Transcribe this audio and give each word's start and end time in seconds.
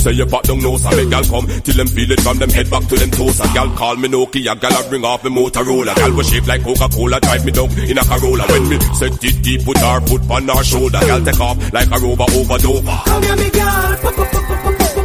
Say 0.00 0.12
you 0.12 0.24
back 0.24 0.42
down 0.44 0.60
nose, 0.60 0.86
I 0.86 0.96
make 0.96 1.10
gal 1.10 1.24
come 1.24 1.46
till 1.60 1.76
them 1.76 1.86
feel 1.86 2.10
it 2.10 2.20
from 2.22 2.38
them 2.38 2.48
head 2.48 2.70
back 2.70 2.84
to 2.88 2.96
them 2.96 3.10
toes. 3.10 3.38
A 3.40 3.44
gal 3.52 3.68
call 3.76 3.96
me 3.96 4.08
Nokia, 4.08 4.58
gal 4.58 4.72
a 4.72 4.88
bring 4.88 5.04
off 5.04 5.22
me 5.24 5.30
Motorola. 5.30 5.94
Gal 5.94 6.12
was 6.16 6.28
shaped 6.30 6.48
like 6.48 6.62
Coca-Cola, 6.64 7.20
drive 7.20 7.44
me 7.44 7.52
down 7.52 7.70
in 7.78 7.98
a 7.98 8.04
Corolla. 8.04 8.44
When 8.48 8.68
me 8.70 8.78
set 8.96 9.12
it 9.22 9.42
deep, 9.42 9.62
put 9.64 9.76
her 9.76 10.00
foot 10.06 10.22
on 10.30 10.48
her 10.48 10.64
shoulder. 10.64 11.00
Gal 11.00 11.20
take 11.22 11.40
off 11.40 11.72
like 11.74 11.90
a 11.92 11.98
rover 12.00 12.24
over 12.32 12.58
Dover. 12.58 12.98
Come 13.04 13.22
here, 13.24 13.36
me 13.36 13.50
p- 13.50 13.60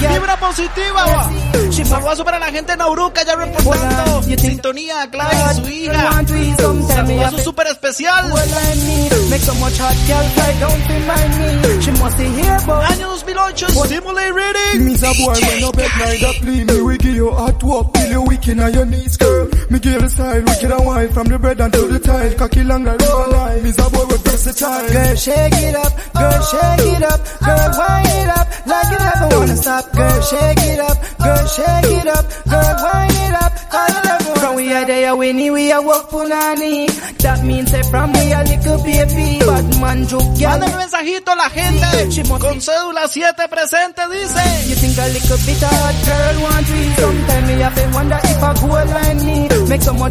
Vibra 0.00 0.36
positiva. 0.38 1.30
Saludos 1.84 2.22
para 2.22 2.38
la 2.38 2.46
gente 2.46 2.72
en 2.72 2.80
Auruca, 2.80 3.22
ya 3.24 3.34
reportando. 3.36 4.22
Sintonía 4.22 5.02
a 5.02 5.10
Clara 5.10 5.52
y 5.52 5.56
su 5.56 5.68
hija. 5.68 5.92
Saludos 6.88 7.42
súper 7.42 7.66
especial. 7.84 8.08
I 8.08 8.74
need 8.86 9.30
make 9.30 9.42
so 9.42 9.54
much 9.60 9.76
hot 9.78 9.96
girl 10.08 10.26
I 10.44 10.52
don't 10.60 10.82
feel 10.88 11.02
my 11.06 11.22
need. 11.38 11.82
She 11.82 11.90
must 11.92 12.18
be 12.18 12.24
here, 12.24 12.58
but 12.66 12.90
annuals 12.92 13.22
below 13.22 13.50
just 13.52 13.84
stimulate 13.84 14.34
reading. 14.34 14.86
Means 14.86 15.02
a 15.02 15.12
boy 15.14 15.34
when 15.34 15.60
no 15.60 15.72
bed 15.72 15.90
night 15.98 16.22
up, 16.22 16.40
leave 16.42 16.66
me. 16.66 16.80
We 16.82 16.98
give 16.98 17.14
you 17.14 17.30
hot 17.30 17.62
walk, 17.62 17.92
till 17.94 18.10
you 18.10 18.22
weak 18.22 18.48
in 18.48 18.58
your 18.58 18.86
knees, 18.86 19.16
girl. 19.16 19.43
Me 19.74 19.80
give 19.80 20.00
you 20.00 20.08
style 20.08 20.40
wicked 20.40 20.70
and 20.70 20.86
wine 20.86 21.12
From 21.12 21.26
the 21.26 21.36
bread 21.36 21.60
until 21.60 21.88
the 21.88 21.98
tile 21.98 22.32
Cocky 22.34 22.62
long 22.62 22.84
like 22.84 22.96
river 22.96 23.26
line 23.34 23.62
Me's 23.64 23.76
a 23.76 23.90
boy 23.90 24.06
with 24.06 24.22
versatile 24.22 24.86
Girl, 24.86 25.14
shake 25.16 25.58
it 25.66 25.74
up, 25.74 25.92
girl, 26.14 26.42
shake 26.46 26.86
it 26.94 27.02
up, 27.02 27.20
girl, 27.42 27.70
wind 27.74 28.06
it 28.06 28.30
up, 28.38 28.46
like 28.70 28.90
you 28.94 28.98
never 29.02 29.28
wanna 29.34 29.56
stop. 29.56 29.84
Girl, 29.90 30.20
shake 30.22 30.62
it 30.70 30.78
up, 30.78 30.96
girl, 31.18 31.46
shake 31.58 31.90
it 31.90 32.06
up, 32.06 32.24
girl, 32.46 32.74
wind 32.86 33.18
it 33.18 33.34
up, 33.34 33.52
like 33.74 33.90
you 33.90 34.02
never 34.06 34.28
wanna 34.30 34.40
From 34.46 34.54
we 34.54 34.72
are 34.72 34.86
there, 34.86 35.16
we 35.16 35.32
need 35.32 35.50
we 35.50 35.72
are 35.72 35.82
walk 35.82 36.08
punani. 36.08 36.86
That 37.18 37.42
means 37.42 37.72
that 37.72 37.86
from 37.90 38.12
we 38.14 38.30
a 38.30 38.46
little 38.46 38.78
baby, 38.86 39.42
bad 39.42 39.66
man 39.82 40.06
joke, 40.06 40.38
girl. 40.38 40.54
Mándame 40.54 40.76
mensajito 40.86 41.32
a 41.32 41.34
la 41.34 41.50
gente 41.50 42.22
con 42.38 42.60
cédula 42.60 43.08
7 43.08 43.48
presente, 43.50 44.02
dice. 44.06 44.44
You 44.68 44.76
think 44.76 44.98
a 44.98 45.08
little 45.10 45.38
bit 45.42 45.62
hard 45.66 45.96
girl 46.06 46.33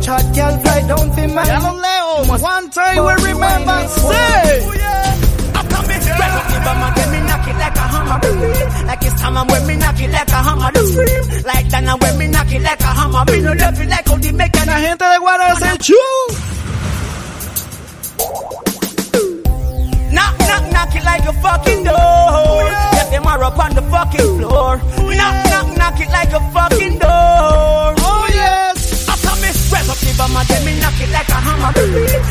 Much 0.03 0.21
hot 0.21 0.35
girl 0.35 0.57
fly 0.59 0.79
down 0.85 1.07
for 1.15 1.27
my 1.33 1.47
Ya 1.47 1.59
los 1.63 1.79
leo. 1.79 2.43
One 2.43 2.69
time 2.71 3.05
we 3.07 3.13
remember. 3.31 3.87
Say. 3.87 4.67
like 7.55 7.75
a 7.75 7.85
hammer, 7.87 8.19
baby. 8.19 8.51
Like 8.83 9.03
it's 9.05 9.21
time 9.21 9.47
when 9.47 9.65
me 9.65 9.75
knock 9.77 9.99
it 10.01 10.11
like 10.11 10.27
a 10.27 10.39
hammer, 10.43 10.71
the. 10.73 11.43
Like 11.45 11.69
that 11.69 11.83
now 11.85 11.95
when 11.95 12.17
me 12.17 12.27
knock 12.27 12.51
it 12.51 12.61
like 12.61 12.81
a 12.81 12.91
hammer, 12.99 13.23
me 13.31 13.39
no 13.39 13.53
love 13.53 13.79
it 13.79 13.87
like 13.87 14.05
how 14.05 14.17
make 14.17 14.65
La 14.65 14.77
gente 14.83 15.05
de 15.07 15.19
Guara 15.23 15.55
se 15.55 15.77
chu. 15.79 15.95
Knock, 20.11 20.35
knock, 20.39 20.63
knock 20.73 20.95
it 20.97 21.03
like 21.05 21.25
a 21.25 21.33
fucking 21.33 21.83
door. 21.85 21.95
Oh, 21.95 22.91
Let 22.91 23.09
them 23.09 23.25
are 23.25 23.43
up 23.45 23.57
on 23.57 23.73
the 23.73 23.81
fucking 23.83 24.37
floor. 24.37 24.81
Oh, 24.83 25.13
knock, 25.15 25.35
knock, 25.47 25.77
knock 25.77 25.99
it 26.01 26.09
like 26.09 26.33
a 26.33 26.41
fucking 26.51 26.99
door. 26.99 28.02
Rev 30.13 30.21
up 30.21 30.29
the 30.29 30.33
bomber, 30.33 30.43
then 30.47 30.65
me 30.65 30.79
knock 30.79 30.99
it 31.01 31.09
like 31.11 31.29
a 31.29 31.39
hammer. 31.39 31.71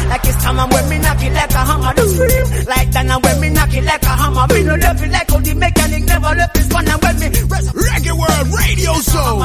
Like 0.09 0.25
it's 0.27 0.43
time 0.43 0.69
when 0.71 0.89
me 0.89 0.99
knock 0.99 1.23
it 1.23 1.33
like 1.33 1.51
a 1.51 1.63
hammer. 1.65 1.93
Like 2.67 2.91
that 2.93 3.05
now 3.07 3.21
when 3.21 3.41
me 3.41 3.49
knock 3.51 3.75
it 3.75 3.85
like 3.85 4.03
a 4.03 4.09
hammer, 4.09 4.47
me 4.55 4.63
no 4.63 4.75
love 4.75 5.03
it 5.03 5.11
like 5.11 5.31
how 5.31 5.39
the 5.41 5.55
mechanic 5.55 6.05
never 6.05 6.35
left 6.35 6.57
his 6.57 6.69
one. 6.69 6.89
And 6.89 7.03
when 7.03 7.19
me 7.19 7.29
Reggae 7.73 8.13
World 8.13 8.47
Radio 8.53 8.93
Show. 9.03 9.39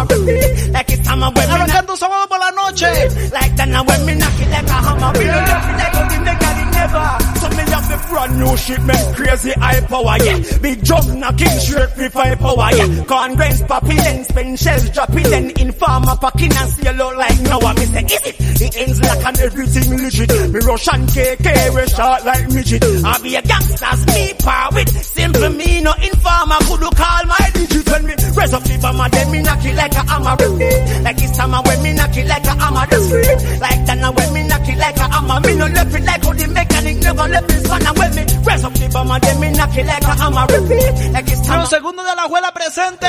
like 0.72 0.90
it's 0.90 1.08
time 1.08 1.20
when 1.22 1.34
me 1.34 1.42
knock 1.42 1.58
Arrancando 1.58 1.96
sábado 1.96 2.28
por 2.28 2.40
la 2.40 2.52
noche. 2.52 3.32
like 3.32 3.56
that 3.56 3.70
now 3.70 3.84
when 3.84 4.06
me 4.06 4.14
knock 4.16 4.40
it 4.40 4.50
like 4.50 4.68
a 4.68 4.78
hammer, 4.86 5.12
me 5.18 5.26
no 5.26 5.38
love 5.38 5.68
it 5.70 5.78
like 5.78 5.94
how 5.94 6.06
the 6.10 6.18
mechanic 6.22 6.68
never. 6.74 7.37
Brand 8.10 8.40
new 8.40 8.58
shipment, 8.58 9.16
crazy 9.16 9.52
high 9.52 9.82
power, 9.82 10.18
yeah. 10.24 10.40
Big 10.62 10.84
drum 10.84 11.20
knocking 11.20 11.58
straight 11.60 11.98
with 11.98 12.14
high 12.14 12.36
power, 12.36 12.70
yeah. 12.76 13.04
Corn 13.06 13.36
grains 13.36 13.62
popping, 13.64 13.98
then 13.98 14.24
spin 14.24 14.56
shells 14.56 14.90
dropping, 14.92 15.24
then 15.24 15.52
informer 15.60 16.16
packing 16.22 16.54
and 16.54 16.70
seal 16.72 17.02
out 17.02 17.18
like 17.18 17.40
now. 17.42 17.60
I 17.60 17.74
me 17.74 17.86
say, 17.86 18.04
is 18.06 18.24
it? 18.26 18.38
The 18.58 18.68
ends 18.82 19.02
like 19.02 19.26
and 19.26 19.40
everything 19.40 19.98
legit. 19.98 20.30
Me 20.54 20.60
rush 20.66 20.88
and 20.94 21.08
KK, 21.10 21.48
we 21.76 21.88
short 21.88 22.26
like 22.26 22.48
midget. 22.52 22.84
I 22.84 23.22
be 23.22 23.36
a 23.36 23.42
gangsters, 23.42 24.06
me 24.08 24.34
power 24.40 24.70
with 24.74 24.90
simple 25.04 25.50
me, 25.50 25.82
no 25.82 25.94
informer 25.94 26.58
could 26.68 26.82
you 26.82 26.92
call 26.92 27.24
my 27.26 27.50
digit 27.54 27.88
when 27.90 28.06
me 28.06 28.14
raise 28.36 28.54
up 28.54 28.64
the 28.64 28.78
bomber, 28.82 29.10
then 29.10 29.32
me 29.32 29.42
knock 29.42 29.64
it 29.66 29.76
like 29.76 29.94
a 29.94 30.04
hammer. 30.06 30.36
Like 31.04 31.22
it's 31.22 31.38
time 31.38 31.52
when 31.52 31.84
me 31.84 31.94
knock 31.94 32.18
it 32.18 32.28
like 32.28 32.46
a 32.46 32.54
hammer. 32.58 32.86
Like 33.62 33.86
that 33.86 33.98
now 34.02 34.12
when 34.12 34.34
me 34.34 34.48
knock 34.48 34.68
it 34.68 34.78
like 34.78 34.98
a 34.98 35.08
hammer, 35.08 35.40
me 35.42 35.56
no 35.56 35.68
left 35.68 35.94
it 35.96 36.04
like 36.04 36.24
how 36.24 36.34
the 36.34 36.48
mechanic 36.48 36.98
never 36.98 37.28
left 37.28 37.52
his. 37.52 37.68
And 37.88 37.98
when 37.98 38.12
me 38.16 38.24
raise 38.44 38.64
up 38.64 38.74
the 38.74 38.90
bomber, 38.92 39.20
then 39.20 39.40
me 39.40 39.52
knock 39.52 39.76
it 39.78 39.86
like 39.88 40.04
a 40.04 40.14
hammer, 40.20 40.46
repeat. 40.52 41.12
Like 41.14 41.28
it's 41.32 41.42
time 41.48 41.60
Los 41.64 41.70
segundos 41.72 42.04
de 42.04 42.14
la 42.16 42.24
abuela 42.28 42.52
presente. 42.52 43.08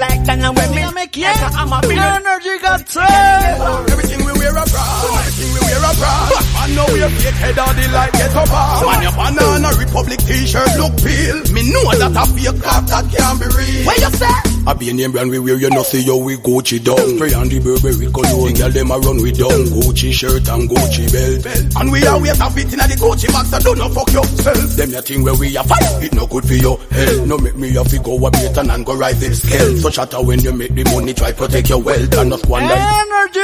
like 0.00 0.24
that 0.24 0.38
now 0.38 0.52
when 0.52 0.70
me 0.72 0.80
Dígame 0.82 1.04
quién. 1.12 1.32
like 1.32 1.42
a 1.42 1.50
hammer, 1.52 1.80
Energy 1.84 2.54
got 2.62 2.88
set. 2.88 3.60
Everything 3.92 4.24
we 4.24 4.32
wear 4.40 4.56
abroad. 4.56 5.20
Everything 5.20 5.52
we 5.52 5.60
wear 5.68 5.78
abroad. 5.84 6.32
I 6.56 6.66
know 6.74 6.86
we 6.92 7.00
wear 7.00 7.10
fake 7.10 7.34
head 7.44 7.58
on 7.58 7.76
the 7.76 7.86
like 7.92 8.12
get 8.12 8.34
up 8.34 8.48
Man, 8.86 9.02
your 9.02 9.12
banana 9.12 9.68
republic 9.78 10.18
t-shirt 10.24 10.72
look 10.80 10.96
pale. 11.04 11.40
Me 11.52 11.62
know 11.70 11.84
that 11.92 12.16
a 12.16 12.24
fake 12.32 12.56
crap 12.62 12.84
that 12.88 13.04
can't 13.12 13.36
be 13.38 13.46
real. 13.52 13.84
Where 13.86 14.00
you 14.00 14.10
say? 14.16 14.34
I 14.66 14.74
be 14.74 14.90
a 14.90 14.94
name 14.94 15.12
brand 15.12 15.30
we 15.30 15.38
wear, 15.38 15.54
you 15.56 15.70
know 15.70 15.84
see 15.84 16.02
how 16.02 16.16
we 16.16 16.36
Gucci 16.36 16.82
down. 16.82 16.98
Spray 17.14 17.32
on 17.34 17.46
the 17.48 17.60
Burberry 17.62 18.10
cologne, 18.10 18.50
The 18.50 18.58
girl 18.58 18.70
them 18.74 18.90
a 18.90 18.98
run 18.98 19.22
with 19.22 19.38
down. 19.38 19.62
Gucci 19.70 20.10
shirt 20.12 20.48
and 20.50 20.66
Gucci 20.68 21.06
belt. 21.06 21.76
And 21.78 21.92
we 21.92 22.02
are 22.04 22.14
always 22.18 22.36
have 22.38 22.56
it 22.58 22.72
in 22.74 22.78
the 22.82 22.96
Gucci 22.98 23.30
box, 23.30 23.50
so 23.50 23.58
don't 23.62 23.78
no 23.78 23.88
fuck 23.94 24.05
yourself. 24.12 24.76
Them 24.76 24.90
your 24.90 25.02
thing 25.02 25.22
where 25.22 25.34
we 25.34 25.56
are 25.56 25.64
fire, 25.64 26.02
it 26.02 26.14
no 26.14 26.26
good 26.26 26.46
for 26.46 26.54
your 26.54 26.78
health. 26.90 27.26
No 27.26 27.38
make 27.38 27.56
me 27.56 27.72
have 27.74 27.88
to 27.88 27.98
go 27.98 28.14
a 28.26 28.30
bit 28.30 28.56
and 28.56 28.86
go 28.86 28.96
rise 28.96 29.20
the 29.20 29.34
scale. 29.34 29.76
So 29.78 29.90
shatter 29.90 30.22
when 30.22 30.40
you 30.40 30.52
make 30.52 30.74
the 30.74 30.84
money, 30.84 31.14
try 31.14 31.32
protect 31.32 31.68
your 31.68 31.82
wealth 31.82 32.14
and 32.14 32.30
not 32.30 32.40
squander. 32.40 32.74
Energy 32.74 33.40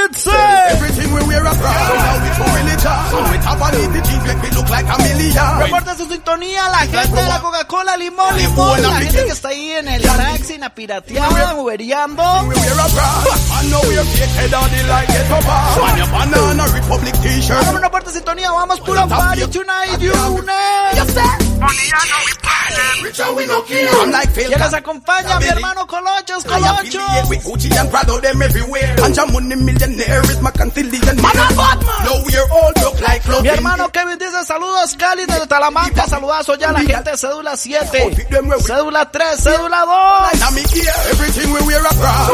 Everything 0.72 1.12
we 1.14 1.22
wear 1.26 1.44
a 1.44 1.54
proud, 1.54 1.86
so 1.88 1.94
now 1.94 2.16
we 2.22 2.30
for 2.36 2.48
religion. 2.52 2.92
And 2.92 3.26
we 3.30 3.36
have 3.42 3.60
a 3.62 3.68
little 3.72 4.02
jeans, 4.02 4.24
make 4.26 4.40
me 4.42 4.50
look 4.56 4.68
like 4.68 4.88
a 4.88 4.96
million. 4.98 5.58
Reporta 5.62 5.96
su 5.96 6.06
sintonía 6.06 6.68
la 6.68 6.78
gente 6.78 7.16
de 7.16 7.28
la 7.28 7.40
Coca-Cola 7.40 7.96
Limón 7.96 8.36
Limón, 8.36 8.82
la 8.82 9.00
gente 9.00 9.24
que 9.24 9.32
está 9.32 9.48
ahí 9.48 9.70
en 9.72 9.88
el 9.88 10.02
taxi, 10.02 10.54
en 10.54 10.60
la 10.60 10.74
pirateada, 10.74 11.54
uberiando. 11.56 12.22
We 12.42 12.54
wear 12.54 12.72
a 12.72 12.88
bra, 12.88 13.24
and 13.58 13.70
now 13.70 13.80
we're 13.82 14.02
head 14.02 14.54
on 14.54 14.70
the 14.70 14.82
like 14.88 15.08
get 15.08 15.30
up 15.30 15.42
On 15.82 15.96
your 15.98 16.08
banana 16.08 16.64
republic 16.74 17.14
t-shirt. 17.22 17.90
Puerta 17.92 18.10
de 18.10 18.16
sintonía, 18.16 18.50
vamos 18.50 18.80
puro 18.80 19.06
party 19.06 19.46
tonight, 19.48 20.00
you 20.00 20.12
know. 20.12 20.51
You 23.12 23.88
I'm 23.92 24.10
like 24.10 24.30
Phil 24.32 24.46
¿Quién 24.48 24.60
les 24.60 24.74
acompaña? 24.74 25.38
Mi 25.38 25.46
hermano 25.46 25.86
Colochos, 25.86 26.44
Colochos. 26.44 27.28
with 27.28 27.44
Gucci 27.44 27.70
and 27.78 27.90
Prado, 27.90 28.18
them 28.20 28.40
everywhere. 28.40 28.96
And 29.02 29.14
your 29.14 29.26
money 29.30 29.56
millionaire 29.56 30.22
is 30.30 30.40
my 30.40 30.50
cantillion. 30.50 31.20
Man, 31.20 31.36
I'm 31.36 31.56
Batman. 31.56 32.04
Now 32.04 32.22
we're 32.24 32.48
all 32.50 32.72
look 32.80 33.00
like 33.00 33.22
Mi 33.42 33.48
hermano 33.48 33.88
Kevin 33.90 34.18
dice 34.18 34.44
saludos 34.44 34.96
Cali 34.96 35.26
desde 35.26 35.46
Talamanca, 35.46 36.06
saludazo 36.06 36.54
ya 36.56 36.70
a 36.70 36.72
la 36.72 36.80
gente 36.80 37.10
de 37.10 37.16
cédula 37.16 37.56
7, 37.56 38.26
cédula 38.64 39.10
3, 39.10 39.36
cédula 39.36 39.84
2. 40.32 40.38
Now 40.40 40.50
me 40.50 40.62
here, 40.72 40.92
everything 41.10 41.52
we 41.52 41.60
wear 41.66 41.84
a. 41.84 41.92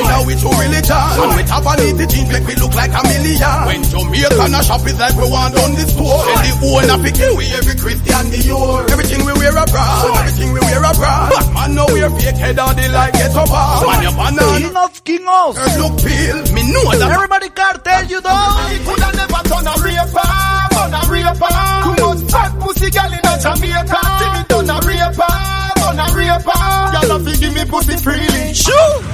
Now 0.09 0.25
we 0.25 0.35
to 0.37 0.49
religion. 0.49 0.97
And 0.97 1.37
we 1.37 1.43
have 1.43 1.67
a 1.67 1.75
little 1.77 2.07
jeans 2.07 2.31
make 2.33 2.47
we 2.47 2.55
look 2.57 2.75
like 2.75 2.93
a 2.95 3.03
million. 3.09 3.67
When 3.67 3.83
Jamaican 3.83 4.55
a 4.55 4.63
shop 4.63 4.87
is 4.87 4.99
like 4.99 5.17
we 5.17 5.29
want 5.29 5.59
on 5.59 5.75
the 5.75 5.85
store. 5.87 6.23
Tell 6.25 6.41
the 6.41 6.53
owner 6.65 7.11
kill 7.13 7.37
we 7.37 7.47
every 7.53 7.75
Christian 7.77 8.08
Dior. 8.13 8.91
Everything 8.91 9.25
we 9.25 9.33
wear 9.35 9.57
a 9.57 9.65
proud. 9.67 10.17
Everything 10.21 10.53
we 10.53 10.61
wear 10.61 10.83
a 10.83 10.93
proud. 10.95 11.31
Man, 11.55 11.75
now 11.75 11.87
we're 11.89 12.11
fake 12.19 12.37
head 12.37 12.59
on 12.59 12.75
the 12.77 12.89
like 12.89 13.13
get 13.13 13.35
up 13.37 13.51
on. 13.51 13.87
Man, 13.87 14.03
your 14.03 14.13
banana. 14.13 14.59
King 14.59 14.77
of 14.77 15.05
King 15.05 15.27
of. 15.29 15.55
Look 15.79 15.95
pale, 16.03 16.41
me 16.53 16.63
know 16.73 16.85
that. 16.99 17.11
Everybody 17.13 17.49
cartel, 17.51 18.05
you 18.07 18.21
know. 18.21 18.31
I 18.33 18.79
coulda 18.85 19.09
never 19.17 19.43
done 19.49 19.67
a 19.69 19.75
raper, 19.81 20.25
ah, 20.25 20.69
done 20.71 20.95
a 20.95 21.01
raper. 21.13 21.49
Ah. 21.53 21.83
Too 21.85 21.95
much 22.03 22.23
fat 22.31 22.53
pussy 22.61 22.91
girl 22.91 23.13
in 23.13 23.25
a 23.25 23.35
Jamaica. 23.39 24.01
See 24.19 24.31
me 24.35 24.43
done 24.49 24.71
a 24.71 24.77
raper, 24.83 25.29
ah, 25.29 25.73
done 25.77 26.01
a 26.01 26.07
raper. 26.17 26.59
Y'all 26.93 27.19
have 27.19 27.25
to 27.25 27.33
give 27.39 27.55
me 27.55 27.65
pussy 27.65 27.97
freely. 27.97 28.53
Shoot. 28.55 29.05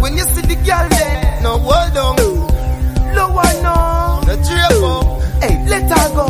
When 0.00 0.16
you 0.16 0.24
see 0.24 0.40
the 0.42 0.56
girl 0.56 0.88
there, 0.88 1.40
no 1.42 1.58
hold 1.58 1.96
on. 1.96 2.39
Let 5.70 5.88
her 5.90 6.08
go. 6.14 6.26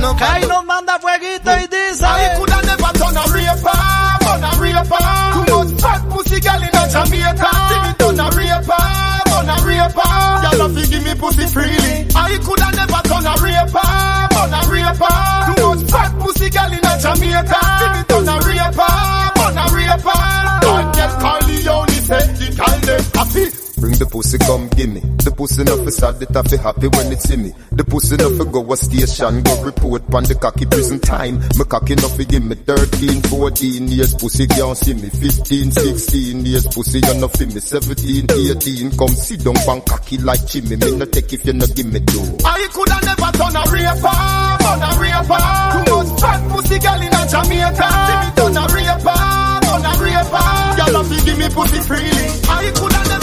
No 0.00 0.14
Kai 0.14 0.40
nos 0.46 0.64
manda 0.64 0.98
fueguito 0.98 1.50
y 1.62 1.66
dice. 1.68 2.02
I 2.04 2.34
coulda 2.36 2.58
never 2.66 2.92
done 2.98 3.16
a 3.16 3.24
raper, 3.34 3.80
done 4.24 4.44
a 4.44 4.50
raper. 4.60 5.06
Too 5.34 5.44
much 5.52 5.72
fat 5.80 6.02
pussy 6.10 6.40
girl 6.40 6.62
in 6.66 6.76
a 6.80 6.82
Jamaica. 6.92 7.50
See 7.68 7.80
me 7.84 7.92
done 8.00 8.20
a 8.20 8.26
raper, 8.36 8.84
done 9.30 9.50
a 9.50 9.56
raper. 9.66 10.10
Y'all 10.44 10.60
have 10.62 10.74
to 10.74 10.82
give 10.90 11.04
me 11.04 11.14
pussy 11.14 11.46
freely. 11.54 11.94
I 12.16 12.38
coulda 12.44 12.68
never 12.78 13.02
done 13.10 13.26
a 13.26 13.34
raper, 13.44 13.88
done 14.34 14.54
a 14.58 14.60
raper. 14.72 15.59
The 24.00 24.06
pussy, 24.06 24.38
come 24.38 24.66
gimme. 24.72 25.00
The 25.20 25.30
pussy 25.30 25.62
no 25.62 25.76
fi 25.84 25.90
sad, 25.92 26.16
it 26.24 26.32
fi 26.32 26.56
happy 26.56 26.88
when 26.88 27.12
it 27.12 27.20
see 27.20 27.36
me. 27.36 27.52
The 27.70 27.84
pussy 27.84 28.16
no 28.16 28.32
fi 28.32 28.44
go 28.48 28.64
a 28.64 28.76
station, 28.76 29.44
go 29.44 29.52
report 29.62 30.08
pon 30.08 30.24
the 30.24 30.34
cocky 30.40 30.64
prison 30.64 30.98
time. 31.00 31.36
Me 31.60 31.64
cocky 31.68 31.94
no 32.00 32.08
fi 32.08 32.24
give 32.24 32.40
me 32.40 32.56
13, 32.56 33.20
14 33.28 33.88
years, 33.92 34.16
pussy 34.16 34.48
can't 34.48 34.76
see 34.76 34.96
me. 34.96 35.12
15, 35.12 35.70
16 35.70 36.46
years, 36.48 36.66
pussy 36.72 37.04
you 37.04 37.14
no 37.20 37.28
fi 37.28 37.44
me. 37.44 37.60
17, 37.60 38.24
18, 38.24 38.96
come 38.96 39.12
sit 39.12 39.44
down 39.44 39.60
pon 39.68 39.84
cocky 39.84 40.16
like 40.16 40.40
chimney. 40.48 40.80
Me 40.80 40.96
no 40.96 41.04
take 41.04 41.32
if 41.36 41.44
you 41.44 41.52
no 41.52 41.68
give 41.68 41.92
me 41.92 42.00
dough. 42.00 42.40
I 42.48 42.64
coulda 42.72 42.96
never 43.04 43.30
done 43.36 43.56
a 43.60 43.62
raper, 43.68 44.16
done 44.64 44.80
a 44.80 44.90
raper. 44.96 45.44
Too 45.76 45.84
much 45.92 46.10
fat 46.24 46.40
pussy 46.48 46.78
girl 46.80 47.00
in 47.04 47.12
a 47.12 47.22
Jamaica. 47.28 47.88
See 48.08 48.16
me 48.16 48.28
done 48.32 48.56
a 48.56 48.64
raper, 48.72 49.20
done 49.60 49.84
a 49.84 49.92
raper. 50.00 50.48
Y'all 50.80 50.96
have 50.96 51.08
to 51.12 51.18
give 51.20 51.36
me 51.36 51.48
pussy 51.52 51.80
freely. 51.84 52.26
I 52.48 52.72
coulda 52.72 53.00
never 53.12 53.19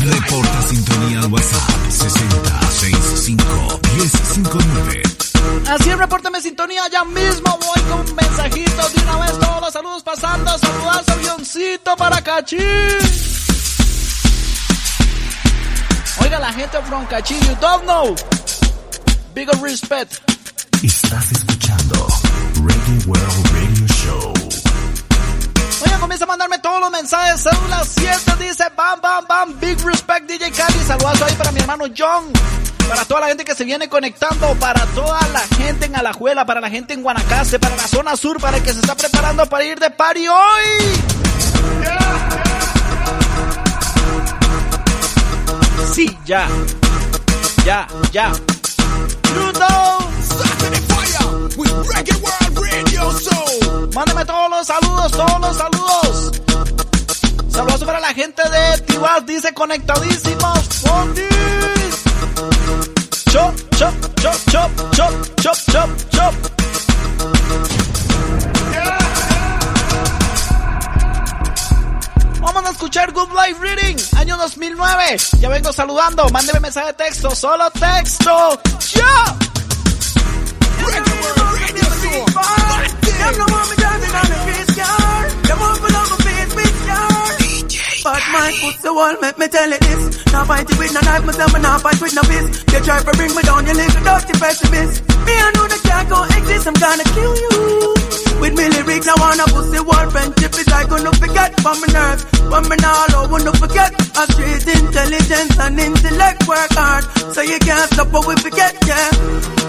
Reporta 0.00 0.62
sintonía 0.62 1.20
al 1.20 1.32
WhatsApp 1.32 1.70
6065 1.90 3.80
1059. 3.96 5.05
Así 5.68 5.90
es, 5.90 5.98
repórtame 5.98 6.40
sintonía 6.40 6.82
ya 6.88 7.04
mismo. 7.04 7.58
Voy 7.58 7.82
con 7.88 8.00
un 8.00 8.14
mensajito 8.14 8.88
de 8.88 9.02
una 9.02 9.16
vez. 9.18 9.38
Todos 9.38 9.60
los 9.60 9.72
saludos 9.72 10.02
pasando. 10.04 10.58
Saludas 10.58 11.08
avioncito 11.08 11.96
para 11.96 12.22
Cachín. 12.22 12.60
Oiga, 16.22 16.38
la 16.38 16.52
gente 16.52 16.78
from 16.82 17.04
Cachín, 17.06 17.40
you 17.40 17.56
don't 17.60 17.82
know. 17.82 18.14
Big 19.34 19.48
respect. 19.60 20.14
Estás 20.82 21.32
escuchando 21.32 22.06
Radio 22.62 23.06
World 23.06 23.52
Radio 23.52 23.86
Show. 23.88 24.32
Oiga, 25.84 25.98
comienza 25.98 26.24
a 26.24 26.28
mandarme 26.28 26.58
todos 26.60 26.80
los 26.80 26.90
mensajes. 26.92 27.42
Cédula 27.42 27.82
7 27.84 28.44
dice 28.44 28.64
bam, 28.76 29.00
bam, 29.00 29.26
bam. 29.26 29.60
Big 29.60 29.84
respect, 29.84 30.30
DJ 30.30 30.52
Cali. 30.52 30.78
Saludazo 30.86 31.24
ahí 31.24 31.34
para 31.34 31.50
mi 31.50 31.58
hermano 31.58 31.86
John. 31.96 32.32
Para 32.88 33.04
toda 33.04 33.20
la 33.20 33.26
gente 33.28 33.44
que 33.44 33.54
se 33.54 33.64
viene 33.64 33.88
conectando. 33.88 34.54
Para 34.54 34.84
toda 34.86 35.20
la 35.32 35.40
gente 35.56 35.86
en 35.86 35.96
Alajuela. 35.96 36.46
Para 36.46 36.60
la 36.60 36.70
gente 36.70 36.94
en 36.94 37.02
Guanacaste. 37.02 37.58
Para 37.58 37.76
la 37.76 37.86
zona 37.88 38.16
sur. 38.16 38.40
Para 38.40 38.58
el 38.58 38.62
que 38.62 38.72
se 38.72 38.80
está 38.80 38.94
preparando 38.94 39.46
para 39.46 39.64
ir 39.64 39.78
de 39.78 39.90
party 39.90 40.28
hoy. 40.28 40.36
Sí, 45.92 46.18
ya. 46.24 46.46
Ya, 47.64 47.88
ya. 48.12 48.32
Mándame 53.94 54.24
todos 54.26 54.50
los 54.50 54.66
saludos, 54.66 55.10
todos 55.12 55.40
los 55.40 55.56
saludos. 55.56 56.32
Saludos 57.50 57.84
para 57.84 57.98
la 57.98 58.12
gente 58.12 58.42
de 58.42 58.78
Tibas, 58.82 59.24
dice 59.24 59.54
conectadísimos. 59.54 60.58
Fondis. 60.82 62.05
Chop, 62.36 63.54
chop, 63.78 63.94
chop, 64.20 64.36
chop, 64.50 64.70
chop, 64.92 65.12
chop, 65.40 65.56
chop, 65.72 65.90
chop. 66.10 66.34
Vamos 72.40 72.66
a 72.66 72.70
escuchar 72.72 73.12
Good 73.12 73.30
Life 73.30 73.58
Reading, 73.58 73.96
año 74.18 74.36
2009. 74.36 75.16
Ya 75.38 75.48
vengo 75.48 75.72
saludando, 75.72 76.28
mándeme 76.28 76.60
mensaje 76.60 76.88
de 76.88 76.92
texto, 76.92 77.34
solo 77.34 77.70
texto. 77.70 78.60
¡Ya! 78.92 79.36
Reggae 80.84 81.16
But 88.06 88.22
my 88.30 88.54
foot 88.62 88.78
the 88.86 88.94
wall, 88.94 89.18
make 89.18 89.34
me 89.34 89.50
tell 89.50 89.66
you 89.66 89.82
this. 89.82 90.22
Now 90.30 90.46
fight 90.46 90.62
it 90.62 90.78
with 90.78 90.94
no 90.94 91.02
knife, 91.02 91.26
myself, 91.26 91.50
and 91.58 91.64
now 91.66 91.74
fight 91.82 91.98
with 91.98 92.14
no 92.14 92.22
fist. 92.22 92.62
You 92.70 92.78
try 92.86 93.02
to 93.02 93.12
bring 93.18 93.34
me 93.34 93.42
down, 93.42 93.66
you 93.66 93.74
little 93.74 93.98
dirty 94.06 94.34
pessimist. 94.38 95.02
Me, 95.26 95.34
I 95.34 95.50
know 95.50 95.66
that 95.66 95.82
can't 95.82 96.06
go 96.06 96.22
exist, 96.22 96.70
I'm 96.70 96.78
gonna 96.78 97.02
kill 97.02 97.34
you. 97.34 97.50
With 98.38 98.54
me 98.54 98.70
lyrics, 98.78 99.10
I 99.10 99.14
wanna 99.18 99.50
pussy 99.50 99.82
wall 99.82 100.06
friendship 100.14 100.54
is 100.54 100.70
I 100.70 100.86
gonna 100.86 101.10
forget 101.18 101.50
from 101.58 101.82
my 101.82 101.90
nerves. 101.90 102.22
From 102.46 102.64
me 102.70 102.78
now, 102.78 103.10
I 103.10 103.26
wanna 103.26 103.50
forget. 103.58 103.90
A 103.90 104.22
street 104.30 104.70
intelligence 104.70 105.58
and 105.58 105.74
intellect 105.74 106.46
work 106.46 106.70
hard. 106.78 107.02
So 107.34 107.42
you 107.42 107.58
can't 107.58 107.90
stop 107.90 108.14
what 108.14 108.22
we 108.30 108.38
forget, 108.38 108.70
yeah. 108.86 109.10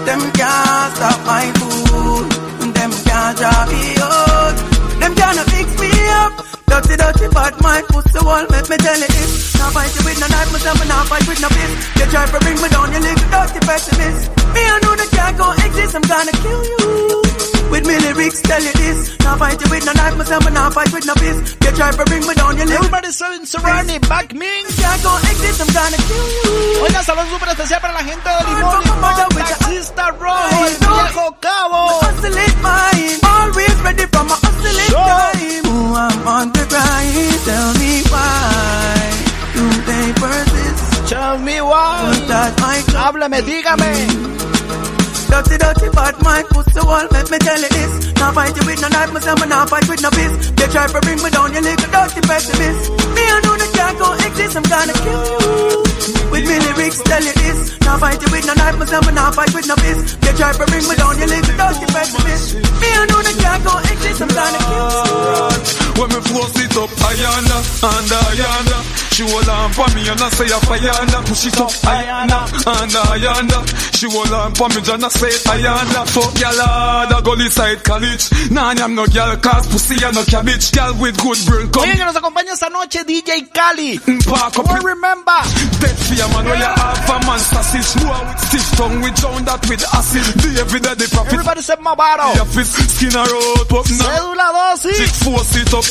Them 0.06 0.22
can't 0.38 0.90
stop 0.94 1.18
my 1.26 1.50
food. 1.58 2.30
Them 2.70 2.94
can't 3.02 3.34
drop 3.34 3.66
me 3.66 3.98
out. 3.98 4.54
Them 5.02 5.12
gonna 5.18 5.42
fix 5.50 5.74
me 5.82 5.97
up. 6.08 6.32
Dirty, 6.66 6.96
dirty, 6.96 7.28
bad 7.34 7.54
mind, 7.62 7.86
pussy 7.88 8.20
wall, 8.24 8.44
make 8.50 8.68
me 8.68 8.76
tell 8.76 9.02
it 9.02 9.18
fight 9.72 9.92
you 9.94 10.02
with 10.04 10.18
no 10.20 10.26
knife, 10.28 10.50
myself, 10.52 10.80
and 10.82 10.92
I 10.92 10.98
fight 11.06 11.26
with 11.28 11.40
no 11.40 11.48
fist. 11.48 11.74
You 11.98 12.06
try 12.10 12.24
to 12.26 12.38
bring 12.40 12.58
me 12.58 12.68
down, 12.68 12.88
you 12.92 13.00
little 13.00 13.28
dirty 13.30 13.60
pessimist. 13.68 14.22
Me, 14.54 14.62
I 14.64 14.76
know 14.82 14.94
that 14.96 15.10
can't 15.12 15.36
go 15.38 15.46
exist, 15.52 15.94
I'm 15.94 16.04
gonna 16.08 16.34
kill 16.42 16.62
you. 16.72 16.78
With 17.68 17.84
me 17.84 17.94
lyrics, 18.00 18.40
tell 18.42 18.62
you 18.64 18.74
this. 18.80 18.98
Now 19.20 19.36
fight 19.36 19.60
you 19.60 19.68
with 19.68 19.84
no 19.84 19.92
knife, 19.92 20.16
myself, 20.16 20.46
and 20.48 20.58
I 20.58 20.70
fight 20.70 20.90
with 20.92 21.06
no 21.06 21.14
fist. 21.20 21.40
You 21.62 21.70
try 21.76 21.90
to 21.92 22.04
bring 22.10 22.24
me 22.26 22.34
down, 22.34 22.52
you 22.56 22.64
little 22.64 22.88
Everybody 22.88 23.10
saying 23.12 23.44
Serrani, 23.44 23.96
back 24.08 24.32
Ming. 24.32 24.66
can't 24.80 25.00
go 25.04 25.12
exist, 25.30 25.60
I'm 25.62 25.70
gonna 25.76 25.98
kill 26.08 26.28
you. 26.36 26.82
Oiga, 26.84 27.00
saludos 27.04 27.28
súper 27.28 27.48
especial 27.54 27.80
para 27.80 27.92
la 27.92 28.04
gente 28.08 28.28
de 28.28 28.42
Limón, 28.48 28.82
Limón, 28.82 29.34
Taxista 29.36 30.04
Rojo, 30.16 30.64
el 30.64 30.76
viejo 30.80 31.24
cabo. 31.40 31.80
Hustle 32.00 32.40
it 32.40 32.56
mine, 32.64 33.20
always 33.22 33.76
ready 33.84 34.06
for 34.08 34.24
my 34.24 34.36
hustle 34.42 34.80
it 34.84 34.92
time. 34.92 35.68
I'm 35.98 36.28
on 36.28 36.46
the 36.54 36.62
grind, 36.70 37.42
tell 37.42 37.70
me 37.74 38.06
why. 38.06 39.10
Pay 39.82 40.08
for 40.14 40.38
this, 40.54 41.10
Tell 41.10 41.38
me 41.42 41.58
why. 41.60 42.14
that 42.30 42.54
my 42.62 42.78
job. 42.94 43.18
Dígame. 43.42 43.92
Dirty, 45.28 45.56
dirty, 45.58 45.88
bad 45.90 46.14
mind, 46.22 46.46
pussy 46.54 46.80
wall, 46.86 47.02
let 47.10 47.26
me 47.30 47.38
tell 47.42 47.58
you 47.58 47.68
this. 47.68 48.14
Now 48.14 48.30
fight 48.30 48.54
you 48.54 48.62
with 48.64 48.80
no 48.80 48.88
knife, 48.94 49.12
myself, 49.12 49.42
and 49.42 49.50
now 49.50 49.66
fight 49.66 49.88
with 49.90 50.00
no 50.00 50.10
fist. 50.14 50.54
They 50.54 50.68
try 50.70 50.86
to 50.86 51.00
bring 51.02 51.18
me 51.18 51.30
down, 51.34 51.50
you 51.52 51.60
little 51.66 51.90
dirty 51.90 52.20
pessimist. 52.22 52.82
Me, 53.18 53.22
I 53.26 53.38
know 53.42 53.54
that 53.58 53.70
can't 53.74 53.98
go 53.98 54.08
exist, 54.22 54.54
I'm 54.54 54.62
gonna 54.70 54.94
kill 55.02 55.22
you. 55.34 55.82
With 56.30 56.44
me 56.46 56.56
lyrics, 56.62 57.02
tell 57.02 57.24
you 57.26 57.34
this. 57.42 57.58
Now 57.82 57.98
fight 57.98 58.22
you 58.22 58.30
with 58.30 58.46
no 58.46 58.54
knife, 58.54 58.78
myself, 58.78 59.02
and 59.10 59.16
now 59.18 59.30
fight 59.34 59.50
with 59.52 59.66
no 59.66 59.74
fist. 59.82 60.20
They 60.22 60.32
try 60.38 60.52
to 60.54 60.64
bring 60.70 60.86
me 60.86 60.94
down, 60.94 61.18
you 61.18 61.26
little 61.26 61.56
dirty 61.58 61.86
pessimist. 61.90 62.54
Me, 62.78 62.88
I 62.94 63.02
know 63.10 63.20
that 63.26 63.36
can't 63.42 63.62
go 63.66 63.74
exist, 63.90 64.22
I'm 64.22 64.30
gonna 64.30 64.60
kill 64.62 65.82
you. 65.82 65.87
When 65.98 66.08
me 66.14 66.20
force 66.30 66.54
it 66.62 66.76
up, 66.78 66.90
Ayana, 67.10 67.58
and 67.90 68.10
Ayana. 68.22 68.78
She 69.18 69.26
hold 69.26 69.48
on 69.50 69.72
for 69.74 69.88
me 69.98 70.06
and 70.06 70.22
I 70.22 70.28
say 70.30 70.46
a 70.46 70.58
Ayana. 70.62 71.26
Push 71.26 71.46
it 71.50 71.58
up, 71.58 71.74
Ayana, 71.90 72.38
and 72.70 72.92
Ayana. 73.10 73.58
She 73.98 74.06
hold 74.06 74.30
on 74.30 74.54
for 74.54 74.68
me 74.70 74.78
and 74.78 75.02
I 75.04 75.08
say 75.08 75.34
Ayana. 75.50 76.06
Fuck 76.06 76.38
y'all 76.38 76.54
hard, 76.54 77.10
I 77.10 77.20
go 77.20 77.34
side 77.50 77.82
college. 77.82 78.30
Nah, 78.54 78.78
I'm 78.78 78.94
no 78.94 79.06
girl, 79.10 79.34
cause 79.42 79.66
pussy 79.66 79.98
and 80.04 80.14
no 80.14 80.22
cabbage. 80.22 80.70
Girl 80.70 80.94
with 81.02 81.18
good 81.18 81.38
brain, 81.50 81.66
come 81.74 81.82
Oye, 81.82 81.98
que 81.98 82.04
nos 82.06 82.14
acompaña 82.14 82.52
esta 82.54 82.70
noche 82.70 83.02
DJ 83.02 83.50
Cali. 83.50 83.98
Mm, 83.98 84.22
park 84.22 84.54
up 84.54 84.66
Well, 84.70 84.82
remember. 84.82 85.40
Dead 85.82 85.98
fear 85.98 86.28
man, 86.30 86.46
oh, 86.46 86.50
where 86.54 86.62
you 86.62 86.70
half 86.78 87.10
a 87.10 87.16
man 87.26 87.38
sausage 87.42 87.90
More 88.06 88.22
with 88.22 88.38
stiff 88.38 88.70
tongue, 88.78 89.00
with 89.02 89.16
drown 89.18 89.42
that 89.50 89.62
with 89.66 89.82
acid 89.94 90.26
The 90.38 90.60
everyday 90.62 90.94
the 90.94 91.06
profit 91.10 91.32
Everybody 91.34 91.62
said 91.62 91.82
Movado. 91.82 92.38
Your 92.38 92.46
fist, 92.54 92.78
skin 92.94 93.18
a 93.18 93.22
road, 93.26 93.66
up 93.66 93.86
now 93.98 94.14
Cédula 94.14 94.48
Six 94.78 94.94
dosis. 94.94 95.24
force 95.26 95.56
it 95.58 95.74
up, 95.74 95.87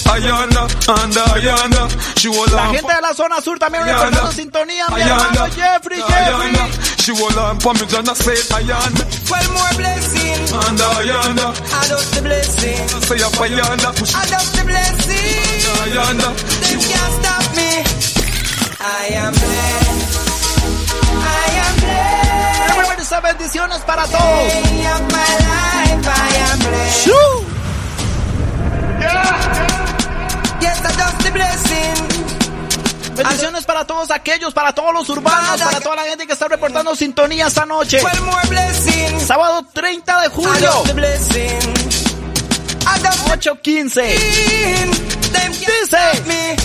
La 2.51 2.67
gente 2.73 2.93
de 2.95 3.01
la 3.01 3.13
zona 3.13 3.41
sur 3.41 3.59
también 3.59 3.83
reportando 3.85 4.31
sintonía. 4.31 4.85
Mi 4.89 5.01
Ayana. 5.01 5.23
hermano 5.23 5.45
Jeffrey, 5.53 6.01
Ayana. 6.01 6.67
Jeffrey. 6.67 6.97
She 7.03 7.11
hold 7.15 7.37
on 7.37 7.59
for 7.59 7.73
me, 7.73 7.85
Jana 7.87 8.13
say 8.15 8.35
Ayana 8.55 9.03
Well, 9.31 9.49
more 9.53 9.73
blessing, 9.77 10.41
And 10.67 10.79
Ayana 10.79 11.53
add 11.71 11.91
up 11.91 12.03
the 12.15 12.21
blessing, 12.21 12.87
Say 13.07 13.15
a 13.21 13.29
Ayana, 13.29 13.95
push 13.95 14.13
add 14.15 14.33
up 14.33 14.43
the 14.55 14.63
blessing. 14.65 15.61
Ayana 15.83 16.35
They 16.61 16.75
can't 16.83 17.13
stop 17.21 17.45
me. 17.55 17.71
I 18.79 19.07
am 19.23 19.33
blessed. 19.33 20.17
I 21.23 21.49
am 21.65 21.75
blessed. 21.79 22.71
Everybody 22.71 23.03
said 23.03 23.21
bendiciones 23.23 23.79
para 23.85 24.05
todos. 24.07 24.53
Day 28.99 29.76
Yes, 30.61 30.81
I 30.81 30.91
just 30.91 31.17
the 31.23 31.31
blessing. 31.31 32.07
Bendiciones 33.15 33.65
para 33.65 33.85
todos 33.85 34.11
aquellos, 34.11 34.53
para 34.53 34.73
todos 34.73 34.93
los 34.93 35.09
urbanos, 35.09 35.59
para 35.59 35.79
toda 35.81 35.95
la 35.95 36.03
gente 36.03 36.27
que 36.27 36.33
está 36.33 36.47
reportando 36.47 36.95
sintonía 36.95 37.47
esta 37.47 37.65
noche. 37.65 37.99
Well, 38.03 38.21
more 38.21 38.47
blessing. 38.47 39.19
Sábado 39.19 39.65
30 39.73 40.21
de 40.21 40.29
julio, 40.29 40.53
just 40.53 40.85
the 40.85 40.93
blessing. 40.93 41.73
I 42.85 42.99
just 42.99 43.25
the 43.25 43.31
8.15. 43.51 43.93
blessing. 43.93 44.91
Them 45.33 45.51
can't 45.53 45.89
Dice. 45.89 46.57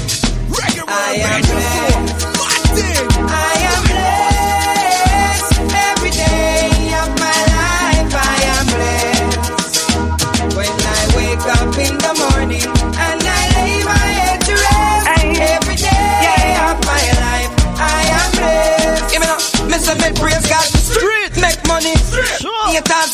Money. 21.83 21.97
Sure. 22.39 22.69
Haters. 22.73 23.13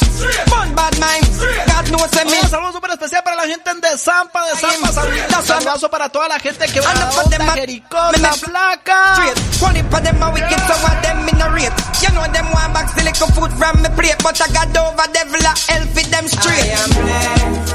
Fun 0.48 0.74
bad 0.74 0.94
mind. 1.00 1.24
God 1.68 1.84
knows 1.90 2.12
I 2.16 2.24
me. 2.24 2.38
Un 2.40 2.48
saludo 2.48 2.72
súper 2.72 2.90
especial 2.90 3.22
para 3.24 3.36
la 3.36 3.46
gente 3.46 3.70
de 3.74 3.96
Zampa, 3.96 4.44
de 4.46 4.54
Zampa, 4.60 4.92
saludo- 4.92 5.42
saludazo 5.42 5.90
para 5.90 6.08
toda 6.08 6.28
la 6.28 6.38
gente 6.38 6.66
que 6.66 6.80
va 6.80 6.90
a 6.90 7.54
Jericó, 7.54 7.96
La 8.12 8.18
make- 8.30 8.44
Placa. 8.44 9.14
straight. 9.14 9.58
Twenty 9.58 9.82
for 9.90 10.00
them 10.02 10.22
a 10.22 10.30
wicked, 10.30 10.60
so 10.66 10.74
what 10.82 11.02
them 11.02 11.28
in 11.28 11.40
a 11.40 11.48
rate. 11.50 11.72
You 12.02 12.10
know 12.14 12.26
them 12.32 12.46
want 12.52 12.72
back 12.74 12.94
the 12.94 13.02
little 13.04 13.26
food 13.28 13.52
from 13.58 13.82
me 13.82 13.88
plate, 13.90 14.16
but 14.22 14.40
I 14.40 14.48
got 14.52 14.76
over 14.76 15.06
devil 15.12 15.40
a 15.40 15.54
hell 15.70 15.86
for 15.94 16.02
them 16.10 16.28
straight. 16.28 16.64
I 16.64 16.76
am 16.82 16.90
blessed. 17.00 17.72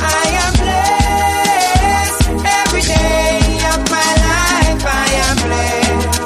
I 0.00 0.26
am 0.44 0.52
blessed. 0.60 2.20
Every 2.60 2.82
day 2.82 3.40
of 3.72 3.80
my 3.90 4.10
life, 4.30 4.84
I 4.86 5.08
am 5.26 5.36
blessed. 5.46 6.20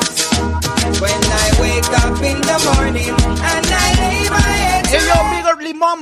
When 1.00 1.20
I 1.24 1.46
wake 1.60 1.92
up 2.04 2.22
in 2.22 2.38
the 2.40 2.58
morning 2.70 3.14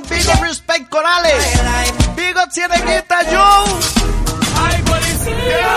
Big 0.09 0.25
Up 0.29 0.41
Respect 0.41 0.89
Corales, 0.89 1.43
Up 2.37 2.49
Cieneguita, 2.51 3.17
Joe. 3.25 3.79
Ay, 4.63 4.81
policía, 4.83 5.73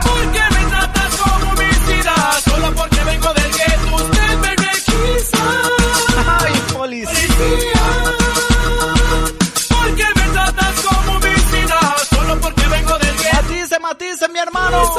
¿por 0.00 0.32
qué 0.32 0.42
me 0.54 0.64
tratas 0.70 1.16
como 1.16 1.50
homicida? 1.50 2.14
Solo 2.44 2.74
porque 2.76 3.00
vengo 3.04 3.34
del 3.34 3.52
gueto, 3.52 3.96
usted 3.96 4.36
me 4.38 4.56
requisa. 4.56 5.38
Ay, 6.40 6.54
policía. 6.72 7.82
¿Por 9.68 9.94
qué 9.96 10.06
me 10.14 10.28
tratas 10.32 10.80
como 10.82 11.12
homicida? 11.16 11.96
Solo 12.10 12.40
porque 12.40 12.66
vengo 12.68 12.98
del 12.98 13.16
gueto. 13.16 13.42
Matice, 13.42 13.78
matice, 13.80 14.28
mi 14.28 14.38
hermano. 14.38 14.94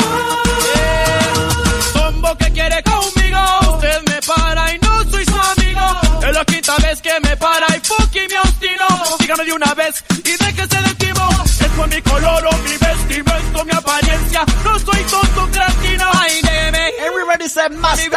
Es 6.71 6.77
la 6.77 6.87
quinta 6.87 6.87
vez 6.87 7.01
que 7.01 7.19
me 7.27 7.37
para 7.37 7.67
y 7.75 7.79
fucking 7.81 8.27
me 8.29 8.39
obstino. 8.39 8.87
Dígame 9.19 9.45
de 9.45 9.53
una 9.53 9.73
vez 9.73 10.03
y 10.19 10.31
déjese 10.31 10.81
de 10.81 10.95
timo. 10.95 11.29
Es 11.43 11.67
por 11.75 11.87
mi 11.89 12.01
color 12.01 12.45
o 12.45 12.57
mi 12.59 12.77
vestimento, 12.77 13.65
mi 13.65 13.71
apariencia. 13.71 14.45
No 14.63 14.79
soy 14.79 15.03
tonto, 15.03 15.49
cretino. 15.51 16.05
Ay, 16.13 16.41
deme. 16.41 16.91
Everybody 16.99 17.49
said 17.49 17.71
Master. 17.71 18.11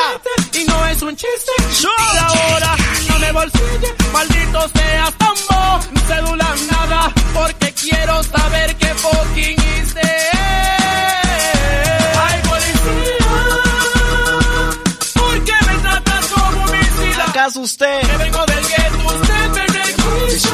y 0.52 0.64
no 0.64 0.86
es 0.86 1.02
un 1.02 1.16
chiste. 1.16 1.52
Por 1.82 2.18
ahora 2.18 2.76
no 3.08 3.18
me 3.18 3.32
bolsille, 3.32 3.94
maldito 4.12 4.68
seas 4.68 5.12
tambo. 5.18 5.80
Cédula 6.06 6.54
nada, 6.70 7.12
porque 7.32 7.72
quiero 7.72 8.22
saber 8.22 8.76
qué 8.76 8.94
fucking 8.94 9.56
hice. 9.58 10.23
Usted? 17.56 18.00
Que 18.06 18.16
vengo 18.18 18.44
del 18.46 18.64
gueto, 18.64 18.98
usted 19.06 19.48
me 19.54 19.66
requisa. 19.78 20.48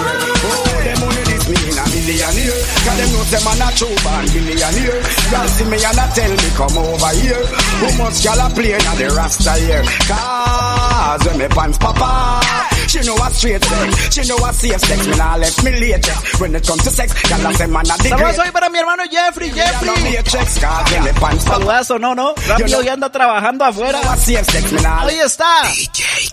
Them 0.85 1.03
only 1.05 1.23
this 1.25 1.49
me 1.49 1.57
in 1.71 1.79
a 1.79 1.85
millionaire 1.91 2.61
Cause 2.81 2.97
them 2.97 3.11
know 3.13 3.25
them 3.31 3.43
man 3.45 3.63
a 3.63 3.69
true 3.77 3.97
born 4.03 4.25
billionaire 4.33 5.01
Y'all 5.31 5.49
see 5.49 5.65
me 5.69 5.77
and 5.77 6.01
a 6.01 6.05
tell 6.17 6.31
me 6.33 6.49
come 6.57 6.79
over 6.81 7.13
here 7.21 7.45
Who 7.81 7.89
much 8.01 8.25
y'all 8.25 8.41
a 8.41 8.49
play 8.51 8.73
in 8.73 8.97
the 8.99 9.13
rasta 9.15 9.53
here 9.61 9.85
Cause 10.09 11.25
when 11.27 11.39
me 11.39 11.49
pants 11.49 11.79
pop 11.79 12.01
off 12.01 12.89
She 12.89 13.01
know 13.05 13.15
what 13.15 13.33
straight 13.33 13.63
sex 13.63 14.15
She 14.15 14.23
know 14.29 14.37
what 14.41 14.55
safe 14.55 14.81
sex 14.81 15.07
Me 15.07 15.15
nah 15.17 15.37
left 15.37 15.63
me 15.63 15.71
latex 15.79 16.41
When 16.41 16.55
it 16.57 16.67
comes 16.67 16.83
to 16.85 16.91
sex 16.91 17.09
Y'all 17.31 17.47
a 17.47 17.55
say 17.55 17.67
man 17.67 17.85
a 17.87 17.95
the 18.01 18.09
Saludos 18.09 18.19
great 18.19 18.37
hoy 18.41 18.51
para 18.53 18.71
mi 18.71 18.79
hermano 18.79 19.05
Jeffrey, 19.07 19.49
No 19.51 19.55
Jeffrey. 19.55 20.03
matrix 20.11 20.59
Cause 20.59 20.91
when 20.93 21.05
me 21.05 21.13
pants 21.13 21.45
pop 21.45 21.61
off 21.61 21.61
Saludazo, 21.61 22.01
no, 22.01 22.15
no. 22.15 22.35
Rápido 22.49 22.83
ya 22.83 22.93
anda 22.95 23.09
trabajando 23.11 23.65
afuera. 23.65 24.01
What 24.01 24.19
safe 24.19 24.45
sex 24.45 24.73
Me 24.73 24.81
nah 24.83 25.05
Ahí 25.05 25.19
left 25.19 25.21
está. 25.21 25.45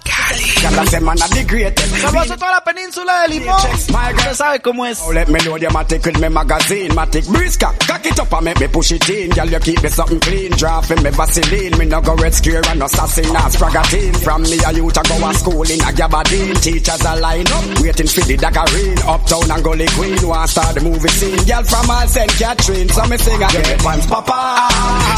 Y'all 0.08 0.40
a 0.40 0.57
say 0.58 1.00
man 1.00 1.18
a 1.18 1.28
the 1.30 1.46
greatest 1.48 1.94
Saludos 1.94 2.32
a 2.32 2.38
toda 2.38 2.52
la 2.52 2.62
península 2.62 3.22
de 3.24 3.40
Limón. 3.40 3.56
Usted 3.58 4.34
sabe 4.34 4.60
cómo 4.62 4.86
es. 4.86 5.00
Now 5.00 5.12
let 5.12 5.30
me 5.30 5.40
know 5.40 5.56
a 5.56 5.84
take 5.86 6.06
with 6.06 6.20
me 6.20 6.30
magazine, 6.30 6.94
ma 6.96 7.06
take 7.06 7.26
briska. 7.26 7.74
Cock 7.88 8.06
it 8.06 8.20
up 8.20 8.34
and 8.34 8.46
make 8.46 8.60
me 8.60 8.68
push 8.68 8.92
it 8.92 9.10
in. 9.10 9.30
Girl, 9.32 9.48
you 9.50 9.60
keep 9.60 9.82
me 9.84 9.90
something 9.90 10.20
clean. 10.20 10.52
Drop 10.52 10.90
in 10.92 11.04
me 11.04 11.10
Vaseline. 11.12 11.78
Me 11.78 11.86
no 11.86 12.02
go 12.02 12.16
red 12.16 12.34
scare 12.34 12.66
and 12.68 12.80
no 12.80 12.88
sassy 12.88 13.22
nah 13.32 13.50
spragatine. 13.50 14.16
From 14.24 14.44
me 14.44 14.58
a 14.66 14.72
youth 14.74 14.94
to 14.94 15.02
go 15.08 15.30
a 15.30 15.34
school 15.34 15.64
in 15.70 15.82
a 15.82 15.92
Gabardine. 15.94 16.62
Teachers 16.62 17.06
a 17.06 17.16
line 17.18 17.48
up, 17.48 17.82
waiting 17.82 18.08
for 18.08 18.22
the 18.22 18.38
Dakarine. 18.38 19.00
Uptown 19.08 19.52
and 19.52 19.64
Gully 19.64 19.88
Queen, 19.98 20.18
want 20.28 20.50
start 20.50 20.76
the 20.76 20.82
movie 20.82 21.10
scene. 21.10 21.38
Girl 21.46 21.64
from 21.64 21.90
all 21.90 22.08
St. 22.08 22.32
Catherine, 22.32 22.90
so 22.90 23.06
me 23.08 23.18
sing 23.18 23.42
again. 23.44 23.80
Pants 23.80 24.06
papa. 24.08 24.68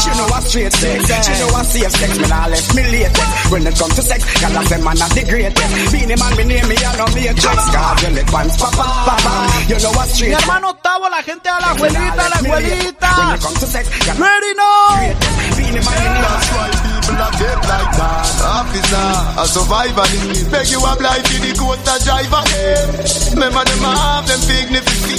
She 0.00 0.10
know 0.16 0.26
what 0.28 0.42
straight 0.44 0.72
sex. 0.72 1.26
She 1.26 1.32
know 1.40 1.48
what 1.52 1.66
safe 1.66 1.90
sex. 1.92 2.18
Me 2.18 2.28
nah 2.28 2.46
left 2.46 2.74
me 2.74 2.82
latest. 2.82 3.50
When 3.52 3.66
it 3.66 3.76
come 3.76 3.90
to 3.90 4.02
sex, 4.02 4.20
girl 4.40 4.58
I 4.58 4.64
say 4.64 4.82
man 4.82 4.96
not 4.98 5.10
the 5.10 5.22
greatest. 5.30 5.92
Beanie 5.92 6.18
man 6.18 6.32
me 6.36 6.44
name 6.44 6.68
me 6.68 6.76
a 6.76 6.90
no 6.98 7.06
matrix. 7.14 7.64
God, 7.70 8.02
you 8.02 8.10
let 8.10 8.26
pants 8.26 8.56
papa. 8.58 8.84
Papa. 9.06 9.32
You 9.70 9.78
know 9.78 9.92
what 9.94 10.10
Mi 10.20 10.28
hermano 10.34 10.70
Octavo, 10.70 11.08
la 11.08 11.22
gente 11.22 11.48
a 11.48 11.60
la 11.60 11.70
abuelita, 11.70 12.26
a 12.26 12.28
la 12.28 12.38
abuelita. 12.42 13.10
Ready 14.18 14.52
now. 14.54 15.59
Beanie 15.70 15.84
man 15.86 16.02
me 16.02 16.20
That's 16.20 16.50
why 16.50 16.70
people 16.74 17.22
are 17.22 17.34
dead 17.38 17.58
like 17.70 17.92
that. 17.94 18.26
Officer, 18.60 19.08
a 19.38 19.44
survivor. 19.46 20.06
Beg 20.50 20.66
you 20.68 20.80
apply 20.82 21.18
to 21.22 21.34
the 21.38 21.52
coaster 21.54 21.98
driver. 22.04 22.42
Remember 23.34 23.64
them 23.64 23.82
have 23.86 24.26
them 24.26 24.40
significant. 24.40 25.10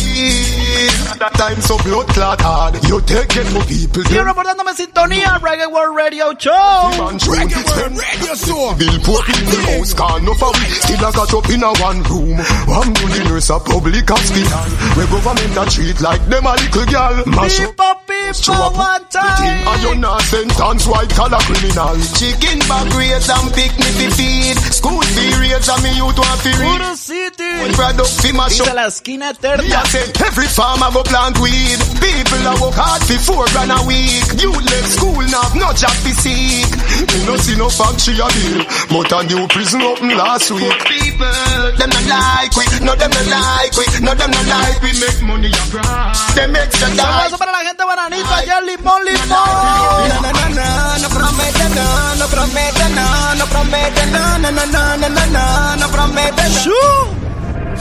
That 1.19 1.33
time 1.35 1.61
so 1.61 1.77
blood 1.83 2.07
clot 2.07 2.41
hard. 2.41 2.75
You 2.87 2.99
take 3.01 3.35
it 3.37 3.47
for 3.53 3.63
people. 3.65 4.03
Sigo 4.03 4.23
reportándome 4.23 4.71
en 4.71 4.77
sintonía, 4.77 5.39
Reggae 5.39 5.67
World 5.71 5.95
Radio 5.95 6.33
Show. 6.37 6.91
Reggae 7.29 7.61
World 7.71 7.95
Radio 7.95 8.35
Show. 8.35 8.75
Bill 8.75 8.99
poor 9.05 9.21
people 9.23 9.61
house 9.71 9.93
can 9.93 10.25
no 10.25 10.33
for. 10.33 10.51
Still 10.83 11.05
a 11.05 11.11
got 11.11 11.33
up 11.33 11.49
in 11.49 11.63
a 11.63 11.71
one 11.79 12.01
room. 12.03 12.37
One 12.67 12.93
good 12.93 13.23
nurse 13.29 13.49
a 13.49 13.59
public 13.59 14.09
hospital. 14.09 14.65
We 14.97 15.05
government 15.07 15.71
treat 15.71 16.01
like 16.01 16.25
them 16.27 16.45
a 16.45 16.53
little 16.57 16.85
girl. 16.85 17.23
Mash 17.27 17.59
up. 17.61 17.77
People, 17.77 17.95
people, 18.07 18.71
one 18.73 19.05
time. 19.09 19.67
And 19.67 19.81
you 19.83 19.95
not 19.95 20.21
sentence 20.49 20.87
white 20.87 21.09
collar 21.13 21.37
criminal. 21.45 21.93
Chicken 22.17 22.57
back 22.65 22.87
rates 22.97 23.29
and 23.29 23.49
picnic 23.53 23.93
fi 23.93 24.07
feed. 24.17 24.57
School 24.73 25.01
fee 25.13 25.33
rates 25.37 25.69
and 25.69 25.81
me 25.85 25.91
youth 25.97 26.17
want 26.17 26.39
fi 26.41 26.49
read. 26.57 26.81
Puro 26.81 26.93
City. 26.95 27.51
Product 27.77 28.09
fi 28.21 28.31
mash 28.33 28.57
Dice 28.57 28.67
up. 28.69 28.75
la 28.75 28.85
esquina 28.89 29.29
Me 29.29 29.37
eterna. 29.37 29.81
a 29.81 29.85
say 29.85 30.05
every 30.25 30.47
farmer 30.49 30.89
go 30.93 31.03
plant 31.03 31.37
weed. 31.39 31.77
People 32.01 32.41
a 32.49 32.53
work 32.57 32.73
hard 32.77 33.01
for 33.05 33.19
four 33.21 33.45
grand 33.53 33.69
a 33.71 33.79
week. 33.85 34.25
You 34.41 34.49
left 34.51 34.89
school 34.97 35.21
now, 35.29 35.45
no 35.53 35.69
job 35.77 35.93
fi 36.01 36.11
seek. 36.17 36.69
Me 37.11 37.17
no 37.29 37.37
see 37.37 37.55
no 37.57 37.69
factory 37.69 38.17
a 38.17 38.25
deal, 38.33 38.65
but 38.89 39.11
a 39.13 39.19
new 39.29 39.45
prison 39.47 39.81
open 39.85 40.09
last 40.17 40.49
week. 40.51 40.73
People, 40.89 41.29
them 41.77 41.89
not 41.93 42.05
like 42.09 42.51
we, 42.57 42.65
no 42.81 42.93
them 42.97 43.11
not 43.13 43.27
like 43.29 43.73
we, 43.77 43.85
no 44.01 44.11
them 44.17 44.31
not 44.31 44.47
like 44.49 44.79
we 44.81 44.91
make 44.97 45.19
money 45.21 45.51
a 45.53 45.63
grind. 45.69 46.17
Them 46.33 46.55
extra 46.57 46.89
die. 46.97 47.29
Saludos 47.29 47.37
para 47.39 47.51
la 47.51 47.61
gente 47.61 47.83
bananita, 47.85 48.35
allá 48.37 48.57
en 48.59 48.65
Limón, 48.65 49.01
Limón 49.05 50.30
no 50.33 51.09
promete 51.09 51.69
nada, 51.75 52.15
no 52.15 52.27
promete 52.27 52.89
nada, 52.95 53.35
no 53.35 53.45
promete 53.45 54.05
nada, 54.07 54.37
no, 54.39 54.51
no, 54.51 54.97
no, 54.97 55.09
no, 55.09 55.25
no, 55.25 55.75
no 55.77 55.87
promete 55.89 56.43
nada. 56.43 56.59
Sure. 56.63 57.07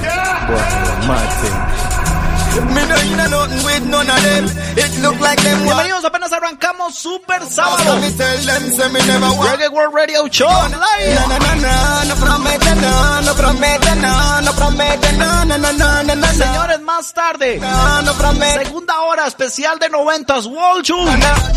Yeah. 0.02 0.46
Boy, 0.46 1.06
my 1.06 1.26
thing. 1.40 1.79
Me 2.68 2.82
no 2.86 2.96
inna 2.96 3.28
nothing 3.28 3.64
with 3.64 3.84
none 3.86 4.10
of 4.10 4.22
them. 4.22 4.44
It 4.76 5.02
look 5.02 5.18
like 5.20 5.40
them 5.42 5.64
want. 5.66 5.78
Bienvenidos, 5.78 6.04
apenas 6.04 6.32
arrancamos 6.32 6.94
Super 6.94 7.42
Sábado. 7.48 7.98
Reggae 8.00 9.68
World 9.70 9.94
Radio 9.94 10.28
Show 10.28 10.48
live. 10.48 11.14
No 12.08 12.14
promete 12.16 12.74
no, 12.76 13.24
no 13.24 13.34
promete 13.34 13.94
no, 13.96 14.40
no 14.42 14.52
promete 14.54 15.12
no, 15.14 15.44
no, 15.44 15.58
no, 15.58 15.72
no, 15.72 16.02
no, 16.02 16.02
no, 16.02 16.14
no. 16.14 16.26
Señores, 16.32 16.80
más 16.80 17.12
tarde, 17.12 17.58
No, 17.60 18.02
no 18.02 18.12
promete. 18.14 18.64
segunda 18.64 19.00
hora 19.00 19.26
especial 19.26 19.78
de 19.78 19.88
noventas, 19.88 20.46
Wall 20.46 20.82
Show. 20.82 21.04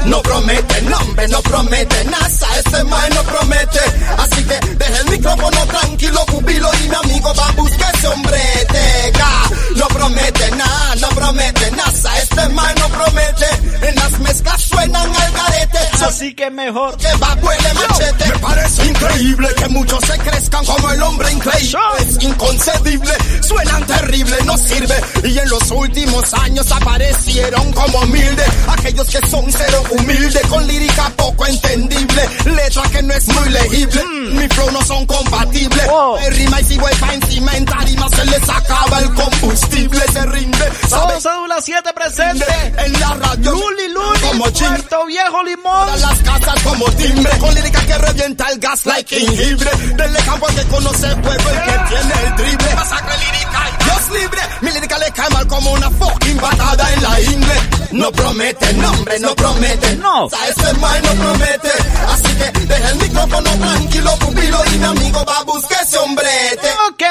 No 0.06 0.22
promete, 0.22 0.82
nombre, 0.84 1.28
no 1.28 1.42
promete, 1.42 2.04
NASA, 2.06 2.48
ese 2.60 2.84
man 2.86 3.10
no 3.16 3.24
promete. 3.24 3.80
Así 4.18 4.44
que 4.44 4.60
deje 4.76 4.98
el 5.02 5.10
micrófono 5.12 5.58
tranquilo, 5.68 6.26
cubilo 6.32 6.70
y 6.84 6.90
mi 6.90 6.96
amigo 6.96 7.34
va 7.36 7.48
a 7.48 7.52
buscar 7.54 7.96
ese 7.96 8.08
hombrete. 8.08 9.12
Ga, 9.18 9.50
No 9.76 9.88
promete 9.88 10.52
nada, 10.52 10.93
no 11.02 11.10
promete, 11.10 11.72
NASA, 11.72 12.18
este 12.20 12.50
man 12.50 12.76
no 12.80 12.88
promete. 12.90 13.88
En 13.88 13.96
las 13.96 14.20
mezclas 14.20 14.62
suenan 14.62 15.16
al 15.16 15.32
garete. 15.32 15.80
Así 16.06 16.34
que 16.34 16.50
mejor. 16.50 16.98
Que 16.98 17.08
va 17.18 17.36
huele 17.42 17.74
machete. 17.74 18.26
Me 18.28 18.40
parece 18.40 18.86
increíble 18.86 19.48
que 19.58 19.68
muchos 19.70 20.00
se 20.06 20.18
crezcan 20.20 20.66
como 20.66 20.92
el 20.92 21.02
hombre 21.02 21.32
increíble. 21.32 21.80
Es 22.00 22.24
inconcebible, 22.24 23.14
suenan 23.42 23.86
terrible, 23.86 24.38
no 24.46 24.58
sirve. 24.58 24.96
Y 25.24 25.38
en 25.38 25.50
los 25.50 25.72
últimos 25.72 26.34
años 26.34 26.72
aparecieron 26.72 27.72
como 27.74 28.00
humilde. 28.00 28.44
Aquellos 28.68 29.08
que 29.08 29.28
son 29.28 29.46
cero 29.52 29.84
humilde, 29.92 30.42
con 30.50 30.68
lírica 30.68 31.10
poco 31.16 31.46
entendible. 31.46 32.30
Letra 32.46 32.84
que 32.92 33.04
no 33.04 33.14
es 33.14 33.28
muy 33.28 33.50
legible. 33.50 34.04
Mi 34.34 34.48
flow 34.50 34.72
no 34.72 34.84
son 34.86 35.06
compatibles. 35.06 35.88
Me 36.20 36.30
rima 36.30 36.62
y 36.62 36.64
si 36.66 36.78
voy 36.78 36.94
pa' 36.96 37.14
encima 37.14 37.52
en 37.54 37.66
tarima 37.66 38.10
se 38.10 38.26
les 38.26 38.50
acaba 38.50 39.00
el 39.00 39.14
combustible. 39.14 40.02
Se 40.12 40.26
rinde, 40.26 40.72
¿sabes? 40.90 41.24
cédula 41.24 41.62
7 41.62 41.90
presente. 41.94 42.46
En 42.78 43.00
la 43.00 43.14
radio. 43.14 43.52
Luli, 43.52 43.88
Luli, 43.90 44.20
Como. 44.22 44.44
Puerto 44.46 45.06
Viejo, 45.06 45.44
Limón. 45.44 45.86
Todas 45.88 46.02
las 46.02 46.20
casas 46.20 46.64
como 46.64 46.86
timbre 46.92 47.38
Con 47.40 47.54
lírica 47.56 47.80
que 47.86 47.98
revienta 47.98 48.50
el 48.50 48.60
gas 48.60 48.86
like 48.86 49.16
jengibre 49.20 49.70
Denle 49.96 50.20
campo 50.24 50.46
que 50.48 50.64
conoce 50.68 51.08
el 51.08 51.14
juego 51.16 51.50
El 51.50 51.62
que 51.64 51.80
tiene 51.90 52.14
el 52.28 52.36
drible 52.36 52.76
Masacre 52.76 53.18
lírica 53.18 53.60
y 53.70 53.84
Dios 53.84 54.22
libre 54.22 54.42
Mi 54.62 54.72
lírica 54.72 54.98
le 54.98 55.12
cae 55.12 55.30
mal 55.30 55.48
como 55.48 55.72
una 55.72 55.90
fucking 55.92 56.38
patada 56.38 56.94
en 56.94 57.04
la 57.04 57.22
ingle 57.22 57.56
No 57.92 58.12
promete, 58.12 58.74
nombre, 58.74 59.20
no 59.20 59.36
promete 59.36 59.96
No. 59.98 60.28
Ese 60.28 60.74
mal 60.76 61.02
no 61.04 61.12
promete 61.24 61.72
Así 62.10 62.36
que 62.36 62.60
deja 62.66 62.90
el 62.90 62.96
micrófono 62.98 63.50
tranquilo 63.52 64.12
Pupilo 64.20 64.66
y 64.74 64.78
mi 64.78 64.86
amigo 64.86 65.26
va 65.26 65.38
a 65.38 65.44
buscar 65.44 65.82
ese 65.84 65.98
hombrete 65.98 66.70
Ok, 66.90 67.04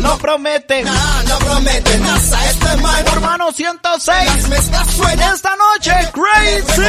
no 0.00 0.18
promete. 0.18 0.82
Nah, 0.82 1.22
no 1.28 1.38
promete, 1.38 1.98
nasa, 1.98 2.46
este 2.50 2.76
mal 2.78 3.04
no 3.10 3.16
Hermano 3.16 3.52
106. 3.52 4.24
Las 4.26 4.48
mezclas 4.48 4.94
suenan 4.94 5.34
Esta 5.34 5.56
noche, 5.56 5.92
Crazy. 6.12 6.82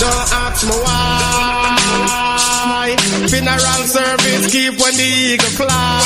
Don't 0.00 0.32
ask 0.32 0.66
me 0.66 0.72
why. 0.72 2.00
Funeral 3.28 3.82
service 3.86 4.50
keep 4.52 4.80
when 4.80 4.96
the 4.96 5.02
eagle 5.02 5.50
fly. 5.50 6.00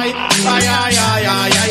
Ay, 0.00 0.14
ay, 0.46 0.66
ay, 0.66 0.96
ay, 0.98 1.52
ay, 1.62 1.69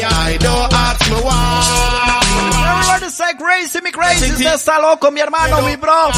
crazy, 3.40 3.80
mi 3.82 3.92
crazy. 3.92 4.32
Usted 4.32 4.54
está 4.54 4.80
loco, 4.80 5.10
mi 5.12 5.22
hermano, 5.22 5.62
mi 5.62 5.76
bro. 5.78 6.12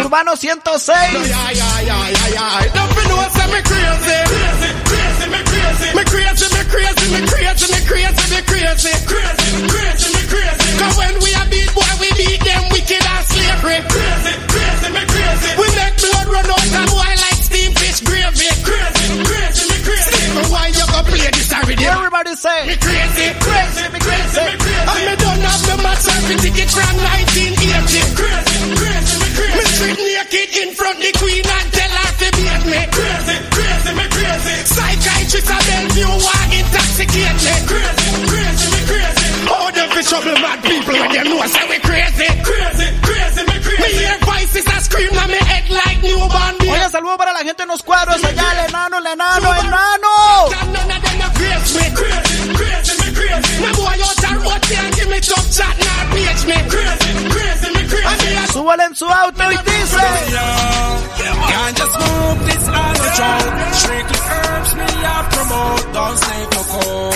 Urbano 0.00 0.34
106. 0.36 0.88
Ay, 0.88 1.32
ay, 1.32 1.60
ay, 1.60 2.14
ay, 2.24 2.34
ay. 2.34 2.70
Don't 2.74 2.94
be 2.96 3.02
know 3.08 3.20
say 3.36 3.46
me 3.52 3.60
crazy. 3.62 4.18
Me 4.68 4.74
crazy, 4.88 5.26
me 5.28 5.40
crazy, 5.44 6.46
me 6.48 6.62
crazy, 6.64 7.06
me 7.12 7.20
crazy, 7.28 7.66
me 7.68 7.80
crazy, 7.86 8.24
me 8.32 8.40
crazy, 8.48 8.92
crazy, 9.06 9.52
crazy, 9.68 10.08
me 10.16 10.22
crazy. 10.32 10.70
Cause 10.80 10.96
when 10.96 11.14
we 11.20 11.30
a 11.36 11.42
beat 11.52 11.70
boy, 11.76 11.92
we 12.00 12.08
beat 12.16 12.40
them 12.40 12.64
wicked 12.72 13.04
and 13.04 13.24
slavery. 13.28 13.78
Crazy, 13.92 14.32
crazy, 14.48 14.88
me 14.96 15.02
crazy. 15.12 15.50
We 15.60 15.66
make 15.76 15.96
blood 16.00 16.26
run 16.32 16.46
out 16.48 16.72
and 16.72 16.88
boy 16.88 17.12
like 17.20 17.40
steam 17.44 17.70
fish 17.76 18.00
gravy. 18.00 18.48
Crazy, 18.64 19.06
crazy, 19.28 19.64
me 19.68 19.76
crazy. 19.84 20.16
But 20.34 20.46
why 20.48 20.66
you 20.72 20.84
go 20.88 20.98
play 21.04 21.30
this 21.36 21.52
already? 21.52 21.84
Everybody 21.84 22.32
say. 22.34 22.60
Me 22.66 22.76
crazy, 22.80 23.26
crazy, 23.44 23.84
me 23.92 23.98
crazy, 23.98 24.40
me 24.40 24.56
crazy. 24.56 24.67
And 24.88 25.00
me 25.04 25.14
don't 25.20 25.42
have 25.44 25.62
the 25.68 25.74
match 25.84 26.02
selfie 26.06 26.36
ticket 26.40 26.70
from 26.72 26.94
1980. 26.96 28.16
Crazy, 28.16 28.56
crazy, 28.78 29.14
me 29.20 29.28
crazy. 29.36 29.56
Me 29.58 29.64
strip 29.68 29.98
naked 30.00 30.50
in 30.62 30.68
front 30.74 30.98
the 30.98 31.10
queen 31.20 31.44
and 31.44 31.68
tell 31.76 31.92
her 31.92 32.10
to 32.18 32.28
beat 32.36 32.62
me. 32.72 32.80
Crazy, 32.88 33.36
crazy, 33.52 33.90
me 33.98 34.06
crazy. 34.08 34.54
Psychiatrist 34.64 35.50
a 35.52 35.58
Bellevue 35.68 36.14
want 36.24 36.50
intoxicate 36.56 37.38
me. 37.44 37.54
Crazy, 37.68 38.06
crazy, 38.32 38.66
me 38.72 38.80
crazy. 38.88 39.26
Oh, 39.48 39.68
them 39.76 39.88
fi 39.92 40.02
trouble 40.08 40.36
mad 40.40 40.58
people 40.64 40.94
when 40.96 41.10
you 41.12 41.24
know 41.24 41.38
I 41.40 41.48
say 41.48 41.64
we 41.68 41.78
crazy. 41.84 42.28
Crazy, 42.48 42.86
crazy, 43.04 43.42
me 43.44 43.56
crazy. 43.60 43.82
Me 43.84 43.88
hear 43.92 44.16
voices 44.24 44.64
that 44.64 44.82
scream 44.88 45.12
on 45.12 45.28
me 45.28 45.40
head 45.40 45.68
like 45.68 46.00
newborn 46.00 46.54
baby. 46.58 46.72
Oye, 46.72 46.88
saludo 46.90 47.16
para 47.18 47.32
la 47.32 47.44
gente 47.44 47.62
en 47.62 47.68
los 47.68 47.82
cuadros 47.82 48.22
allá, 48.24 48.46
el 48.52 48.68
enano, 48.68 48.98
el 48.98 49.06
enano, 49.06 49.48
enano. 49.54 50.77
There 55.28 55.28
and 55.28 55.28
give 55.28 55.28
me 55.28 55.30
tough 55.34 55.52
chat 55.52 55.76
now 55.78 56.08
page 56.12 56.44
me. 56.46 56.54
Crazy, 56.68 57.28
crazy, 57.28 57.68
me 57.74 57.82
crazy. 57.88 58.06
And 58.08 58.20
me 58.22 58.36
a 58.36 58.46
Súbale 58.48 58.84
en 58.84 58.94
su 58.94 59.06
auto 59.06 59.44
y 59.44 59.56
dice. 59.56 59.96
Can't 61.48 61.76
just 61.76 61.92
smoke 61.92 62.38
this 62.46 62.68
on 62.68 62.94
the 62.94 63.10
road. 63.18 63.74
Strictly 63.74 64.18
herbs 64.18 64.74
me 64.74 64.84
I 64.84 64.86
promote. 65.30 65.92
Don't 65.94 66.16
stay 66.18 66.44
for 66.52 66.64
cold. 66.72 67.14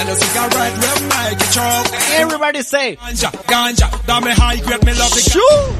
And 0.00 0.08
a 0.08 0.14
cigarette 0.16 0.74
will 0.80 1.00
make 1.08 1.40
you 1.40 1.48
choke. 1.52 1.88
Everybody 2.20 2.62
say. 2.62 2.96
Ganja, 2.96 3.30
ganja, 3.46 3.88
that 4.06 4.22
me 4.24 4.30
high 4.32 4.56
grade, 4.60 4.84
me 4.84 4.92
love 4.94 5.12
the 5.12 5.20
Shoo. 5.20 5.74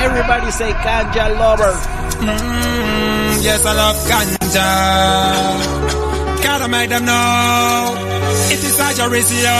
Everybody 0.00 0.50
say 0.50 0.72
ganja 0.72 1.28
lover. 1.38 1.74
Mm, 2.20 3.42
yes, 3.44 3.64
I 3.64 3.72
love 3.72 3.96
ganja. 4.08 6.07
Gotta 6.42 6.68
make 6.68 6.88
them 6.90 7.04
know 7.04 8.18
it 8.50 8.64
is 8.64 8.74
such 8.76 8.98
a 8.98 9.08
ratio. 9.08 9.56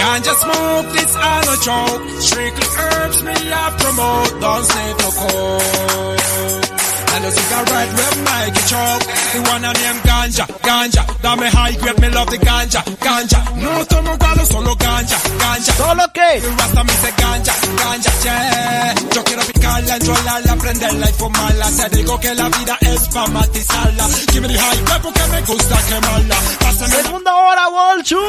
Ganja 0.00 0.34
smoke, 0.42 0.88
this 0.92 1.16
all 1.16 1.42
no 1.46 1.54
joke. 1.66 2.02
Strictly 2.20 2.68
herbs 2.78 3.22
me 3.22 3.32
I 3.32 3.66
promote. 3.78 4.40
Don't 4.40 4.64
save 4.64 4.96
no 5.02 5.10
coke. 5.20 6.22
And 7.16 7.24
a 7.24 7.30
cigarette 7.30 7.92
with 7.96 8.16
Mikey 8.26 8.62
choke. 8.68 9.04
The 9.32 9.40
one 9.52 9.64
I 9.64 9.72
name 9.72 10.00
ganja, 10.08 10.44
ganja. 10.68 11.02
Dame 11.22 11.46
high 11.56 11.74
grade, 11.80 12.00
me 12.00 12.08
love 12.10 12.30
the 12.30 12.38
ganja, 12.38 12.80
ganja. 13.06 13.40
No 13.62 13.72
tomo 13.84 14.12
gualo, 14.20 14.44
solo 14.44 14.74
ganja, 14.74 15.18
ganja. 15.40 15.72
¿Solo 15.80 16.04
qué? 16.12 16.30
El 16.44 16.58
rasta 16.58 16.84
me 16.84 16.92
dice 16.92 17.10
ganja, 17.16 17.54
ganja, 17.80 18.12
yeah. 18.24 18.94
Yo 19.14 19.24
quiero 19.24 19.42
picarla, 19.46 19.96
enrolarla, 19.96 20.56
prenderla 20.56 21.06
y 21.08 21.12
fumarla. 21.14 21.66
Te 21.70 21.96
digo 21.96 22.20
que 22.20 22.34
la 22.34 22.48
vida 22.48 22.78
es 22.80 23.08
pa' 23.08 23.26
matizarla. 23.28 24.04
Give 24.32 24.40
me 24.42 24.48
the 24.48 24.58
high 24.58 24.82
grade 24.84 25.02
porque 25.02 25.24
me 25.32 25.40
gusta 25.42 25.65
quemarla. 25.74 26.36
Pásame 26.60 26.94
Segunda 27.02 27.34
hora, 27.34 27.68
Bolchu. 27.68 28.20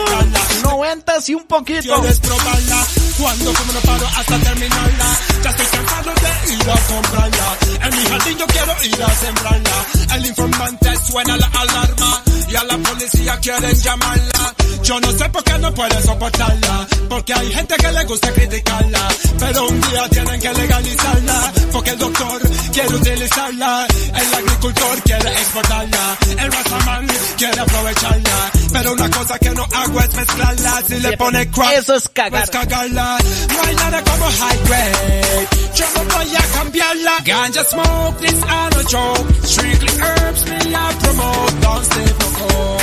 90 0.63 1.13
y 1.27 1.33
un 1.35 1.43
poquito. 1.45 1.93
Quieres 1.93 2.19
probarla 2.19 3.06
cuando 3.17 3.53
como 3.53 3.73
no 3.73 3.79
paro 3.81 4.07
hasta 4.15 4.39
terminarla. 4.39 5.17
Ya 5.43 5.49
estoy 5.49 5.65
cansado 5.65 6.11
de 6.13 6.53
ir 6.53 6.69
a 6.69 6.75
comprarla. 6.93 7.57
En 7.83 7.97
mi 7.97 8.05
jardín 8.09 8.37
yo 8.37 8.47
quiero 8.47 8.83
ir 8.83 9.03
a 9.03 9.15
sembrarla. 9.15 9.85
El 10.15 10.25
informante 10.25 10.89
suena 11.09 11.37
la 11.37 11.47
alarma 11.47 12.23
y 12.49 12.55
a 12.55 12.63
la 12.63 12.77
policía 12.77 13.39
quieren 13.39 13.75
llamarla. 13.75 14.53
Yo 14.83 14.99
no 15.01 15.11
sé 15.11 15.29
por 15.29 15.43
qué 15.43 15.57
no 15.59 15.73
pueden 15.73 16.03
soportarla, 16.03 16.87
porque 17.09 17.33
hay 17.33 17.51
gente 17.51 17.75
que 17.75 17.91
le 17.91 18.03
gusta 18.05 18.31
criticarla, 18.31 19.07
pero 19.39 19.67
un 19.67 19.81
día 19.81 20.09
tienen 20.09 20.39
que 20.39 20.53
legalizarla, 20.53 21.53
porque 21.73 21.89
el 21.89 21.97
doctor 21.99 22.41
quiere 22.71 22.95
utilizarla, 22.95 23.87
el 24.15 24.33
agricultor 24.35 25.01
quiere 25.03 25.31
exportarla, 25.31 26.17
el 26.39 26.51
razaman 26.51 27.07
quiere 27.37 27.59
aprovecharla, 27.59 28.51
pero 28.71 28.93
una 28.93 29.09
cosa 29.09 29.39
que 29.39 29.49
no 29.49 29.63
hago 29.73 29.99
es 29.99 30.13
mezclarla, 30.13 30.83
si 30.87 30.99
le 30.99 31.17
pone 31.17 31.51
crack, 31.51 31.71
Eso 31.73 31.95
es 31.95 32.09
cagar. 32.09 32.31
pues 32.31 32.49
cagarla, 32.51 32.96
no 32.97 33.63
hay 33.63 33.75
nada 33.75 34.03
como 34.03 34.25
high 34.25 34.57
grade, 34.65 35.47
yo 35.75 35.85
no 35.95 36.03
voy 36.15 36.35
a 36.35 36.41
cambiarla, 36.57 37.17
ganja 37.25 37.63
smoke, 37.63 38.17
this 38.19 38.41
I 38.43 38.69
no 38.73 38.83
joke, 38.83 39.27
strictly 39.43 40.01
herbs 40.01 40.45
me 40.49 40.75
I 40.75 40.93
promote, 41.03 41.61
don't 41.61 41.85
stay 41.85 42.07
for 42.07 42.31
cold. 42.37 42.81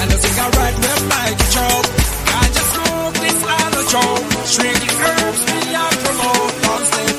And 0.00 0.12
a 0.12 0.18
cigarette 0.18 0.76
will 0.84 1.02
make 1.08 1.38
you 1.40 1.48
choke. 1.56 1.88
Ganja 2.28 2.62
smoke, 2.74 3.14
this 3.24 3.40
I 3.48 3.70
no 3.74 3.82
joke. 3.94 4.24
Strictly 4.44 4.94
herbs 5.06 5.42
me 5.48 5.58
I 5.74 5.88
promote, 6.04 6.62
don't 6.62 6.86
stay 6.92 7.17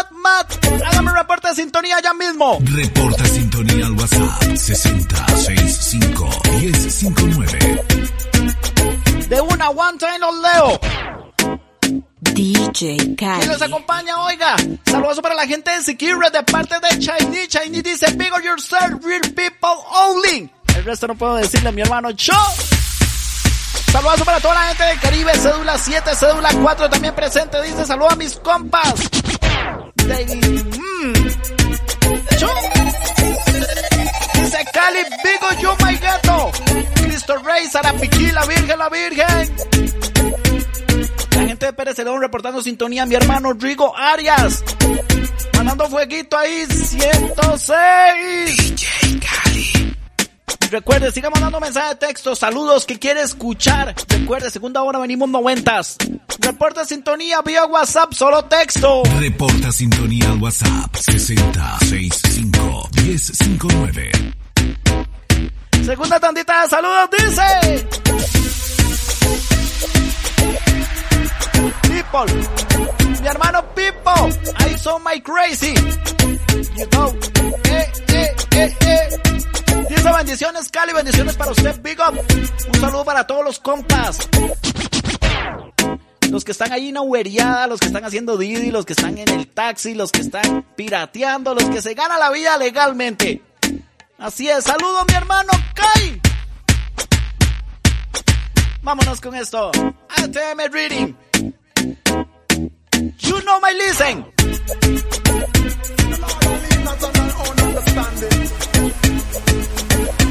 es. 0.00 0.10
Mat, 0.10 0.10
mat, 0.12 0.48
mat. 0.64 0.82
Hágame 0.86 1.10
un 1.10 1.16
reporte 1.16 1.48
de 1.48 1.54
sintonía 1.54 1.96
ya 2.02 2.14
mismo. 2.14 2.58
Reporta 2.62 3.24
sintonía 3.26 3.86
al 3.86 3.92
WhatsApp 3.92 4.56
6065 4.56 6.28
1059. 6.60 7.84
De 9.28 9.40
una 9.40 9.70
one 9.70 9.98
time 9.98 10.18
los 10.18 10.34
leo. 10.40 10.80
DJ 12.20 12.96
¿Quién 12.96 13.16
Cali. 13.16 13.46
nos 13.46 13.62
acompaña? 13.62 14.18
Oiga, 14.24 14.56
saludos 14.86 15.20
para 15.20 15.34
la 15.34 15.46
gente 15.46 15.70
de 15.70 15.82
Secure 15.82 16.30
de 16.30 16.42
parte 16.44 16.76
de 16.80 16.98
Chinese. 16.98 17.48
Chinese 17.48 17.82
dice, 17.82 18.12
big 18.16 18.32
on 18.32 18.42
yourself, 18.42 19.04
real 19.04 19.20
people 19.34 19.84
only. 19.90 20.50
El 20.76 20.84
resto 20.84 21.06
no 21.08 21.14
puedo 21.14 21.36
decirle 21.36 21.68
a 21.68 21.72
mi 21.72 21.82
hermano 21.82 22.12
Cho. 22.12 22.32
Saludos 23.92 24.22
para 24.22 24.40
toda 24.40 24.54
la 24.54 24.62
gente 24.68 24.84
del 24.84 25.00
Caribe, 25.00 25.34
cédula 25.34 25.76
7, 25.76 26.14
cédula 26.14 26.48
4 26.62 26.88
también 26.88 27.14
presente. 27.14 27.60
Dice, 27.62 27.84
saludos 27.84 28.14
a 28.14 28.16
mis 28.16 28.36
compas. 28.36 28.94
Mm. 30.04 31.12
Dice 34.34 34.64
Cali, 34.72 34.98
big 35.22 35.42
on 35.42 35.56
you, 35.58 35.70
my 35.84 35.96
gato. 35.98 36.50
Cristo 36.94 37.36
Rey, 37.38 37.66
Sarapiquí, 37.66 38.30
la 38.32 38.44
Virgen, 38.46 38.78
la 38.78 38.88
Virgen. 38.88 39.54
La 41.36 41.46
gente 41.46 41.66
de 41.66 41.72
Pérez 41.72 41.94
Celedón 41.96 42.20
reportando 42.20 42.62
sintonía. 42.62 43.06
Mi 43.06 43.14
hermano 43.14 43.52
Rigo 43.52 43.96
Arias. 43.96 44.64
Mandando 45.54 45.88
fueguito 45.88 46.36
ahí. 46.36 46.66
106. 46.66 48.74
Recuerde, 50.72 51.12
siga 51.12 51.28
mandando 51.28 51.60
mensaje 51.60 51.90
de 51.90 51.96
texto. 51.96 52.34
Saludos 52.34 52.86
que 52.86 52.98
quiere 52.98 53.20
escuchar. 53.20 53.94
Recuerde, 54.08 54.50
segunda 54.50 54.82
hora 54.82 54.98
venimos 55.00 55.28
noventas. 55.28 55.98
Reporta 56.38 56.86
sintonía 56.86 57.42
vía 57.42 57.66
WhatsApp, 57.66 58.14
solo 58.14 58.46
texto. 58.46 59.02
Reporta 59.18 59.70
sintonía 59.70 60.30
al 60.30 60.40
WhatsApp 60.40 60.96
6065 60.96 62.88
1059. 63.04 64.12
Segunda 65.84 66.18
tandita 66.18 66.62
de 66.62 66.68
saludos 66.70 67.10
dice. 67.18 67.86
People. 71.82 73.01
Mi 73.22 73.28
hermano 73.28 73.62
Pipo. 73.72 74.28
I 74.58 74.76
saw 74.76 74.98
my 74.98 75.20
crazy. 75.20 75.74
You 76.76 76.86
know. 76.90 77.14
Eh, 77.64 77.92
eh, 78.08 78.34
eh, 78.56 78.76
eh. 78.80 79.08
Dice 79.88 80.12
bendiciones, 80.12 80.68
Cali. 80.70 80.92
Bendiciones 80.92 81.36
para 81.36 81.52
usted, 81.52 81.80
Big 81.82 81.98
Up. 82.00 82.18
Un 82.18 82.80
saludo 82.80 83.04
para 83.04 83.24
todos 83.24 83.44
los 83.44 83.60
compas. 83.60 84.18
Los 86.30 86.44
que 86.44 86.50
están 86.50 86.72
ahí 86.72 86.88
en 86.88 86.98
Uberiada, 86.98 87.68
los 87.68 87.78
que 87.78 87.86
están 87.86 88.04
haciendo 88.04 88.36
Didi, 88.36 88.72
los 88.72 88.84
que 88.84 88.94
están 88.94 89.16
en 89.16 89.28
el 89.28 89.46
taxi, 89.46 89.94
los 89.94 90.10
que 90.10 90.22
están 90.22 90.64
pirateando, 90.74 91.54
los 91.54 91.68
que 91.70 91.80
se 91.80 91.94
ganan 91.94 92.18
la 92.18 92.30
vida 92.30 92.56
legalmente. 92.56 93.40
Así 94.18 94.48
es, 94.48 94.64
saludo 94.64 95.04
mi 95.06 95.14
hermano 95.14 95.52
Kai. 95.74 96.20
Vámonos 98.82 99.20
con 99.20 99.36
esto. 99.36 99.70
ATM 100.08 100.72
Reading. 100.72 101.14
You 103.02 103.42
know 103.42 103.58
my 103.58 103.72
listen. 103.72 104.22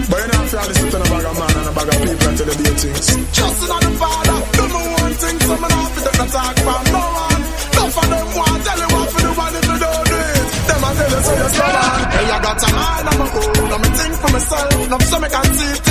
But 0.08 0.20
you 0.22 0.28
know, 0.32 0.40
if 0.40 0.52
you 0.52 0.58
have 0.58 0.68
to 0.68 0.74
sit 0.74 0.94
in 0.94 1.02
a 1.02 1.04
bag 1.04 1.26
of 1.28 1.36
man 1.36 1.52
and 1.52 1.68
a 1.68 1.72
bag 1.76 1.88
of 1.92 2.00
people 2.00 2.28
until 2.32 2.48
the 2.48 2.56
day 2.64 2.76
things. 2.80 3.08
Just 3.36 3.60
another 3.68 3.92
father, 4.00 4.38
do 4.56 4.64
me 4.72 4.82
one 4.88 5.16
thing, 5.20 5.38
so 5.42 5.52
me 5.52 5.68
not 5.68 5.92
fit 5.92 6.16
to 6.16 6.26
talk 6.32 6.56
from 6.64 6.84
no 6.96 7.04
one. 7.12 7.44
Enough 7.76 7.98
of 8.00 8.08
them 8.08 8.28
want 8.40 8.64
tell 8.64 8.80
you 8.80 8.88
what 8.88 9.08
to 9.12 9.20
do, 9.20 9.32
and 9.36 9.52
if 9.52 9.68
you 9.68 9.78
don't 9.84 10.06
do 10.08 10.20
it, 10.32 10.48
them 10.72 10.80
a 10.80 10.90
tell 10.96 11.12
you 11.12 11.22
so 11.28 11.32
you 11.36 11.50
slow 11.52 11.72
down. 11.76 12.00
Hey, 12.08 12.24
I 12.32 12.40
got 12.40 12.56
a 12.56 12.70
mind 12.72 13.08
of 13.12 13.16
my 13.20 13.28
own, 13.36 13.68
I'm 13.68 13.84
a 13.84 13.90
think 14.00 14.16
for 14.16 14.32
myself. 14.32 14.90
Now 14.92 15.00
so 15.12 15.20
me 15.20 15.28
can 15.28 15.48
see 15.60 15.91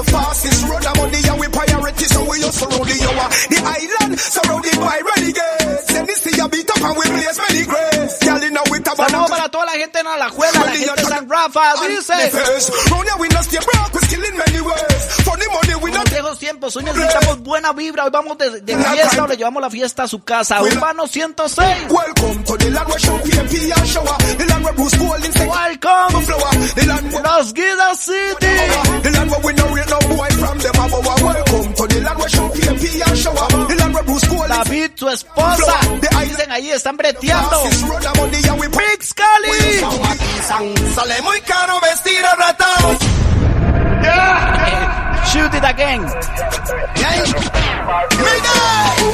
The 0.00 0.06
the 0.06 0.12
fastest 0.12 0.64
road 0.64 0.86
of 0.86 0.96
money 0.96 1.20
and 1.28 1.38
we 1.38 1.46
priority 1.52 2.04
so 2.08 2.24
we 2.24 2.40
just 2.40 2.56
surround 2.56 2.88
the 2.88 2.96
hour. 3.04 3.28
The 3.52 3.60
island 3.60 4.16
surrounded 4.16 4.80
by 4.80 4.96
renegades. 4.96 5.84
Send 5.92 6.08
the 6.08 6.14
sea 6.16 6.40
a 6.40 6.48
beat 6.48 6.70
up 6.72 6.80
and 6.80 6.96
we 6.96 7.04
blaze 7.04 7.36
para 9.40 9.50
toda 9.50 9.64
la 9.64 9.72
gente 9.72 9.98
en 9.98 10.06
Alajuela, 10.06 10.64
la 10.66 10.72
gente 10.72 11.00
de 11.00 11.08
San 11.08 11.30
Rafa, 11.30 11.72
dice. 11.88 12.12
Viejos 16.10 16.38
tiempos, 16.38 16.76
hoy 16.76 16.84
necesitamos 16.84 17.40
buena 17.40 17.72
vibra, 17.72 18.04
hoy 18.04 18.10
vamos 18.10 18.36
de, 18.36 18.60
de 18.60 18.76
fiesta 18.76 19.24
o 19.24 19.26
le 19.26 19.36
llevamos 19.36 19.62
la 19.62 19.70
fiesta 19.70 20.02
a 20.02 20.08
su 20.08 20.22
casa. 20.22 20.60
Urbano 20.60 21.06
106. 21.06 21.90
Welcome 21.90 22.44
to 22.44 22.56
the 22.58 22.98
show 22.98 23.18
PMP 23.20 23.72
and 23.74 23.86
shower. 23.86 24.16
Welcome. 25.48 26.20
Los 27.22 27.54
Guidas 27.54 28.00
City. 28.00 28.46
The 29.02 29.10
land 29.12 29.30
where 29.30 29.40
we 29.40 29.52
know 29.54 29.72
we 29.72 29.80
no 29.80 29.98
boy 30.16 30.28
from 30.28 30.58
them 30.58 30.74
above. 30.74 31.22
Welcome 31.22 31.74
to 31.74 31.86
the 31.86 32.00
land 32.00 32.18
where 32.18 32.28
show 32.28 32.48
PMP 32.50 33.08
and 33.08 33.18
shower. 33.18 33.66
The 33.68 33.76
land 33.78 33.94
where 33.94 34.04
Bruce 34.04 34.28
Golding 34.28 34.62
David, 34.64 34.90
tu 34.96 35.08
esposa. 35.08 35.80
Dicen 36.00 36.52
ahí, 36.52 36.70
están 36.70 36.96
breteando. 36.96 37.62
Cali. 39.30 40.94
Sale 40.94 41.22
muy 41.22 41.40
caro 41.42 41.80
vestir 41.80 42.24
arratado. 42.24 42.98
Shoot 45.32 45.54
it 45.54 45.64
again. 45.64 46.04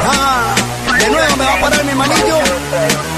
Ah, 0.01 0.55
de 0.99 1.09
nuevo 1.11 1.37
me 1.37 1.45
va 1.45 1.55
a 1.55 1.61
parar 1.61 1.85
mi 1.85 1.95
manillo. 1.95 2.39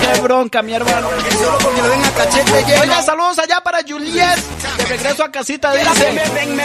Qué 0.01 0.21
bronca, 0.21 0.63
mi 0.63 0.75
hermano. 0.75 1.09
Solo 1.39 1.59
porque 1.59 1.83
le 1.83 1.89
venga 1.89 2.11
cachete 2.11 2.65
lleno. 2.65 2.81
Oiga, 2.83 3.03
saludos 3.03 3.39
allá 3.39 3.61
para 3.63 3.79
Juliet. 3.87 4.37
De 4.79 4.85
regreso 4.87 5.25
a 5.25 5.31
casita, 5.31 5.73
dice. 5.75 6.21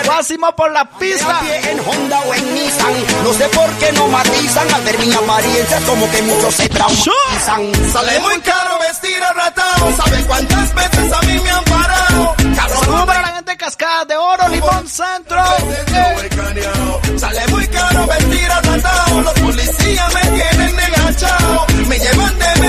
Pásimo 0.07 0.55
por 0.55 0.71
la 0.71 0.85
pista. 0.85 1.39
en 1.69 1.79
Honda 1.79 2.19
o 2.21 2.33
en 2.33 2.53
Nissan. 2.55 2.93
No 3.23 3.33
sé 3.33 3.47
por 3.49 3.69
qué 3.73 3.91
no 3.93 4.07
matizan 4.07 4.73
al 4.73 4.81
ver 4.83 4.99
mi 4.99 5.13
apariencia, 5.13 5.79
como 5.85 6.09
que 6.09 6.21
muchos 6.23 6.55
se 6.55 6.69
traumatizan. 6.69 7.91
Sale 7.91 8.19
muy 8.19 8.39
caro 8.39 8.79
vestir 8.79 9.12
arratado. 9.23 9.95
¿Sabe 9.97 10.23
cuántas 10.25 10.75
veces 10.75 11.13
a 11.13 11.21
mí 11.21 11.39
me 11.39 11.49
han 11.49 11.63
parado? 11.63 12.35
Saludos 12.55 13.05
para 13.05 13.21
la 13.21 13.27
gente 13.27 13.51
de 13.51 13.57
Cascada 13.57 14.05
de 14.05 14.17
Oro, 14.17 14.47
Limón 14.49 14.87
Centro. 14.87 15.43
Sale 17.17 17.47
muy 17.47 17.67
caro 17.67 18.07
vestir 18.07 18.51
arratado. 18.51 19.21
Los 19.21 19.33
policías 19.33 20.13
me 20.13 20.21
tienen 20.21 20.79
enganchado. 20.79 21.65
Me 21.87 21.99
llevan 21.99 22.39
de 22.39 22.61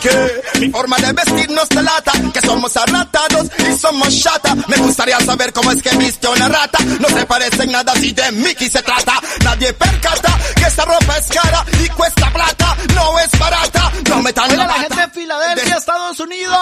que 0.00 0.42
mi 0.60 0.70
forma 0.70 0.96
de 0.96 1.12
vestir 1.12 1.50
nos 1.50 1.68
delata. 1.68 2.12
Que 2.32 2.40
somos 2.40 2.76
arratados 2.76 3.48
y 3.58 3.78
somos 3.78 4.22
chata. 4.22 4.54
Me 4.68 4.76
gustaría 4.78 5.20
saber 5.20 5.52
cómo 5.52 5.70
es 5.70 5.82
que 5.82 5.96
viste 5.96 6.28
una 6.28 6.48
rata. 6.48 6.78
No 7.00 7.08
se 7.08 7.26
parece 7.26 7.62
en 7.64 7.72
nada 7.72 7.94
si 7.94 8.12
de 8.12 8.32
Mickey 8.32 8.68
se 8.68 8.82
trata. 8.82 9.14
Nadie 9.44 9.72
percata 9.72 10.38
que 10.56 10.64
esta 10.64 10.84
ropa 10.84 11.18
es 11.18 11.26
cara 11.28 11.64
y 11.84 11.88
cuesta 11.90 12.32
plata. 12.32 12.76
No 12.94 13.18
es 13.18 13.38
barata. 13.38 13.92
No 14.08 14.22
me 14.22 14.32
tan 14.32 14.50
Oiga, 14.50 14.66
la 14.66 14.74
gente 14.74 15.00
de 15.00 15.08
Filadelfia, 15.08 15.76
Estados 15.76 16.20
Unidos. 16.20 16.58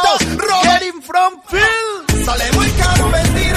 Getting 0.62 1.02
from 1.02 1.40
Phil. 1.48 2.24
Sale 2.24 2.52
muy 2.52 2.70
caro 2.72 3.10
vestir 3.10 3.54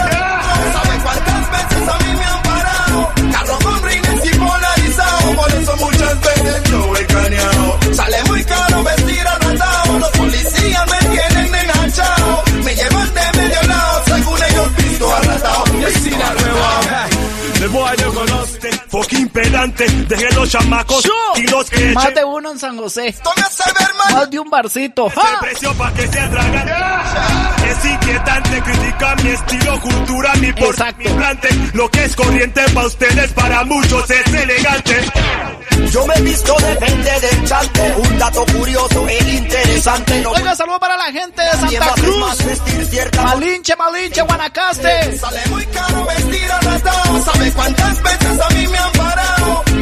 pedante, 19.32 19.86
dejé 20.08 20.30
los 20.36 20.50
chamacos 20.50 21.04
y 21.36 21.44
los 21.48 21.70
que 21.70 21.94
Más 21.94 22.14
de 22.14 22.24
uno 22.24 22.52
en 22.52 22.60
San 22.60 22.78
José. 22.78 23.16
Más 24.14 24.30
de 24.30 24.40
un 24.40 24.50
barcito. 24.50 25.08
El 25.08 25.40
precio 25.40 25.74
pa' 25.74 25.94
que 25.94 26.08
se 26.08 26.20
atragan. 26.20 26.70
Es 27.68 27.86
inquietante, 27.86 28.62
critica 28.62 29.16
mi 29.24 29.30
estilo, 29.30 29.80
cultura, 29.80 30.34
mi 30.36 30.54
por 30.54 30.98
mi 30.98 31.06
plante. 31.06 31.50
Lo 31.74 31.90
que 31.90 32.06
es 32.06 32.16
corriente 32.16 32.62
pa' 32.74 32.86
ustedes, 32.86 33.32
para 33.34 33.64
muchos 33.64 34.10
es 34.10 34.34
elegante. 34.34 35.12
Yo 35.92 36.06
me 36.08 36.14
he 36.16 36.22
visto 36.22 36.56
depende 36.60 37.20
del 37.20 37.46
chante. 37.46 37.96
Un 37.98 38.18
dato 38.18 38.46
curioso 38.46 39.08
e 39.08 39.18
interesante. 39.36 40.22
No 40.22 40.32
Oiga, 40.32 40.56
saludos 40.56 40.80
para 40.80 40.98
la 40.98 41.12
gente 41.12 41.42
de 41.42 41.52
Santa 41.52 41.86
a 41.86 41.94
Cruz. 41.94 43.22
Malinche, 43.24 43.76
Malinche, 43.76 44.22
Guanacaste. 44.22 45.18
Sale 45.18 45.42
muy 45.50 45.66
caro 45.68 46.06
vestir 46.06 46.52
arratado. 46.52 47.24
¿Sabe 47.24 47.52
cuántas 47.52 48.04
veces 48.04 48.40
a 48.40 48.50
mí 48.54 48.68
me 48.68 48.78
han 48.78 48.92
parado? 48.94 49.21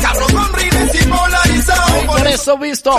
Carro 0.01 0.25
con 0.33 0.53
rines 0.53 0.95
y 0.95 1.07
polarizado. 1.07 1.48
Por 2.05 2.27
eso 2.27 2.57
visto. 2.57 2.97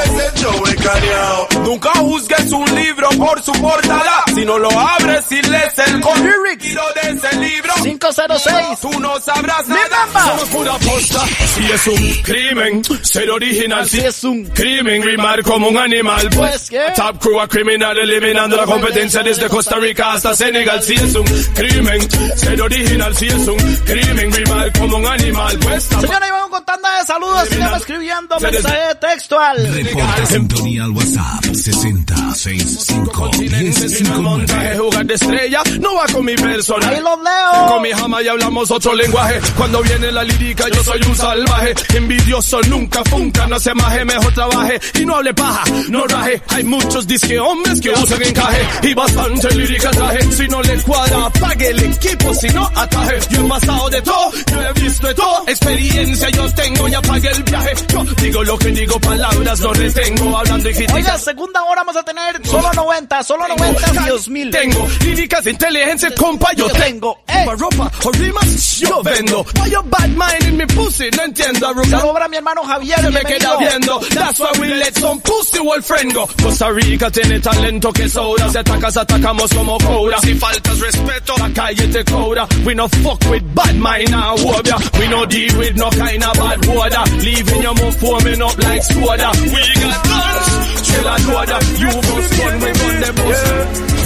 Nunca 1.65 1.91
juzgues 1.95 2.53
un 2.53 2.75
libro 2.75 3.09
por 3.11 3.43
su 3.43 3.53
portada. 3.53 4.25
Si 4.35 4.45
no 4.45 4.59
lo 4.59 4.71
abres 4.71 5.31
y 5.31 5.43
lees 5.43 5.79
el 5.79 6.01
contenido 6.01 6.83
de 7.03 7.11
ese 7.11 7.37
libro, 7.37 7.73
506. 7.83 8.81
tú 8.81 9.01
no 9.01 9.19
sabrás 9.21 9.67
nada. 9.69 10.09
Somos 10.13 10.49
pura 10.49 10.73
posta. 10.79 11.27
Si 11.55 11.73
es 11.73 11.87
un 11.87 12.13
crimen, 12.23 12.83
ser 13.03 13.31
original. 13.31 13.89
Si 13.89 14.01
es 14.01 14.25
un 14.25 14.45
crimen, 14.47 15.03
rimar 15.03 15.43
como 15.43 15.69
un 15.69 15.79
animal. 15.79 16.29
Pues, 16.31 16.71
¿qué? 16.71 16.93
Top 16.97 17.19
crew 17.19 17.41
a 17.41 17.49
criminal 17.49 17.97
eliminando 17.99 18.57
la 18.57 18.65
competencia 18.65 19.23
desde 19.23 19.49
Costa 19.49 19.77
Rica 19.77 20.13
hasta 20.13 20.35
Senegal. 20.35 20.83
Si 20.83 20.95
es 20.95 21.15
un 21.15 21.27
crimen, 21.55 22.11
ser 22.37 22.61
original. 22.61 23.17
Si 23.17 23.27
es 23.27 23.49
un 23.49 23.77
crimen, 23.85 24.33
rimar 24.33 24.73
como 24.79 24.97
un 24.97 25.07
animal. 25.07 25.59
Pues 25.61 25.85
Señora, 25.85 26.29
y 26.29 26.31
vamos 26.31 26.51
con 26.51 26.65
tanda 26.65 26.99
de 26.99 27.07
saludos. 27.07 27.49
Síganme 27.49 27.77
escribiendo 27.77 28.37
mensaje 28.53 28.89
de 28.89 28.95
texto 28.95 29.39
al. 29.39 29.75
Reporta 29.75 30.27
sintonía 30.27 30.85
al 30.85 30.91
WhatsApp 30.91 31.45
6065 31.45 33.31
el 33.41 34.21
montaje, 34.21 34.79
jugar 34.79 35.07
de 35.07 35.15
estrella, 35.15 35.63
no 35.81 35.95
va 35.95 36.07
con 36.13 36.25
mi 36.25 36.35
personaje. 36.35 36.95
Ahí 36.95 37.03
los 37.03 37.19
leo. 37.19 37.69
Con 37.69 37.83
mi 37.83 37.91
jama 37.91 38.23
y 38.23 38.29
hablamos 38.29 38.71
otro 38.71 38.95
lenguaje. 38.95 39.41
Cuando 39.57 39.83
viene 39.83 40.13
la 40.13 40.25
lírica, 40.25 40.69
yo 40.69 40.83
soy 40.83 41.01
un 41.07 41.17
salvaje. 41.17 41.75
Envidioso 41.95 42.61
nunca 42.69 43.03
funca, 43.05 43.47
no 43.47 43.59
se 43.59 43.75
maje, 43.75 44.05
mejor 44.05 44.33
trabaje. 44.35 44.81
Y 45.01 45.07
no 45.07 45.17
hable 45.17 45.35
paja, 45.35 45.65
no 45.89 46.07
raje. 46.07 46.43
Hay 46.49 46.65
muchos 46.65 47.07
disque 47.07 47.39
hombres 47.39 47.81
que 47.81 47.91
usan 47.91 48.23
encaje. 48.23 48.89
Y 48.89 48.95
bastante 48.95 49.55
lírica 49.55 49.91
traje. 49.91 50.33
Si 50.33 50.49
no 50.49 50.63
le 50.63 50.83
cuadra, 50.83 51.27
apague 51.27 51.69
el 51.69 51.83
equipo, 51.85 52.35
si 52.35 52.49
no 52.49 52.71
ataje. 52.75 53.19
Yo 53.31 53.45
he 53.45 53.49
pasado 53.49 53.91
de 53.91 54.03
todo, 54.03 54.33
yo 54.51 54.63
he 54.63 54.81
visto 54.81 55.07
de 55.07 55.15
todo. 55.15 55.45
Experiencia 55.47 56.31
yo 56.31 56.53
tengo 56.55 56.89
y 56.89 56.95
apague 56.95 57.29
el 57.31 57.43
viaje. 57.43 57.73
Yo 57.89 58.05
digo 58.23 58.40
lo 58.45 58.59
que 58.59 58.69
digo, 58.71 58.99
palabras 59.01 59.61
no 59.61 59.73
retengo. 59.73 60.37
Hablando 60.37 60.69
y 60.69 60.73
criticando. 60.73 60.97
Oiga, 60.97 61.19
segunda 61.19 61.63
hora 61.63 61.83
vamos 61.83 61.97
a 61.97 62.03
tener 62.03 62.47
solo 62.47 62.73
90, 62.73 63.23
solo 63.23 63.49
90, 63.49 64.05
Dios 64.05 64.29
mil. 64.29 64.51
Tengo 64.51 64.87
líricas 65.05 65.45
de 65.45 65.51
inteligencia, 65.51 66.15
compa, 66.15 66.53
yo 66.55 66.69
tengo. 66.71 67.19
Eh. 67.29 67.45
Pa' 67.47 67.55
ropa 67.55 67.91
o 68.05 68.13
rimas, 68.13 68.79
yo 68.79 69.03
vendo. 69.03 69.45
Why 69.57 69.71
you 69.71 69.83
bad 69.85 70.11
mind 70.11 70.49
in 70.49 70.57
mi 70.57 70.67
pussy, 70.67 71.11
no 71.17 71.25
entiendo. 71.25 71.61
Saludos 71.85 72.13
para 72.13 72.29
mi 72.29 72.37
hermano 72.37 72.63
Javier. 72.63 73.01
Se 73.01 73.11
me 73.11 73.21
queda 73.21 73.57
viendo. 73.59 74.01
That's 74.15 74.41
why 74.41 74.51
we 74.61 74.69
let 74.75 74.95
some 74.95 75.21
pussy 75.21 75.59
old 75.59 75.85
friend 75.85 76.15
go. 76.15 76.27
Costa 76.43 76.71
Rica 76.73 77.11
tiene 77.11 77.41
talento 77.41 77.93
que 77.93 78.09
sobra. 78.09 78.49
Si 78.51 78.59
atacas, 78.59 78.97
atacamos 78.97 79.53
como 79.53 79.79
cobra. 79.79 80.19
Si 80.21 80.35
faltas 80.35 80.79
respeto, 80.81 81.35
la 81.39 81.51
calle 81.51 81.89
te 81.89 82.05
cobra. 82.05 82.47
We 82.65 82.75
no 82.75 82.89
fuck 82.89 83.21
with 83.31 83.43
bad 83.55 83.75
mind 83.77 84.11
now, 84.11 84.37
wobia. 84.37 84.77
We 84.99 85.09
no 85.09 85.27
deal 85.27 85.59
with 85.59 85.77
no 85.77 85.91
kind 85.91 86.25
of 86.25 86.35
bad 86.39 86.67
water. 86.67 87.05
Leaving 87.23 87.63
your 87.63 87.75
mouth 87.75 88.03
forming 88.31 88.43
up 88.43 88.59
like 88.63 88.83
soda. 88.83 89.31
We 89.43 89.63
got 89.81 89.99
guns, 90.05 90.83
chill 90.87 91.09
and 91.09 91.27
water. 91.35 91.61
You 91.79 91.91
must 91.91 92.39
run, 92.39 92.55
we 92.61 92.71
run 92.71 92.97
the 93.01 93.13
bus. 93.17 93.41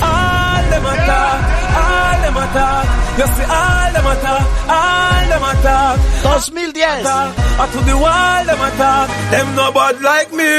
All 0.03 0.63
them 0.71 0.87
attack, 0.93 1.41
all 1.81 2.17
them 2.25 2.37
attack. 2.45 2.85
You 3.19 3.27
see 3.35 3.47
all 3.49 3.93
them 3.95 4.07
attack, 4.13 4.45
all 4.69 5.25
them 5.29 5.45
attack. 5.53 5.97
2010. 6.23 7.07
Up 7.07 7.71
to 7.71 7.81
the 7.81 7.97
wall 7.97 8.45
them 8.45 8.61
attack. 8.61 9.07
Them 9.31 9.55
no 9.57 9.73
bad 9.73 10.01
like 10.01 10.33
me, 10.33 10.53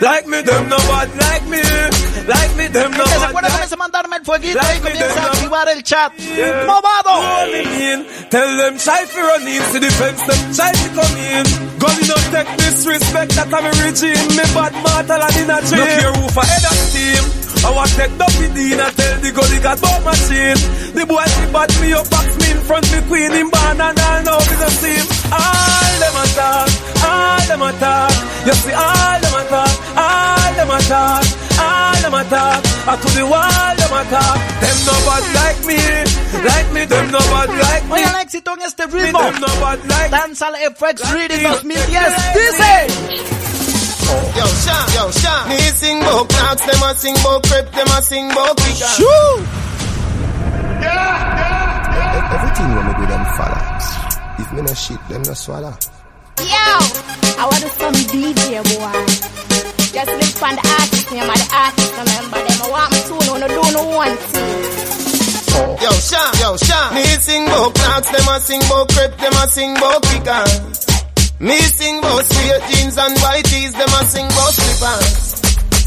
like 0.00 0.26
me. 0.26 0.42
Them 0.42 0.68
no 0.68 0.76
bad 0.76 1.08
like 1.16 1.46
me, 1.48 1.62
like 2.30 2.54
me. 2.56 2.68
Que 2.68 3.18
se 3.18 3.24
acuerda, 3.26 3.50
comienza 3.50 3.74
a 3.74 3.78
mandarme 3.78 4.16
el 4.16 4.24
fueguito 4.24 4.60
y 4.76 4.78
comienza 4.78 5.20
a 5.20 5.26
activar 5.26 5.68
el 5.68 5.82
chat. 5.82 6.12
¡Movado! 6.66 7.12
Rolling 7.20 7.74
in. 7.80 8.06
Tell 8.30 8.56
them 8.56 8.78
shy 8.78 9.04
fi 9.06 9.20
run 9.20 9.48
in 9.48 9.62
to 9.72 9.78
the 9.80 9.90
them 9.90 10.54
shy 10.54 10.72
fi 10.72 10.88
come 10.94 11.16
in. 11.18 11.44
Gully 11.78 12.04
no 12.06 12.16
take 12.30 12.56
disrespect, 12.56 13.34
that 13.34 13.52
I'm 13.52 13.66
a 13.66 13.70
regime. 13.82 14.28
Me 14.36 14.44
bad 14.54 14.72
mortal 14.84 15.22
and 15.22 15.36
in 15.36 15.50
a 15.50 15.58
dream. 15.66 15.80
Look 15.80 15.88
here, 15.88 16.12
who 16.14 16.28
for 16.30 16.44
head 16.44 16.64
of 16.64 16.78
team. 16.92 17.24
I 17.60 17.70
want 17.76 17.90
take 17.92 18.16
Duffy 18.16 18.48
Dean 18.54 18.80
and 18.80 18.96
tell 18.96 19.18
the 19.20 19.30
gully 19.32 19.58
got 19.60 19.80
bomb 19.82 20.04
machine. 20.04 20.56
The 20.96 21.04
boy 21.04 21.20
he 21.20 21.44
bad 21.52 21.70
me 21.80 21.92
up, 21.92 22.08
box 22.08 22.26
me 22.40 22.50
in 22.52 22.60
front, 22.64 22.86
me 22.88 23.00
queen 23.08 23.32
him 23.32 23.50
born 23.50 23.80
and 23.80 24.00
all 24.00 24.22
now 24.24 24.40
me 24.40 24.54
the 24.56 24.70
same. 24.80 25.06
All 25.28 25.94
them 26.00 26.16
attack, 26.24 26.68
all 27.04 27.44
them 27.52 27.62
attack. 27.68 28.12
You 28.46 28.54
see 28.64 28.72
all 28.72 29.20
them 29.20 29.34
attack, 29.44 29.72
all 29.92 30.52
them 30.56 30.70
attack, 30.72 31.24
all 31.60 32.00
them 32.00 32.10
them 32.10 32.26
attack. 32.26 32.60
I 32.88 32.96
to 32.96 33.08
the 33.14 33.24
wall, 33.26 33.72
them 33.78 33.92
attack. 34.00 34.38
Them 34.60 34.78
no 34.86 34.94
bad 35.06 35.24
like 35.38 35.60
me, 35.68 35.78
like 36.42 36.68
me, 36.74 36.82
them 36.86 37.06
no 37.12 37.20
bad 37.30 37.50
like 37.50 37.84
me. 37.86 37.92
Oigan 37.94 38.14
el 38.14 38.20
éxito 38.22 38.52
en 38.54 38.62
este 38.62 38.86
ritmo. 38.86 39.20
Them 39.20 39.40
no 39.40 39.50
bad 39.60 39.80
like 39.86 40.10
Dancehall 40.10 40.56
FX 40.74 40.96
Reading 41.14 41.44
2010 41.44 42.34
dice. 42.34 42.72
Yo, 44.36 44.46
Sean, 44.64 44.86
yo, 44.94 45.12
Sean. 45.12 45.48
Me 45.48 45.58
sing 45.78 46.00
bout 46.00 46.28
knocks, 46.32 46.64
them 46.66 46.82
a 46.82 46.94
sing 46.94 47.16
bout 47.22 47.42
crep, 47.46 47.70
them 47.72 47.88
a 47.88 48.02
sing 48.02 48.28
bout 48.34 48.56
kick. 48.56 48.76
Shoo! 48.98 49.32
Everything 52.34 52.68
when 52.74 52.86
me 52.86 52.92
do 52.98 53.06
them 53.06 53.24
follow. 53.36 53.62
If 54.38 54.52
me 54.52 54.62
no 54.62 54.74
shit, 54.74 55.08
them 55.08 55.22
no 55.22 55.34
swallow. 55.34 55.99
Yo, 56.40 56.72
I 57.36 57.44
want 57.44 57.68
some 57.76 57.96
DJ 58.08 58.64
boy. 58.64 58.96
Just 59.92 60.08
look 60.08 60.42
on 60.42 60.54
the 60.56 60.64
artist 60.64 61.12
name 61.12 61.28
of 61.28 61.36
the 61.36 61.48
artist 61.52 61.92
remember 62.00 62.40
them. 62.40 62.58
I 62.64 62.68
want 62.70 62.88
me 62.92 63.00
to 63.04 63.14
know 63.26 63.36
no 63.36 63.48
do 63.48 63.62
no 63.76 63.84
one 63.96 64.16
thing. 64.16 64.80
Yo, 65.82 65.90
Sean, 66.00 66.30
yo, 66.40 66.56
Sean. 66.56 66.94
Me 66.94 67.04
sing 67.20 67.44
bout 67.46 67.76
knocks, 67.76 68.08
them 68.08 68.28
a 68.28 68.40
sing 68.40 68.60
bout 68.68 68.88
crep, 68.88 69.16
them 69.18 69.32
a 69.32 69.48
sing 69.48 69.74
bout 69.74 70.02
kickers. 70.02 70.86
Me 71.40 71.58
sing 71.60 72.00
bout 72.00 72.24
straight 72.24 72.62
jeans 72.70 72.96
and 72.96 73.18
white 73.20 73.44
tees, 73.44 73.72
them 73.72 73.88
a 73.88 74.04
sing 74.04 74.28
bout 74.28 74.52
slippers. 74.52 75.29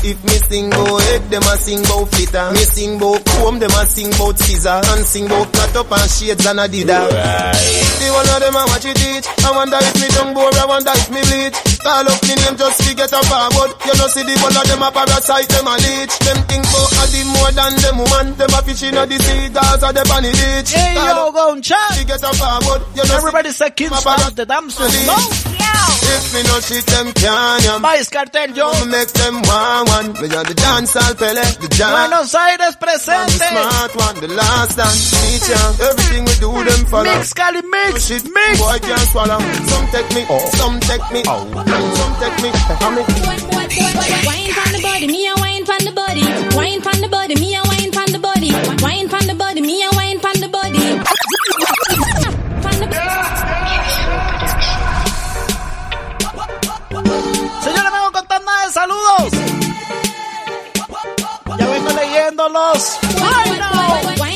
If 0.04 0.20
me 0.28 0.36
sing 0.36 0.70
bout 0.70 1.00
head, 1.00 1.24
them 1.32 1.48
a 1.48 1.56
sing 1.56 1.80
bout 1.88 2.12
flitter. 2.12 2.52
Me 2.52 2.64
sing 2.68 3.00
bout 3.00 3.24
comb, 3.24 3.56
them 3.60 3.72
a 3.72 3.86
sing 3.88 4.12
bout 4.20 4.36
scissor. 4.36 4.84
And 4.92 5.06
sing 5.08 5.28
bout 5.32 5.48
cut 5.54 5.76
up 5.80 5.92
and 5.96 6.12
shades 6.12 6.44
and 6.44 6.60
Adidas. 6.60 7.08
The 7.08 8.08
one 8.12 8.28
of 8.28 8.40
them 8.44 8.52
a 8.52 8.68
watch 8.68 8.84
it 8.84 9.00
teach. 9.00 9.24
I 9.48 9.56
wonder 9.56 9.80
if 9.80 9.96
me 9.96 10.08
tongue 10.12 10.36
bore, 10.36 10.52
I 10.60 10.66
wonder 10.68 10.92
if 10.92 11.08
me 11.08 11.24
bleach. 11.24 11.56
Call 11.80 12.04
up 12.04 12.20
me 12.20 12.36
name 12.36 12.60
just 12.60 12.84
to 12.84 12.92
get 13.00 13.16
a 13.16 13.22
forward. 13.32 13.72
You 13.88 13.96
know 13.96 14.08
see 14.12 14.28
the 14.28 14.36
one 14.44 14.52
of 14.60 14.68
them 14.68 14.84
a 14.84 14.92
parasite, 14.92 15.48
them 15.48 15.72
a 15.72 15.76
leech. 15.80 16.16
Them 16.20 16.40
think 16.52 16.68
bout 16.68 16.92
a 17.00 17.04
the 17.08 17.22
more 17.24 17.52
than 17.56 17.72
them 17.80 17.98
woman. 18.04 18.28
Them 18.36 18.52
a 18.52 18.60
fish 18.60 18.84
in 18.84 19.00
a 19.00 19.08
the 19.08 19.16
sea, 19.24 19.56
Gaza, 19.56 19.96
them 19.96 20.12
on 20.12 20.28
the 20.28 20.32
beach. 20.36 20.76
Hey 20.76 21.00
yo, 21.00 21.32
go 21.32 21.56
and 21.56 21.64
chat. 21.64 21.96
To 21.96 22.04
get 22.04 22.20
a 22.20 22.32
forward. 22.36 22.84
You 22.92 23.08
know 23.08 23.24
Everybody 23.24 23.56
say 23.56 23.72
kids 23.72 23.96
stop 23.96 24.36
the 24.36 24.44
damsel. 24.44 24.84
No. 25.08 25.63
If 26.14 26.34
me 26.34 26.42
no 26.44 26.60
shit, 26.60 26.86
them 26.86 27.12
can 27.14 27.62
yam. 27.64 27.82
Vice 27.82 28.10
Cartel, 28.10 28.52
yo. 28.52 28.72
Me 28.86 28.92
make 28.92 29.12
them 29.14 29.42
one 29.42 29.86
one. 29.90 30.08
Me 30.22 30.28
a 30.30 30.42
the 30.44 30.54
dance 30.54 30.96
all 30.96 31.14
pele, 31.16 31.42
the 31.62 31.68
jam. 31.74 31.92
Buenos 31.92 32.36
Aires 32.36 32.76
I'm 32.84 33.26
the 33.26 33.40
smart 33.42 33.96
one, 33.96 34.16
the 34.22 34.28
last 34.36 34.78
dance. 34.78 35.12
Teach 35.12 35.50
ya. 35.50 35.90
Everything 35.90 36.24
we 36.26 36.36
do, 36.38 36.52
them 36.64 36.86
follow. 36.86 37.10
Mix, 37.10 37.34
Cali, 37.34 37.62
mix, 37.62 38.08
Shit, 38.08 38.24
mix. 38.24 38.60
boy 38.60 38.78
can't 38.80 39.08
swallow. 39.10 39.40
Some 39.40 39.88
take 39.90 40.10
me, 40.14 40.26
oh. 40.30 40.40
some 40.60 40.80
take 40.82 41.08
me, 41.12 41.22
oh. 41.26 41.42
some 41.98 42.14
take 42.22 42.38
me. 42.44 42.50
Come 42.82 42.96
me. 42.96 43.04
Wine 44.28 44.52
from 44.54 44.70
the 44.74 44.82
body, 44.82 45.08
me 45.08 45.28
a 45.28 45.34
wine 45.42 45.66
from 45.66 45.82
the 45.86 45.92
body. 45.92 46.24
Wine 46.56 46.82
from 46.82 47.02
the 47.02 47.08
body, 47.08 47.36
me 47.36 47.56
a 47.56 47.63
saludos. 58.72 59.34
Ya 61.58 61.68
vengo 61.68 61.90
leyéndolos. 61.92 63.00
Wine 63.20 63.60
wine. 64.20 64.34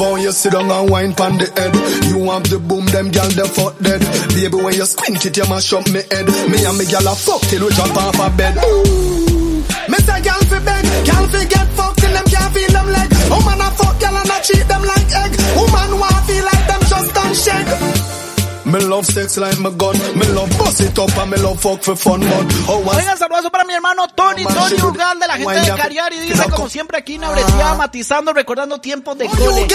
How 0.00 0.16
you 0.16 0.32
sit 0.32 0.52
down 0.52 0.70
and 0.70 0.90
wine 0.90 1.14
pon 1.14 1.36
the 1.36 1.44
head. 1.44 1.74
You 2.08 2.24
have 2.32 2.48
the 2.48 2.58
boom, 2.58 2.86
them 2.86 3.12
gal 3.12 3.28
them 3.28 3.46
fuck 3.52 3.76
dead. 3.78 4.00
Baby, 4.32 4.56
when 4.56 4.74
you 4.74 4.86
squint 4.88 5.24
it, 5.26 5.36
you 5.36 5.46
mash 5.48 5.72
up 5.76 5.84
me 5.92 6.00
head. 6.00 6.26
Me 6.48 6.58
and 6.64 6.76
me 6.80 6.84
gal 6.88 7.04
a 7.04 7.14
fuck 7.14 7.42
till 7.52 7.62
we 7.64 7.70
jump 7.76 7.96
off 7.96 8.16
a 8.16 8.28
bed. 8.32 8.56
Ooh. 8.64 9.60
Me 9.92 9.98
say 10.00 10.20
gal 10.24 10.40
fi 10.48 10.58
beg, 10.64 10.84
gal 11.04 11.24
fi 11.28 11.40
get 11.44 11.68
fucked 11.76 11.98
till 12.00 12.12
them 12.16 12.26
can't 12.32 12.50
feel 12.56 12.72
them 12.72 12.88
leg. 12.88 13.08
Woman 13.28 13.60
a 13.60 13.68
fuck 13.76 13.96
gal 14.00 14.16
and 14.16 14.32
a 14.32 14.38
treat 14.40 14.66
them 14.66 14.82
like 14.88 15.10
egg. 15.20 15.32
Woman 15.60 15.90
want 16.00 16.20
feel 16.26 16.44
like 16.48 16.64
them 16.64 16.82
just 16.88 17.10
done 17.14 17.34
shake. 17.36 18.29
Me 18.70 18.78
love 18.86 19.04
sex 19.04 19.36
like 19.36 19.58
my 19.58 19.70
gun. 19.70 19.96
Me 20.14 20.26
love 20.28 20.50
bust 20.58 20.80
it 20.80 20.98
up 20.98 21.16
and 21.18 21.30
me 21.30 21.38
love 21.38 21.60
fuck 21.60 21.82
for 21.82 21.96
fun, 21.96 22.20
but 22.20 22.46
oh, 22.68 22.84
Oigan, 22.86 23.16
saludazo 23.18 23.50
para 23.50 23.64
mi 23.64 23.74
hermano 23.74 24.06
Tony, 24.14 24.44
Tony 24.44 24.80
Ugal 24.82 25.18
de 25.18 25.26
la 25.26 25.36
gente 25.36 25.60
de 25.60 25.76
Cariari. 25.76 26.20
Dice, 26.20 26.50
como 26.50 26.68
siempre 26.68 26.98
aquí 26.98 27.14
en 27.14 27.24
Abretía, 27.24 27.74
matizando, 27.74 28.32
recordando 28.32 28.80
tiempos 28.80 29.18
de 29.18 29.26
cole. 29.28 29.66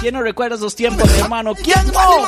¿Quién 0.00 0.14
no 0.14 0.22
recuerda 0.22 0.56
esos 0.56 0.74
tiempos, 0.74 1.08
mi 1.10 1.20
hermano? 1.20 1.54
¿Quién 1.54 1.86
no? 1.92 2.26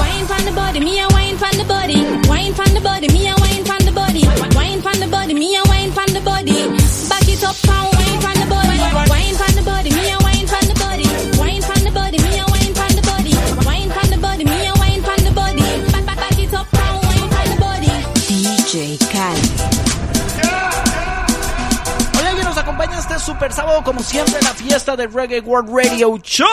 Wine 0.00 0.26
from 0.26 0.44
the 0.44 0.52
body, 0.52 0.80
me 0.80 1.00
a 1.00 1.08
wine 1.08 1.38
from 1.38 1.56
the 1.56 1.64
body. 1.64 2.04
Wine 2.28 2.54
from 2.54 2.74
the 2.74 2.80
body, 2.80 3.08
me 3.08 3.28
a 3.28 3.34
wine 3.36 3.64
from 3.64 3.84
the 3.84 3.92
body. 3.92 4.26
Wine 4.56 4.82
from 4.82 5.00
the 5.00 5.06
body, 5.06 5.34
me 5.34 5.56
a 5.56 5.62
wine 5.68 5.92
from 5.92 6.12
the 6.14 6.20
body. 6.20 6.52
Back 7.08 7.28
it 7.28 7.44
up, 7.44 7.56
come 7.62 7.90
wine 7.94 8.20
from 8.20 8.34
the 8.40 8.46
body. 8.48 8.78
Wine 9.10 9.34
from 9.34 9.54
the 9.54 9.62
body, 9.62 9.90
me 9.90 10.10
a 10.10 10.19
DJ 18.72 18.98
Cali. 19.10 19.40
Hoy 22.16 22.24
alguien 22.24 22.44
nos 22.44 22.56
acompaña 22.56 23.00
este 23.00 23.18
super 23.18 23.52
sábado, 23.52 23.82
como 23.82 24.00
siempre, 24.00 24.38
en 24.38 24.44
la 24.44 24.54
fiesta 24.54 24.94
del 24.94 25.12
Reggae 25.12 25.40
World 25.40 25.70
Radio 25.74 26.16
Show. 26.18 26.46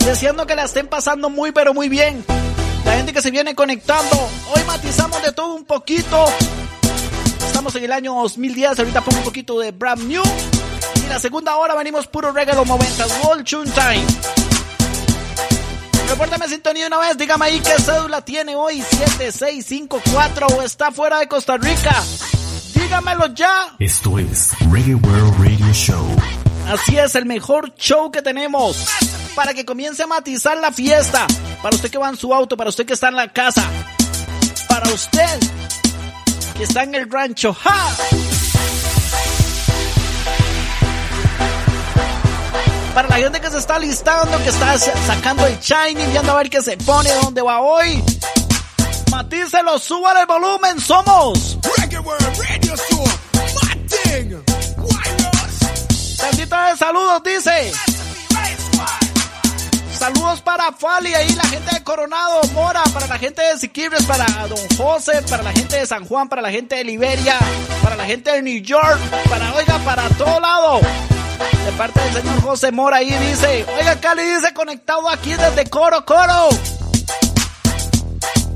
Deseando 0.00 0.46
que 0.46 0.54
la 0.54 0.64
estén 0.64 0.88
pasando 0.88 1.30
muy, 1.30 1.52
pero 1.52 1.72
muy 1.72 1.88
bien. 1.88 2.22
La 2.84 2.96
gente 2.96 3.14
que 3.14 3.22
se 3.22 3.30
viene 3.30 3.54
conectando. 3.54 4.28
Hoy 4.54 4.62
matizamos 4.66 5.22
de 5.22 5.32
todo 5.32 5.54
un 5.54 5.64
poquito. 5.64 6.26
Estamos 7.46 7.74
en 7.76 7.84
el 7.84 7.92
año 7.92 8.12
2010. 8.14 8.78
Ahorita 8.78 9.00
pongo 9.00 9.20
un 9.20 9.24
poquito 9.24 9.58
de 9.58 9.72
brand 9.72 10.02
new. 10.02 10.22
Y 11.02 11.08
la 11.08 11.18
segunda 11.18 11.56
hora 11.56 11.74
venimos 11.74 12.06
puro 12.08 12.30
reggae 12.30 12.54
los 12.54 12.66
90. 12.66 13.06
World 13.22 13.48
Tune 13.48 13.70
Time. 13.70 14.53
Repórtame 16.14 16.48
sintonía 16.48 16.86
una 16.86 16.98
vez, 16.98 17.18
dígame 17.18 17.46
ahí 17.46 17.58
qué 17.58 17.72
cédula 17.82 18.20
tiene 18.24 18.54
hoy, 18.54 18.80
7654 18.80 20.46
o 20.46 20.62
está 20.62 20.92
fuera 20.92 21.18
de 21.18 21.26
Costa 21.26 21.56
Rica. 21.56 21.92
Dígamelo 22.72 23.34
ya. 23.34 23.74
Esto 23.80 24.20
es 24.20 24.52
Reggae 24.70 24.94
World 24.94 25.34
Radio 25.40 25.72
Show. 25.72 26.06
Así 26.68 26.96
es, 26.96 27.16
el 27.16 27.26
mejor 27.26 27.74
show 27.74 28.12
que 28.12 28.22
tenemos. 28.22 28.86
Para 29.34 29.54
que 29.54 29.64
comience 29.64 30.04
a 30.04 30.06
matizar 30.06 30.56
la 30.56 30.70
fiesta. 30.70 31.26
Para 31.60 31.74
usted 31.74 31.90
que 31.90 31.98
va 31.98 32.10
en 32.10 32.16
su 32.16 32.32
auto, 32.32 32.56
para 32.56 32.70
usted 32.70 32.86
que 32.86 32.94
está 32.94 33.08
en 33.08 33.16
la 33.16 33.32
casa. 33.32 33.68
Para 34.68 34.88
usted 34.92 35.40
que 36.56 36.62
está 36.62 36.84
en 36.84 36.94
el 36.94 37.10
rancho. 37.10 37.52
¡Ja! 37.52 37.88
Para 42.94 43.08
la 43.08 43.16
gente 43.16 43.40
que 43.40 43.50
se 43.50 43.58
está 43.58 43.76
listando, 43.80 44.38
que 44.38 44.50
está 44.50 44.78
sacando 44.78 45.44
el 45.46 45.58
shiny, 45.58 46.06
viendo 46.06 46.30
a 46.30 46.36
ver 46.36 46.48
qué 46.48 46.62
se 46.62 46.76
pone, 46.76 47.10
dónde 47.22 47.42
va 47.42 47.60
hoy. 47.60 48.00
Matícelo, 49.10 49.80
suba 49.80 50.12
el 50.20 50.26
volumen, 50.26 50.78
somos. 50.80 51.58
Tantita 56.18 56.70
de 56.70 56.76
saludos, 56.76 57.22
dice. 57.24 57.72
Saludos 59.98 60.40
para 60.42 60.70
Fali, 60.72 61.14
ahí 61.14 61.34
la 61.34 61.44
gente 61.44 61.74
de 61.74 61.82
Coronado, 61.82 62.42
Mora, 62.52 62.84
para 62.92 63.08
la 63.08 63.18
gente 63.18 63.42
de 63.42 63.58
Siquibres, 63.58 64.04
para 64.04 64.26
Don 64.46 64.58
José, 64.76 65.22
para 65.28 65.42
la 65.42 65.52
gente 65.52 65.80
de 65.80 65.86
San 65.86 66.04
Juan, 66.06 66.28
para 66.28 66.42
la 66.42 66.50
gente 66.50 66.76
de 66.76 66.84
Liberia, 66.84 67.38
para 67.82 67.96
la 67.96 68.04
gente 68.04 68.30
de 68.30 68.42
New 68.42 68.62
York, 68.62 69.00
para, 69.28 69.52
oiga, 69.54 69.78
para 69.78 70.08
todo 70.10 70.38
lado. 70.38 70.80
De 71.64 71.72
parte 71.72 72.00
del 72.00 72.12
señor 72.12 72.42
José 72.42 72.72
Mora 72.72 72.98
ahí 72.98 73.10
dice, 73.10 73.66
oiga, 73.78 73.98
Cali 74.00 74.22
dice 74.22 74.52
conectado 74.52 75.08
aquí 75.08 75.32
desde 75.32 75.68
Coro 75.70 76.04
Coro. 76.04 76.48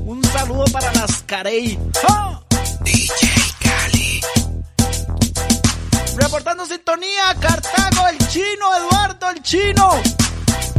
Un 0.05 0.23
saludo 0.23 0.65
para 0.71 0.93
las 0.93 1.23
Carey. 1.23 1.77
DJ 2.81 3.29
Cali. 3.59 4.21
Reportando 6.15 6.65
sintonía, 6.65 7.35
Cartago, 7.39 8.07
el 8.09 8.17
chino, 8.27 8.75
Eduardo, 8.77 9.29
el 9.29 9.41
chino. 9.41 10.01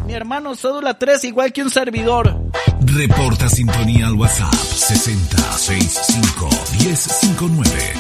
Mi 0.07 0.15
hermano 0.15 0.57
cédula 0.57 0.99
3, 0.99 1.25
igual 1.25 1.53
que 1.53 1.63
un 1.63 1.71
servidor. 1.71 2.37
Reporta 2.81 3.49
sintonía 3.49 4.07
al 4.09 4.15
WhatsApp 4.15 4.53
6065 4.55 6.49
1059. 6.81 7.95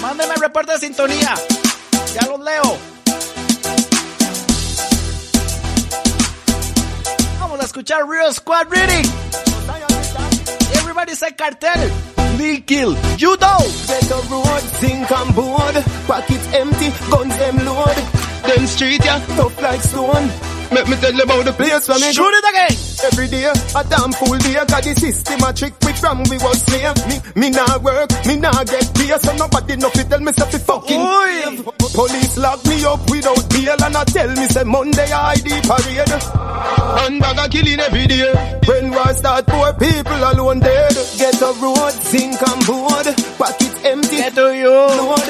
Mándeme 0.00 0.34
reporte 0.36 0.72
de 0.72 0.78
sintonía. 0.78 1.34
Ya 2.16 2.26
los 2.28 2.40
leo. 2.40 2.78
escuchar 7.60 8.08
Real 8.08 8.32
Squad 8.32 8.70
Reading. 8.70 9.04
Everybody 10.76 11.14
say 11.14 11.32
cartel. 11.32 11.90
Lil 12.38 12.62
Kill. 12.62 12.92
Know. 12.92 13.58
Get 13.86 14.02
the 14.08 14.26
road, 14.30 14.62
zinc 14.80 15.10
and 15.10 15.34
board. 15.34 15.74
Pockets 16.06 16.46
empty, 16.54 16.90
guns 17.10 17.36
them 17.36 17.56
load. 17.66 17.96
Them 18.48 18.66
street 18.66 19.04
yeah, 19.04 19.20
tough 19.36 19.60
like 19.60 19.82
stone. 19.82 20.55
Make 20.72 20.88
me 20.88 20.96
tell 20.96 21.14
you 21.14 21.22
about 21.22 21.44
the 21.44 21.52
place 21.52 21.88
where 21.88 21.98
me 21.98 22.12
Shoot 22.12 22.34
it 22.34 22.44
again. 22.50 22.74
Every 23.06 23.28
day, 23.28 23.44
a 23.46 23.82
damn 23.86 24.12
fool 24.12 24.36
day, 24.38 24.58
cause 24.66 24.84
the 24.84 24.94
system 24.98 25.40
a 25.46 25.52
trick 25.52 25.74
we 25.86 25.92
from 25.94 26.18
we 26.26 26.36
was 26.42 26.58
slave. 26.66 26.96
Me, 27.06 27.16
me 27.38 27.50
nah 27.50 27.78
work, 27.78 28.10
me 28.26 28.36
nah 28.36 28.64
get 28.64 28.88
pay, 28.94 29.14
so 29.16 29.30
nobody 29.36 29.76
know 29.76 29.90
fi 29.90 30.02
tell 30.04 30.20
me 30.20 30.32
say 30.32 30.46
fi 30.50 30.58
fucking 30.58 31.00
slave. 31.00 31.64
Police 31.94 32.36
lock 32.36 32.60
me 32.66 32.84
up 32.84 33.00
without 33.08 33.42
bail 33.50 33.78
and 33.78 33.96
I 33.96 34.04
tell 34.04 34.28
me 34.34 34.46
say 34.50 34.64
Monday 34.64 35.10
I 35.12 35.38
ID 35.38 35.48
parade. 35.64 36.14
And 37.06 37.20
bag 37.20 37.38
a 37.38 37.46
killing 37.48 37.80
every 37.80 38.06
day. 38.06 38.28
When 38.66 38.90
war 38.90 39.12
start, 39.14 39.46
poor 39.46 39.72
people 39.74 40.18
alone 40.18 40.60
dead. 40.60 40.96
Get 41.16 41.40
a 41.40 41.52
road, 41.62 41.94
zinc 42.10 42.42
and 42.42 42.62
board, 42.66 43.06
pocket 43.38 43.74
empty. 43.86 44.16
Get 44.18 44.34
to 44.34 44.50
you. 44.56 44.72
Load, 44.72 45.24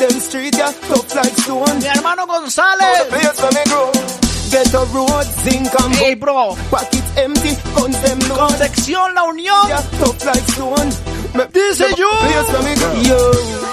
them 0.00 0.16
street 0.20 0.56
yeah, 0.56 0.72
tough 0.88 1.14
like 1.14 1.36
stone. 1.44 1.78
Mi 1.78 1.86
hermano 1.86 2.24
González. 2.26 3.10
The 3.10 4.27
place 4.50 4.72
where. 4.72 4.72
Get 4.72 4.74
a 4.74 4.84
road, 4.94 5.26
zinc 5.44 5.80
and 5.80 5.94
Hey, 5.96 6.14
bro. 6.14 6.56
Pocket 6.70 7.04
empty, 7.16 7.52
guns 7.74 8.00
them 8.02 8.18
load. 8.28 8.38
Concepción 8.38 9.14
La 9.14 9.24
Unión. 9.24 9.68
Yeah, 9.68 9.82
tough 9.98 10.24
like 10.24 10.48
stone. 10.48 10.90
Me, 11.34 11.44
Dice 11.52 11.80
me- 11.80 11.94
you. 11.96 12.10
Place 12.20 12.52
where 12.52 12.62
me 12.62 12.74
grow. 12.74 12.94
Yo, 13.08 13.20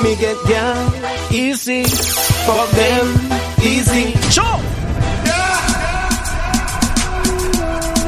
me 0.04 0.16
get 0.16 0.38
down. 0.48 0.92
Easy. 1.32 1.84
Fuck 2.46 2.70
them, 2.72 3.08
easy. 3.64 4.14
Show. 4.32 4.60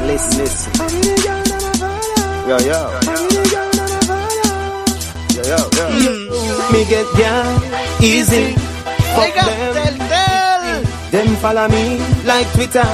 Listen, 0.06 0.38
listen. 0.38 0.72
Yo, 2.48 2.56
yo. 2.58 2.80
Yo, 5.34 5.42
yo, 5.44 5.58
yo. 6.02 6.72
Me 6.72 6.84
get 6.86 7.06
down, 7.18 7.62
easy. 8.02 8.54
Fuck 9.14 9.34
them. 9.34 9.77
Them 11.10 11.36
follow 11.36 11.68
me 11.68 11.98
like 12.24 12.46
Twitter. 12.52 12.84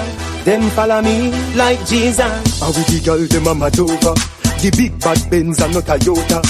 Them 0.45 0.63
follow 0.71 1.03
me 1.03 1.33
like 1.57 1.85
Jesus. 1.87 2.61
How 2.61 2.69
we 2.71 2.83
the 2.85 3.01
girl 3.05 3.19
them 3.27 3.47
a 3.49 3.55
mad 3.55 3.79
over. 3.81 4.15
The 4.63 4.71
big 4.77 4.99
bad 5.01 5.19
Benz 5.31 5.61
and 5.61 5.75
not 5.75 5.85
Toyota. 5.85 6.41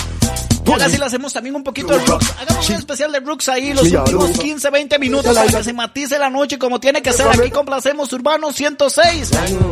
Ya 0.67 0.79
casi 0.79 0.97
le 0.97 1.05
hacemos 1.05 1.31
también 1.33 1.55
un 1.57 1.63
poquito 1.63 1.89
de 1.89 1.99
Rooks. 2.07 2.27
Hagamos 2.41 2.69
un 2.71 2.77
especial 2.77 3.13
de 3.13 3.21
Rooks 3.21 3.49
ahí, 3.51 3.75
los 3.75 3.87
Sí, 3.87 3.95
últimos 3.95 4.31
aló. 4.31 4.39
15, 4.39 4.71
20 4.71 4.99
minutos 4.99 5.35
para 5.37 5.47
que 5.47 5.63
se 5.63 5.73
matice 5.75 6.19
la 6.19 6.31
noche 6.31 6.59
como 6.59 6.81
tiene 6.81 7.03
que 7.03 7.13
ser. 7.13 7.29
Aquí 7.29 7.51
complacemos 7.51 8.11
Urbanos 8.15 8.55
106. 8.57 9.29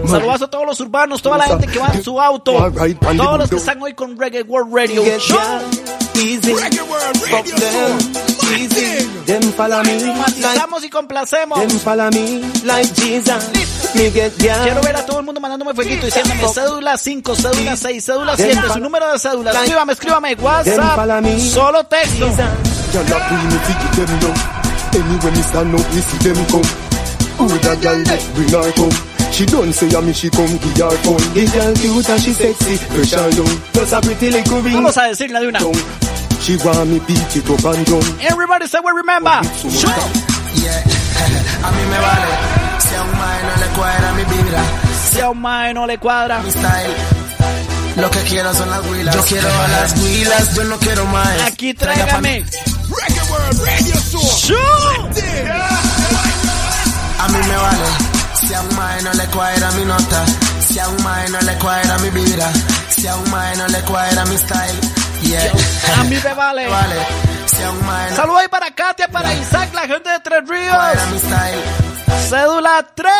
Saludos 0.08 0.42
a 0.42 0.48
todos 0.48 0.66
los 0.66 0.78
urbanos, 0.80 1.22
toda 1.22 1.38
la 1.38 1.46
gente 1.46 1.66
que 1.66 1.78
va 1.78 1.88
en 1.94 2.04
su 2.04 2.20
auto. 2.20 2.52
Todos 3.16 3.38
los 3.38 3.48
que 3.48 3.56
están 3.56 3.80
hoy 3.82 3.94
con 3.94 4.18
Reggae 4.18 4.42
World 4.42 4.74
Radio. 4.74 5.02
Fuck 5.02 5.62
them, 7.54 7.98
easy. 8.54 9.01
Them 9.40 9.52
follow 9.52 9.82
me 9.84 9.94
like 10.00 10.18
Matizamos 10.18 10.84
y 10.84 10.90
complacemos. 10.90 11.58
Them 11.58 11.70
follow 11.80 12.10
me 12.10 12.42
like 12.64 12.92
Jesus. 12.94 13.94
Me 13.94 14.10
get 14.10 14.36
down. 14.38 14.62
Quiero 14.64 14.80
ver 14.82 14.96
a 14.96 15.06
todo 15.06 15.18
el 15.20 15.24
mundo 15.24 15.40
mandándome 15.40 15.74
fueguito 15.74 16.06
diciéndome 16.06 16.40
cédula 16.52 16.96
5, 16.96 17.34
cédula 17.36 17.76
6, 17.76 18.04
cédula 18.04 18.36
Them 18.36 18.50
7, 18.52 18.68
su 18.74 18.80
número 18.80 19.12
de 19.12 19.18
cédula. 19.18 19.52
like- 19.52 19.64
Escríbame, 19.64 19.92
escríbame. 19.92 20.34
WhatsApp. 20.34 20.96
Solo 21.40 21.84
texto. 21.84 22.26
Me. 22.28 22.32
Anyway 24.94 25.42
stand 25.42 25.74
up, 25.74 25.94
me 25.94 26.00
see 26.02 26.18
them 26.18 26.46
come. 26.50 26.68
Who 27.38 27.48
that 27.48 27.80
girl 27.80 27.96
let 28.04 28.22
bring 28.34 28.48
her 28.50 28.72
come? 28.72 28.92
She 29.32 29.46
don't 29.46 29.72
say 29.72 29.88
a 29.96 30.00
me 30.02 30.12
she 30.12 30.28
come 30.28 30.58
give 30.58 30.76
her 30.76 30.90
phone. 31.00 31.16
The 31.32 31.46
girl 31.48 31.74
cute 31.80 32.08
and 32.10 32.20
she 32.20 32.32
sexy, 32.34 32.76
fresh 32.76 33.12
and 33.14 33.34
young. 33.34 33.60
Plus 33.72 33.92
a 33.92 34.00
pretty 34.02 34.30
little 34.30 34.60
ring. 34.60 34.74
Vamos 34.74 34.96
a 34.98 35.04
decirle 35.08 35.40
de 35.40 35.46
una. 35.48 35.58
She 36.42 36.56
want 36.56 36.90
me 36.90 36.98
beat 37.06 37.36
it 37.36 37.48
up 37.50 37.64
and 37.64 37.86
down. 37.86 38.02
Everybody 38.20 38.66
say 38.66 38.80
we 38.82 38.90
remember. 38.90 39.30
Show. 39.62 39.88
Yeah, 40.58 40.82
a 41.66 41.68
mí 41.70 41.82
me 41.86 41.98
vale. 42.02 42.30
Si 42.82 42.94
a 42.94 43.02
un 43.02 43.12
mae 43.18 43.42
no 43.46 43.54
le 43.62 43.68
cuadra 43.76 44.12
mi 44.16 44.24
vibra, 44.24 44.62
Si 45.12 45.20
a 45.20 45.30
un 45.30 45.40
mae 45.40 45.72
no 45.74 45.86
le 45.86 45.98
cuadra. 45.98 46.40
mi 46.42 46.50
style. 46.50 46.94
Lo 47.96 48.10
que 48.10 48.18
quiero 48.22 48.52
son 48.54 48.70
las 48.70 48.84
huilas. 48.86 49.14
Yo 49.14 49.22
quiero 49.22 49.48
a 49.48 49.68
las 49.68 49.96
huilas, 50.02 50.54
yo 50.56 50.64
no 50.64 50.78
quiero 50.78 51.06
más. 51.06 51.42
Aquí 51.46 51.74
tráigame. 51.74 52.44
Reggae 52.44 53.22
World 53.30 53.60
Radio 53.64 53.94
Show. 54.10 54.20
Show. 54.38 55.08
A 57.20 57.28
mí 57.28 57.38
me 57.38 57.56
vale. 57.56 57.88
Si 58.40 58.52
a 58.54 58.60
un 58.62 58.76
mae 58.76 59.02
no 59.02 59.12
le 59.14 59.26
cuadra 59.26 59.70
mi 59.72 59.84
nota. 59.84 60.24
Si 60.68 60.78
a 60.78 60.88
un 60.88 61.02
mae 61.04 61.28
no 61.30 61.40
le 61.40 61.54
cuadra 61.58 61.98
mi 61.98 62.10
vibra. 62.10 62.50
Si 62.90 63.06
a 63.06 63.14
un 63.16 63.30
mae 63.30 63.56
no 63.56 63.66
le 63.68 63.80
cuadra 63.82 64.24
mi 64.24 64.36
style. 64.38 64.80
Yeah. 65.22 65.52
A 65.98 66.04
mí 66.04 66.16
me 66.22 66.34
vale. 66.34 66.68
vale. 66.68 66.96
Saludos 68.16 68.40
ahí 68.40 68.48
para 68.48 68.70
Katia, 68.72 69.08
para 69.08 69.32
Isaac, 69.34 69.72
la 69.72 69.82
gente 69.82 70.10
de 70.10 70.20
Tres 70.20 70.48
Ríos. 70.48 70.76
Cédula 72.28 72.86
3. 72.94 73.12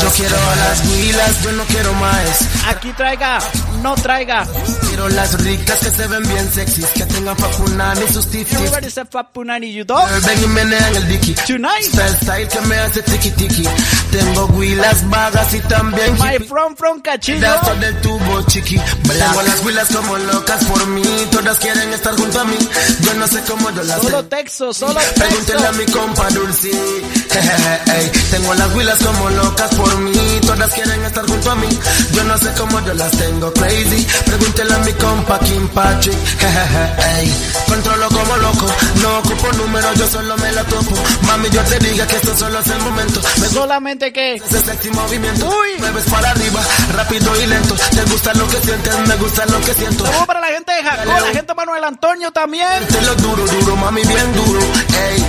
Yo 0.00 0.10
quiero 0.10 0.36
a 0.36 0.56
las 0.56 0.84
huilas, 0.86 1.42
yo 1.42 1.52
no 1.52 1.64
quiero 1.64 1.92
más. 1.94 2.48
Aquí 2.68 2.92
traiga, 2.92 3.38
no 3.82 3.94
traiga. 3.96 4.46
Quiero 4.88 5.08
las 5.08 5.42
ricas 5.42 5.78
que 5.80 5.90
se 5.90 6.06
ven 6.06 6.22
bien 6.22 6.52
sexys, 6.52 6.86
que 6.86 7.04
tengan 7.06 7.36
papunani 7.36 8.06
sus 8.12 8.26
tiftis. 8.30 8.54
Everybody 8.58 8.90
say 8.90 9.04
Papunani, 9.04 9.72
you 9.72 9.84
don't. 9.84 10.08
Ven 10.24 10.44
y 10.44 10.46
menean 10.48 10.96
el 10.96 11.08
dicky. 11.08 11.34
Tonight. 11.46 11.84
Style, 11.84 12.16
style 12.22 12.48
que 12.48 12.60
me 12.62 12.76
hace 12.76 13.02
tiki 13.02 13.30
tiki. 13.32 13.64
Tengo 14.10 14.46
huilas 14.46 15.08
vagas 15.08 15.54
y 15.54 15.60
también 15.60 16.12
My 16.18 16.38
from 16.46 16.76
from 16.76 17.00
Cachillo. 17.00 17.40
Pedazo 17.40 17.74
del 17.76 18.00
tubo 18.00 18.42
chiqui. 18.46 18.78
Tengo 18.78 19.42
las 19.42 19.64
huilas 19.64 19.88
como 19.88 20.18
locas 20.18 20.64
por 20.64 20.86
mí. 20.88 21.02
Todas 21.30 21.58
quieren 21.58 21.92
estar 21.92 22.14
junto 22.14 22.40
a 22.40 22.44
mí. 22.44 22.58
Yo 23.00 23.14
no 23.14 23.26
sé 23.26 23.42
cómo 23.48 23.70
yo 23.70 23.82
las 23.82 24.02
Solo 24.02 24.24
texto, 24.26 24.72
solo 24.72 24.94
texto. 24.94 25.20
Pregúntale 25.20 25.66
a 25.66 25.72
mi 25.72 25.86
compa 25.86 26.28
Dulce. 26.30 26.70
Ey, 27.96 28.10
Tengo 28.30 28.54
las 28.54 28.74
huilas 28.74 28.98
como 28.98 29.30
locas 29.30 29.74
por 29.74 29.98
mí. 29.98 30.12
Todas 30.40 30.72
quieren 30.72 31.04
estar 31.04 31.26
junto 31.26 31.50
a 31.50 31.54
mí. 31.56 31.68
Yo 32.12 32.24
no 32.24 32.38
sé 32.38 32.52
cómo 32.58 32.80
yo 32.84 32.94
las 32.94 33.10
tengo 33.12 33.52
crazy. 33.52 34.06
Pregúntele 34.26 34.74
a 34.74 34.78
mi 34.78 34.92
compa 34.94 35.38
Kim 35.40 35.68
Patrick. 35.68 36.16
Ey, 37.18 37.34
Controlo 37.68 38.08
como 38.08 38.36
loco. 38.36 38.66
No 39.02 39.18
ocupo 39.18 39.52
números, 39.52 39.98
yo 39.98 40.06
solo 40.08 40.36
me 40.38 40.52
la 40.52 40.64
topo. 40.64 40.96
Mami, 41.22 41.48
yo 41.50 41.62
te 41.62 41.78
diga 41.80 42.06
que 42.06 42.16
esto 42.16 42.36
solo 42.36 42.58
es 42.60 42.66
el 42.66 42.78
momento. 42.80 43.20
Me 43.40 43.48
Solamente 43.48 44.12
que. 44.12 44.34
ese 44.34 44.60
sexy 44.62 44.90
movimiento. 44.90 45.46
Uy. 45.46 45.78
Mueves 45.80 46.04
para 46.10 46.30
arriba, 46.30 46.60
rápido 46.94 47.42
y 47.42 47.46
lento. 47.46 47.74
Te 47.74 48.02
gusta 48.04 48.34
lo 48.34 48.48
que 48.48 48.56
sientes, 48.60 48.98
me 49.08 49.16
gusta 49.16 49.46
lo 49.46 49.60
que 49.60 49.74
siento. 49.74 50.04
Saludos 50.04 50.26
para 50.26 50.40
la 50.40 50.46
gente 50.48 50.72
de 50.72 50.82
Jacó, 50.82 51.10
la 51.20 51.32
gente 51.32 51.54
Manuel 51.54 51.84
Antonio 51.84 52.30
también. 52.32 52.86
Te 52.88 53.02
lo 53.02 53.14
duro, 53.16 53.44
duro, 53.46 53.76
mami, 53.76 54.02
bien 54.02 54.32
duro. 54.34 54.60
Ey, 54.60 55.26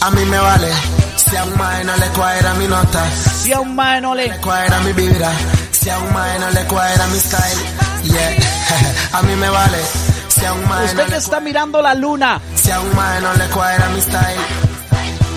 a 0.00 0.10
mí 0.10 0.24
me 0.24 0.38
vale. 0.38 1.03
Si 1.34 1.38
a 1.40 1.44
un 1.46 1.56
mae 1.58 1.82
no 1.84 1.96
le 1.96 2.06
cuadra 2.10 2.54
mi 2.54 2.66
nota, 2.68 3.02
Si 3.42 3.52
a 3.52 3.60
un 3.60 3.74
mae 3.74 4.00
no 4.00 4.14
le. 4.14 4.30
cuadra 4.40 4.78
mi 4.82 4.92
vibra. 4.92 5.30
Si 5.72 5.90
a 5.90 5.98
un 5.98 6.12
mae 6.12 6.38
no 6.38 6.50
le 6.50 6.64
cuadra 6.66 7.06
mi 7.08 7.18
style, 7.18 7.62
yeah. 8.04 8.36
a 9.18 9.22
mí 9.22 9.34
me 9.34 9.48
vale. 9.50 9.78
Si 10.28 10.44
a 10.44 10.52
un 10.52 10.68
mae 10.68 10.78
no 10.78 10.84
Usted 10.84 11.04
que 11.06 11.10
le 11.10 11.16
está 11.16 11.40
mirando 11.40 11.82
la 11.82 11.92
luna. 11.94 12.40
si 12.54 12.70
a 12.70 12.78
un 12.80 12.94
mae 12.94 13.20
no 13.20 13.34
le 13.34 13.46
cuadra 13.48 13.88
mi 13.88 14.00
style, 14.00 14.40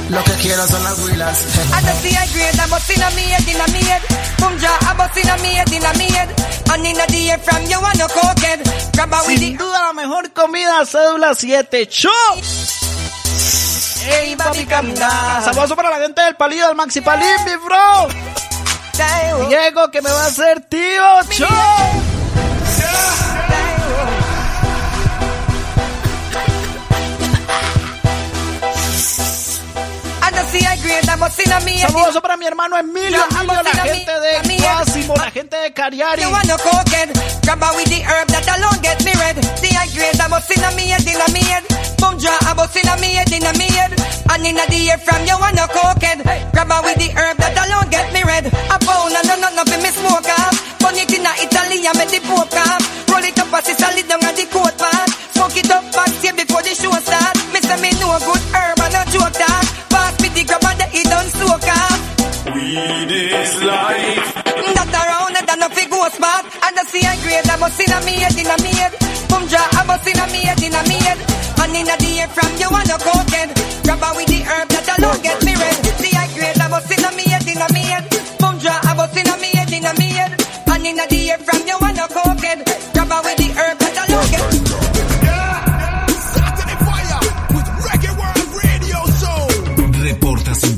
lo 0.09 0.23
que 0.23 0.31
quiero 0.33 0.67
son 0.67 0.83
las 0.83 0.99
huilas. 0.99 1.37
I 1.73 1.81
just 1.81 2.01
see 2.03 2.15
a 2.15 2.25
grade, 2.31 2.59
I 2.59 2.69
bust 2.69 2.89
in 2.91 3.01
a 3.01 3.09
me 3.15 3.21
head, 3.23 3.47
in 3.49 3.61
a 3.61 3.67
me 3.73 3.81
head. 3.89 4.01
Boom 4.37 4.53
ja, 4.59 4.77
I 4.79 4.93
bust 4.97 5.17
in 5.17 5.29
a 5.29 5.37
me 5.37 5.49
head, 5.55 5.71
in 5.73 5.83
a 5.83 5.93
me 5.97 6.11
head. 6.13 6.29
And 6.73 6.85
in 6.85 6.99
a 6.99 7.05
the 7.07 7.31
air 7.31 7.39
from 7.39 7.63
you 7.65 7.79
and 7.79 7.97
no 7.97 8.07
cokehead. 8.07 8.93
Grab 8.93 9.13
a 9.13 9.17
with 9.25 9.39
Sin 9.39 9.57
duda 9.57 9.81
la 9.81 9.93
mejor 9.93 10.31
comida, 10.31 10.85
cédula 10.85 11.33
7. 11.33 11.87
¡Show! 11.89 12.11
Down. 14.07 15.43
Saludos 15.43 15.73
para 15.75 15.89
la 15.89 15.97
gente 15.97 16.21
del 16.21 16.35
palillo 16.35 16.67
del 16.67 16.75
Maxi 16.75 17.01
Palín, 17.01 17.27
mi 17.45 17.55
bro. 17.57 18.07
Diego 19.49 19.91
que 19.91 20.01
me 20.01 20.09
va 20.09 20.23
a 20.23 20.27
hacer 20.27 20.61
tío. 20.61 21.23
¡Show! 21.29 21.47
Saludos 31.81 32.21
para 32.21 32.37
mi 32.37 32.45
hermano 32.45 32.77
Emilio, 32.77 33.19
Emilio 33.29 33.63
la 33.63 33.83
gente 33.83 34.11
de 34.19 34.57
Cosimo, 34.85 35.15
la 35.15 35.31
gente 35.31 35.57
de 35.57 35.73
Cariari. 35.73 36.23
And 44.29 44.45
in 44.45 44.55
the 44.55 44.91
air 44.91 44.99
from 44.99 45.25
you 45.25 45.37
wanna 45.39 45.67
coke 45.67 46.03
it. 46.03 46.19
Grab 46.51 46.69
her 46.69 46.81
with 46.83 46.99
the 46.99 47.09
herb 47.15 47.37
that 47.37 47.57
alone 47.57 47.89
get 47.89 48.11
me 48.13 48.21
red. 48.23 48.45
A 48.45 48.77
pound 48.85 49.15
and 49.15 49.41
none 49.41 49.57
of 49.57 49.67
me 49.67 49.89
smoke 49.89 50.29
off 50.29 50.79
Bun 50.79 50.95
it 50.95 51.11
inna 51.11 51.31
Italy 51.41 51.85
and 51.87 51.97
make 51.97 52.11
the 52.11 52.19
poke 52.27 52.53
off 52.53 53.09
Roll 53.09 53.23
it 53.23 53.39
up 53.39 53.53
as 53.53 53.69
it's 53.69 53.81
a 53.81 53.89
lid 53.95 54.07
down 54.07 54.23
at 54.23 54.35
the 54.35 54.45
coat 54.51 54.77
part 54.77 55.09
Smoke 55.33 55.57
it 55.57 55.71
up 55.71 55.83
fast 55.93 56.21
here 56.21 56.33
before 56.33 56.61
the 56.61 56.73
show 56.75 56.91
start. 57.01 57.35
Me 57.53 57.59
say 57.61 57.81
me 57.81 57.91
no 57.99 58.13
good 58.19 58.43
herb 58.53 58.79
and 58.79 58.93
no 58.93 59.01
joke 59.09 59.33
that 59.33 59.66
it 60.93 61.05
done 61.09 61.29
soak 61.35 61.67
off. 61.67 62.01
Weed 62.53 63.11
is 63.11 63.53
life. 63.63 64.27
Not 64.75 64.91
around 64.93 65.35
it, 65.35 65.49
and 65.49 65.59
nothing 65.59 65.89
goes 65.89 66.13
smart. 66.13 66.45
And 66.63 66.79
I 66.79 66.83
see 66.87 67.03
a 67.03 67.13
grade, 67.23 67.47
I 67.49 67.57
must 67.57 67.79
in 67.79 67.91
a 67.91 67.99
me 68.05 68.15
head, 68.23 68.37
in 68.37 68.47
a 68.47 68.57
me 68.63 68.71
head. 68.75 68.93
Boom 69.29 69.43
draw, 69.47 69.67
I 69.79 69.83
must 69.85 70.07
in 70.07 70.19
a 70.19 70.25
me 70.31 70.41
head, 70.47 70.61
in 70.63 70.75
a 70.75 70.81
me 70.87 70.97
head. 71.03 71.19
And 71.59 71.75
in 71.75 71.87
a 71.89 71.95
day 71.97 72.23
from 72.31 72.51
you, 72.61 72.69
I 72.71 72.83
no 72.87 72.97
go 73.03 73.15
dead. 73.27 73.49
Grab 73.83 74.03
a 74.03 74.09
with 74.15 74.29
the 74.31 74.39
herb 74.47 74.67
that 74.71 74.87
alone 74.97 75.19
get 75.21 75.39
me 75.43 75.53
red. 75.55 75.77
See 75.99 76.13
a 76.15 76.23
grade, 76.35 76.59
I 76.59 76.67
must 76.67 76.91
in 76.91 77.03
a 77.03 77.11
me 77.15 77.25
head, 77.27 77.47
in 77.47 77.61
a 77.61 77.67
me 77.73 77.83
head. 77.83 78.05
Boom 78.39 78.55
draw, 78.59 78.79
I 78.83 78.93
must 78.95 79.17
in 79.17 79.27
a 79.27 79.35
me 79.37 79.49
head, 79.55 79.71
in 79.71 79.85
a 79.85 79.93
me 79.99 80.07
head. 80.15 80.33
And 80.67 80.85
in 80.85 80.99
a 80.99 81.07
day 81.07 81.35
from 81.43 81.61
you, 81.67 81.77
I 81.81 81.91
no 81.95 82.05
go 82.07 82.26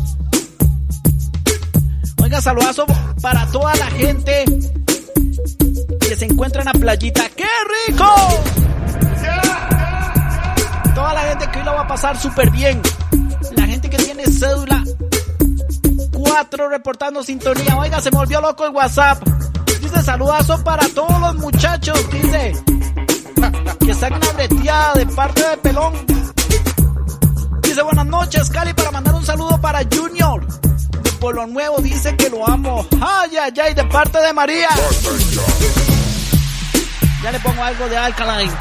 Oiga, 2.22 2.42
saludazo 2.42 2.86
para 3.22 3.48
toda 3.48 3.74
la 3.76 3.88
gente 3.92 4.44
que 6.00 6.16
se 6.16 6.26
encuentra 6.26 6.62
en 6.62 6.68
la 6.68 6.74
playita. 6.74 7.30
¡Qué 7.30 7.48
rico! 7.88 8.06
Toda 10.94 11.14
la 11.14 11.22
gente 11.22 11.50
que 11.52 11.60
hoy 11.60 11.66
la 11.66 11.72
va 11.72 11.82
a 11.82 11.88
pasar 11.88 12.20
súper 12.20 12.50
bien. 12.52 12.82
La 13.56 13.66
gente 13.66 13.90
que 13.90 13.98
tiene 13.98 14.26
cédula 14.26 14.81
4 16.32 16.70
reportando 16.70 17.24
sintonía. 17.24 17.76
Oiga, 17.78 18.00
se 18.00 18.10
me 18.10 18.18
volvió 18.18 18.40
loco 18.40 18.66
el 18.66 18.72
WhatsApp. 18.72 19.22
Dice 19.82 20.02
saludazo 20.02 20.64
para 20.64 20.88
todos 20.88 21.20
los 21.20 21.36
muchachos. 21.36 22.00
Dice 22.10 22.54
que 23.80 23.92
están 23.92 24.14
en 24.14 24.18
una 24.18 24.32
breteada 24.32 24.94
de 24.94 25.06
parte 25.08 25.50
de 25.50 25.58
Pelón. 25.58 25.94
Dice 27.64 27.82
buenas 27.82 28.06
noches, 28.06 28.50
Cali, 28.50 28.74
para 28.74 28.92
mandar 28.92 29.14
un 29.14 29.26
saludo 29.26 29.60
para 29.60 29.82
Junior. 29.94 30.46
De 31.04 31.12
Polo 31.20 31.48
Nuevo 31.48 31.82
dice 31.82 32.16
que 32.16 32.30
lo 32.30 32.48
amo. 32.48 32.88
Ay, 33.02 33.32
ay, 33.36 33.54
ay, 33.62 33.74
de 33.74 33.84
parte 33.86 34.18
de 34.20 34.32
María. 34.32 34.70
Ya 37.24 37.32
le 37.32 37.40
pongo 37.42 37.62
algo 37.62 37.90
de 37.90 37.98
Alkaline. 37.98 38.54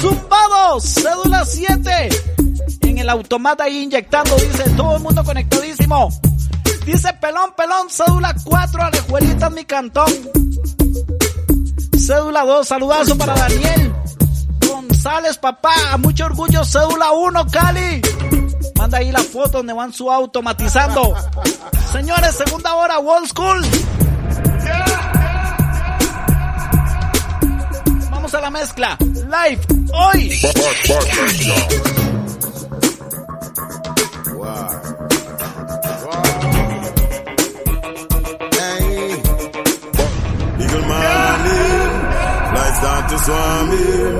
Zumbado, 0.00 0.80
cédula 0.80 1.44
7. 1.44 2.27
El 2.98 3.08
automata 3.08 3.64
ahí 3.64 3.84
inyectando, 3.84 4.34
dice 4.36 4.70
todo 4.70 4.96
el 4.96 5.02
mundo 5.02 5.22
conectadísimo. 5.22 6.08
Dice 6.84 7.12
pelón, 7.14 7.52
pelón, 7.56 7.88
cédula 7.88 8.34
4, 8.44 8.82
Alejuelita 8.82 9.46
en 9.46 9.54
mi 9.54 9.64
cantón. 9.64 10.12
Cédula 11.96 12.44
2, 12.44 12.66
saludazo 12.66 13.16
para 13.16 13.34
Daniel. 13.34 13.94
González, 14.66 15.38
papá, 15.38 15.96
mucho 15.98 16.26
orgullo, 16.26 16.64
cédula 16.64 17.12
1, 17.12 17.46
Cali. 17.46 18.02
Manda 18.76 18.98
ahí 18.98 19.12
la 19.12 19.20
foto 19.20 19.58
donde 19.58 19.72
van 19.72 19.92
su 19.92 20.10
auto 20.10 20.42
matizando. 20.42 21.14
Señores, 21.92 22.34
segunda 22.34 22.74
hora, 22.74 22.98
Wall 22.98 23.28
School. 23.28 23.64
Vamos 28.10 28.34
a 28.34 28.40
la 28.40 28.50
mezcla. 28.50 28.96
Live, 29.00 29.60
hoy. 29.92 30.40
Eagle 40.62 40.84
morning, 40.88 41.92
lights 42.56 42.78
start 42.80 43.04
to 43.10 43.18
swarm 43.18 43.70
in. 43.72 44.14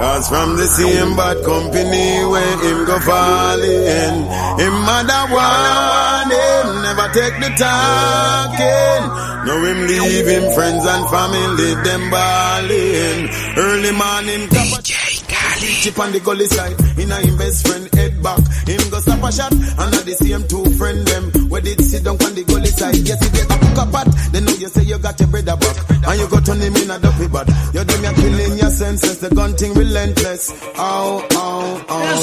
Cause 0.00 0.28
from 0.28 0.56
the 0.56 0.66
same 0.66 1.14
bad 1.14 1.44
company 1.44 2.24
where 2.26 2.56
him 2.66 2.84
go 2.84 2.98
falling. 2.98 4.16
Him 4.58 4.74
mother 4.88 5.24
want 5.30 6.32
him, 6.34 6.66
never 6.82 7.06
take 7.14 7.36
the 7.38 7.50
talking. 7.54 9.02
Now 9.46 9.64
him 9.64 9.86
leave 9.86 10.26
him 10.26 10.52
friends 10.54 10.84
and 10.84 11.04
family, 11.10 11.74
them 11.86 12.10
balling. 12.10 13.28
Early 13.56 13.92
morning, 13.92 14.48
DJ 14.50 15.22
Kali. 15.30 15.72
Chip 15.84 15.98
on 16.00 16.10
the 16.10 16.20
gully 16.20 16.46
side, 16.46 16.74
in 16.98 17.12
a 17.12 17.20
him 17.20 17.36
best 17.38 17.68
friend 17.68 17.88
head 17.94 18.20
back. 18.20 18.40
Him 18.66 18.90
go 18.90 18.98
stop 19.00 19.22
a 19.22 19.32
shot, 19.32 19.52
and 19.52 19.94
at 19.94 20.04
the 20.04 20.14
same 20.18 20.42
two 20.48 20.64
friend 20.76 21.06
them. 21.06 21.48
Where 21.48 21.60
did 21.60 21.80
sit 21.82 22.04
down 22.04 22.16
on 22.20 22.34
the 22.34 22.44
gully 22.44 22.66
side, 22.70 22.96
yes 22.96 23.22
he 23.22 23.30
get 23.30 23.50
a 23.50 23.54
hook 23.54 23.78
up 23.78 23.94
at. 23.94 24.06
Know 24.40 24.52
you 24.56 24.68
say 24.68 24.82
you 24.82 24.98
got 24.98 25.18
your 25.20 25.28
brother 25.28 25.56
back. 25.56 25.76
And 25.90 26.20
you 26.20 26.26
go 26.28 26.40
turn 26.40 26.60
him 26.60 26.74
in 26.76 26.90
a 26.90 26.98
duffy 26.98 27.28
bag. 27.28 27.48
You 27.74 27.84
them 27.84 28.04
you 28.04 28.12
killing 28.16 28.58
your 28.58 28.70
senses, 28.70 29.18
the 29.18 29.28
gun 29.30 29.54
thing 29.54 29.74
relentless. 29.74 30.50
Ow, 30.76 31.26
ow, 31.32 31.84
ow. 31.88 31.88
ow. 31.88 32.16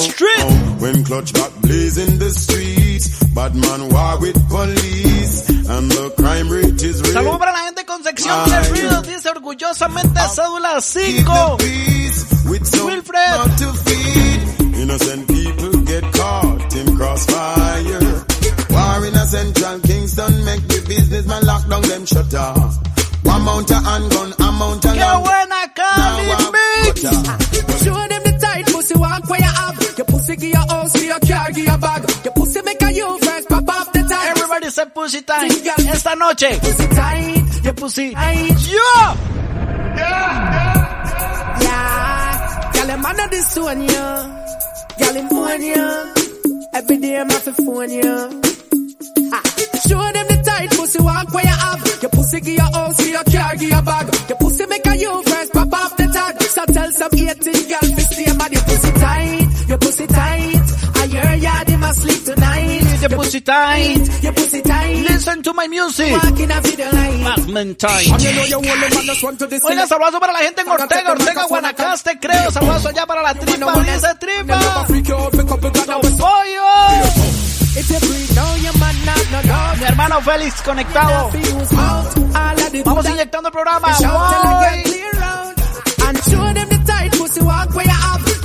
When 0.81 1.03
clutch 1.05 1.33
back 1.33 1.51
blazing 1.61 2.17
the 2.17 2.29
streets, 2.31 3.23
bad 3.37 3.55
man 3.55 3.89
war 3.89 4.19
with 4.19 4.37
police, 4.49 5.47
and 5.49 5.91
the 5.91 6.09
crime 6.17 6.49
rate 6.49 6.81
is 6.81 7.01
real. 7.01 7.13
Saludos 7.13 7.37
para 7.39 7.51
la 7.51 7.59
gente 7.65 7.85
con 7.85 8.03
sección 8.03 8.49
de 8.49 8.59
ruidos. 8.69 9.07
Dice 9.07 9.29
orgullosamente 9.29 10.19
ah, 10.19 10.27
cédula 10.29 10.81
5. 10.81 11.57
Wilfred. 12.49 12.97
Crossfire. 17.17 18.25
War 18.69 19.05
in 19.05 19.15
a 19.15 19.25
central 19.25 19.79
Kingston 19.79 20.45
make 20.45 20.67
the 20.67 20.83
businessman 20.87 21.43
lock 21.45 21.67
down 21.69 21.81
them 21.83 22.05
shutter. 22.05 22.53
One 23.23 23.41
mount 23.43 23.71
a 23.71 23.75
handgun, 23.75 24.33
a 24.39 24.51
mount 24.51 24.85
a 24.85 24.87
gun. 24.87 24.95
Qué 24.95 24.99
gun. 24.99 25.23
buena 25.23 25.67
Cali 25.75 26.25
Mix. 26.55 27.01
Show 27.83 27.93
them 27.93 28.23
the 28.23 28.33
tight 28.41 28.65
pussy 28.67 28.95
walk 28.97 29.29
where 29.29 29.39
you 29.39 29.45
have. 29.45 29.97
Your 29.97 30.05
pussy 30.05 30.35
give 30.35 30.49
your 30.49 30.67
house, 30.67 30.93
give 30.93 31.03
your 31.03 31.19
car, 31.19 31.51
give 31.51 31.65
your 31.65 31.77
bag. 31.77 32.01
Your 32.23 32.33
pussy 32.33 32.61
make 32.61 32.81
a 32.81 32.93
you 32.93 33.19
first, 33.19 33.49
pop 33.49 33.69
off 33.69 33.91
the 33.93 33.99
tag. 34.03 34.37
Everybody 34.37 34.69
say 34.69 34.85
pussy 34.93 35.21
time. 35.21 35.51
Esta 35.51 36.15
noche. 36.15 36.59
Pussy 36.59 36.87
tight. 36.87 37.63
Your 37.63 37.73
pussy. 37.73 38.07
Yo! 38.09 38.15
Yeah. 41.59 42.71
Girl, 42.73 42.91
I'm 42.91 43.05
under 43.05 43.27
this 43.29 43.57
one, 43.57 43.81
yeah. 43.81 44.43
Girl, 44.99 45.13
him 45.13 45.27
on 45.31 45.61
ya. 45.63 46.26
Every 46.77 46.97
day 46.97 47.17
I'm 47.17 47.27
off 47.31 47.43
phone 47.65 47.89
ya. 47.89 48.29
Ah. 49.33 49.41
Show 49.81 50.03
them 50.13 50.27
the 50.29 50.37
tight 50.45 50.69
pussy 50.77 51.01
walk 51.01 51.33
where 51.33 51.43
you 51.43 51.49
have. 51.49 51.81
Your 52.03 52.11
pussy 52.11 52.39
give 52.39 52.53
your 52.53 52.71
house, 52.71 52.97
give 52.97 53.09
your 53.17 53.23
car, 53.23 53.55
give 53.55 53.69
your 53.69 53.81
bag. 53.81 54.05
Your 54.29 54.37
pussy 54.37 54.65
make 54.67 54.85
a 54.85 54.95
you 54.95 55.23
first, 55.23 55.53
pop 55.53 55.73
off 55.73 55.97
the 55.97 56.05
tag. 56.05 56.43
So 56.43 56.65
tell 56.65 56.91
some 56.91 57.09
18 57.13 57.33
girl, 57.33 57.95
be 57.97 58.03
stay 58.05 58.31
mad. 58.37 58.51
Your 58.53 58.61
pussy 58.61 58.91
tight, 58.91 59.67
your 59.69 59.77
pussy 59.79 60.05
tight. 60.05 60.16
I 61.87 61.93
hear 61.93 61.95
ya, 61.95 61.95
they 61.95 61.95
must 61.95 62.01
sleep 62.01 62.23
tonight. 62.25 63.01
Your 63.01 63.09
pussy 63.11 63.41
tight. 63.41 64.23
Your 64.23 64.33
pussy 64.33 64.61
tight. 64.61 65.03
Listen 65.09 65.43
to 65.43 65.53
my 65.53 65.67
music. 65.67 66.11
A 66.11 66.61
video. 66.61 66.91
Batman 67.23 67.75
para 70.19 70.33
la 70.33 70.39
gente 70.39 70.61
en 70.61 70.69
Ortega, 70.69 71.11
Ortega, 71.11 71.45
Guanacaste, 71.47 72.19
creo. 72.19 72.51
Saludazo 72.51 72.89
allá 72.89 73.05
para 73.05 73.21
la 73.21 73.33
tripa, 73.33 73.79
dice 73.79 74.15
tripa. 74.19 74.57
Dog. 74.57 74.87
Mi 79.79 79.85
hermano 79.85 80.21
Félix 80.21 80.61
conectado. 80.61 81.31
Vamos 82.85 83.09
inyectando 83.09 83.49
el 83.49 83.53
programa. 83.53 83.93
Shout 83.99 84.37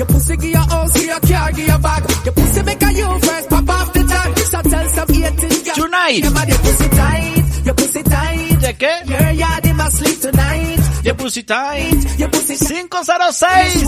Your 0.03 0.09
pussy 0.09 0.37
give 0.37 0.51
your 0.51 0.59
house, 0.59 0.93
give 0.95 1.05
your 1.05 1.21
car, 1.21 1.53
give 1.53 1.69
your 1.69 1.79
bag. 1.79 2.03
Your 2.25 2.35
pussy 2.35 2.63
make 2.65 2.83
a 2.83 2.93
you 2.93 3.19
first, 3.21 3.49
pop 3.49 3.69
off 3.69 3.93
the 3.93 4.03
tag. 4.03 4.39
So 4.39 4.63
tell 4.63 4.89
some 4.89 5.11
18 5.11 5.63
girl. 5.63 5.75
Tonight. 5.77 6.25
Your 6.25 6.59
pussy 6.59 6.89
tight, 6.89 7.65
your 7.65 7.75
pussy 7.75 8.03
tight. 8.03 8.59
¿De 8.59 8.75
qué? 8.75 9.09
Your 9.09 9.31
yard, 9.31 9.63
they 9.63 9.73
must 9.73 9.99
sleep 9.99 10.21
tonight. 10.21 11.05
Your 11.05 11.15
pussy 11.15 11.45
tight. 11.45 12.19
Your 12.19 12.31
pussy 12.31 12.57
506. 12.57 13.83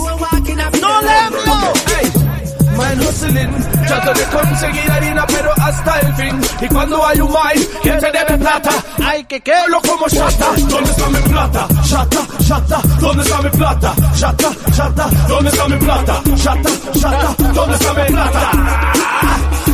No 0.79 1.01
le 1.01 1.11
hablo. 1.11 2.64
Man 2.77 2.99
hustling, 2.99 3.51
trato 3.87 4.13
de 4.13 4.23
conseguir 4.25 4.91
harina 4.91 5.25
pero 5.27 5.51
hasta 5.61 5.99
el 5.99 6.13
fin 6.15 6.41
Y 6.61 6.67
cuando 6.67 7.05
hay 7.05 7.19
un 7.21 7.31
maíz 7.31 7.67
que 7.81 7.91
te 7.91 8.11
debe 8.11 8.37
plata 8.37 8.69
Ay, 9.03 9.23
que 9.25 9.39
qué 9.41 9.53
Lo 9.69 9.81
como 9.81 10.07
chata, 10.07 10.47
¿dónde 10.67 10.91
está 10.91 11.09
mi 11.09 11.19
plata? 11.29 11.67
Chata, 11.83 12.17
chata, 12.47 12.81
¿dónde 12.99 13.23
está 13.23 13.41
mi 13.41 13.49
plata? 13.49 13.93
Chata, 14.15 14.49
chata, 14.75 15.09
¿dónde 15.27 15.49
está 15.49 15.67
mi 15.67 15.77
plata? 15.77 16.21
Chata, 16.35 16.69
chata, 16.99 17.35
¿dónde 17.53 17.75
está 17.75 17.93
mi 17.93 18.03
plata? 18.05 18.51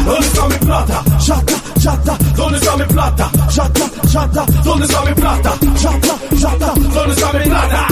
¿Dónde 0.06 0.28
está 0.28 0.48
mi 0.48 0.56
plata? 0.56 1.04
Chata, 1.20 1.54
chata, 1.82 2.18
¿dónde 2.36 2.58
está 2.60 2.78
mi 2.78 2.86
plata? 2.86 3.32
Chata, 3.50 3.92
chata, 4.08 4.46
¿dónde 4.64 4.86
está 4.86 5.02
mi 5.02 5.14
plata? 5.14 5.54
Chata, 5.82 6.16
chata, 6.40 6.74
¿dónde 6.94 7.14
está 7.14 7.34
mi 7.34 7.44
plata? 7.44 7.88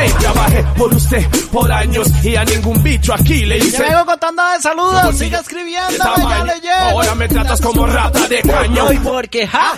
Ey, 0.00 0.10
trabajé 0.18 0.64
por 0.76 0.94
usted 0.94 1.26
por 1.52 1.70
años 1.72 2.08
y 2.22 2.36
a 2.36 2.44
ningún 2.44 2.82
bicho 2.82 3.14
aquí 3.14 3.44
le 3.44 3.58
Te 3.58 3.66
hice 3.66 3.82
vengo 3.82 4.06
contando 4.06 4.42
de 4.52 4.60
saludos. 4.60 5.16
Sigue 5.16 5.36
escribiendo, 5.36 6.04
ya 6.16 6.44
le 6.44 6.60
llego. 6.60 6.74
Ahora 6.90 7.14
me 7.14 7.28
tratas 7.28 7.60
como 7.60 7.86
rata 7.86 8.28
de 8.28 8.42
caño. 8.42 8.84
Hoy 8.84 8.98
porque 8.98 9.46
ja. 9.46 9.72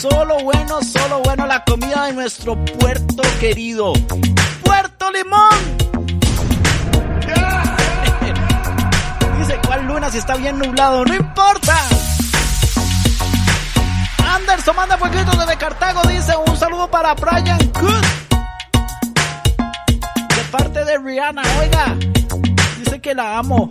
Solo 0.02 0.40
bueno, 0.44 0.82
solo 0.82 1.22
bueno 1.24 1.46
la 1.46 1.64
comida 1.66 2.08
de 2.08 2.14
nuestro 2.14 2.56
puerto 2.66 3.22
querido. 3.40 3.94
Puerto 4.64 5.12
Limón. 5.12 5.52
Dice 9.38 9.60
cuál 9.68 9.86
luna 9.86 10.10
si 10.10 10.18
está 10.18 10.36
bien 10.38 10.58
nublado, 10.58 11.06
no 11.06 11.14
importa. 11.14 11.78
Anderson 14.34 14.76
manda 14.76 14.98
fueguitos 14.98 15.38
desde 15.38 15.58
Cartago, 15.58 16.02
dice 16.08 16.34
un 16.48 16.58
saludo 16.58 16.90
para 16.90 17.14
Brian 17.14 17.60
Good. 17.80 18.04
De 20.36 20.44
parte 20.52 20.84
de 20.84 20.98
Rihanna, 20.98 21.44
oiga. 21.60 21.96
Dice 22.80 23.00
que 23.00 23.14
la 23.14 23.38
amo. 23.38 23.70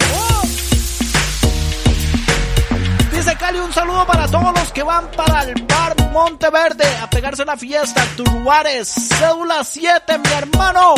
Dice 3.12 3.36
Cali, 3.36 3.58
un 3.58 3.72
saludo 3.72 4.06
para 4.06 4.28
todos 4.28 4.54
los 4.56 4.72
que 4.72 4.84
van 4.84 5.10
para 5.16 5.42
el 5.42 5.60
bar 5.62 5.96
Monteverde 6.12 6.86
a 7.02 7.10
pegarse 7.10 7.44
la 7.44 7.56
fiesta. 7.56 8.06
Turuares, 8.16 8.88
cédula 8.88 9.64
7, 9.64 10.18
mi 10.18 10.32
hermano. 10.32 10.94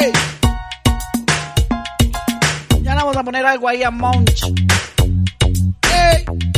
¡Ey! 0.00 0.12
Ya 2.80 2.94
le 2.94 2.96
vamos 2.96 3.16
a 3.18 3.22
poner 3.22 3.44
algo 3.44 3.68
ahí 3.68 3.82
a 3.82 3.90
Monch. 3.90 4.44
¡Ey! 5.92 6.53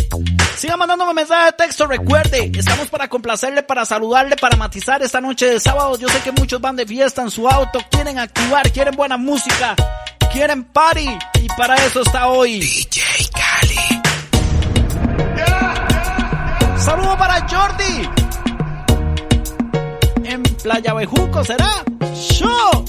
Siga 0.57 0.77
mandándome 0.77 1.13
mensaje 1.15 1.47
de 1.47 1.53
texto, 1.53 1.87
recuerde, 1.87 2.51
estamos 2.55 2.89
para 2.89 3.09
complacerle, 3.09 3.63
para 3.63 3.85
saludarle, 3.85 4.37
para 4.37 4.57
matizar 4.57 5.03
esta 5.03 5.21
noche 5.21 5.47
de 5.47 5.61
sábado. 5.61 5.99
Yo 5.99 6.09
sé 6.09 6.21
que 6.21 6.33
muchos 6.33 6.61
van 6.61 6.77
de 6.77 6.87
fiesta 6.87 7.23
en 7.23 7.31
su 7.31 7.49
auto, 7.49 7.79
quieren 7.91 8.19
activar, 8.19 8.71
quieren 8.73 8.97
buena 8.97 9.17
música, 9.17 9.77
quieren 10.33 10.65
party, 10.65 11.09
y 11.43 11.49
para 11.57 11.75
eso 11.77 12.01
está 12.03 12.29
hoy. 12.29 12.61
DJ 12.61 13.03
Cali. 13.33 14.03
Saludo 16.79 17.19
para 17.19 17.47
Jordi. 17.49 18.09
En 20.25 20.43
Playa 20.43 20.95
Bejuco, 20.95 21.45
¿será? 21.45 21.69
¡Show! 22.15 22.85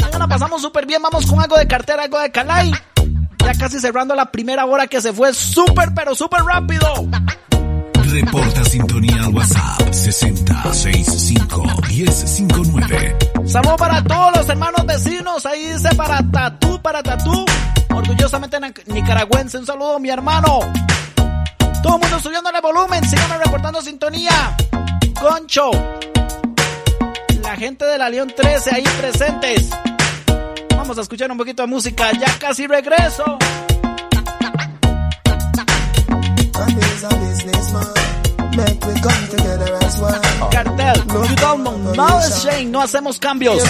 Mañana 0.00 0.28
pasamos 0.28 0.62
súper 0.62 0.86
bien, 0.86 1.00
vamos 1.02 1.26
con 1.26 1.40
algo 1.40 1.56
de 1.56 1.66
cartera, 1.66 2.04
algo 2.04 2.18
de 2.18 2.30
Calai. 2.32 2.72
Ya 3.44 3.54
casi 3.58 3.78
cerrando 3.78 4.14
la 4.14 4.30
primera 4.30 4.64
hora 4.64 4.86
que 4.86 5.00
se 5.00 5.12
fue 5.12 5.34
súper, 5.34 5.92
pero 5.94 6.14
súper 6.14 6.42
rápido. 6.42 6.86
Reporta 8.10 8.64
sintonía 8.64 9.24
al 9.24 9.34
WhatsApp 9.34 9.92
6065 9.92 11.62
1059. 11.88 13.16
Saludo 13.46 13.76
para 13.76 14.02
todos 14.04 14.36
los 14.36 14.48
hermanos 14.48 14.86
vecinos. 14.86 15.44
Ahí 15.46 15.72
dice 15.72 15.94
para 15.94 16.22
Tatú, 16.30 16.80
para 16.80 17.02
Tatú. 17.02 17.44
Orgullosamente 17.94 18.58
nicaragüense. 18.86 19.58
Un 19.58 19.66
saludo, 19.66 19.98
mi 19.98 20.10
hermano. 20.10 20.60
Todo 21.82 21.96
el 21.96 22.00
mundo 22.00 22.20
subiéndole 22.20 22.60
volumen. 22.60 23.04
Síganme 23.08 23.38
reportando 23.38 23.82
sintonía. 23.82 24.56
Concho. 25.20 25.70
La 27.42 27.56
gente 27.56 27.84
de 27.84 27.98
la 27.98 28.08
León 28.08 28.32
13 28.34 28.74
ahí 28.74 28.84
presentes. 29.00 29.70
Vamos 30.84 30.98
a 30.98 31.00
escuchar 31.00 31.32
un 31.32 31.38
poquito 31.38 31.62
de 31.62 31.68
música. 31.68 32.12
Ya 32.12 32.38
casi 32.38 32.66
regreso. 32.66 33.24
Cartel, 40.50 41.02
you 41.26 41.36
don't 41.36 41.62
know. 41.64 41.94
No 41.94 42.20
exchange, 42.20 42.66
no 42.70 42.82
hacemos 42.82 43.18
cambios. 43.18 43.62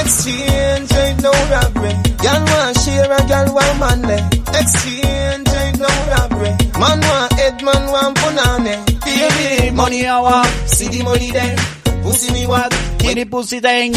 Exchange 0.00 0.92
ain't 0.92 1.22
no 1.22 1.30
robbery. 1.50 1.94
Girl 2.18 2.44
want 2.44 2.78
share 2.80 3.10
a 3.10 3.26
girl 3.26 3.54
want 3.54 3.78
money. 3.78 4.20
Exchange 4.52 5.48
ain't 5.48 5.78
no 5.78 5.88
robbery. 6.12 6.52
Man 6.78 7.00
want 7.00 7.37
head, 7.58 7.64
man 7.64 7.92
want 7.92 8.16
punani. 8.16 8.74
Baby, 9.04 9.70
money 9.74 10.04
want. 10.06 10.48
See 10.68 10.88
the 10.88 11.02
money 11.02 11.30
there. 11.30 11.56
Pussy 12.02 12.32
me 12.32 12.46
what? 12.46 12.72
Kitty 12.98 13.24
pussy 13.24 13.60
thing. 13.60 13.92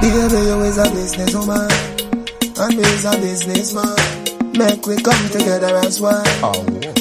Baby, 0.00 0.38
you 0.46 0.60
is 0.62 0.78
a 0.78 0.84
businesswoman, 0.84 1.70
and 2.60 2.76
me 2.76 2.82
is 2.82 3.04
a 3.04 3.10
businessman. 3.16 4.23
Make 4.54 4.86
we 4.86 4.96
come 5.02 5.28
together 5.30 5.76
as 5.84 6.00
one. 6.00 6.24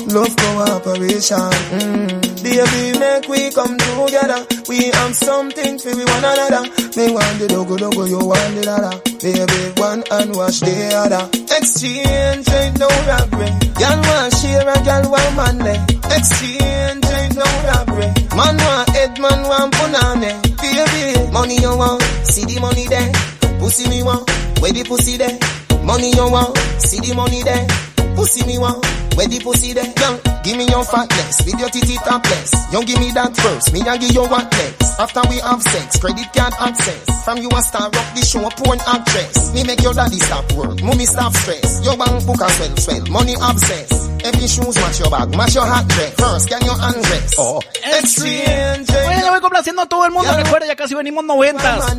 Love 0.10 0.36
cooperation. 0.36 1.52
Mm. 1.78 2.44
Baby, 2.44 3.00
make 3.00 3.28
we 3.30 3.52
come 3.52 3.78
together. 3.78 4.46
We 4.68 4.90
have 4.92 5.16
something 5.16 5.80
for 5.80 5.96
we 5.96 6.04
one 6.06 6.26
another. 6.26 6.64
Me 6.98 7.12
want 7.14 7.40
the 7.40 7.48
dogo 7.50 7.78
dogo, 7.78 8.06
you 8.06 8.20
want 8.20 8.56
the 8.56 8.64
dada. 8.66 8.92
Baby, 9.22 9.80
one 9.80 10.04
and 10.12 10.36
wash 10.36 10.60
the 10.60 10.76
other. 10.98 11.24
Exchange 11.56 12.50
ain't 12.50 12.80
no 12.80 12.90
robbery. 13.08 13.50
Girl 13.78 14.00
want 14.02 14.34
share 14.38 14.68
a 14.68 14.78
girl 14.84 15.06
want 15.14 15.36
money. 15.38 15.78
Exchange 16.10 17.06
ain't 17.06 17.36
no 17.38 17.48
robbery. 17.70 18.10
Man 18.36 18.58
want 18.58 18.90
head, 18.90 19.20
man 19.20 19.40
want 19.48 19.74
punani. 19.74 20.32
Baby, 20.58 21.32
money 21.32 21.58
you 21.62 21.78
want, 21.78 22.02
see 22.26 22.46
the 22.46 22.60
money 22.60 22.88
there. 22.88 23.12
Pussy 23.60 23.88
me 23.90 24.04
want, 24.04 24.28
where 24.60 24.74
the 24.74 24.84
pussy 24.84 25.18
there. 25.18 25.38
Money 25.84 26.12
you 26.16 26.32
want, 26.32 26.58
see 26.80 27.00
the 27.00 27.14
money 27.14 27.44
there. 27.44 27.68
Pussy 28.16 28.46
me 28.46 28.58
want, 28.58 28.86
where 29.16 29.28
the 29.28 29.40
pussy 29.40 29.74
there. 29.74 29.84
Young, 29.94 30.20
give 30.44 30.58
me 30.58 30.66
your 30.68 30.84
fatness, 30.84 31.46
with 31.46 31.60
your 31.60 31.70
titty 31.70 31.96
topless. 32.04 32.52
You 32.74 32.84
give 32.86 33.00
me 33.00 33.12
that 33.14 33.36
first, 33.38 33.74
me 33.74 33.82
I 33.82 33.98
give 33.98 34.12
you 34.12 34.26
what 34.26 34.50
next. 34.52 35.00
After 35.00 35.22
we 35.30 35.38
have 35.40 35.62
sex, 35.62 36.00
credit 36.00 36.28
card 36.34 36.54
access. 36.60 37.24
From 37.24 37.38
you 37.38 37.50
a 37.50 37.62
star 37.62 37.88
up 37.88 38.08
the 38.16 38.22
show, 38.26 38.50
porn 38.58 38.80
actress. 38.86 39.54
Me 39.54 39.64
make 39.64 39.82
your 39.82 39.94
daddy 39.94 40.20
stop 40.20 40.52
work, 40.54 40.82
mommy 40.84 41.06
stop 41.06 41.34
stress. 41.34 41.86
Your 41.86 41.96
bank 41.98 42.26
book 42.26 42.42
a 42.42 42.50
swell, 42.50 42.76
swell, 42.78 43.06
money 43.12 43.36
obsess. 43.40 44.10
Every 44.24 44.48
shoes 44.48 44.76
match 44.76 45.00
your 45.00 45.10
bag, 45.12 45.36
match 45.36 45.56
your 45.56 45.66
hat 45.66 45.88
dress. 45.88 46.14
First, 46.16 46.50
can 46.50 46.62
you 46.64 46.72
undress? 46.72 47.36
Oh, 47.38 47.62
exchange. 47.84 48.90
Oye, 48.90 49.22
ya 49.22 49.32
voy 49.32 49.42
complaciendo 49.42 49.82
a 49.82 49.86
todo 49.86 50.06
el 50.06 50.12
mundo. 50.12 50.32
Recuerda, 50.36 50.66
ya 50.66 50.76
casi 50.76 50.96
venimos 50.96 51.24
noventas. 51.26 51.96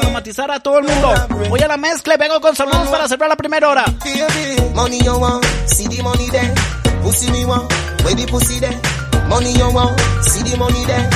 Para 0.00 0.12
matizar 0.12 0.50
a 0.50 0.60
todo 0.60 0.78
el 0.78 0.84
mundo. 0.84 1.14
Voy 1.48 1.60
a 1.60 1.68
la 1.68 1.76
mezcla 1.76 2.16
vengo 2.16 2.40
con 2.40 2.54
saludos 2.56 2.88
para 2.88 3.08
cerrar 3.08 3.28
la 3.28 3.36
primera 3.36 3.68
hora. 3.68 3.84
Money 4.74 4.98
you 5.00 5.16
want, 5.16 5.44
see 5.66 5.86
the 5.86 6.02
money 6.04 6.28
there. 6.28 6.54
Pussy 7.02 7.32
me 7.32 7.44
want, 7.44 7.66
where 8.04 8.14
the 8.14 8.26
pussy 8.28 8.60
there. 8.60 8.76
Money 9.28 9.52
you 9.56 9.68
want, 9.72 9.98
see 10.28 10.42
the 10.44 10.56
money 10.60 10.84
there. 10.84 11.08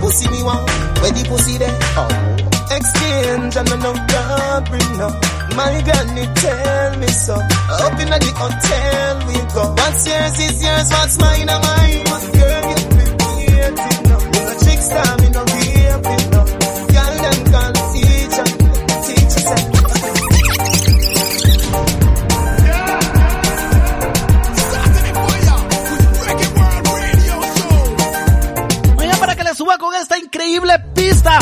Pussy 0.00 0.30
me 0.30 0.40
want, 0.42 0.62
where 1.02 1.12
the 1.12 1.22
pussy 1.28 1.58
there. 1.58 1.76
Oh. 1.98 2.06
Exchange 2.70 3.56
and 3.56 3.68
I 3.68 3.76
know 3.82 3.94
God 3.94 4.62
bring 4.70 5.00
up. 5.02 5.14
My 5.58 5.74
granny 5.82 6.26
tell 6.34 6.90
me 6.98 7.08
so. 7.08 7.34
Up 7.34 7.98
in 7.98 8.08
the 8.08 8.30
hotel 8.38 9.12
we 9.26 9.36
go. 9.54 9.64
What's 9.74 10.06
yours 10.06 10.38
is 10.38 10.62
yours, 10.62 10.88
what's 10.94 11.18
mine 11.18 11.48
are 11.50 11.60
mine. 11.60 12.04
Girl, 12.36 12.62
you 12.70 12.78
pretty 12.94 13.14
now. 14.06 14.20
You're 14.34 14.50
a 14.50 14.56
chick 14.62 14.80
star, 14.80 15.16
me 15.18 15.28
no 15.30 15.42
con 29.78 29.94
esta 29.94 30.18
increíble 30.18 30.78
pista. 30.94 31.38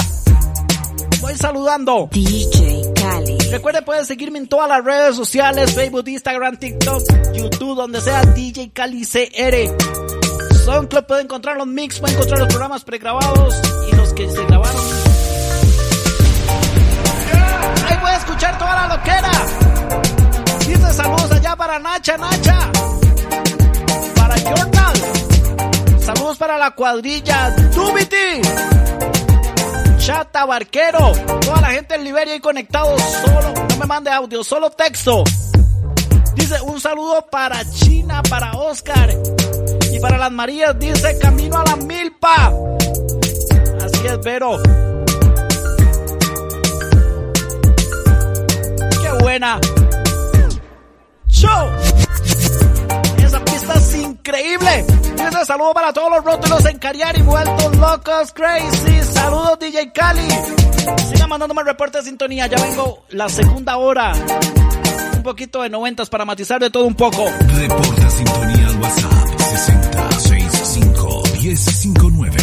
Voy 1.20 1.35
saludando. 1.37 2.09
DJ 2.11 2.93
Cali. 2.95 3.39
Recuerde, 3.51 3.82
pueden 3.82 4.05
seguirme 4.07 4.39
en 4.39 4.49
todas 4.49 4.68
las 4.68 4.85
redes 4.85 5.16
sociales: 5.16 5.74
Facebook, 5.74 6.07
Instagram, 6.09 6.57
TikTok, 6.57 7.03
YouTube, 7.35 7.76
donde 7.76 8.01
sea 8.01 8.22
DJ 8.22 8.70
Cali 8.72 9.05
CR. 9.05 10.55
SoundCloud 10.64 11.05
puede 11.05 11.22
encontrar 11.22 11.57
los 11.57 11.66
mix, 11.66 12.01
puede 12.01 12.14
encontrar 12.14 12.41
los 12.41 12.49
programas 12.49 12.85
pregrabados 12.85 13.55
y 13.91 13.97
los 13.97 14.12
que 14.14 14.28
se 14.28 14.45
grabaron. 14.45 14.82
Ahí 17.87 17.99
puede 18.01 18.16
escuchar 18.16 18.59
toda 18.59 18.74
la 18.74 18.97
loquera. 18.97 19.30
Dice 20.66 20.93
saludos 20.93 21.30
allá 21.30 21.57
para 21.57 21.78
Nacha, 21.78 22.16
Nacha. 22.16 22.72
Para 24.14 24.35
Jordan. 24.41 25.13
Saludos 26.05 26.36
para 26.36 26.59
la 26.59 26.72
cuadrilla 26.72 27.50
Dubity. 27.74 28.42
Chata 29.96 30.44
Barquero. 30.44 31.12
Toda 31.40 31.62
la 31.62 31.70
gente 31.70 31.94
en 31.94 32.05
Liberia 32.05 32.34
ahí 32.34 32.40
conectados. 32.40 33.00
Solo, 33.00 33.55
no 33.70 33.76
me 33.78 33.86
mande 33.86 34.11
audio, 34.11 34.44
solo 34.44 34.68
texto. 34.68 35.24
Dice 36.34 36.61
un 36.61 36.78
saludo 36.78 37.24
para 37.30 37.64
China, 37.70 38.22
para 38.28 38.52
Oscar. 38.52 39.16
Y 39.90 39.98
para 39.98 40.18
las 40.18 40.30
Marías 40.30 40.78
dice 40.78 41.18
camino 41.18 41.59
a 41.59 41.64
la 41.64 41.76
milpa. 41.76 42.52
Así 43.82 44.07
es, 44.07 44.20
Vero. 44.20 44.61
Qué 49.00 49.22
buena. 49.22 49.59
Show. 51.28 52.03
Esa 53.64 53.72
pista 53.72 53.74
es 53.74 53.94
increíble. 53.94 54.84
Dice 55.16 55.44
saludo 55.46 55.72
para 55.72 55.92
todos 55.92 56.10
los 56.10 56.24
rótulos 56.24 56.64
en 56.66 56.78
Cariari, 56.78 57.22
vueltos 57.22 57.76
locos, 57.76 58.32
crazy. 58.32 59.02
Saludos 59.02 59.58
DJ 59.58 59.90
Cali. 59.92 60.28
Sigan 61.08 61.30
mandándome 61.30 61.62
reporte 61.62 61.98
de 61.98 62.04
sintonía. 62.04 62.46
Ya 62.46 62.62
vengo 62.62 63.04
la 63.10 63.28
segunda 63.28 63.76
hora. 63.78 64.12
Un 65.16 65.22
poquito 65.22 65.62
de 65.62 65.70
noventas 65.70 66.10
para 66.10 66.26
matizar 66.26 66.60
de 66.60 66.70
todo 66.70 66.84
un 66.84 66.94
poco. 66.94 67.24
Reporta 67.56 68.10
sintonía 68.10 68.66
al 68.66 68.80
WhatsApp 68.80 69.38
6065 69.38 71.22
1059. 71.40 72.36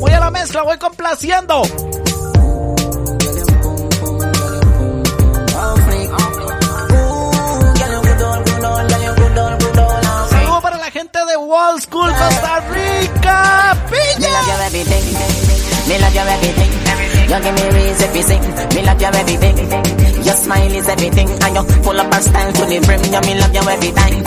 Voy 0.00 0.12
a 0.12 0.20
la 0.20 0.30
mezcla, 0.30 0.62
voy 0.62 0.78
complaciendo. 0.78 1.62
Wall 11.50 11.80
School, 11.80 12.06
Costa 12.06 12.62
Rica. 12.70 13.74
Me 13.90 14.28
love 14.30 14.46
you 14.46 14.58
everything. 14.70 15.06
Me 15.90 15.98
love 15.98 16.14
you 16.14 16.22
everything. 16.22 16.72
You 17.26 17.38
give 17.42 17.54
me 17.58 17.66
reason 17.74 18.06
every 18.06 18.22
sing. 18.22 18.44
Me 18.70 18.86
love 18.86 19.02
you 19.02 19.10
everything. 19.10 19.58
Your 20.22 20.38
smile 20.38 20.70
is 20.70 20.86
everything. 20.86 21.26
And 21.26 21.54
you 21.58 21.64
full 21.82 21.98
up 21.98 22.14
of 22.14 22.22
style 22.22 22.52
to 22.54 22.64
the 22.70 22.78
brim. 22.86 23.02
You 23.02 23.20
me 23.26 23.34
love 23.34 23.50
you 23.50 23.66
every 23.66 23.90
time. 23.90 24.22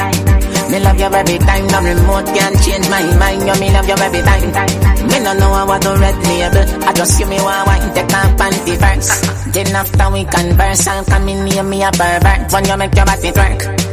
Me 0.67 0.83
love 0.83 0.99
you 0.99 1.15
every 1.15 1.39
time. 1.39 1.65
No 1.71 1.79
remote 1.79 2.27
can 2.27 2.53
change 2.59 2.89
my 2.91 3.07
mind. 3.15 3.47
You 3.47 3.55
me 3.55 3.71
love 3.71 3.87
you 3.87 3.95
every 4.03 4.21
time. 4.27 5.07
Me 5.07 5.17
no 5.23 5.31
know 5.31 5.51
I 5.55 5.63
want 5.63 5.83
to 5.83 5.95
red 5.95 6.19
label. 6.27 6.83
I 6.83 6.91
just 6.91 7.17
give 7.17 7.29
me 7.29 7.39
one 7.39 7.63
wine. 7.63 7.87
Take 7.95 8.11
off 8.11 8.35
panty 8.35 8.75
first. 8.75 9.55
Then 9.55 9.71
after 9.71 10.11
we 10.11 10.25
converse, 10.27 10.87
and 10.91 11.07
come 11.07 11.29
in 11.29 11.45
near 11.45 11.63
me 11.63 11.83
a 11.87 11.91
pervert. 11.95 12.51
When 12.51 12.67
you 12.67 12.75
make 12.75 12.93
your 12.93 13.05
body 13.05 13.31
twerk. 13.31 13.92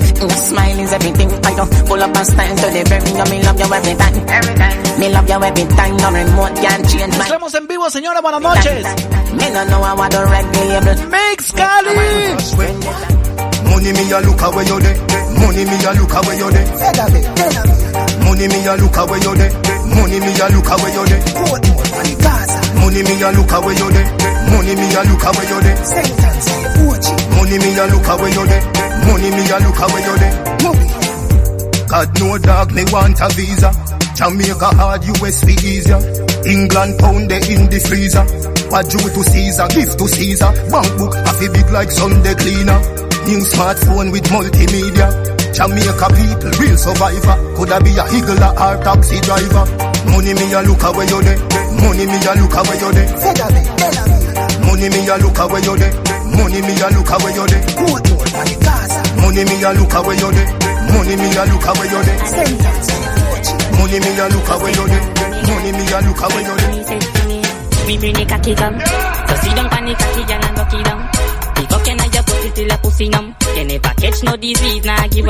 Your 0.21 0.29
smile 0.29 0.79
is 0.79 0.93
everything. 0.93 1.31
I 1.31 1.55
don't 1.55 1.71
pull 1.87 1.97
up 1.97 2.15
and 2.15 2.27
stand 2.27 2.57
to 2.59 2.67
the. 2.69 2.81
You 3.09 3.25
me 3.25 3.41
love 3.41 3.57
you 3.57 3.73
every 3.73 3.95
time. 3.97 4.15
Every 4.29 4.53
time. 4.53 4.99
Me 4.99 5.09
love 5.09 5.27
you 5.27 5.41
every 5.41 5.65
time. 5.65 5.97
No 5.97 6.11
remote 6.13 6.55
can 6.61 6.83
change 6.85 7.17
my. 7.17 7.25
Estamos 7.25 7.53
en 7.55 7.67
vivo, 7.67 7.89
señora, 7.89 8.21
buenas 8.21 8.41
noches. 8.41 8.85
Me 9.33 9.49
no 9.49 9.65
know 9.65 10.09
to 10.09 10.25
red 10.29 10.45
label. 10.55 11.09
Mix 11.09 11.51
Cali. 11.53 11.95
Money 13.65 13.93
me 13.97 14.11
a 14.13 14.19
look 14.21 14.41
away 14.45 14.65
you 14.69 14.79
there. 14.79 14.97
Money 15.41 15.65
me 15.65 15.77
a 15.81 15.91
look 15.97 16.13
away 16.13 16.37
you 16.37 16.51
there. 16.53 16.69
Money 18.21 18.47
me 18.47 18.67
a 18.67 18.75
look 18.77 18.97
away 18.97 19.19
you 19.25 19.33
there. 19.33 19.51
Money 19.89 20.19
me 20.21 20.31
a 20.37 20.45
look 20.53 20.69
away 20.69 20.93
you 20.93 21.05
there. 21.09 21.21
Money 22.77 23.01
me 23.01 23.21
a 23.25 23.31
look 23.33 23.51
away 23.57 23.73
you 23.73 23.89
there. 23.89 24.40
Money 24.51 24.75
me 24.75 24.87
a 24.95 25.01
look 25.07 25.23
away 25.23 25.45
you 25.47 25.59
there. 25.63 25.79
Money 27.35 27.57
me 27.59 27.71
a 27.77 27.85
look 27.87 28.07
away 28.07 28.31
you 28.31 28.45
there. 28.47 28.63
Money 29.07 29.29
me 29.31 29.43
a 29.49 29.57
look 29.63 29.79
away 29.79 30.01
you 30.05 30.15
there. 30.21 30.35
God 31.87 32.19
no 32.19 32.37
dog 32.37 32.71
me 32.73 32.83
want 32.91 33.19
a 33.19 33.27
visa. 33.35 33.71
Jamaica 34.15 34.69
hard 34.75 35.03
US 35.03 35.43
be 35.43 35.53
easier. 35.65 35.99
England 36.45 36.99
pound 36.99 37.29
they 37.29 37.41
in 37.51 37.69
the 37.69 37.79
freezer. 37.83 38.23
What 38.71 38.87
due 38.89 38.99
to 38.99 39.23
Caesar, 39.23 39.67
gift 39.67 39.99
to 39.99 40.07
Caesar. 40.07 40.51
Bank 40.71 40.87
book 40.97 41.15
half 41.15 41.41
a 41.41 41.49
big 41.51 41.69
like 41.71 41.91
Sunday 41.91 42.35
cleaner. 42.35 42.79
New 43.27 43.43
smartphone 43.43 44.11
with 44.11 44.23
multimedia. 44.31 45.07
Jamaica 45.53 46.07
people, 46.15 46.51
real 46.63 46.77
survivor. 46.77 47.35
Coulda 47.55 47.81
be 47.83 47.91
a 47.97 48.03
higgler 48.07 48.51
or 48.55 48.83
taxi 48.83 49.19
driver. 49.21 49.90
Money 50.05 50.33
me 50.33 50.53
a 50.53 50.61
look 50.61 50.83
away. 50.83 51.05
Money 51.81 52.05
me 52.05 52.17
a 52.25 52.33
look 52.35 52.55
away. 52.55 52.77
Money 54.65 54.89
me 54.89 55.09
a 55.09 55.17
look 55.17 55.39
away. 55.39 55.61
Money 56.31 56.61
me 56.61 56.71
a 56.71 56.81
look 56.81 56.81
away 56.81 56.81
money 56.81 56.81
me 56.81 56.81
a 56.81 56.89
look 56.89 57.11
away. 57.11 57.33
Money 59.21 59.45
me 59.45 59.57
a 59.61 59.73
look 59.75 59.93
away. 59.93 60.15
Money 63.77 63.99
me 63.99 64.17
a 64.17 64.27
look 64.29 64.49
away. 64.49 64.73
Money 65.47 65.71
me 65.71 65.83
a 65.91 66.01
look 66.01 66.21
away 66.21 67.41
bring 68.01 68.13
the 68.13 68.25
cocky 68.25 68.55
down. 68.55 68.73
So 68.79 69.35
sit 69.35 69.55
down 69.55 69.69
cocky 69.69 69.93
cocky 69.95 70.23
down. 70.25 71.01
No 74.23 74.35
disease, 74.37 74.85
nah 74.85 75.07
give 75.07 75.25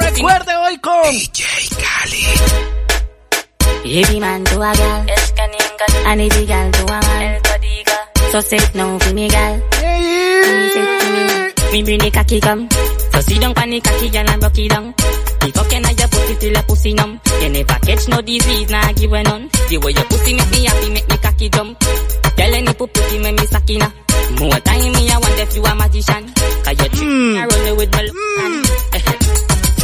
recuerde 0.00 0.54
hoy 0.54 0.78
con 0.78 1.04
Every 3.88 4.18
man 4.18 4.44
to 4.44 4.56
a 4.60 4.74
girl. 4.74 5.06
And 6.06 6.20
every 6.20 6.46
girl 6.46 6.72
to 6.72 6.82
a 6.86 7.00
man. 7.00 7.40
So 8.32 8.40
say 8.40 8.58
now 8.74 8.98
for 8.98 9.14
me 9.14 9.28
girl. 9.28 9.56
Me 9.56 10.68
say 10.74 10.82
it 10.82 11.00
to 11.00 11.72
me. 11.72 11.72
Me 11.72 11.82
bring 11.84 11.98
the 12.00 12.10
cocky 12.10 12.40
come. 12.40 12.68
So 13.12 13.20
sit 13.20 13.40
down 13.40 13.54
on 13.56 13.70
the 13.70 13.80
cocky 13.80 14.10
girl 14.10 14.28
and 14.28 14.42
rock 14.42 14.58
it 14.58 14.68
down. 14.70 14.94
Pick 15.40 15.56
up 15.56 15.70
your 15.70 15.80
your 15.80 16.08
pussy 16.08 16.34
till 16.34 16.52
your 16.52 16.62
pussy 16.64 16.94
numb. 16.94 17.20
You 17.40 17.48
never 17.48 17.78
catch 17.86 18.08
no 18.08 18.20
disease, 18.22 18.70
nah 18.70 18.92
give 18.92 19.12
a 19.12 19.22
none. 19.22 19.48
The 19.68 19.78
way 19.78 19.92
your 19.92 20.04
pussy 20.04 20.34
make 20.34 20.50
me 20.50 20.64
happy, 20.66 20.90
make 20.90 21.08
me 21.08 21.16
cocky 21.18 21.48
jump. 21.48 21.78
Tell 21.78 22.54
any 22.54 22.74
pussy 22.74 23.18
make 23.20 23.38
me 23.38 23.46
sakina. 23.46 23.92
More 24.40 24.60
time 24.66 24.92
me 24.92 25.10
I 25.10 25.18
want 25.18 25.38
if 25.38 25.56
you 25.56 25.62
a 25.62 25.74
magician. 25.74 26.26
Cause 26.66 26.78
you 26.82 26.88
trick 26.90 27.06
me, 27.06 27.38
I 27.38 27.46
roll 27.46 27.76
with 27.76 27.92
my 27.92 28.02
mm. 28.02 28.66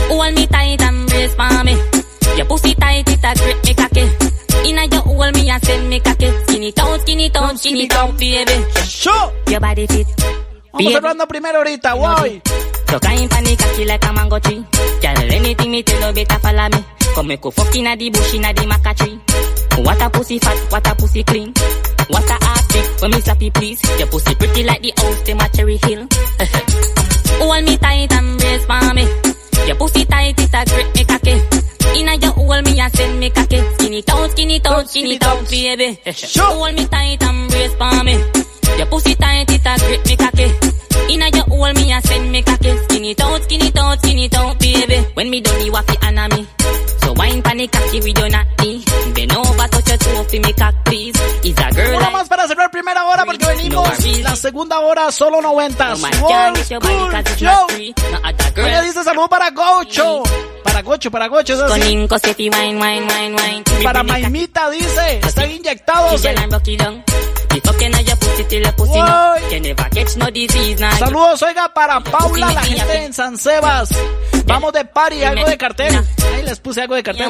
Hold 0.11 0.35
me 0.35 0.47
tight 0.49 0.83
and 0.83 1.07
brace 1.09 1.35
for 1.35 1.65
me. 1.65 2.12
Your 2.37 2.47
pussy 2.47 2.75
tight, 2.75 3.09
it 3.09 3.25
a 3.25 3.35
grip 3.35 3.65
me 3.65 3.75
cocky. 3.75 4.69
Inna 4.69 4.85
your 4.87 5.03
hold 5.03 5.35
me 5.35 5.51
and 5.51 5.65
send 5.65 5.89
me 5.89 6.01
cocky. 6.01 6.31
Skin 6.47 6.63
it 6.63 6.79
out, 6.79 7.01
skin 7.01 7.21
it 7.21 7.37
out, 7.37 7.59
skin 7.59 7.77
it 7.77 7.95
out, 7.95 8.19
baby. 8.19 8.65
Show. 8.85 9.33
Your 9.49 9.61
body 9.61 9.87
fit. 9.87 10.07
Vamos 10.73 10.95
hablando 10.95 11.27
primero 11.29 11.59
ahorita, 11.59 11.95
voy. 11.95 12.41
So 12.89 12.99
kind 13.01 13.29
panic 13.31 13.59
cocky 13.59 13.85
like 13.85 14.05
a 14.05 14.13
mango 14.13 14.39
tree. 14.39 14.65
Girl, 15.01 15.33
anything 15.33 15.71
me 15.71 15.83
tell 15.83 16.09
you 16.09 16.15
better 16.15 16.39
follow 16.41 16.69
me. 16.69 16.85
Come 17.15 17.29
make 17.29 17.45
you 17.45 17.51
fuck 17.51 17.75
inna 17.77 17.97
the 17.97 18.11
bush 18.11 18.35
inna 18.35 18.53
the 18.55 18.63
maca 18.63 18.95
tree. 18.97 19.21
What 19.85 20.01
a 20.01 20.11
pussy 20.11 20.39
fat, 20.39 20.73
what 20.73 20.87
a 20.87 20.95
pussy 20.95 21.23
clean. 21.25 21.53
What 22.09 22.29
a 22.29 22.39
ass 22.45 22.67
big, 22.73 23.01
when 23.01 23.11
me 23.11 23.19
slappy 23.19 23.53
please. 23.53 23.81
Your 23.99 24.09
pussy 24.09 24.35
pretty 24.35 24.65
like 24.65 24.83
the 24.83 24.93
house, 24.97 25.23
them 25.23 25.41
a 25.41 25.49
cherry 25.49 25.77
hill. 25.83 26.07
Hold 27.41 27.65
me 27.65 27.77
tight 27.77 28.13
and 28.13 28.39
brace 28.39 28.65
for 28.65 28.95
me. 28.95 29.09
Your 29.67 29.77
pussy 29.77 30.05
tight, 30.05 30.39
it 30.39 30.55
a 30.55 30.65
grip 30.65 30.95
me 30.95 31.05
cocky. 31.05 31.72
Inna 31.97 32.15
your 32.17 32.33
hold 32.33 32.65
me 32.65 32.81
and 32.81 32.93
send 32.95 33.19
me 33.21 33.31
cocky. 33.31 33.59
Skin 33.75 33.95
it 33.95 34.11
out, 34.11 34.31
skin 34.31 34.51
it 34.51 34.67
out, 34.67 34.89
skin 34.89 35.07
it 35.07 35.25
out, 35.25 35.51
baby. 35.51 35.99
Hold 36.39 36.75
me 36.75 36.87
tight 36.87 37.23
and 37.23 37.51
brace 37.51 37.75
for 37.75 38.05
me. 38.05 38.15
Your 38.79 38.87
pussy 38.87 39.15
tight, 39.15 39.51
it 39.51 39.67
a 39.67 39.79
grip 39.79 40.07
me 40.07 40.17
cocky. 40.17 41.13
Inna 41.13 41.29
your 41.35 41.45
hold 41.45 41.77
me 41.77 41.93
and 41.93 42.05
send 42.05 42.33
me 42.33 42.43
cocky. 42.43 42.77
Skin 42.85 43.05
it 43.05 43.21
out, 43.21 43.43
skin 43.43 43.63
it 43.63 43.79
out, 43.79 43.99
skin 43.99 44.19
it 44.19 44.35
out, 44.37 44.59
baby. 44.59 44.97
When 45.15 45.31
me 45.31 45.41
done, 45.41 45.65
you 45.65 45.73
waffy 45.73 45.97
anna 46.03 46.29
me. 46.35 46.47
So 47.03 47.13
wine 47.15 47.43
panic 47.43 47.73
cocky 47.73 48.01
with 48.01 48.19
your 48.19 48.29
natty. 48.29 48.85
Bend 49.15 49.33
over, 49.37 49.69
touch 49.69 49.89
your 49.89 49.99
toe 49.99 50.25
for 50.25 50.37
me 50.37 50.53
cock, 50.53 50.75
please. 50.85 51.17
Is 51.45 51.59
a 51.59 51.71
girl 51.75 51.97
Una 51.97 52.01
like 52.01 52.13
más 52.13 52.29
para 52.29 52.47
cerrar 52.47 52.71
primera 52.71 53.05
hora 53.05 53.25
porque 53.25 53.45
venimos 53.47 53.89
la 54.23 54.37
segunda 54.37 54.81
hora 54.81 55.11
solo 55.11 55.43
noventas. 55.43 56.01
Body 56.01 56.63
School 56.63 57.13
Show. 57.37 57.67
Oye, 58.57 58.83
dice 58.83 59.05
saludo 59.05 59.29
para 59.29 59.51
Gocho, 59.51 60.23
para 60.73 60.83
Para 60.83 60.83
Gocho, 60.83 61.11
para 61.11 61.27
Gocho, 61.29 61.53
eso 61.55 61.67
sí. 61.75 61.81
Para 63.85 64.03
Maimita 64.03 64.71
dice, 64.71 65.21
están 65.27 65.51
inyectados. 65.51 66.23
Saludos, 70.99 71.43
oiga, 71.43 71.73
para 71.75 72.01
Paula, 72.01 72.53
la 72.53 72.63
gente 72.63 73.05
en 73.05 73.13
San 73.13 73.37
Sebas. 73.39 73.91
Vamos 74.47 74.73
de 74.73 74.85
party, 74.87 75.23
algo 75.23 75.47
de 75.47 75.59
cartel. 75.59 75.95
Ahí 76.35 76.43
les 76.43 76.59
puse 76.61 76.81
algo 76.81 76.95
de 76.95 77.03
cartel. 77.03 77.29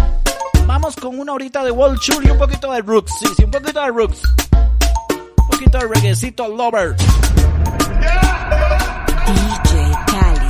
Vamos 0.67 0.95
con 0.95 1.19
una 1.19 1.33
horita 1.33 1.65
de 1.65 1.73
Wall 1.73 1.99
Chul 1.99 2.25
y 2.25 2.31
un 2.31 2.39
poquito 2.39 2.71
de 2.71 2.81
Rooks. 2.83 3.13
Sí, 3.19 3.27
sí, 3.37 3.43
un 3.43 3.51
poquito 3.51 3.81
de 3.81 3.89
Rooks. 3.89 4.23
Un 4.53 5.49
poquito 5.51 5.79
de 5.79 5.89
reguecito 5.89 6.47
Lover. 6.47 6.95
DJ 6.95 7.11
Cali. 10.07 10.49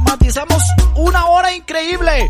Matizamos 0.00 0.60
una 0.96 1.24
hora 1.26 1.54
increíble. 1.54 2.28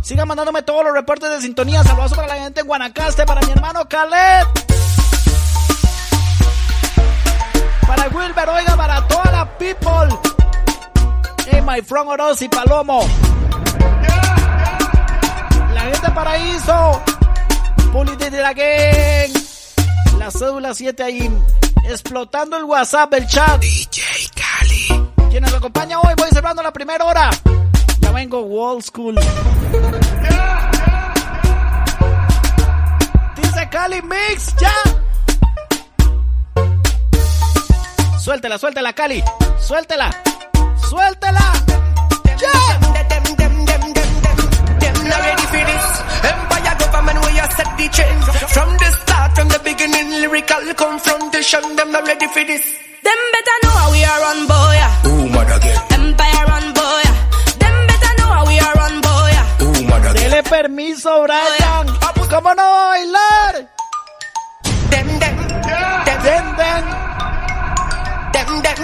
Sigan 0.00 0.28
mandándome 0.28 0.62
todos 0.62 0.84
los 0.84 0.94
reportes 0.94 1.28
de 1.28 1.40
sintonía. 1.40 1.82
Saludos 1.82 2.14
para 2.14 2.28
la 2.28 2.36
gente 2.36 2.60
en 2.60 2.68
Guanacaste, 2.68 3.26
para 3.26 3.40
mi 3.40 3.50
hermano 3.50 3.84
Caleb. 3.88 4.73
Para 7.94 8.08
Wilber, 8.08 8.48
oiga, 8.48 8.76
para 8.76 9.06
toda 9.06 9.30
la 9.30 9.58
people. 9.58 10.08
Hey, 11.46 11.62
my 11.62 11.80
friend 11.80 12.08
Oroz 12.08 12.42
y 12.42 12.48
Palomo. 12.48 13.06
La 15.72 15.80
gente 15.82 16.10
Paraíso. 16.10 17.02
Puliti 17.92 18.30
de 18.30 18.42
la 18.42 18.52
gang. 18.52 19.30
La 20.18 20.30
cédula 20.30 20.74
7 20.74 21.02
ahí. 21.02 21.30
Explotando 21.84 22.56
el 22.56 22.64
WhatsApp, 22.64 23.14
el 23.14 23.26
chat. 23.28 23.60
DJ 23.60 24.02
Cali. 24.34 25.10
Quien 25.30 25.44
nos 25.44 25.54
acompaña 25.54 26.00
hoy, 26.00 26.14
voy 26.16 26.30
cerrando 26.30 26.62
la 26.62 26.72
primera 26.72 27.04
hora. 27.04 27.30
Ya 28.00 28.10
vengo, 28.10 28.40
Wall 28.40 28.82
School. 28.82 29.14
Dice 33.36 33.68
Cali 33.70 34.02
Mix, 34.02 34.56
ya. 34.56 35.03
Suéltela, 38.24 38.56
suéltela, 38.56 38.92
Cali. 38.94 39.22
Suéltela. 39.60 40.08
Suéltela. 40.88 41.52
Ya. 42.40 42.52
Them 44.80 44.96
not 45.10 45.20
ready 45.20 45.46
for 45.52 45.64
this. 45.68 45.84
Empire 46.24 46.74
government 46.80 47.18
where 47.20 47.34
you 47.36 47.46
set 47.54 47.70
the 47.76 47.86
change. 47.92 48.24
From 48.48 48.70
the 48.78 48.90
start, 48.96 49.30
from 49.36 49.48
the 49.48 49.60
beginning, 49.62 50.08
lyrical 50.22 50.72
confrontation. 50.74 51.76
Them 51.76 51.92
not 51.92 52.06
ready 52.06 52.26
for 52.28 52.44
this. 52.44 52.64
Them 53.04 53.20
better 53.34 53.56
know 53.62 53.76
how 53.76 53.92
we 53.92 54.02
are 54.02 54.20
run, 54.24 54.46
boy. 54.48 54.78
Ooh, 55.04 55.28
mother 55.28 55.56
again. 55.60 55.78
Empire 55.92 56.46
run, 56.48 56.66
boy. 56.72 57.04
Them 57.60 57.76
better 57.88 58.12
know 58.16 58.30
how 58.32 58.46
we 58.48 58.58
are 58.58 58.72
run, 58.72 59.00
boy. 59.04 59.32
Ooh, 59.68 59.82
mother 59.84 60.08
again. 60.16 60.30
Dele 60.30 60.42
permiso, 60.44 61.24
Brian. 61.24 61.86
¿Cómo 62.30 62.54
no 62.54 62.64
bailar? 62.88 63.68
Them, 64.88 65.08
them. 65.20 65.36
Them, 66.24 66.56
them, 66.56 67.03
them. 68.34 68.62
Them, 68.62 68.62
them. 68.66 68.80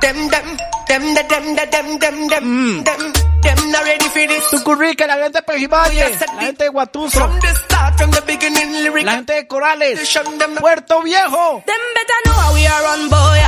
Them, 0.00 0.28
them. 0.30 0.68
Them, 0.88 1.14
them, 1.14 1.28
them, 1.28 1.70
them, 1.70 1.98
them, 1.98 2.28
them, 2.28 2.84
them. 2.84 3.12
Them 3.42 3.70
not 3.70 3.84
ready 3.84 4.08
for 4.08 4.26
this. 4.26 4.50
Tucurrique, 4.50 5.06
la 5.06 5.16
gente 5.16 5.38
de 5.38 5.42
Pejivalle, 5.42 6.16
la 6.34 6.42
gente 6.42 6.64
de 6.64 6.70
Guatuso, 6.70 7.18
From 7.18 7.38
the 7.40 7.54
start, 7.54 7.98
from 7.98 8.10
the 8.10 8.22
beginning, 8.22 9.04
la 9.04 9.12
gente 9.12 9.34
de 9.34 9.46
Corales, 9.46 10.18
Puerto 10.58 11.02
Viejo. 11.02 11.62
Them 11.66 11.84
better 11.94 12.20
know 12.24 12.32
how 12.32 12.54
we 12.54 12.66
are 12.66 12.82
run, 12.82 13.08
boy. 13.10 13.38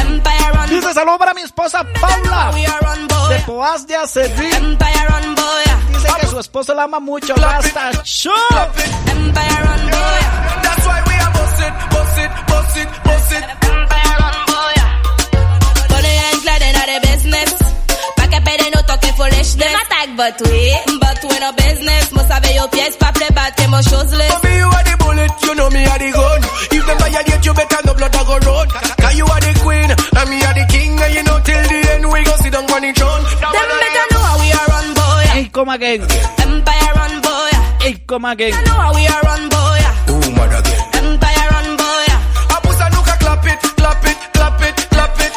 Empire 0.00 0.52
run, 0.54 0.70
Dice 0.70 0.94
saludo 0.94 1.18
para 1.18 1.34
mi 1.34 1.42
esposa 1.42 1.84
Paula, 2.00 2.50
de 3.28 3.38
Poaz 3.40 3.86
de. 3.86 3.94
Empire 3.94 5.34
boy. 5.36 5.64
Dice 5.92 6.08
que 6.20 6.26
su 6.26 6.40
esposo 6.40 6.74
la 6.74 6.84
ama 6.84 6.98
mucho. 6.98 7.34
Rasta 7.36 7.92
Show. 8.04 8.32
Empire 9.06 9.62
boy. 9.90 10.20
That's 10.62 10.86
why 10.86 11.02
we 11.06 11.14
are 11.14 11.32
bust 11.32 11.60
it, 11.60 11.72
bust 11.90 12.18
it, 12.18 13.91
and 16.82 16.88
glad 16.88 16.88
in 16.88 17.02
the 17.02 17.06
business. 17.06 17.50
Pa' 18.16 18.26
que 18.28 18.40
pere 18.40 18.70
no 18.74 18.80
toque 18.82 19.10
foolishness. 19.16 19.54
Them 19.54 19.74
attack, 19.74 20.08
but 20.16 20.36
we, 20.42 20.74
but 20.98 21.18
we 21.24 21.38
no 21.38 21.52
business. 21.52 22.12
Must 22.12 22.30
have 22.30 22.46
your 22.54 22.68
pièce, 22.68 22.98
pa' 22.98 23.12
play 23.12 23.30
bad, 23.34 23.56
que 23.56 23.68
more 23.68 23.82
shoeless. 23.82 24.32
For 24.32 24.46
me, 24.46 24.56
you 24.58 24.66
are 24.66 24.84
the 24.84 24.96
bullet, 24.98 25.32
you 25.42 25.54
know 25.54 25.70
me 25.70 25.84
are 25.86 25.98
the 25.98 26.10
gun. 26.12 26.40
If 26.72 26.82
them 26.86 26.98
violate, 26.98 27.44
you 27.46 27.54
better 27.54 27.80
no 27.86 27.94
blood 27.94 28.14
a 28.14 28.22
go 28.24 28.36
run. 28.38 28.68
Cause 28.68 29.16
you 29.16 29.26
are 29.26 29.40
the 29.40 29.52
queen, 29.62 29.90
and 29.90 30.26
me 30.30 30.36
are 30.42 30.54
the 30.54 30.64
king, 30.70 30.92
and 30.98 31.12
you 31.14 31.22
know 31.22 31.38
till 31.46 31.62
the 31.62 31.78
end 31.92 32.04
we 32.10 32.20
go 32.24 32.34
sit 32.42 32.52
down 32.52 32.64
on 32.70 32.82
the 32.82 32.92
throne. 32.92 33.22
Them 33.22 33.68
better 33.82 34.06
know 34.12 34.22
how 34.22 34.36
we 34.42 34.48
are 34.52 34.66
run, 34.72 34.88
boy. 34.94 35.22
Hey, 35.32 35.44
come 35.52 35.68
again. 35.68 36.00
Empire 36.02 36.92
run, 36.96 37.14
boy. 37.22 37.50
Hey, 37.82 37.94
come 38.06 38.24
again. 38.26 38.50
Better 38.52 38.66
know 38.66 38.78
how 38.80 38.94
we 38.94 39.06
are 39.06 39.22
run, 39.22 39.42
boy. 39.48 39.80
Ooh, 40.12 40.30
mother 40.36 40.58
again. 40.62 40.80
Empire 41.02 41.46
run, 41.52 41.68
boy. 41.76 42.06
I 42.52 42.56
put 42.62 42.80
a 42.80 42.86
look 42.94 43.08
clap 43.22 43.44
it, 43.46 43.60
clap 43.78 44.04
it, 44.04 44.18
clap 44.34 44.60
it, 44.62 44.76
clap 44.90 45.20
it. 45.20 45.32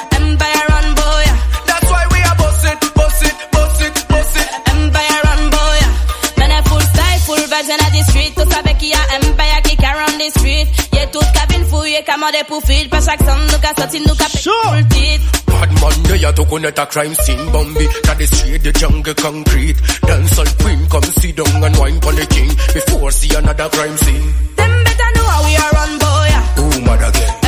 street, 8.36 8.44
tout 8.44 8.52
savè 8.54 8.74
ki 8.80 8.92
a 8.94 9.02
empire 9.16 9.62
ki 9.64 9.76
ka 9.78 9.92
round 9.94 10.20
the 10.20 10.30
street. 10.30 10.68
Ye 10.92 11.06
tout 11.12 11.30
ka 11.34 11.46
vin 11.50 11.66
fouye, 11.66 12.04
ka 12.06 12.16
fil 12.66 12.90
Pa 12.90 13.00
chak 13.02 13.20
san 13.24 13.40
nou 13.48 13.60
ka 13.60 13.74
soti, 13.78 14.00
nou 14.06 14.16
ka 14.16 14.28
pek 14.28 14.44
pou 14.44 14.76
l'tit 14.76 15.22
Bad 15.48 15.72
man 15.82 16.04
dey 16.04 16.26
a 16.26 16.32
tou 16.34 16.46
konet 16.46 16.80
a 16.80 16.86
crime 16.86 17.16
scene 17.16 17.52
Bambi, 17.52 17.86
na 18.06 18.14
the 18.16 18.60
the 18.64 18.72
jungle 18.74 19.14
concrete. 19.14 19.78
Dance 20.02 20.40
all 20.40 20.52
queen, 20.60 20.88
come 20.90 21.04
sit 21.04 21.36
down 21.36 21.64
and 21.64 21.78
wine 21.78 22.00
pon 22.02 22.16
the 22.16 22.26
king. 22.26 22.50
Before 22.74 23.12
see 23.12 23.36
another 23.36 23.70
crime 23.70 23.98
scene. 23.98 24.28
Them 24.56 24.84
better 24.84 25.10
know 25.16 25.28
how 25.32 25.44
we 25.46 25.56
are 25.56 25.72
run 25.72 25.94
boy. 26.00 26.30
Who 26.56 26.82
mad 26.82 27.10
again? 27.10 27.45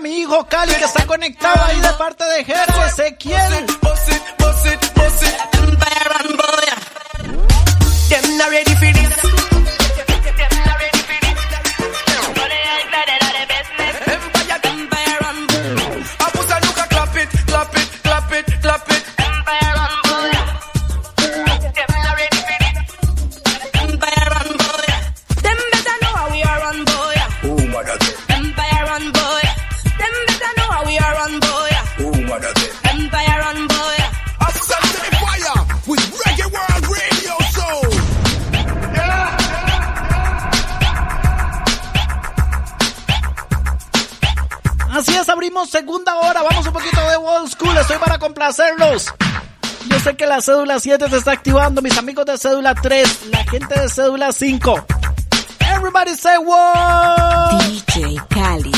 Mi 0.00 0.20
hijo 0.20 0.46
Cali 0.46 0.74
que 0.74 0.84
está 0.84 1.06
conectado 1.06 1.64
ahí 1.64 1.80
de 1.80 1.92
parte 1.94 2.24
de 2.24 2.44
Jero 2.44 2.84
Ezequiel. 2.86 3.66
Ready 8.50 8.74
for 8.74 8.92
this. 8.92 9.49
la 50.30 50.40
cédula 50.40 50.78
7 50.78 51.10
se 51.10 51.16
está 51.16 51.32
activando, 51.32 51.82
mis 51.82 51.98
amigos 51.98 52.24
de 52.24 52.38
cédula 52.38 52.72
3, 52.72 53.26
la 53.32 53.44
gente 53.46 53.80
de 53.80 53.88
cédula 53.88 54.30
5. 54.30 54.86
Everybody 55.74 56.14
say 56.14 56.38
what? 56.38 57.60
DJ 57.64 58.22
Cali. 58.28 58.70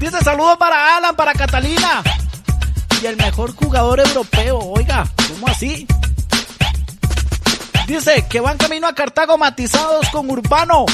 Dice 0.00 0.18
saludos 0.24 0.56
para 0.58 0.96
Alan, 0.96 1.14
para 1.14 1.32
Catalina. 1.32 2.02
Y 3.00 3.06
el 3.06 3.16
mejor 3.16 3.54
jugador 3.54 4.00
europeo, 4.00 4.58
oiga, 4.58 5.06
¿cómo 5.28 5.46
así? 5.46 5.86
Dice 7.86 8.26
que 8.28 8.40
van 8.40 8.58
camino 8.58 8.88
a 8.88 8.92
Cartago 8.92 9.38
matizados 9.38 10.08
con 10.08 10.28
Urbano. 10.28 10.86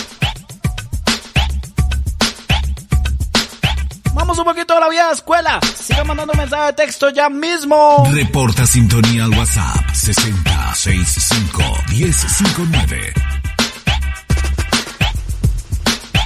Vamos 4.14 4.38
un 4.38 4.44
poquito 4.44 4.76
a 4.76 4.80
la 4.80 4.88
vieja 4.88 5.12
escuela. 5.12 5.58
Sigan 5.74 6.06
mandando 6.06 6.34
mensaje 6.34 6.66
de 6.66 6.72
texto 6.74 7.08
ya 7.10 7.28
mismo. 7.28 8.06
Reporta 8.12 8.66
sintonía 8.66 9.24
al 9.24 9.30
WhatsApp 9.30 9.94
6065 9.94 11.62
1059. 11.90 13.12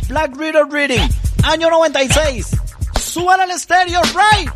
Black 0.08 0.36
Reader 0.36 0.66
Reading, 0.70 1.08
año 1.44 1.70
96. 1.70 2.46
Suban 3.00 3.40
al 3.40 3.50
estéreo, 3.50 4.00
right. 4.02 4.50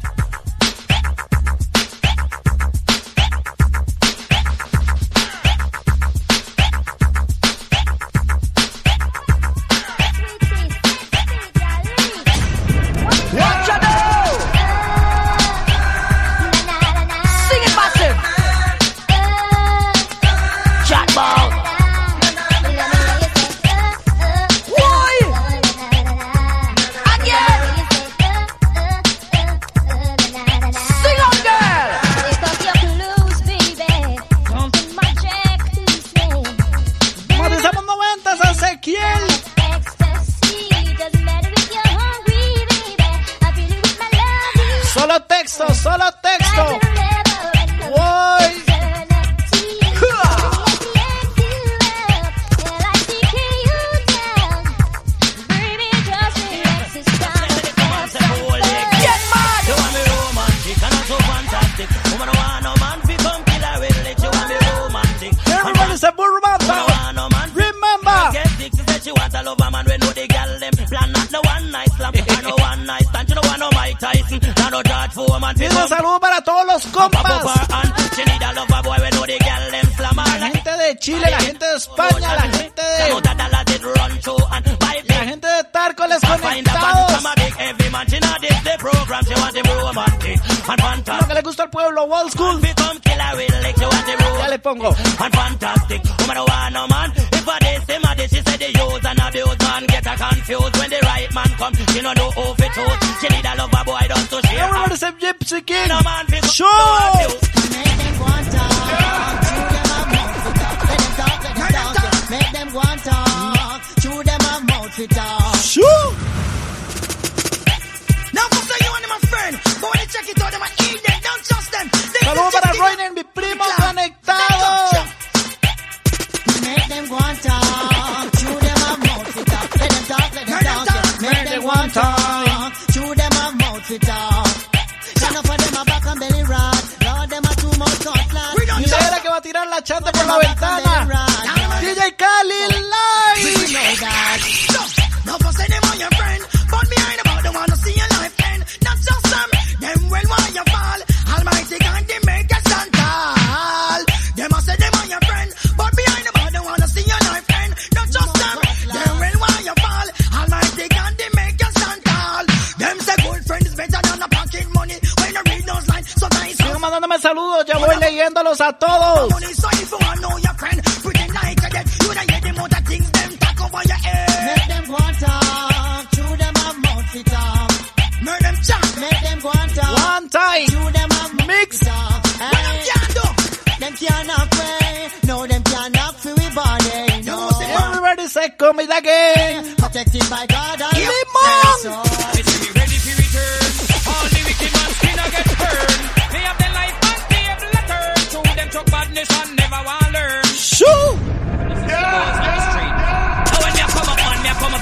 blessing 190.10 190.30
by 190.30 190.46
God 190.46 190.80
Almighty. 190.80 191.00
Give 191.00 191.08
oh, 191.08 191.82
me 191.84 191.90
more. 191.90 192.40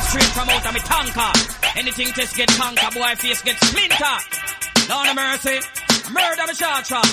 straight 0.09 0.33
from 0.33 0.49
out 0.49 0.64
of 0.64 0.72
me 0.72 0.81
tanker. 0.81 1.33
Anything 1.76 2.09
test 2.16 2.35
get 2.35 2.49
tanker. 2.49 2.91
boy 2.95 3.14
face 3.16 3.43
get 3.43 3.57
splinter. 3.61 4.16
Lord 4.89 5.09
of 5.09 5.16
mercy, 5.16 5.61
murder 6.11 6.47
me 6.49 6.55
shot 6.55 6.87
shot. 6.87 7.09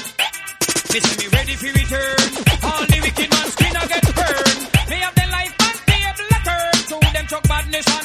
Me 0.93 0.99
see 1.03 1.15
me 1.19 1.27
ready 1.35 1.55
for 1.59 1.71
return. 1.75 2.17
All 2.63 2.83
the 2.87 2.99
wicked 3.03 3.29
man's 3.35 3.51
skin 3.51 3.75
a 3.75 3.83
get 3.91 4.05
burned. 4.15 4.61
Me 4.89 4.97
have 5.03 5.15
the 5.15 5.27
life 5.37 5.55
and 5.67 5.79
table 5.91 6.29
a 6.37 6.39
turn. 6.47 6.75
To 6.89 6.95
them 7.13 7.27
chuck 7.27 7.43
badness 7.49 7.87
and 7.99 8.04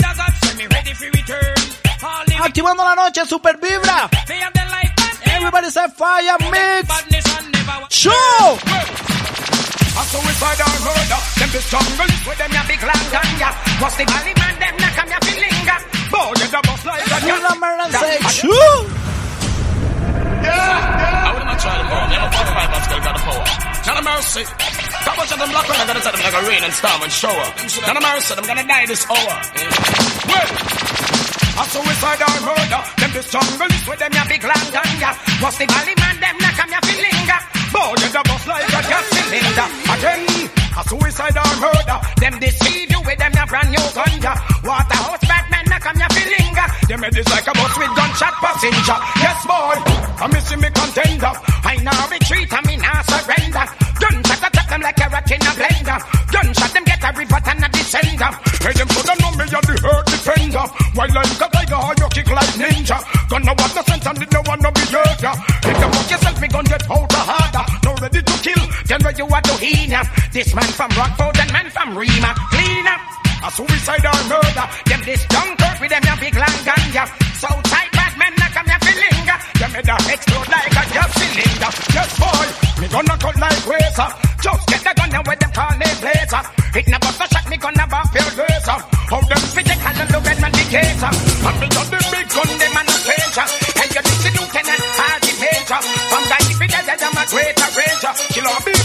super 3.19 3.53
vibra. 3.53 4.09
Everybody 5.25 5.69
say 5.69 5.87
fire 5.89 6.37
mix. 6.51 6.87
Show. 7.89 8.11
A 9.91 10.03
suicide 10.07 10.61
or 10.63 10.71
murder, 10.87 11.19
them 11.35 11.49
be 11.51 11.59
jungle 11.67 12.07
with 12.23 12.37
them 12.39 12.51
ya 12.55 12.63
big 12.63 12.79
lantern 12.79 13.31
ya. 13.37 13.51
What's 13.83 13.95
the 13.99 14.05
valley 14.07 14.33
man 14.39 14.55
them 14.55 14.75
na 14.79 14.87
come 14.95 15.11
ya 15.11 15.19
linger. 15.19 15.79
Boy, 16.07 16.31
you're 16.39 16.47
the 16.47 16.59
boss, 16.63 16.85
like 16.85 17.03
that. 17.11 17.21
Kill 17.27 17.43
a 17.43 17.53
man 17.59 17.79
and 17.83 17.91
say. 17.91 18.15
Yeah, 18.47 18.87
yeah. 20.47 21.27
I 21.27 21.35
would 21.35 21.43
not 21.43 21.59
try 21.59 21.75
to 21.75 21.83
borrow 21.91 22.07
them. 22.07 22.23
I'm 22.23 23.03
got 23.03 23.19
power. 23.19 23.43
Not 23.87 23.99
a 23.99 24.03
mercy. 24.07 24.43
Of 25.21 25.39
them 25.39 25.51
gonna 25.51 25.99
tell 25.99 26.11
them 26.11 26.23
like 26.23 26.33
a 26.33 26.43
rain 26.47 26.63
and 26.63 26.73
storm 26.73 27.01
and 27.03 27.11
shower. 27.11 27.47
Not 27.85 27.97
a 27.97 28.01
mercy. 28.01 28.33
I'm 28.37 28.47
gonna 28.47 28.63
die 28.67 28.85
this 28.87 29.05
hour. 29.11 29.35
Wait 30.31 30.90
a 31.61 31.65
suicidal 31.69 32.35
murder. 32.41 32.81
Them 32.97 33.11
the 33.13 33.21
jungle 33.29 33.69
with 33.85 33.99
them 34.01 34.13
ya 34.17 34.23
big 34.25 34.41
gun 34.41 34.91
ya. 34.97 35.11
What's 35.41 35.57
the 35.61 35.65
valley 35.69 35.95
man 36.01 36.17
them 36.17 36.37
na 36.41 36.49
come 36.57 36.73
ya 36.73 36.81
feel. 36.81 37.05
Boy, 37.71 37.95
you 38.01 38.09
the 38.11 38.21
boss 38.27 38.45
like 38.47 38.67
a 38.67 38.81
gas 38.89 39.05
cylinder. 39.13 39.67
Again, 39.93 40.21
a 40.75 40.81
suicidal 40.89 41.51
murder. 41.61 41.97
Them 42.17 42.35
deceive 42.41 42.89
you 42.91 43.01
with 43.05 43.19
them 43.21 43.33
ya 43.37 43.45
brand 43.45 43.69
new 43.69 43.85
gun 43.93 44.13
ya. 44.25 44.33
Bad 44.65 45.45
men 45.53 45.65
na 45.69 45.77
come 45.79 46.01
ya 46.01 46.07
feel 46.09 46.29
linger. 46.33 46.67
Them 46.89 47.01
head 47.05 47.17
like 47.29 47.47
a 47.47 47.53
bus 47.53 47.73
with 47.77 47.93
gunshot 47.95 48.35
passenger. 48.41 48.97
Yes, 49.21 49.39
boy, 49.45 49.77
I'm 50.17 50.29
missing 50.33 50.59
me 50.59 50.69
contender. 50.73 51.33
I 51.63 51.77
now 51.85 52.01
retreat, 52.09 52.49
I 52.51 52.59
me 52.65 52.75
now 52.81 53.01
surrender. 53.05 53.65
Gunshot 54.01 54.41
attack 54.49 54.67
them 54.67 54.81
like 54.81 54.99
a 54.99 55.07
rat 55.13 55.31
in 55.31 55.45
a 55.45 55.51
blender. 55.55 55.99
Gunshot 56.33 56.71
them 56.73 56.83
get 56.89 57.03
a 57.05 57.09
report 57.15 57.47
and 57.47 57.63
a 57.63 57.69
descender. 57.69 58.31
Hey, 58.65 58.73
them 58.73 58.89
shoulda 58.91 59.15
know 59.21 59.31
me 59.39 59.45
and 59.45 59.65
the 59.69 59.75
hurt 59.79 60.05
defender. 60.11 60.65
While 60.91 61.13
like 61.15 61.30
like 62.81 63.01
ninja. 63.01 63.29
Gonna 63.29 63.53
want 63.53 63.73
the 63.73 63.83
sense 63.83 64.05
and 64.05 64.19
did 64.19 64.31
no 64.31 64.41
one 64.45 64.59
no 64.61 64.71
be 64.71 64.81
ya. 64.91 65.01
If 65.63 65.77
you 65.77 65.89
fuck 65.91 66.11
yourself, 66.11 66.41
me 66.41 66.47
gun 66.47 66.65
get 66.65 66.83
out 66.89 67.11
harder. 67.11 67.65
No 67.85 67.93
ready 68.01 68.21
to 68.21 68.35
kill, 68.41 68.63
then 68.85 68.99
where 69.03 69.15
you 69.17 69.25
are 69.25 69.41
to 69.41 69.53
heal. 69.57 70.01
This 70.31 70.53
man 70.55 70.69
from 70.77 70.91
Rockford 70.97 71.37
and 71.39 71.51
man 71.53 71.69
from 71.69 71.97
Rima. 71.97 72.33
Clean 72.51 72.87
up. 72.87 73.01
A 73.41 73.49
suicide 73.49 74.05
or 74.05 74.21
murder. 74.29 74.65
Them 74.85 75.01
this 75.05 75.25
Dunkirk 75.25 75.81
with 75.81 75.89
them 75.89 76.03
ya 76.05 76.15
big 76.19 76.35
long 76.35 76.57
ganja. 76.61 77.03
Southside 77.41 77.91
bad 77.91 78.13
men 78.17 78.33
come 78.53 78.67
ya 78.69 78.77
feeling. 78.85 79.25
Them 79.57 79.71
head 79.71 79.89
a 79.89 79.95
explode 80.13 80.49
like 80.49 80.69
a 80.69 80.83
gas 80.93 81.11
cylinder. 81.17 81.71
Yes 81.93 82.11
boy, 82.21 82.47
me 82.81 82.87
gonna 82.87 83.17
cut 83.17 83.37
like 83.41 83.65
razor. 83.65 84.09
Just 84.41 84.67
get 84.69 84.81
the 84.85 84.93
gun 84.93 85.13
and 85.13 85.25
where 85.25 85.37
them 85.37 85.51
call 85.53 85.81
it 85.81 85.97
blazer. 86.01 86.43
It 86.73 86.87
never 86.87 87.09
a 87.09 87.25
shot, 87.29 87.45
me 87.49 87.57
gonna 87.57 87.85
bop 87.87 88.13
your 88.13 88.29
razor. 88.45 88.77
How 89.09 89.21
them 89.21 89.41
fit 89.53 89.65
the 89.65 90.05
look 90.13 90.25
at 90.25 90.39
man 90.39 90.51
indicator. 90.53 91.11
Got 91.41 91.87
the 91.91 92.00
a 97.21 97.27
greater 97.29 97.69
ranger. 97.77 98.13
Kill 98.33 98.47
be 98.65 98.80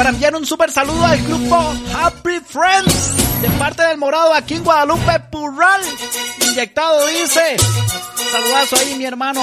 Para 0.00 0.10
enviar 0.12 0.34
un 0.34 0.46
super 0.46 0.72
saludo 0.72 1.04
al 1.04 1.22
grupo 1.24 1.74
Happy 1.94 2.40
Friends. 2.48 3.42
De 3.42 3.50
parte 3.58 3.82
del 3.82 3.98
morado 3.98 4.32
aquí 4.32 4.54
en 4.54 4.64
Guadalupe, 4.64 5.20
Purral. 5.30 5.82
Inyectado, 6.48 7.06
dice. 7.06 7.58
Saludazo 8.32 8.76
ahí, 8.76 8.94
mi 8.96 9.04
hermano. 9.04 9.42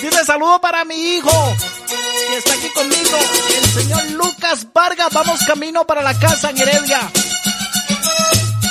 Dice 0.00 0.24
saludo 0.24 0.60
para 0.60 0.84
mi 0.84 0.94
hijo. 0.94 1.56
Que 2.28 2.36
está 2.36 2.52
aquí 2.52 2.68
conmigo. 2.68 3.18
El 3.56 3.70
señor 3.70 4.04
Lucas 4.12 4.68
Vargas. 4.72 5.12
Vamos 5.12 5.40
camino 5.48 5.84
para 5.84 6.00
la 6.02 6.16
casa 6.16 6.50
en 6.50 6.58
Heredia. 6.58 7.00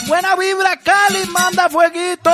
Buena 0.07 0.37
vibra, 0.37 0.77
Cali, 0.77 1.25
manda 1.25 1.67
fueguito. 1.67 2.31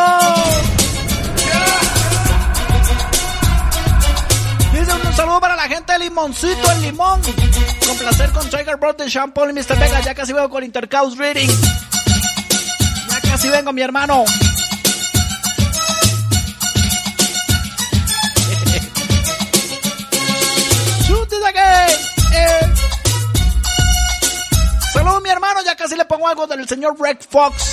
Dice 4.72 4.94
un 4.94 5.16
saludo 5.16 5.40
para 5.42 5.56
la 5.56 5.64
gente 5.64 5.94
de 5.94 5.98
Limoncito, 5.98 6.72
el 6.74 6.82
limón. 6.84 7.22
Con 7.88 7.98
placer 7.98 8.30
con 8.32 8.50
Tiger 8.50 8.76
Broad 8.76 8.98
de 8.98 9.10
Sean 9.10 9.32
Paul 9.32 9.52
y 9.52 9.54
Mr. 9.54 9.80
Vega. 9.80 10.02
Ya 10.02 10.14
casi 10.14 10.34
vengo 10.34 10.50
con 10.50 10.62
Intercaus 10.62 11.18
Reading. 11.18 11.48
Ya 13.10 13.22
casi 13.22 13.48
vengo, 13.50 13.72
mi 13.72 13.82
hermano. 13.82 14.26
Shoot 21.08 21.32
it 21.32 21.46
again. 21.48 21.96
Eh. 22.34 22.74
Saludos 24.92 25.22
mi 25.22 25.30
hermano, 25.30 25.62
ya 25.64 25.78
casi 25.78 25.96
le 25.96 26.04
pongo 26.04 26.28
algo 26.28 26.46
del 26.46 26.68
señor 26.68 27.00
Red 27.00 27.20
Fox. 27.30 27.72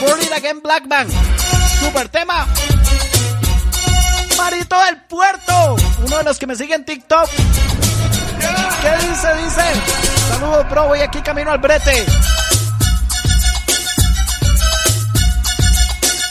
Burn 0.00 0.20
it 0.20 0.32
again 0.32 0.60
Blackman. 0.60 1.06
Super 1.80 2.08
tema. 2.08 2.44
Marito 4.36 4.76
del 4.84 5.00
Puerto, 5.02 5.76
uno 6.04 6.18
de 6.18 6.24
los 6.24 6.38
que 6.38 6.46
me 6.46 6.54
sigue 6.56 6.74
en 6.74 6.84
TikTok. 6.84 7.28
¿Qué 8.82 9.06
dice? 9.06 9.34
Dice. 9.44 9.62
Saludos, 10.30 10.68
bro, 10.70 10.88
voy 10.88 11.00
aquí 11.00 11.20
camino 11.22 11.50
al 11.50 11.58
brete. 11.58 12.06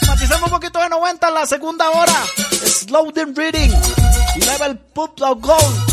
Matizando 0.06 0.46
un 0.46 0.52
poquito 0.52 0.78
de 0.80 0.88
90 0.88 1.28
en 1.28 1.34
la 1.34 1.46
segunda 1.46 1.90
hora. 1.90 2.24
Slow 2.64 3.12
down 3.12 3.34
reading. 3.36 3.70
Level 4.46 4.78
Pub 4.94 5.12
of 5.20 5.40
Gold. 5.40 5.88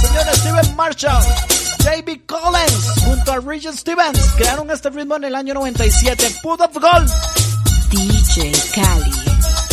Señor 0.00 0.36
Steven 0.36 0.76
Marshall. 0.76 1.22
JB 1.78 2.26
Collins 2.26 3.04
junto 3.04 3.32
a 3.32 3.40
Regent 3.40 3.76
Stevens 3.76 4.18
crearon 4.36 4.70
este 4.70 4.90
ritmo 4.90 5.16
en 5.16 5.24
el 5.24 5.34
año 5.34 5.54
97. 5.54 6.34
Put 6.42 6.60
of 6.60 6.74
Gold. 6.74 7.10
DJ 7.90 8.52
Cali. 8.74 9.12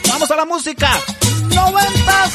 Vamos 0.08 0.32
a 0.32 0.36
la 0.36 0.46
música. 0.46 0.90
90s. 1.50 2.34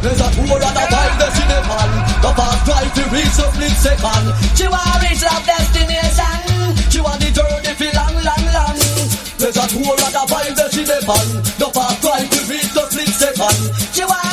There's 0.00 0.20
a 0.20 0.24
poor 0.36 0.60
and 0.60 0.76
a 0.76 0.84
wild 0.92 1.16
destination 1.18 1.90
The 2.20 2.28
fast 2.36 2.60
drive 2.66 2.92
to 2.92 3.02
reach 3.08 3.34
the 3.40 3.46
split 3.52 3.72
second 3.80 4.26
She 4.52 4.68
want 4.68 5.00
reach 5.00 5.24
love 5.24 5.40
destination 5.48 6.76
She 6.92 7.00
want 7.00 7.20
the 7.24 7.32
journey 7.32 7.72
for 7.72 7.88
long, 7.96 8.12
long, 8.20 8.44
long 8.52 8.76
There's 9.40 9.56
a 9.56 9.64
poor 9.72 9.96
and 9.96 10.12
a 10.12 10.22
wild 10.28 10.52
destination 10.60 11.40
The 11.56 11.72
fast 11.72 12.04
drive 12.04 12.28
to 12.28 12.40
reach 12.52 12.68
the 12.76 12.84
split 12.84 13.08
second 13.16 13.72
She 13.96 14.04
want 14.04 14.23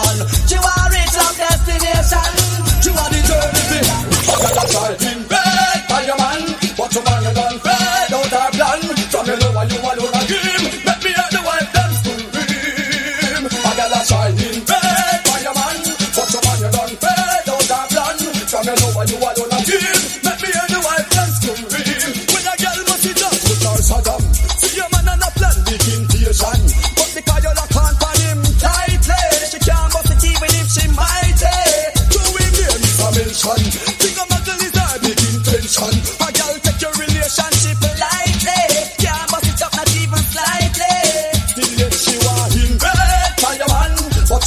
carnaval 0.00 0.37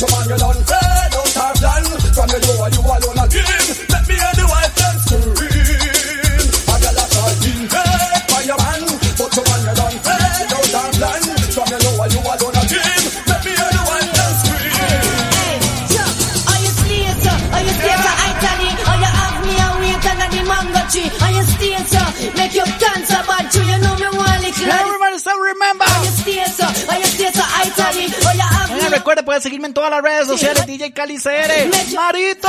Come 0.02 0.15
on, 0.15 0.30
you 0.30 0.36
done. 0.36 0.81
Puedes 29.23 29.43
seguirme 29.43 29.68
en 29.68 29.73
todas 29.73 29.89
las 29.91 30.02
redes 30.02 30.27
sociales. 30.27 30.65
DJ 30.65 30.93
Calicere. 30.93 31.69
Marito. 31.95 32.48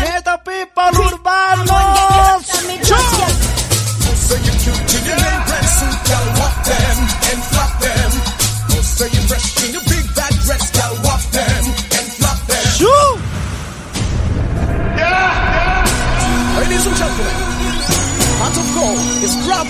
Neta 0.00 0.42
people 0.42 0.98
urbano. 0.98 1.99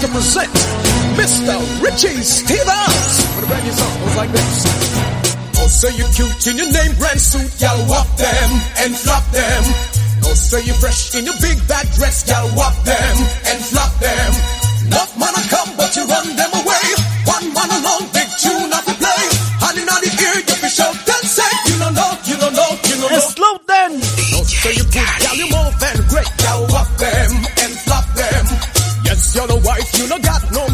To 0.00 0.08
present 0.08 0.48
Mr. 1.20 1.52
Richie 1.84 2.24
Stevens 2.24 3.14
with 3.36 3.44
a 3.44 3.48
brand 3.48 3.64
new 3.64 3.72
song. 3.72 3.92
Goes 4.00 4.16
like 4.16 4.32
this. 4.32 4.64
Oh, 5.60 5.68
say 5.68 5.92
you 5.92 6.08
cute 6.16 6.40
in 6.48 6.56
your 6.56 6.72
name 6.72 6.96
brand 6.96 7.20
suit, 7.20 7.52
y'all 7.60 7.76
walk 7.84 8.08
them 8.16 8.48
and 8.80 8.96
flop 8.96 9.24
them. 9.28 9.62
Oh, 10.24 10.32
say 10.32 10.64
you 10.64 10.72
fresh 10.80 11.14
in 11.14 11.26
your 11.26 11.36
big 11.44 11.60
bad 11.68 11.84
dress, 11.92 12.24
y'all 12.24 12.48
walk 12.56 12.72
them 12.84 13.14
and 13.44 13.60
flop 13.60 13.92
them. 14.00 14.30
Enough 14.88 15.12
man 15.20 15.36
a 15.36 15.42
come, 15.52 15.76
but 15.76 15.92
you 15.92 16.04
run 16.08 16.32
them 16.32 16.49
you're 29.40 29.48
the 29.48 29.66
wife, 29.66 29.98
you 29.98 30.06
no 30.08 30.18
got 30.18 30.42
no 30.52 30.69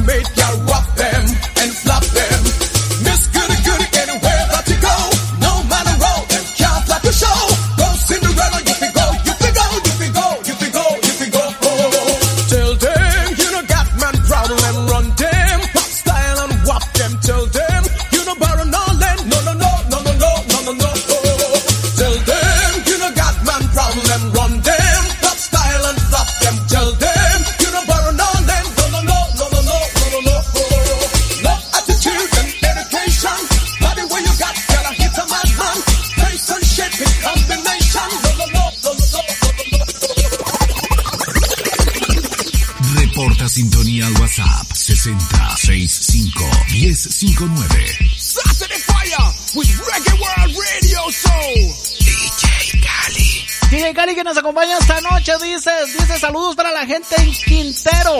nos 54.26 54.36
acompaña 54.36 54.76
esta 54.76 55.00
noche, 55.02 55.32
dice, 55.40 55.70
dice 55.86 56.18
saludos 56.18 56.56
para 56.56 56.72
la 56.72 56.84
gente 56.84 57.14
en 57.16 57.32
Quintero, 57.32 58.18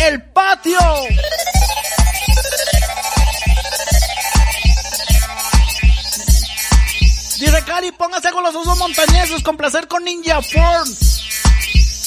el 0.00 0.22
patio. 0.32 0.78
Dice 7.38 7.64
Cali, 7.66 7.92
póngase 7.92 8.30
con 8.30 8.42
los 8.42 8.54
usos 8.54 8.78
montañeses, 8.78 9.42
con 9.42 9.58
placer 9.58 9.86
con 9.88 10.02
Ninja 10.02 10.40
Form. 10.40 10.88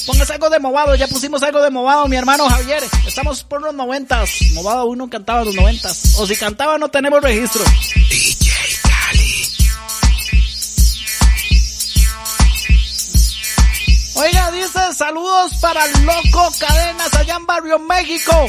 Póngase 0.08 0.34
algo 0.34 0.50
de 0.50 0.60
movado, 0.60 0.96
ya 0.96 1.08
pusimos 1.08 1.44
algo 1.44 1.62
de 1.62 1.70
movado, 1.70 2.08
mi 2.08 2.16
hermano 2.16 2.50
Javier. 2.50 2.84
Estamos 3.06 3.44
por 3.44 3.62
los 3.62 3.76
noventas. 3.76 4.30
Movado 4.54 4.86
uno 4.86 5.08
cantaba 5.08 5.44
los 5.44 5.54
noventas. 5.54 6.16
O 6.18 6.26
si 6.26 6.36
cantaba 6.36 6.80
no 6.80 6.90
tenemos 6.90 7.22
registro. 7.22 7.64
Para 15.66 15.88
Loco 15.88 16.54
Cadenas 16.60 17.12
allá 17.16 17.38
en 17.38 17.46
Barrio 17.48 17.80
México. 17.80 18.48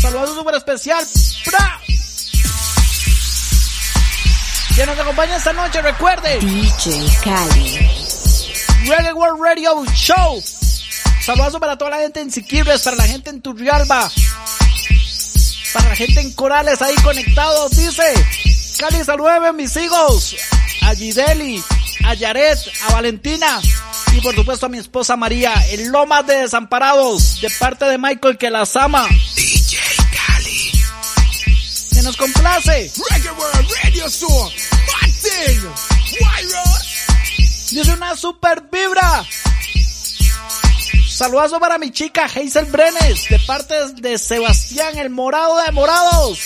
Saludos 0.00 0.36
súper 0.36 0.54
especial. 0.54 1.06
¡Pra! 1.44 1.80
Que 4.74 4.86
nos 4.86 4.98
acompaña 4.98 5.36
esta 5.36 5.52
noche, 5.52 5.82
recuerde. 5.82 6.38
DJ 6.38 7.08
Cali. 7.22 7.90
Reggae 8.86 9.12
World 9.12 9.42
Radio 9.42 9.84
Show. 9.94 10.42
Saludos 11.20 11.60
para 11.60 11.76
toda 11.76 11.90
la 11.90 11.98
gente 11.98 12.22
en 12.22 12.32
Siquibres, 12.32 12.80
para 12.80 12.96
la 12.96 13.04
gente 13.04 13.28
en 13.28 13.42
Turrialba, 13.42 14.10
para 15.74 15.90
la 15.90 15.94
gente 15.94 16.20
en 16.20 16.32
Corales 16.32 16.80
ahí 16.80 16.94
conectados. 17.04 17.72
Dice, 17.72 18.14
Cali, 18.78 19.04
saludeme 19.04 19.52
mis 19.52 19.76
hijos, 19.76 20.34
a 20.80 20.94
Gideli, 20.94 21.62
a 22.06 22.14
Yaret, 22.14 22.58
a 22.88 22.92
Valentina 22.94 23.60
y 24.16 24.20
por 24.20 24.34
supuesto 24.34 24.66
a 24.66 24.68
mi 24.68 24.78
esposa 24.78 25.16
María, 25.16 25.52
en 25.70 25.92
Lomas 25.92 26.26
de 26.26 26.36
Desamparados, 26.36 27.40
de 27.40 27.50
parte 27.58 27.84
de 27.84 27.98
Michael 27.98 28.38
que 28.38 28.50
las 28.50 28.74
ama. 28.76 29.06
DJ 29.34 29.78
Cali. 30.14 30.72
Que 31.92 32.02
nos 32.02 32.16
complace. 32.16 32.92
World 32.96 33.70
Radio 33.82 34.08
Show. 34.08 34.50
Dice 37.70 37.92
una 37.92 38.16
super 38.16 38.62
vibra. 38.72 39.24
Saludazo 41.08 41.58
para 41.60 41.78
mi 41.78 41.90
chica 41.90 42.24
Hazel 42.24 42.66
Brenes, 42.66 43.28
de 43.28 43.38
parte 43.40 43.74
de 43.94 44.18
Sebastián, 44.18 44.98
el 44.98 45.10
morado 45.10 45.62
de 45.62 45.72
morados. 45.72 46.38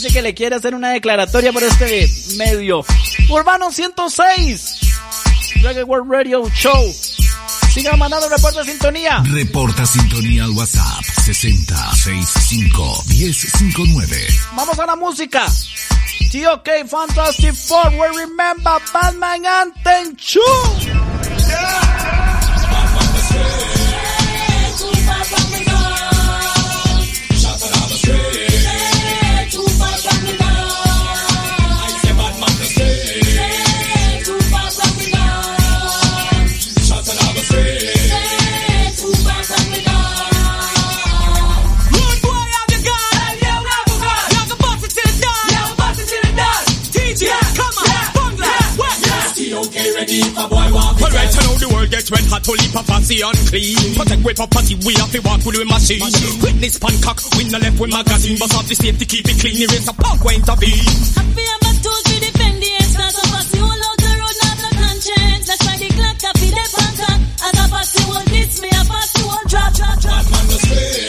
Dice 0.00 0.12
que 0.12 0.22
le 0.22 0.32
quiere 0.32 0.54
hacer 0.54 0.76
una 0.76 0.90
declaratoria 0.90 1.52
por 1.52 1.64
este 1.64 2.08
medio. 2.36 2.84
Urbano 3.28 3.72
106. 3.72 4.78
Reggae 5.60 5.82
World 5.82 6.08
Radio 6.08 6.48
Show. 6.50 6.94
Sigan 7.72 7.98
mandando 7.98 8.28
reporte 8.28 8.60
de 8.60 8.66
sintonía. 8.66 9.20
Reporta 9.24 9.84
sintonía 9.84 10.44
al 10.44 10.52
WhatsApp 10.52 11.02
6065 11.24 13.04
1059. 13.08 14.26
Vamos 14.54 14.78
a 14.78 14.86
la 14.86 14.94
música. 14.94 15.44
TOK 16.30 16.68
Fantastic 16.86 17.54
Four, 17.54 17.90
we 17.98 18.06
remember 18.20 18.78
Batman 18.92 19.44
Anthem 19.46 20.14
2. 20.14 21.07
deep, 50.08 50.32
a 50.36 50.44
All 50.48 51.12
right, 51.12 51.30
so 51.30 51.40
now 51.44 51.54
the 51.60 51.68
world 51.68 51.90
gets 51.90 52.10
red 52.10 52.24
hot, 52.32 52.42
to 52.44 52.52
leap 52.52 52.74
a 52.74 52.82
fancy 52.82 53.20
unclean. 53.20 53.76
Protect 53.94 54.22
with 54.24 54.36
property, 54.36 54.74
we 54.82 54.92
have 54.96 55.12
to 55.12 55.20
walk 55.20 55.44
with 55.44 55.60
the 55.60 55.64
machine. 55.68 56.00
machine. 56.00 56.40
Witness 56.40 56.80
Pancock, 56.80 57.20
win 57.36 57.48
the 57.52 57.58
left 57.60 57.78
with 57.78 57.92
magazine, 57.92 58.36
but 58.40 58.50
have 58.56 58.66
the 58.66 58.74
safety 58.74 59.04
keep 59.04 59.28
it 59.28 59.36
clean, 59.38 59.56
there 59.60 59.76
is 59.76 59.86
a 59.86 59.92
punk 59.92 60.18
park 60.18 60.24
where 60.24 60.36
intervene. 60.40 60.88
Happy 61.12 61.44
about 61.44 61.76
tools, 61.84 62.02
to 62.08 62.16
defend 62.24 62.56
the 62.56 62.70
ends, 62.80 62.94
not 62.96 63.14
of 63.20 63.36
us, 63.36 63.50
all 63.60 63.68
out 63.68 63.98
the 64.00 64.12
road, 64.16 64.36
not 64.40 64.56
the 64.56 64.70
conscience. 64.80 65.44
That's 65.44 65.62
why 65.68 65.76
the 65.76 65.88
clock, 65.92 66.18
happy, 66.24 66.48
the 66.56 66.64
Pancock, 66.72 67.20
As 67.44 67.54
a 67.60 67.64
pass 67.68 67.90
won't 68.08 68.26
this, 68.32 68.54
me, 68.64 68.68
a 68.72 68.82
pass 68.88 69.10
won't 69.20 69.46
drop, 69.52 69.70
drop, 69.76 69.96
drop. 70.00 70.24
Bad 70.24 70.32
man, 70.32 70.44
the 70.48 71.07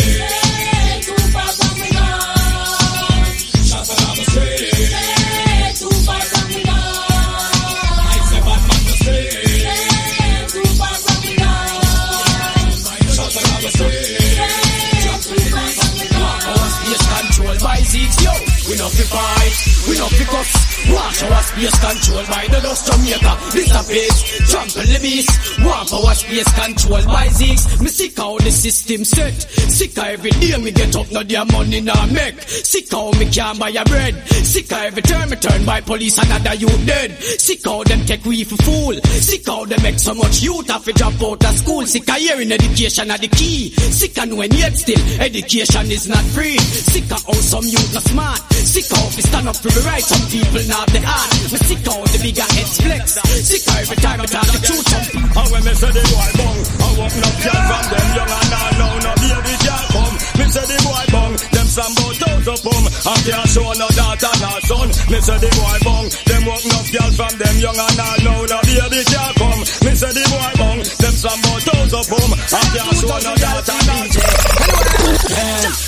handcuffs 20.31 20.68
Watch 20.89 21.23
our 21.23 21.41
space 21.43 21.79
control 21.79 22.23
by 22.25 22.47
the 22.49 22.59
dust 22.61 22.87
Jamaica. 22.89 23.33
This 23.53 23.69
a 23.69 23.81
pace. 23.85 24.19
Trample 24.49 24.87
the 24.89 24.99
beast. 25.01 25.33
Want 25.61 25.93
our 25.93 26.13
space 26.15 26.51
control 26.57 27.03
by 27.05 27.27
Zeeks. 27.27 27.81
Me 27.81 27.87
sick 27.87 28.17
how 28.17 28.37
the 28.37 28.51
system 28.51 29.05
set. 29.05 29.33
Sick 29.69 29.95
how 29.95 30.07
every 30.07 30.31
day 30.31 30.57
me 30.57 30.71
get 30.71 30.95
up, 30.95 31.11
no 31.11 31.23
damn 31.23 31.47
money 31.51 31.81
nah 31.81 32.05
make. 32.07 32.41
Sick 32.41 32.89
how 32.91 33.11
me 33.19 33.29
can't 33.29 33.59
buy 33.59 33.69
a 33.69 33.83
bread. 33.85 34.15
Sick 34.29 34.69
how 34.71 34.81
every 34.81 35.01
turn 35.01 35.29
me 35.29 35.35
turn 35.35 35.65
by 35.65 35.81
police 35.81 36.17
another 36.17 36.55
you 36.55 36.69
dead. 36.85 37.11
Sick 37.21 37.63
how 37.65 37.83
them 37.83 38.05
take 38.05 38.25
we 38.25 38.43
for 38.43 38.57
fool. 38.63 38.95
Sick 39.03 39.45
how 39.45 39.65
them 39.65 39.81
make 39.83 39.99
so 39.99 40.13
much 40.13 40.41
youth 40.41 40.69
have 40.69 40.83
to 40.85 40.93
drop 40.93 41.21
out 41.21 41.43
of 41.45 41.57
school. 41.57 41.85
Sick 41.85 42.09
how 42.09 42.17
hearing 42.17 42.51
education 42.51 43.11
are 43.11 43.17
the 43.17 43.27
key. 43.27 43.69
Sick 43.71 44.17
and 44.17 44.37
when 44.37 44.51
yet 44.51 44.75
still 44.75 45.21
education 45.21 45.91
is 45.91 46.07
not 46.07 46.23
free. 46.33 46.57
Sick 46.57 47.05
how 47.09 47.33
some 47.33 47.65
youth 47.65 47.95
are 47.95 48.07
smart. 48.07 48.39
Sick 48.53 48.85
how 48.89 49.05
we 49.15 49.21
stand 49.21 49.47
up 49.47 49.55
for 49.55 49.69
the 49.69 49.81
right. 49.85 50.03
Some 50.03 50.25
people 50.29 50.63
not 50.67 50.78
the 50.87 51.01
heart. 51.03 51.29
Me 51.51 51.57
sick 51.67 51.81
how 51.83 51.99
the 52.05 52.19
bigger 52.23 52.47
heads 52.55 52.75
flex. 52.79 53.03
Sick 53.43 53.63
how 53.67 53.79
every 53.79 53.97
time 53.97 54.21
I 54.21 54.25
talk 54.25 54.47
the 54.47 54.59
truth. 54.63 54.85
Some 54.87 55.05
people. 55.11 55.39
And 55.39 55.47
when 55.51 55.61
me 55.67 55.73
say 55.75 55.91
the 55.91 56.03
boy 56.07 56.31
bong, 56.39 56.59
I 56.79 56.87
walk 56.99 57.13
no 57.19 57.29
girl 57.43 57.61
from 57.67 57.85
them 57.89 58.07
young 58.15 58.31
and 58.39 58.53
all 58.55 58.71
now 58.79 58.93
no 59.03 59.11
baby 59.19 59.55
girl 59.65 59.85
come. 59.91 60.15
Me 60.39 60.45
say 60.49 60.65
the 60.69 60.77
boy 60.85 61.05
bong, 61.11 61.33
them 61.51 61.67
some 61.67 61.93
bout 61.99 62.15
thousand 62.19 62.59
pum. 62.63 62.83
I 63.09 63.15
can't 63.27 63.49
show 63.49 63.69
no 63.75 63.87
daughter 63.91 64.33
no 64.39 64.51
son. 64.69 64.89
Me 65.09 65.19
say 65.19 65.37
the 65.39 65.49
boy 65.59 65.77
bong, 65.83 66.07
them 66.29 66.41
walk 66.47 66.63
no 66.69 66.79
girl 66.93 67.11
from 67.17 67.33
them 67.39 67.55
young 67.59 67.79
and 67.79 67.99
all 67.99 68.17
now 68.23 68.39
no 68.47 68.57
baby 68.63 69.01
girl 69.09 69.31
come. 69.35 69.61
Me 69.83 69.91
say 69.95 70.11
the 70.15 70.23
boy 70.31 70.51
bong, 70.59 70.79
them 70.79 71.15
some 71.17 71.39
bout 71.43 71.61
thousand 71.67 72.05
pum. 72.07 72.29
I 72.39 72.61
can't 72.71 72.95
show 72.97 73.17
no 73.19 73.33
daughter 73.35 73.79
no 73.89 73.97
son. 74.15 74.29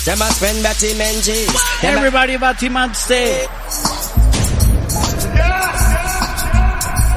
Them 0.02 0.20
a 0.20 0.28
spend 0.34 0.62
Betty 0.62 0.90
Menji. 0.98 1.46
Everybody 1.84 2.36
Batman 2.36 2.92
stay. 2.94 3.46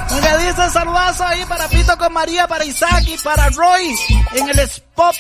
Lo 0.09 0.21
que 0.21 0.37
dice 0.45 0.69
saludazo 0.71 1.25
ahí 1.25 1.45
para 1.45 1.67
Pito 1.67 1.97
con 1.97 2.13
María, 2.13 2.47
para 2.47 2.63
Isaac 2.65 3.03
y 3.07 3.17
para 3.17 3.49
Roy 3.49 3.95
en 4.33 4.49
el 4.49 4.59
spot. 4.59 5.15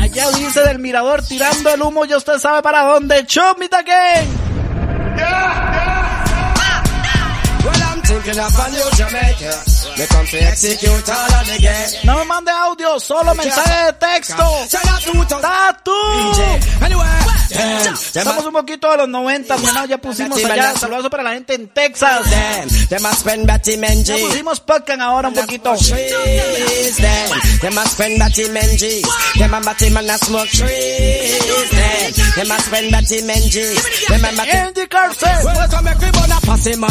Allá 0.00 0.30
dice 0.32 0.60
del 0.62 0.78
mirador 0.78 1.22
tirando 1.26 1.72
el 1.72 1.82
humo, 1.82 2.04
ya 2.04 2.16
usted 2.16 2.38
sabe 2.38 2.62
para 2.62 2.82
dónde. 2.82 3.24
Show 3.26 3.54
me 3.58 3.66
again. 3.66 4.28
Well, 7.64 7.82
I'm 7.82 8.02
thinking 8.24 8.40
of 8.40 8.58
a 8.58 8.70
new 8.70 8.90
Jamaica. 8.96 9.52
Me 9.98 10.06
come 10.06 10.26
to 10.26 10.38
execute 10.42 11.08
all 11.08 11.32
of 11.34 11.46
the 11.46 11.58
gang. 11.60 11.90
No 12.04 12.18
me 12.18 12.24
mande 12.24 12.50
audio, 12.50 12.98
solo 12.98 13.34
mensaje 13.34 13.86
de 13.86 13.92
texto. 13.94 14.44
Tatu. 15.40 15.92
Estamos 18.14 18.44
un 18.46 18.52
poquito 18.52 18.90
de 18.90 18.96
los 18.96 19.08
90, 19.08 19.56
mi 19.58 19.66
hermano, 19.66 19.86
ya 19.86 19.98
pusimos 19.98 20.42
allá. 20.44 20.74
Saludos 20.74 21.10
para 21.10 21.22
la 21.22 21.34
gente 21.34 21.54
en 21.54 21.68
Texas. 21.68 22.22
Ya 24.18 24.26
pusimos 24.26 24.60
Puckan 24.60 25.00
ahora 25.00 25.28
un 25.28 25.34
poquito. 25.34 25.74
Andy 34.66 34.86
Carson. 34.88 35.44
Welcome 35.44 35.88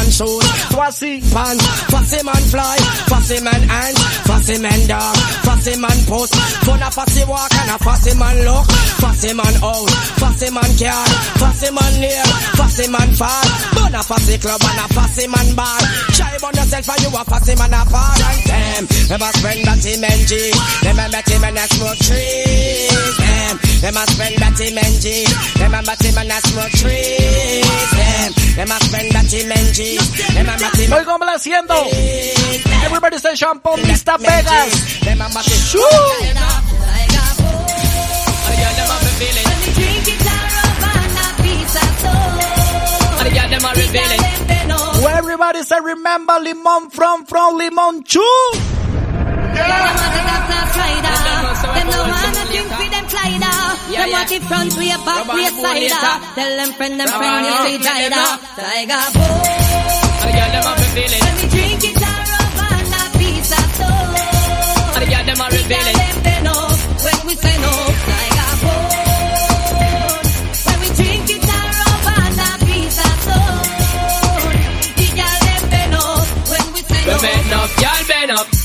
shoes. 0.09 1.22
Pan. 1.31 1.57
Fussy 1.91 2.19
man 2.23 2.43
fly. 2.51 2.77
Fussy 3.07 3.39
man 3.41 3.61
hand. 3.69 3.97
Fussy 4.27 4.57
man 4.59 4.81
dog. 4.87 5.15
Fussy 5.45 5.75
man 5.79 5.99
post. 6.09 6.35
Fun 6.65 6.81
a 6.81 6.89
fussy 6.91 7.23
walk 7.25 7.53
and 7.53 7.71
a 7.71 7.77
fussy 7.79 8.13
man 8.17 8.37
look. 8.43 8.65
Fussy 8.99 9.33
man 9.33 9.55
out. 9.63 9.89
Fussy 10.19 10.49
man 10.51 10.71
car. 10.75 11.05
Fussy 11.39 11.69
man 11.71 11.93
near. 12.01 12.25
Fussy 12.57 12.87
man 12.89 13.09
far. 13.15 13.43
Burn 13.75 13.95
a 13.95 14.01
fussy 14.03 14.37
club 14.37 14.61
and 14.63 14.79
a 14.79 14.85
fussy 14.93 15.27
man 15.27 15.49
bar. 15.55 15.79
Try 16.17 16.35
burn 16.41 16.55
yourself 16.55 16.89
and 16.89 17.01
you 17.03 17.11
a 17.13 17.23
fussy 17.23 17.53
man 17.55 17.73
apart. 17.73 18.19
And 18.51 18.87
them. 18.87 19.21
A 19.23 19.29
spend 19.37 19.61
batty 19.65 19.93
Menji. 20.01 20.43
Them 20.83 20.99
a 20.99 21.05
batty 21.09 21.39
man 21.39 21.57
a 21.57 21.65
smoke 21.71 21.97
trees. 22.01 23.15
Them. 23.17 23.55
Them 23.81 23.97
a 23.97 24.03
spend 24.11 24.35
batty 24.41 24.67
Menji. 24.75 25.27
Them 25.59 25.73
a 25.73 25.81
batty 25.83 26.11
man 26.15 26.31
a 26.31 26.37
smoke 26.41 26.71
trees. 26.71 28.02
Estoy 30.95 31.05
complaciendo. 31.05 31.73
Everybody 32.85 33.17
say 33.17 33.35
shampoo, 33.35 33.75
Vista 33.77 34.17
Vegas. 34.17 34.99
Shoo. 35.71 35.79
Everybody 45.17 45.63
say 45.63 45.79
remember 45.81 46.33
Limon 46.39 46.89
from 46.91 47.25
from 47.25 47.57
Limon 47.57 48.03
Chu. 48.03 48.21
Yeah. 49.55 49.93
Yeah, 53.91 53.99
them 54.01 54.09
yeah. 54.09 54.19
watch 54.19 54.31
it 54.31 54.43
front, 54.43 54.71
we 54.77 54.91
a 54.91 54.97
back, 55.03 55.27
we 55.33 55.45
a 55.45 55.51
side. 55.51 55.91
Tell 56.35 56.51
them 56.55 56.71
friend, 56.73 56.99
them 56.99 57.07
friend, 57.07 57.45
you 57.45 57.55
see 57.67 57.77
Jida. 57.83 58.23
Tiger 58.55 59.03
boy. 59.13 59.83
And 60.23 60.27
the 60.29 60.33
girl 60.37 60.51
them 60.55 60.65
a 60.67 60.73
revealing. 60.79 61.21
Let 61.23 61.35
me 61.41 61.45
drink 61.51 61.83
it, 61.83 61.99
I 61.99 62.15
rub 62.31 62.59
a 62.95 63.17
piece 63.19 63.51
of 63.51 63.67
toast. 63.77 64.95
And 64.95 65.01
the 65.03 65.07
girl 65.11 65.25
them 65.25 65.41
a 65.41 65.47
revealing. 65.51 66.02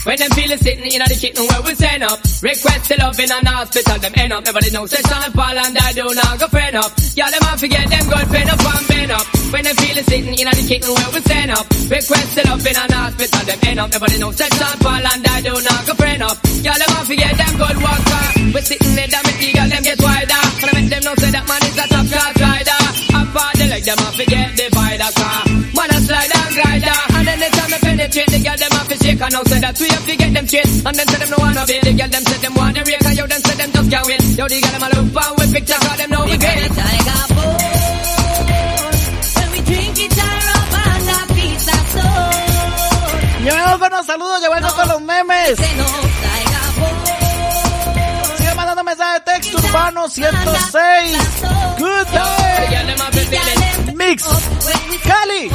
When 0.08 0.16
them 0.16 0.32
feel 0.32 0.48
it 0.48 0.60
sitting 0.64 0.88
in 0.88 1.04
the 1.04 1.16
kitchen 1.20 1.44
where 1.44 1.60
we 1.68 1.76
stand 1.76 2.00
up. 2.00 2.16
Request 2.40 2.88
the 2.88 2.96
love 2.96 3.20
in 3.20 3.28
an 3.28 3.44
hospital, 3.44 4.00
them 4.00 4.14
end 4.16 4.32
up. 4.32 4.40
Nobody 4.40 4.72
knows 4.72 4.88
sex 4.88 5.04
on 5.04 5.20
fall 5.36 5.52
and 5.52 5.76
I 5.76 5.92
do 5.92 6.08
not 6.08 6.32
go 6.40 6.48
friend 6.48 6.80
up. 6.80 6.96
Y'all 7.12 7.28
them 7.28 7.44
a 7.44 7.52
forget 7.60 7.84
them 7.92 8.04
good 8.08 8.26
pen 8.32 8.48
up 8.48 8.56
and 8.56 8.88
bend 8.88 9.12
up. 9.12 9.26
When 9.52 9.62
them 9.68 9.76
feel 9.76 10.00
it 10.00 10.06
sitting 10.08 10.32
in 10.32 10.48
the 10.48 10.64
kitchen 10.64 10.96
where 10.96 11.12
we 11.12 11.20
stand 11.28 11.52
up. 11.52 11.68
Request 11.92 12.30
the 12.40 12.42
love 12.48 12.64
in 12.64 12.76
an 12.80 12.88
hospital, 12.88 13.42
them 13.52 13.60
end 13.68 13.80
up. 13.84 13.88
Nobody 13.92 14.16
knows 14.16 14.36
sex 14.40 14.52
on 14.56 14.76
fall 14.80 15.04
and 15.12 15.20
I 15.28 15.38
do 15.44 15.52
not 15.60 15.80
go 15.84 15.92
friend 15.92 16.22
up. 16.24 16.36
Y'all 16.64 16.80
them 16.80 16.88
a 16.88 17.00
forget 17.04 17.34
them 17.36 17.52
good 17.60 17.78
walker. 17.84 18.24
We 18.48 18.60
sitting 18.64 18.94
there, 18.96 19.12
that 19.12 19.22
make 19.28 19.40
the 19.44 19.48
girl 19.60 19.68
them 19.68 19.82
get 19.84 19.98
wider. 20.00 20.40
And 20.40 20.68
I 20.68 20.72
make 20.72 20.88
them 20.88 21.02
know 21.04 21.14
say 21.20 21.30
that 21.36 21.44
man 21.44 21.62
is 21.68 21.76
a 21.76 21.84
top 21.84 22.06
class 22.08 22.32
rider. 22.32 22.80
On 23.12 23.54
the 23.60 23.66
leg, 23.68 23.84
them 23.84 24.00
a 24.00 24.08
forget 24.16 24.48
the 24.56 24.66
vider 24.72 25.12
car. 25.20 25.42
Man 25.76 25.90
a 25.92 25.98
slide 26.00 26.32
and 26.32 26.52
glider. 26.56 26.96
And 27.12 27.24
then 27.28 27.38
they 27.44 27.50
time 27.52 27.70
me 27.70 27.78
penetrate 27.84 28.30
the 28.32 28.40
girl 28.40 28.56
them 28.56 28.77
a 29.20 29.26
fi 29.26 29.26
shake 29.26 29.26
and 29.26 29.32
now 29.32 29.42
say 29.44 29.60
that 29.60 29.80
we 29.80 29.88
have 29.88 30.06
to 30.06 30.16
get 30.16 30.32
them. 30.34 30.46
And 30.86 30.96
then 30.96 31.06
say 31.08 31.18
them 31.18 31.30
no 31.30 31.36
wanna 31.38 31.66
be 31.66 31.78
the 31.82 31.92
girl 31.92 32.08
them 32.08 32.24
say 32.24 32.38
them 32.38 32.54
rake 32.54 33.04
and 33.04 33.16
yo 33.18 33.26
them 33.26 33.40
say 33.42 33.54
them 33.58 33.70
just 33.72 33.90
can't 33.90 34.06
wait. 34.06 34.22
Yo 34.38 34.48
the 34.48 34.60
girl 34.60 34.72
them 34.72 34.82
a 34.82 34.88
look 34.94 35.16
and 35.18 35.34
we 35.38 35.44
picture 35.52 35.78
cause 35.78 35.98
them 35.98 36.10
know 36.10 36.24
we 36.24 36.36
great. 36.38 36.70
Tiger 36.78 37.22
boy. 37.34 37.58
When 39.34 39.48
we 39.52 39.60
drink 39.66 39.98
it 39.98 40.18
a 40.18 40.28
rub 40.48 40.74
and 40.78 41.08
a 41.08 41.18
piece 41.34 41.68
of 41.68 41.84
soul. 41.94 42.38
Yo 43.44 43.52
vengo 43.54 43.78
con 43.78 43.90
los 43.90 44.06
saludos, 44.06 44.40
vengo 44.42 44.70
con 44.74 44.88
los 44.88 45.00
memes. 45.02 45.58
Sigue 48.38 48.54
mandando 48.54 48.84
mensajes 48.84 49.24
de 49.24 49.32
texto 49.32 49.58
urbano 49.58 50.08
106. 50.08 51.18
Good 51.78 52.06
day. 52.12 52.34
Mix. 53.94 54.22
Cali. 55.02 55.50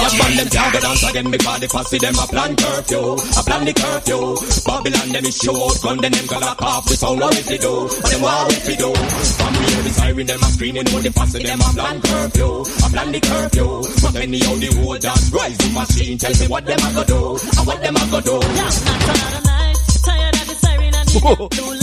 Bad 0.00 0.12
man 0.18 0.32
them 0.36 0.48
can't 0.48 0.72
go 0.72 0.80
dance 0.80 1.04
again 1.04 1.28
because 1.30 1.60
the 1.60 1.68
fussy 1.68 1.98
them 1.98 2.16
a 2.16 2.24
plan 2.32 2.52
curfew, 2.56 3.04
a 3.12 3.40
plan 3.44 3.62
the 3.68 3.74
curfew. 3.76 4.20
Babylon 4.64 5.08
them 5.12 5.24
is 5.28 5.36
show 5.36 5.56
out, 5.56 5.76
gun 5.82 5.98
them 6.00 6.12
them 6.12 6.26
go 6.26 6.38
lock 6.40 6.62
off 6.62 6.84
the 6.88 6.94
sound 6.96 7.20
what 7.20 7.36
if 7.36 7.46
they 7.46 7.58
do, 7.58 7.74
and 7.84 8.10
them 8.10 8.20
what 8.22 8.52
if 8.52 8.64
they 8.64 8.76
do. 8.76 8.90
From 8.90 9.52
we 9.52 9.64
hear 9.70 9.82
the 9.84 9.92
siren 9.92 10.26
them 10.26 10.40
a 10.40 10.48
screaming, 10.50 10.86
know 10.88 11.00
the 11.00 11.12
fussy 11.12 11.42
them 11.42 11.60
a 11.60 11.68
plan 11.76 11.96
curfew, 12.00 12.50
a 12.64 12.86
plan 12.88 13.08
the 13.12 13.20
curfew. 13.20 13.70
But 14.00 14.16
anyhow 14.16 14.54
the 14.56 14.68
whole 14.80 14.98
that 14.98 15.20
rise 15.32 15.58
the 15.58 15.68
machine, 15.76 16.16
tell 16.18 16.34
me 16.40 16.46
what 16.48 16.64
them 16.64 16.80
a 16.80 16.88
go 16.96 17.04
do, 17.04 17.20
and 17.36 17.64
what 17.68 17.78
them 17.84 17.96
a 17.96 18.04
go 18.10 18.20
do. 18.24 18.36
Yeah 18.40 18.70
na 18.86 18.94
tara 19.04 19.40
night 19.44 19.78
tired 20.04 20.34
of 20.40 20.46
the 20.48 20.54
siren 20.54 20.94
and 20.94 21.08
the 21.08 21.20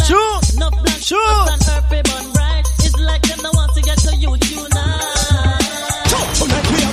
Shoot! 0.07 0.45
No 0.57 0.67
black 0.71 0.99
Shoot! 1.01 1.47
and 1.53 1.61
earthy 1.69 2.01
burn 2.07 2.25
bright. 2.33 2.65
It's 2.79 2.97
like 2.97 3.21
them 3.29 3.39
no 3.43 3.51
want 3.53 3.71
to 3.75 3.81
get 3.81 3.97
to 3.99 4.15
you 4.15 4.31
tonight. 4.37 4.67
Tonight 4.67 5.26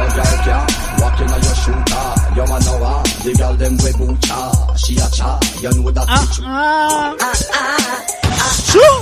head 0.00 0.16
like 0.16 0.46
ya. 0.46 0.58
Walking 1.00 1.30
on 1.30 1.40
your 1.42 1.54
shooter, 1.62 2.06
your 2.36 2.46
man 2.48 2.60
know 2.64 2.80
ah. 2.82 3.02
The 3.24 3.32
girl 3.38 3.54
them 3.54 3.72
we 3.72 3.90
boocha, 3.98 4.78
she 4.78 4.94
a 4.96 5.06
cha. 5.10 5.38
You 5.62 5.70
know 5.82 5.90
that. 5.90 6.06
Ah, 6.08 6.26
ah 6.40 7.16
ah 7.20 7.20
ah 7.20 7.34
ah. 7.52 8.06
ah. 8.24 8.52
True. 8.70 9.00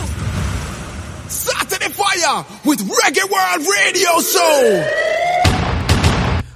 Saturday 1.28 1.88
Fire 1.92 2.44
with 2.64 2.80
Reggae 2.80 3.24
World 3.30 3.62
Radio 3.68 4.10
Show. 4.20 4.84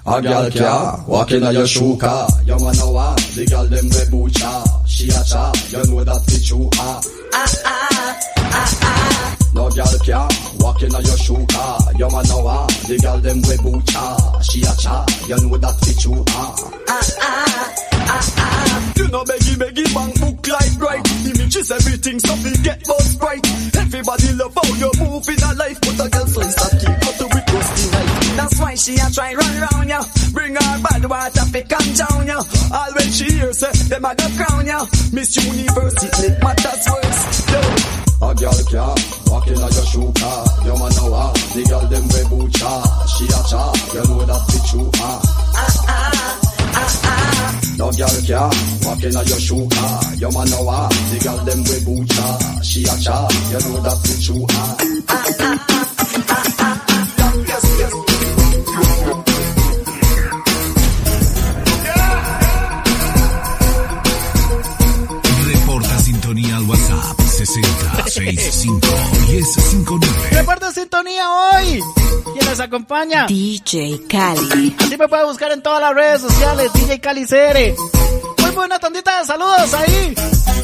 A 0.04 0.20
gal 0.20 0.50
car, 0.50 1.04
walking 1.06 1.42
on 1.44 1.54
your 1.54 1.66
shoe 1.66 1.96
car. 1.96 2.28
You 2.44 2.56
wanna 2.58 2.76
know? 2.78 3.14
The 3.34 3.46
gal 3.48 3.66
them 3.66 3.84
we 3.84 4.02
boocha, 4.10 4.88
she 4.88 5.08
a 5.08 5.22
cha. 5.24 5.52
You 5.70 5.84
know 5.92 6.02
that 6.04 6.22
it's 6.26 6.46
true 6.48 6.68
ah. 6.74 7.00
Ah 7.32 7.46
ah 7.64 8.20
ah 8.36 8.78
ah. 8.82 9.41
No 9.62 9.70
girl 9.70 9.98
can 10.02 10.28
walk 10.58 10.82
in 10.82 10.92
on 10.92 11.04
your 11.04 11.16
shooter. 11.18 11.70
Your 11.94 12.10
man 12.10 12.26
know 12.26 12.42
her. 12.42 12.66
Ah, 12.66 12.66
the 12.88 12.98
girl 12.98 13.18
them 13.22 13.38
we 13.46 13.56
boot 13.62 13.86
cha. 13.86 14.40
She 14.42 14.58
a 14.62 14.74
cha. 14.74 15.06
You 15.30 15.38
know 15.38 15.56
that 15.56 15.76
bitch 15.86 16.02
you 16.02 16.18
are. 16.18 17.62
You 18.98 19.06
know 19.08 19.22
beggy 19.22 19.54
beggy 19.62 19.86
bang 19.94 20.12
book 20.18 20.46
like 20.48 20.74
right 20.82 21.06
Images 21.30 21.70
everything 21.70 22.18
so 22.18 22.34
we 22.42 22.50
get 22.62 22.82
both 22.84 23.22
right 23.22 23.40
Everybody 23.78 24.32
love 24.34 24.54
how 24.54 24.66
you 24.74 24.90
move 24.98 25.28
in 25.30 25.38
a 25.42 25.54
life 25.54 25.78
But 25.80 26.06
a 26.06 26.10
girl 26.10 26.26
slice 26.26 26.54
that 26.58 26.72
keep 26.82 27.08
up 27.08 27.14
to 27.16 27.26
with 27.30 27.46
rusty 27.54 27.90
knife 27.90 28.36
That's 28.36 28.58
why 28.60 28.74
she 28.74 28.94
a 28.98 29.06
try 29.14 29.34
run 29.34 29.54
round 29.62 29.88
ya 29.88 30.02
Bring 30.32 30.54
her 30.54 30.78
bad 30.82 31.04
water 31.08 31.46
fi 31.54 31.62
calm 31.62 31.86
down 31.94 32.26
ya 32.26 32.38
All 32.74 32.92
when 32.98 33.08
she 33.10 33.24
hears 33.32 33.58
say 33.58 33.72
them 33.88 34.04
a 34.04 34.14
go 34.14 34.26
crown 34.36 34.66
ya 34.66 34.84
Miss 35.12 35.36
Universe 35.38 35.94
killer 39.52 39.70
your 39.70 39.86
shooter. 39.86 40.36
Your 40.64 40.76
man 40.78 40.92
know 40.96 41.12
ah, 41.14 41.32
the 41.54 41.62
girl 41.68 41.84
them 41.92 42.04
we 42.08 42.20
butcher. 42.30 42.76
She 43.12 43.24
a 43.28 43.40
cha, 43.48 43.62
you 43.92 44.02
know 44.08 44.24
that 44.24 44.42
the 44.48 44.58
true 44.68 44.90
ah. 44.96 45.20
Ah 45.54 45.84
ah. 45.88 46.40
Ah, 46.74 47.00
ah. 47.04 47.60
No 47.78 47.90
girl 47.92 48.16
care. 48.26 48.50
walk 48.84 49.02
in 49.04 49.12
your 49.12 49.40
shoe 49.40 49.68
car. 49.68 50.14
Your 50.16 50.32
man 50.32 50.48
know 50.50 50.68
ah, 50.68 50.88
the 51.10 51.18
girl 51.24 51.38
them 51.44 51.60
we 51.68 51.76
butcher. 51.84 52.32
She 52.64 52.82
a 52.84 52.94
cha, 53.04 53.28
you 53.52 53.60
know 53.60 53.80
that 53.84 53.98
the 54.02 54.14
true 54.24 54.46
ah. 54.48 54.76
Ah 55.08 55.26
ah 55.40 55.66
ah. 55.68 55.94
ah. 56.28 56.41
Sintonía 71.02 71.30
hoy. 71.30 71.82
¿Quién 72.32 72.48
les 72.48 72.60
acompaña? 72.60 73.26
DJ 73.26 74.06
Cali. 74.08 74.76
Así 74.78 74.96
me 74.96 75.08
puede 75.08 75.24
buscar 75.24 75.50
en 75.52 75.62
todas 75.62 75.80
las 75.80 75.94
redes 75.94 76.20
sociales, 76.20 76.72
DJ 76.72 77.00
Cali 77.00 77.26
CR. 77.26 77.74
Muy 78.42 78.50
buena 78.52 78.78
tandita 78.78 79.18
de 79.18 79.26
saludos 79.26 79.74
ahí. 79.74 80.14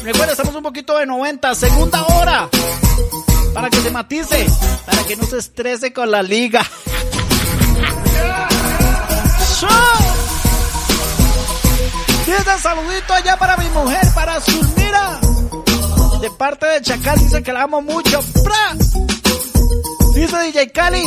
Recuerda, 0.03 0.31
estamos 0.31 0.55
un 0.55 0.63
poquito 0.63 0.97
de 0.97 1.05
90, 1.05 1.55
segunda 1.55 2.05
hora. 2.05 2.49
Para 3.53 3.69
que 3.69 3.81
se 3.81 3.91
matice, 3.91 4.47
para 4.85 5.03
que 5.03 5.15
no 5.17 5.25
se 5.25 5.39
estrese 5.39 5.91
con 5.91 6.09
la 6.09 6.23
liga. 6.23 6.65
Dice 12.25 12.59
saludito 12.59 13.13
allá 13.13 13.37
para 13.37 13.57
mi 13.57 13.67
mujer, 13.69 14.07
para 14.13 14.39
Zulmira. 14.39 15.19
De 16.21 16.29
parte 16.31 16.65
de 16.65 16.81
Chacal, 16.81 17.19
dice 17.19 17.43
que 17.43 17.51
la 17.51 17.63
amo 17.63 17.81
mucho. 17.81 18.21
¡Pra! 18.43 18.88
Dice 20.19 20.37
DJ 20.37 20.71
Cali. 20.73 21.01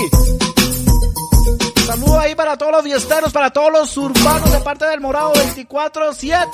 Saludo 1.86 2.18
ahí 2.18 2.34
para 2.34 2.56
todos 2.56 2.72
los 2.72 2.82
fiesteros, 2.82 3.30
para 3.30 3.50
todos 3.50 3.70
los 3.70 3.94
urbanos 3.98 4.50
de 4.50 4.58
parte 4.60 4.86
del 4.86 5.02
Morado 5.02 5.34
24-7. 5.34 6.46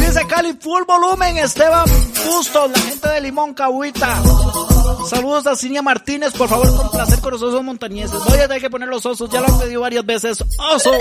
Dice 0.00 0.26
Cali, 0.26 0.54
full 0.58 0.84
volumen, 0.88 1.36
Esteban 1.36 1.84
Bustos, 2.24 2.70
la 2.70 2.78
gente 2.78 3.08
de 3.10 3.20
Limón 3.20 3.52
Cahuita. 3.52 4.22
Saludos 5.10 5.46
a 5.46 5.54
Cinia 5.54 5.82
Martínez, 5.82 6.32
por 6.32 6.48
favor, 6.48 6.74
con 6.74 6.90
placer 6.90 7.20
con 7.20 7.32
los 7.32 7.42
osos 7.42 7.62
montañeses. 7.62 8.18
Voy 8.26 8.38
a 8.38 8.48
tener 8.48 8.62
que 8.62 8.70
poner 8.70 8.88
los 8.88 9.04
osos, 9.04 9.28
ya 9.28 9.42
lo 9.42 9.48
han 9.48 9.58
pedido 9.58 9.82
varias 9.82 10.06
veces. 10.06 10.42
¡Oso! 10.72 10.92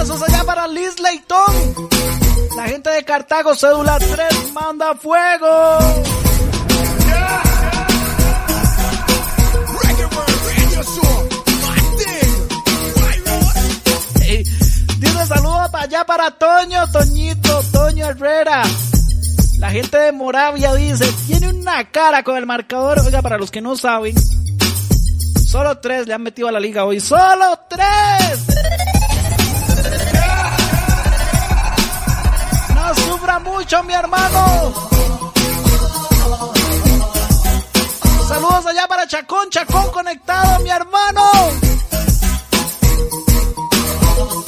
Saludazos 0.00 0.28
allá 0.30 0.44
para 0.44 0.66
Liz 0.66 0.98
Leitón. 0.98 1.54
La 2.56 2.68
gente 2.68 2.88
de 2.88 3.04
Cartago, 3.04 3.54
cédula 3.54 3.98
3, 3.98 4.52
manda 4.54 4.94
fuego. 4.94 5.78
Ey, 14.22 14.44
Dice 14.98 15.26
saludos 15.26 15.68
para 15.70 15.84
allá 15.84 16.04
para 16.06 16.30
Toño, 16.30 16.90
Toñito, 16.90 17.62
Toño 17.70 18.06
Herrera. 18.06 18.62
La 19.58 19.70
gente 19.70 19.98
de 19.98 20.12
Moravia 20.12 20.72
dice, 20.74 21.12
tiene 21.26 21.50
una 21.50 21.90
cara 21.90 22.22
con 22.22 22.38
el 22.38 22.46
marcador. 22.46 23.00
Oiga, 23.00 23.20
para 23.20 23.36
los 23.36 23.50
que 23.50 23.60
no 23.60 23.76
saben, 23.76 24.14
solo 25.46 25.76
tres 25.78 26.06
le 26.06 26.14
han 26.14 26.22
metido 26.22 26.48
a 26.48 26.52
la 26.52 26.60
liga 26.60 26.86
hoy. 26.86 27.00
¡Solo 27.00 27.58
tres! 27.68 28.99
Sufra 33.20 33.38
mucho, 33.38 33.82
mi 33.84 33.92
hermano. 33.92 34.72
Saludos 38.28 38.66
allá 38.66 38.88
para 38.88 39.06
Chacón, 39.06 39.50
Chacón 39.50 39.90
conectado, 39.90 40.60
mi 40.60 40.70
hermano. 40.70 41.22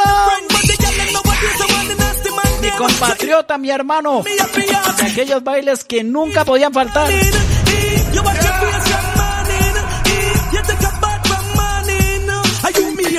Mi 2.60 2.70
compatriota, 2.70 3.58
mi 3.58 3.70
hermano. 3.70 4.24
De 4.24 5.06
aquellos 5.06 5.44
bailes 5.44 5.84
que 5.84 6.02
nunca 6.02 6.44
podían 6.44 6.72
faltar. 6.72 7.12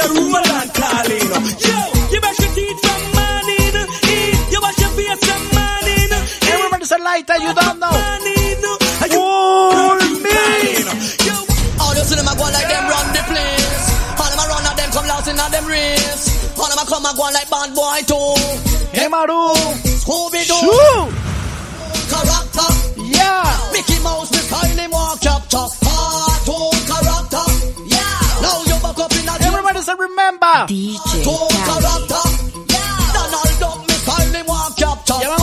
Everybody 0.06 1.93
say 6.94 7.04
light, 7.04 7.30
you 7.42 7.54
don't 7.54 7.80
know. 7.80 7.90
All 9.14 9.98
me. 10.22 10.38
All 11.82 11.94
you 11.96 12.04
see 12.06 12.16
them 12.16 12.28
a 12.28 12.34
go 12.38 12.46
like 12.46 12.70
them 12.70 12.86
run 12.88 13.08
the 13.14 13.24
place. 13.30 13.86
All 14.20 14.30
them 14.30 14.40
a 14.40 14.46
run 14.50 14.66
at 14.70 14.76
them 14.78 14.90
come 14.92 15.08
loud 15.08 15.28
in 15.28 15.36
them 15.36 15.66
race. 15.66 16.24
All 16.58 16.70
them 16.70 16.80
a 16.80 16.86
come 16.86 17.06
a 17.06 17.12
go 17.18 17.26
like 17.34 17.50
bad 17.50 17.74
boy 17.74 18.00
too. 18.06 18.34
Hey 18.94 19.08
Maru. 19.08 19.54
Scooby 20.02 20.46
Doo. 20.46 21.10
Character. 22.12 22.70
Yeah. 23.10 23.72
Mickey 23.74 23.98
Mouse, 24.04 24.32
me 24.32 24.38
style 24.38 24.78
him 24.78 24.92
walk 24.92 25.22
capture. 25.22 25.68
Cartoon 25.82 26.74
ah, 26.74 26.86
character. 26.90 27.46
Yeah. 27.90 28.44
Now 28.44 28.58
you 28.70 28.78
back 28.84 29.00
up 29.00 29.14
in 29.18 29.30
a 29.30 29.34
Everybody 29.48 29.82
say 29.82 29.96
remember. 29.98 30.46
Ah, 30.46 30.66
Cartoon 30.68 31.50
character. 31.68 32.24
Yeah. 32.70 33.14
Donald 33.18 33.54
Duck, 33.60 33.80
me 33.88 33.96
style 34.04 34.34
him 34.34 34.46
walk 34.46 34.78
capture. 34.78 35.43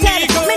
Me 0.46 0.54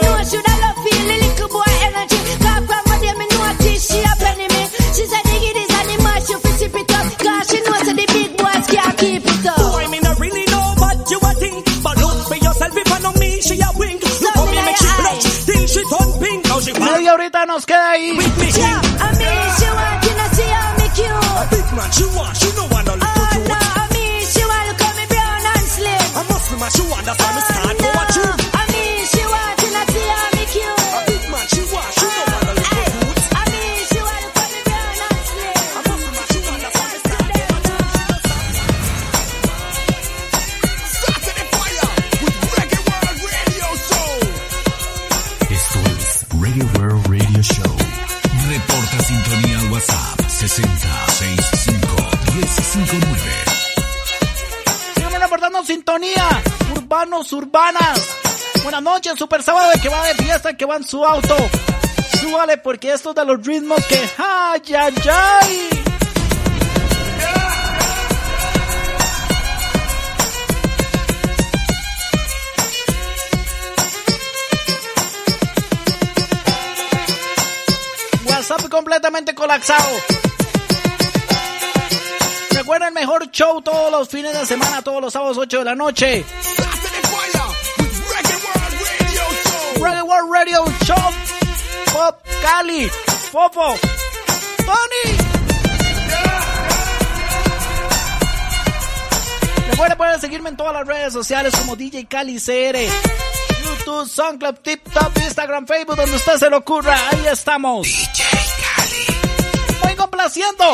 keep 9.04 9.24
it 9.26 9.46
up. 9.46 9.58
Boy, 9.60 9.86
me 9.92 10.00
not 10.00 10.18
really 10.20 10.46
know 10.54 10.66
what 10.84 10.98
you 11.12 11.20
a 11.20 11.32
think. 11.42 11.58
But 11.84 11.96
look 12.00 12.18
for 12.32 12.36
yourself 12.40 12.74
if 12.78 12.90
I 12.96 12.98
know 13.04 13.14
me, 13.20 13.30
she 13.42 13.56
a 13.60 13.70
wink. 13.76 14.00
Look 14.24 14.36
how 14.36 14.46
me 14.48 14.60
make 14.68 14.78
she 14.80 14.92
blush 15.00 15.26
till 15.48 15.66
she 15.74 15.82
turn 15.92 16.10
pink. 16.22 16.40
Now 16.48 16.60
she 16.64 16.72
want 16.74 16.92
Media 16.96 17.12
horita 17.14 17.42
nos 17.48 17.66
queda 17.66 17.90
ahí. 17.94 18.16
with 18.18 18.36
me. 18.40 18.48
Yeah, 18.56 18.80
I 19.06 19.10
mean 19.20 19.44
she 19.60 19.68
watching 19.78 20.18
to 20.22 20.28
see 20.36 20.52
how 20.56 20.72
me 20.80 20.88
cute. 20.98 21.40
A 21.42 21.44
big 21.52 21.68
man 21.78 21.90
she 21.98 22.06
want, 22.16 22.34
she 22.40 22.50
no 22.58 22.64
want 22.74 22.88
a 22.88 22.96
little 22.96 23.10
Oh 23.12 23.36
youth. 23.36 23.50
no, 23.52 23.60
I 23.82 23.86
mean 23.94 24.22
she 24.34 24.44
want 24.52 24.66
to 24.70 24.74
call 24.82 24.94
me 25.00 25.06
brown 25.12 25.42
and 25.52 25.68
slim. 25.76 26.06
A 26.20 26.22
muscle 26.32 26.58
man 26.62 26.72
she 26.76 26.84
want, 26.90 27.04
that's 27.08 27.20
why 27.24 27.32
me 27.36 27.42
Sintonía. 55.66 56.44
Urbanos, 56.76 57.32
urbanas. 57.32 58.08
Buenas 58.64 58.82
noches, 58.82 59.14
super 59.18 59.42
sábado 59.42 59.72
que 59.82 59.90
va 59.90 60.08
de 60.08 60.16
fiesta, 60.16 60.56
que 60.56 60.66
va 60.66 60.76
en 60.76 60.84
su 60.84 61.04
auto. 61.06 61.38
Súbale 62.20 62.58
porque 62.58 62.92
esto 62.92 63.10
es 63.10 63.16
de 63.16 63.26
los 63.26 63.46
ritmos 63.46 63.86
que... 63.86 64.10
¡Ay, 64.18 64.62
ay, 64.76 64.96
ay! 65.12 65.70
WhatsApp 78.26 78.70
completamente 78.70 79.34
colapsado. 79.34 79.90
Recuerda 82.74 82.88
el 82.88 82.96
mejor 82.96 83.30
show 83.30 83.62
todos 83.62 83.92
los 83.92 84.10
fines 84.10 84.34
de 84.34 84.48
semana, 84.48 84.82
todos 84.82 85.00
los 85.00 85.14
sábados 85.14 85.38
8 85.38 85.60
de 85.60 85.64
la 85.64 85.76
noche. 85.76 86.26
Reggae 89.76 90.02
World 90.02 90.34
Radio 90.34 90.66
Show. 90.84 90.98
Pop 91.94 92.20
Cali. 92.42 92.90
Popo. 93.32 93.76
Tony. 94.66 95.18
Recuerda 99.70 99.96
pueden 99.96 100.20
seguirme 100.20 100.50
en 100.50 100.58
todas 100.58 100.74
las 100.74 100.88
redes 100.88 101.14
sociales 101.14 101.54
como 101.56 101.76
DJ 101.76 102.08
Cali 102.08 102.40
CR. 102.40 102.80
YouTube, 103.64 104.10
SoundCloud, 104.10 104.56
TikTok, 104.56 105.16
Instagram, 105.20 105.68
Facebook, 105.68 105.96
donde 105.96 106.16
usted 106.16 106.38
se 106.38 106.50
le 106.50 106.56
ocurra. 106.56 106.98
Ahí 107.12 107.28
estamos. 107.32 107.86
DJ 107.86 108.24
Cali. 108.64 109.78
Muy 109.84 109.96
complaciendo. 109.96 110.74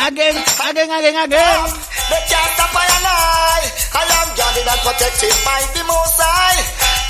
Again, 0.00 0.32
again, 0.32 0.88
again, 0.88 1.16
again. 1.28 1.60
they 2.08 2.22
can't 2.24 2.50
stop 2.56 2.72
I 2.72 2.88
and 2.88 3.04
I. 3.04 3.60
I 4.00 4.02
am 4.08 4.28
guarded 4.32 4.64
and 4.64 4.80
protected 4.80 5.36
by 5.44 5.60
the 5.76 5.82
Most 5.84 6.16
High. 6.16 6.60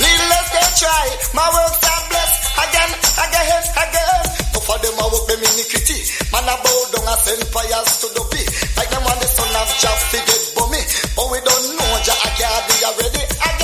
Needless 0.03 0.47
they 0.51 0.67
try, 0.83 1.07
my 1.31 1.47
works 1.55 1.87
are 1.87 2.03
blessed 2.11 2.51
again, 2.67 2.91
again, 3.15 3.63
again. 3.79 4.23
But 4.51 4.63
for 4.67 4.79
them 4.83 4.99
I 4.99 5.07
work 5.07 5.23
them 5.31 5.39
iniquity. 5.39 6.03
Man 6.35 6.51
I 6.51 6.55
bow 6.59 6.79
down 6.91 7.07
and 7.15 7.21
send 7.23 7.43
fires 7.55 7.91
to 8.03 8.07
the 8.11 8.23
pit. 8.27 8.49
Like 8.75 8.91
them 8.91 9.07
on 9.07 9.17
the 9.23 9.29
son 9.31 9.55
of 9.55 9.71
Jah 9.79 9.97
fi 10.11 10.19
get 10.27 10.45
bummy. 10.59 10.83
But 11.15 11.27
we 11.31 11.39
don't 11.47 11.67
know 11.79 11.91
Jah 12.03 12.19
I 12.27 12.31
can't 12.35 12.65
be 12.67 12.75
already 12.91 13.23
again. 13.23 13.60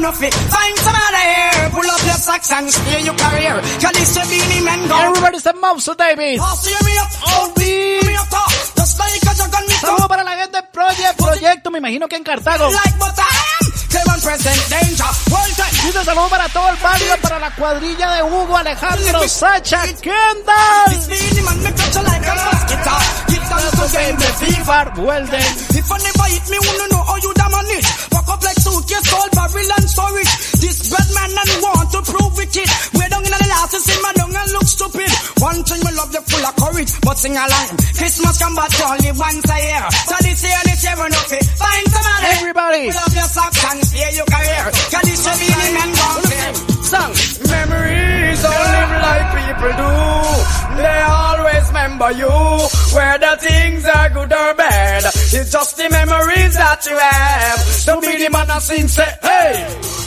Year, 0.00 0.12
this 0.12 0.20
year 0.20 0.20
enough 0.20 0.22
it. 0.22 0.34
Find 0.34 0.78
some 0.78 0.96
other 0.96 1.16
here. 1.16 1.70
Pull 1.70 1.90
up 1.90 2.02
your 2.04 2.14
socks 2.20 2.52
and 2.52 2.70
steer 2.70 2.98
your 3.00 3.14
career. 3.16 3.60
Cause 3.80 3.92
this 3.92 4.16
year 4.16 4.24
beanie 4.26 4.62
men 4.64 4.88
go. 4.88 4.96
Everybody 4.96 5.38
say 5.38 5.52
Mouso 5.52 5.94
Davis. 5.94 6.40
Oh, 6.40 6.54
see 6.56 6.74
me 6.84 6.98
up. 6.98 7.08
Oh, 7.26 7.52
me 7.56 7.98
up. 8.16 8.28
top. 8.30 8.50
Just 8.76 8.98
like 8.98 9.22
a 9.22 9.34
jug 9.36 9.54
on 9.54 9.66
me 9.66 9.74
Saludos 9.74 10.08
para 10.08 10.24
la 10.24 10.36
gente 10.36 10.56
de 10.56 10.62
Project 10.64 11.16
Proyecto, 11.16 11.70
me 11.70 11.78
imagino 11.78 12.08
que 12.08 12.16
en 12.16 12.24
Cartago. 12.24 12.70
Like. 12.70 12.98
World 12.98 13.14
time. 13.16 13.50
Dice 15.82 16.04
saludos 16.04 16.30
para 16.30 16.48
todo 16.50 16.68
el 16.68 16.76
barrio, 16.76 17.16
para 17.22 17.38
la 17.38 17.50
cuadrilla 17.54 18.10
de 18.12 18.22
Hugo, 18.22 18.56
Alejandro, 18.56 19.26
Sacha, 19.28 19.82
Kendall. 20.00 20.90
Stupid. 34.80 35.12
One 35.44 35.60
thing 35.68 35.80
me 35.84 35.92
love 35.92 36.12
you 36.12 36.22
full 36.24 36.40
of 36.40 36.56
courage, 36.56 36.92
but 37.04 37.16
sing 37.20 37.36
a 37.36 37.44
along. 37.44 37.76
Christmas 37.92 38.36
come 38.40 38.56
back 38.56 38.72
only 38.80 39.12
once 39.12 39.44
a 39.44 39.58
year. 39.60 39.86
So 40.08 40.16
this 40.24 40.40
year, 40.40 40.60
this 40.64 40.80
year 40.80 40.96
enough 41.04 41.32
it. 41.36 41.44
Find 41.60 41.86
somebody. 41.92 42.24
Everybody. 42.40 42.84
Up 42.88 43.12
your 43.12 43.28
socks 43.28 43.60
and 43.60 43.78
steer 43.84 44.10
your 44.16 44.28
career. 44.32 44.64
Cause 44.88 45.04
this 45.04 45.20
beanie 45.20 45.72
men 45.76 45.90
gone 45.92 46.24
fair. 46.32 46.48
Song. 46.80 47.12
Memories 47.52 48.40
don't 48.40 48.68
live 48.72 48.92
like 49.04 49.28
people 49.36 49.72
do. 49.76 49.92
They 50.80 51.00
always 51.04 51.64
remember 51.68 52.10
you. 52.16 52.36
Whether 52.96 53.36
things 53.36 53.84
are 53.84 54.08
good 54.08 54.32
or 54.32 54.54
bad. 54.56 55.04
It's 55.32 55.52
just 55.52 55.76
the 55.76 55.88
memories 55.88 56.54
that 56.58 56.82
you 56.90 56.96
have. 56.98 57.60
Don't 57.86 58.02
be 58.02 58.16
the 58.18 58.30
man 58.30 58.50
say, 58.60 59.06
hey. 59.22 59.54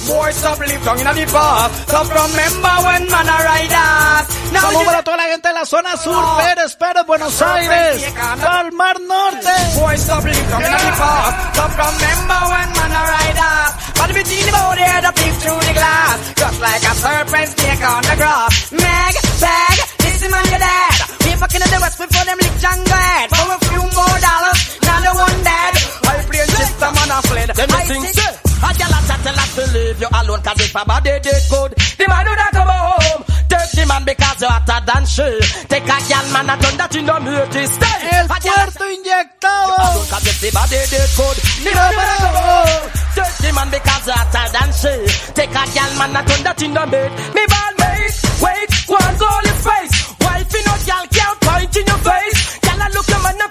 Boy, 0.07 0.31
stop 0.35 0.59
live 0.59 0.83
down 0.83 0.99
in 0.99 1.07
the 1.15 1.25
past. 1.31 1.87
Stop 1.87 2.07
remember 2.11 2.75
when 2.83 3.03
man 3.07 3.27
a 3.31 3.37
ride 3.47 3.71
us. 3.71 4.27
Now 4.51 4.59
Saludos 4.67 4.79
you- 4.83 4.85
para 4.91 5.01
toda 5.03 5.17
la 5.17 5.23
gente 5.31 5.47
de 5.47 5.53
la 5.53 5.65
zona 5.65 5.95
sur, 5.95 6.21
Pérez, 6.43 6.75
Pérez, 6.75 7.05
Buenos 7.07 7.41
Aires, 7.41 8.03
Palmar 8.43 8.99
Norte. 8.99 9.55
Boy, 9.79 9.95
stop 9.95 10.23
live 10.25 10.49
down 10.51 10.61
in 10.61 10.71
the 10.71 10.91
past. 10.99 11.55
Stop 11.55 11.71
remember 11.71 12.39
when 12.51 12.67
man 12.75 12.91
a 12.91 13.01
ride 13.07 13.39
us. 13.39 13.71
But 13.95 14.07
the 14.07 14.13
between 14.19 14.45
the 14.45 14.51
body 14.51 14.83
up 15.07 15.15
peep 15.15 15.33
through 15.39 15.61
the 15.63 15.73
glass. 15.73 16.17
Just 16.35 16.59
like 16.59 16.83
a 16.83 16.93
serpent 16.99 17.47
snake 17.55 17.83
on 17.87 18.01
the 18.03 18.15
grass. 18.19 18.71
Meg, 18.75 19.15
bag, 19.39 19.77
is 20.25 20.31
man 20.31 20.45
your 20.49 20.59
dad. 20.59 20.95
We 21.23 21.31
fucking 21.39 21.61
in 21.63 21.69
the 21.71 21.79
west 21.83 21.97
before 21.99 22.25
them 22.25 22.37
lick 22.39 22.55
head. 22.63 23.27
For 23.31 23.47
a 23.51 23.57
few 23.67 23.83
more 23.83 24.17
dollars, 24.23 24.59
now 24.83 24.99
the 25.03 25.11
one 25.13 25.39
dead. 25.43 25.73
I 26.07 26.13
play 26.27 26.39
a 26.43 26.47
system 26.47 26.93
and 26.95 27.11
a. 27.11 27.19
Let 27.53 27.69
me 27.69 27.75
I 27.75 27.83
see- 27.87 28.13
say. 28.13 28.33
A 28.63 28.71
gyal 28.79 28.95
a 28.95 28.99
chat 29.07 29.19
tell 29.27 29.35
us 29.35 29.55
to 29.59 29.63
leave 29.75 29.99
you 29.99 30.07
alone 30.07 30.39
Cause 30.41 30.55
if 30.63 30.71
a 30.73 30.85
body 30.87 31.19
did 31.19 31.35
good 31.51 31.71
The 31.99 32.05
man 32.07 32.23
would 32.23 32.39
have 32.39 32.53
come 32.55 32.71
home 32.71 33.21
Take 33.51 33.71
the 33.75 33.83
man 33.91 34.05
because 34.07 34.39
you're 34.39 34.47
hotter 34.55 34.79
than 34.87 35.03
she 35.03 35.27
Take 35.67 35.83
a 35.83 35.97
gyal 36.07 36.25
man 36.31 36.47
and 36.47 36.61
turn 36.63 36.75
that 36.79 36.95
in 36.95 37.03
the 37.03 37.15
make 37.27 37.51
stay 37.67 37.99
El 38.07 38.23
A 38.23 38.31
a 38.31 38.39
puerto 38.39 38.87
inyectado. 38.87 39.67
alone 39.75 40.07
Cause 40.07 40.27
if 40.31 40.37
the 40.39 40.49
body 40.55 40.79
did 40.87 41.11
good 41.11 41.37
The 41.59 41.71
man 41.75 41.91
would 41.91 42.07
have 42.07 42.23
come 42.23 42.39
home 42.39 42.83
Take 43.19 43.35
the 43.43 43.49
man 43.51 43.67
because 43.67 44.03
you're 44.07 44.15
hotter 44.15 44.47
than 44.55 44.69
she 44.79 44.93
Take 45.35 45.51
a 45.59 45.63
gyal 45.75 45.91
man 45.99 46.15
and 46.15 46.23
turn 46.23 46.41
that 46.47 46.61
in 46.63 46.71
the 46.71 46.83
make 46.87 47.13
Me 47.35 47.43
ball 47.51 47.73
mate 47.83 48.15
Wait, 48.39 48.69
one 48.87 49.13
goal 49.19 49.43
is 49.51 49.59
face 49.59 49.97
Wife 50.23 50.55
in 50.57 50.63
no 50.65 50.73
gyal 50.87 51.05
can't 51.15 51.39
point 51.41 51.75
in 51.77 51.85
your 51.85 52.01
face. 52.07 52.39
A 52.63 52.89
look 52.95 53.07
your 53.07 53.21
man 53.23 53.41
a 53.41 53.47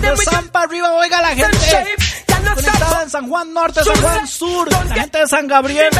De 0.00 0.58
arriba, 0.58 0.92
oiga 0.92 1.20
la 1.22 1.34
gente. 1.34 1.96
Conectada 2.26 3.02
en 3.02 3.10
San 3.10 3.28
Juan 3.28 3.52
Norte, 3.52 3.84
San 3.84 4.00
Juan 4.02 4.26
Sur, 4.26 4.70
la 4.70 4.94
gente 4.94 5.18
de 5.18 5.26
San 5.26 5.46
Gabriel. 5.46 5.90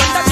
I 0.00 0.27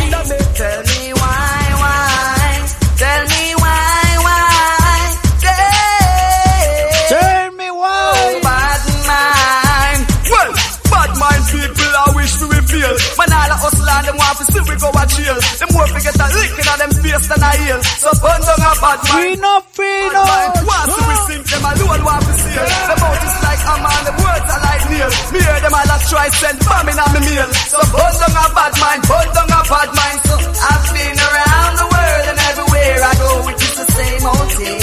us 14.41 14.49
land 14.53 14.53
them 14.53 14.53
want 14.53 14.53
to 14.53 14.53
see 14.53 14.63
we 14.69 14.75
go 14.77 14.89
a 14.93 15.05
jail. 15.07 15.39
Them 15.57 15.69
more 15.73 15.89
to 15.89 16.01
get 16.01 16.17
a 16.17 16.27
lick 16.29 16.53
in 16.57 16.69
them 16.77 16.93
face 17.01 17.27
than 17.29 17.43
a 17.43 17.51
heel. 17.57 17.81
So 18.03 18.11
burn 18.21 18.41
down 18.45 18.61
a 18.61 18.71
bad 18.77 19.01
mind. 19.07 19.41
Fino, 19.41 19.53
fino. 19.73 20.23
Bad 20.25 20.53
mind, 20.53 20.67
want 20.67 20.89
to 20.93 21.01
we 21.07 21.17
sink 21.27 21.45
them 21.47 21.65
alone 21.65 22.03
want 22.05 22.23
to 22.27 22.33
see 22.37 22.57
it. 22.57 22.69
The 22.87 22.97
mouth 23.01 23.25
is 23.27 23.37
like 23.47 23.63
a 23.67 23.75
man, 23.81 24.03
the 24.07 24.15
words 24.21 24.49
are 24.53 24.63
like 24.67 24.85
nail. 24.93 25.11
Me 25.33 25.39
hear 25.41 25.61
them 25.65 25.75
all 25.77 25.93
a 25.95 25.97
try 26.07 26.29
send 26.37 26.59
bomb 26.67 26.89
in 26.89 26.99
a 27.01 27.07
me 27.17 27.21
meal. 27.27 27.49
So 27.71 27.79
burn 27.93 28.15
down 28.21 28.37
a 28.37 28.45
bad 28.53 28.73
mind, 28.77 29.03
burn 29.09 29.29
down 29.37 29.51
a 29.57 29.61
bad 29.65 29.91
mind. 29.97 30.19
So 30.27 30.35
I've 30.37 30.85
been 30.93 31.17
around 31.17 31.75
the 31.81 31.87
world 31.87 32.27
and 32.31 32.39
everywhere 32.51 32.99
I 33.07 33.13
go, 33.17 33.31
it 33.53 33.61
is 33.63 33.75
the 33.81 33.87
same 33.97 34.25
old 34.27 34.51
thing. 34.57 34.81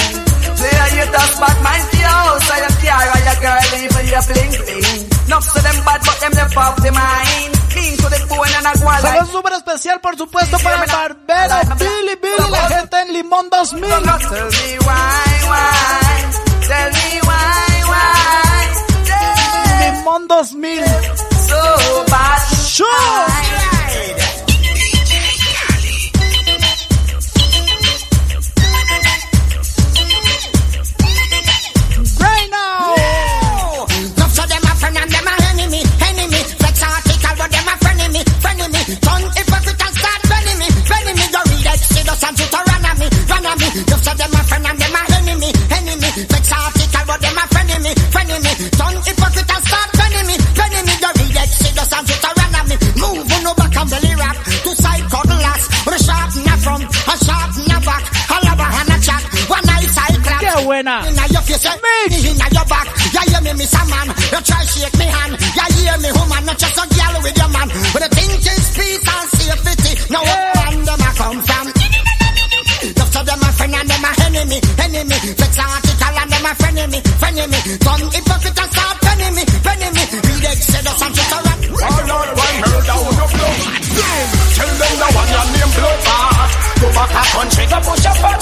Play 0.58 0.74
a 0.74 0.88
haters 0.98 1.34
bad 1.42 1.58
mind 1.62 1.84
for 1.92 2.00
your 2.02 2.14
house 2.14 2.48
or 2.50 2.60
your 2.64 2.76
car 2.82 3.06
or 3.14 3.22
your 3.22 3.38
girl 3.44 3.64
even 3.84 4.06
your 4.10 4.24
bling 4.24 4.54
bling. 4.64 5.02
Enough 5.28 5.46
to 5.54 5.60
them 5.62 5.78
bad 5.86 6.00
but 6.02 6.18
them 6.22 6.34
left 6.34 6.58
off 6.58 6.76
the 6.82 6.92
mind. 6.92 7.23
Especial, 9.74 10.00
por 10.02 10.16
supuesto, 10.16 10.58
para 10.60 10.86
Barbero, 10.86 11.56
Billy, 11.80 12.16
Billy, 12.22 12.52
la 12.52 12.70
gente 12.70 13.02
en 13.02 13.14
Limón 13.14 13.50
2000. 13.50 13.82
Tell 13.82 14.45
me 14.45 14.80
why, 14.80 15.48
why? 15.50 16.22
Tell 16.68 16.91
me 16.91 17.22
why, 17.24 17.84
why? 17.90 18.68
Limón 19.91 20.28
2000. 20.28 20.86
So 21.48 22.06
bad. 22.08 22.40
Show. 22.68 23.73
Buena. 60.64 61.03
Inna 61.07 61.26
your 61.27 61.44
face, 61.44 61.68
me 61.84 61.94
inna 62.31 62.48
your 62.56 62.65
back. 62.65 62.88
Ya 63.14 63.22
hear 63.27 63.41
me, 63.44 63.52
miss 63.60 63.76
a 63.76 63.84
man. 63.91 64.07
You 64.07 64.40
try 64.41 64.64
shake 64.65 64.98
me 64.98 65.06
hand. 65.06 65.34
Ya 65.57 65.65
hear 65.76 65.98
me, 65.99 66.10
woman. 66.15 66.44
Not 66.48 66.57
just 66.57 66.80
a 66.80 66.84
girl 66.88 67.15
with 67.22 67.38
your 67.38 67.52
man. 67.52 67.68
But 67.94 68.02
the 68.03 68.10
thing 68.15 68.31
is 68.40 68.65
peace 68.73 69.03
and 69.03 69.27
safety. 69.35 69.91
Now 70.10 70.23
what 70.23 70.41
man 70.56 70.76
them 70.88 71.03
a 71.03 71.10
come 71.19 71.40
from? 71.44 71.68
Just 72.84 73.15
of 73.15 73.23
them 73.26 73.44
a 73.44 73.49
friend 73.56 73.76
and 73.76 73.88
them 73.90 74.03
a 74.03 74.11
enemy, 74.27 74.57
enemy. 74.80 75.18
Vex 75.40 75.53
article 75.60 76.18
and 76.19 76.30
them 76.31 76.45
a 76.48 76.52
frenemy, 76.60 76.99
frenemy. 77.19 77.60
Come 77.84 78.06
hypocrite 78.11 78.60
and 78.60 78.72
start 78.72 78.95
penning 79.03 79.35
me, 79.35 79.44
penning 79.64 79.94
me. 79.94 80.03
Read 80.03 80.45
Exodus 80.48 81.02
and 81.03 81.14
just 81.15 81.31
a 81.31 81.40
rap. 81.44 81.60
All 81.84 82.11
on 82.11 82.30
one 82.35 82.57
murder 82.64 82.98
on 83.03 83.14
the 83.19 83.26
floor. 83.31 83.56
Tell 84.56 84.72
them 84.80 84.94
the 84.99 85.07
one 85.15 85.30
your 85.31 85.45
name 85.53 85.72
bloodbath. 85.76 86.52
Go 86.81 86.88
back 86.91 87.11
a 87.15 87.23
country, 87.31 87.65
go 87.72 87.77
push 87.88 88.06
a 88.06 88.14
fat 88.19 88.41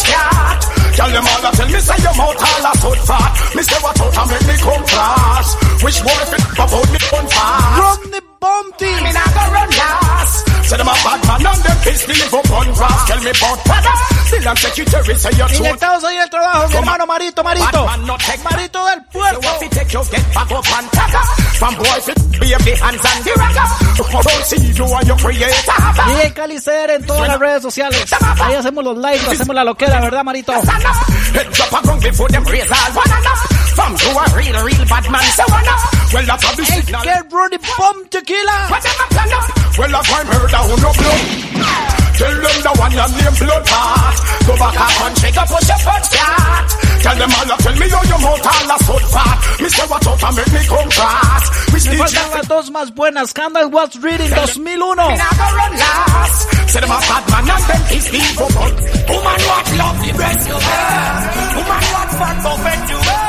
Me 3.62 3.66
say 3.70 3.78
what 3.86 3.94
out 3.94 4.18
and 4.18 4.30
make 4.34 4.46
me 4.50 4.56
come 4.58 4.84
cross. 4.90 5.50
Which 5.86 6.00
one 6.02 6.18
if 6.26 6.34
it 6.34 6.42
about 6.58 6.88
me 6.90 7.00
one 7.14 7.28
fast? 7.30 7.78
From 7.78 8.10
the 8.10 8.22
bumpty. 8.42 8.90
Me 9.06 9.12
not 9.14 9.30
go 9.38 9.44
run 9.54 9.70
last. 9.70 10.50
Say 10.66 10.78
them 10.82 10.90
a 10.90 10.96
bad 11.06 11.22
man 11.30 11.46
and 11.46 11.62
them 11.62 11.78
piss 11.86 12.02
me 12.10 12.14
live 12.18 12.34
up 12.42 12.50
on 12.58 12.74
grass. 12.74 13.06
Tell 13.06 13.22
me 13.22 13.30
about 13.30 13.60
Prada. 13.62 13.94
Still 14.26 14.48
I'm 14.50 14.58
secretary 14.58 15.14
say 15.14 15.34
you're 15.38 15.46
true. 15.54 15.62
Inyectados 15.62 16.04
ahí 16.10 16.18
el 16.18 16.30
trabajo, 16.32 16.70
mi 16.70 16.78
hermano 16.78 17.06
Marito, 17.06 17.44
Marito. 17.44 17.86
Bad 17.86 17.86
man 17.86 18.08
not 18.08 18.20
take 18.22 18.44
Marito 18.44 18.80
del 18.82 19.02
puerto. 19.14 19.42
So 19.44 19.50
if 19.62 19.70
take 19.70 19.90
get 19.94 20.34
back 20.34 20.52
up 20.58 20.66
and 20.66 20.88
tagger. 20.90 21.24
From 21.62 21.76
boys 21.76 22.08
it 22.10 22.18
be 22.42 22.48
the 22.50 22.76
hands 22.82 23.06
and 23.06 23.22
the 23.26 23.34
ragger. 23.38 23.68
Don't 24.26 24.46
see 24.50 24.74
you 24.74 24.86
and 24.90 25.06
your 25.06 25.18
creator. 25.22 25.78
DJ 26.10 26.34
Calicer 26.34 26.90
en 26.90 27.06
todas 27.06 27.28
las 27.28 27.38
redes 27.38 27.62
sociales. 27.62 28.10
Ahí 28.42 28.56
hacemos 28.56 28.84
los 28.84 28.98
lives, 28.98 29.28
hacemos 29.28 29.54
la 29.56 29.64
loquera, 29.64 30.02
¿verdad, 30.02 30.24
Marito? 30.24 30.52
Head 30.52 31.48
drop 31.54 31.74
a 31.74 31.88
gun 31.88 32.00
before 32.00 32.30
them 32.30 32.44
raise 32.46 32.72
all 32.72 32.98
one 32.98 33.06
another. 33.06 33.51
From 33.82 33.98
to 33.98 34.10
a 34.14 34.26
real, 34.38 34.58
real 34.62 34.86
bad 34.86 35.06
man, 35.10 35.26
so 35.34 35.41
one 35.49 35.66
Well, 36.14 36.26
that's 36.30 36.44
how 36.45 36.53
the 36.53 36.66
signal. 36.70 37.02
Get 37.02 37.26
ready, 37.34 37.58
bomb 37.58 37.98
tequila. 38.14 38.58
Whatever 38.70 39.08
plan 39.10 39.34
up. 39.34 39.45
Well, 39.74 39.90
that's 39.90 40.06
why 40.06 40.22
murder 40.22 40.62
who 40.70 40.76
no 40.86 40.91
blood. 40.94 41.22
Tell 42.22 42.36
them 42.45 42.58
the 42.62 42.72
one 42.78 42.94
your 42.94 43.10
name 43.10 43.36
blood 43.41 43.64
part. 43.66 44.18
Go 44.45 44.53
back 44.62 44.78
a 44.78 44.88
country, 45.02 45.30
go 45.34 45.44
push 45.49 45.66
your 45.66 45.82
foot 45.82 46.06
cat. 46.14 46.66
Tell 47.02 47.18
them 47.18 47.32
all, 47.34 47.52
tell 47.58 47.78
me 47.82 47.88
how 47.90 48.03
your 48.06 48.22
mouth 48.22 48.45
all 48.53 48.70
a 48.70 48.78
fat. 48.78 49.38
Say 49.66 49.88
what 49.90 50.06
out 50.06 50.24
and 50.30 50.36
make 50.38 50.52
me 50.53 50.62
come 50.70 50.90
cross. 50.94 51.45
Which 51.74 51.86
Me 51.90 51.98
the 51.98 52.03
faltan 52.06 52.30
las 52.38 52.48
dos 52.48 52.70
más 52.70 52.94
buenas. 52.94 53.34
Candle 53.34 53.70
Was 53.74 53.98
Reading 53.98 54.30
2001. 54.30 54.62
Me 54.62 54.78
not 54.78 55.34
go 55.41 55.48
run 55.58 55.74
last. 55.74 56.62
Say 56.70 56.80
them 56.80 56.91
a 56.91 56.99
bad 57.02 57.24
man 57.34 57.49
and 57.49 57.64
them 57.66 57.82
is 57.98 58.08
evil 58.14 58.48
Woman 58.48 59.40
what 59.44 59.68
lovely 59.76 60.12
breast 60.14 60.48
you 60.48 60.56
have 60.56 61.56
Woman 61.58 61.84
what 61.91 62.10
fat 62.16 62.38
buffet 62.44 62.90
you 62.91 62.99
have 63.10 63.20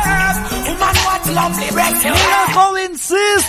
that's 1.24 1.36
lovely 1.36 1.70
break. 1.70 2.02
Mira 2.02 2.42
joven 2.52 2.96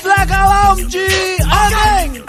like 0.05 0.29
a 0.29 0.33
calamchi. 0.33 1.07
Amén. 1.41 2.23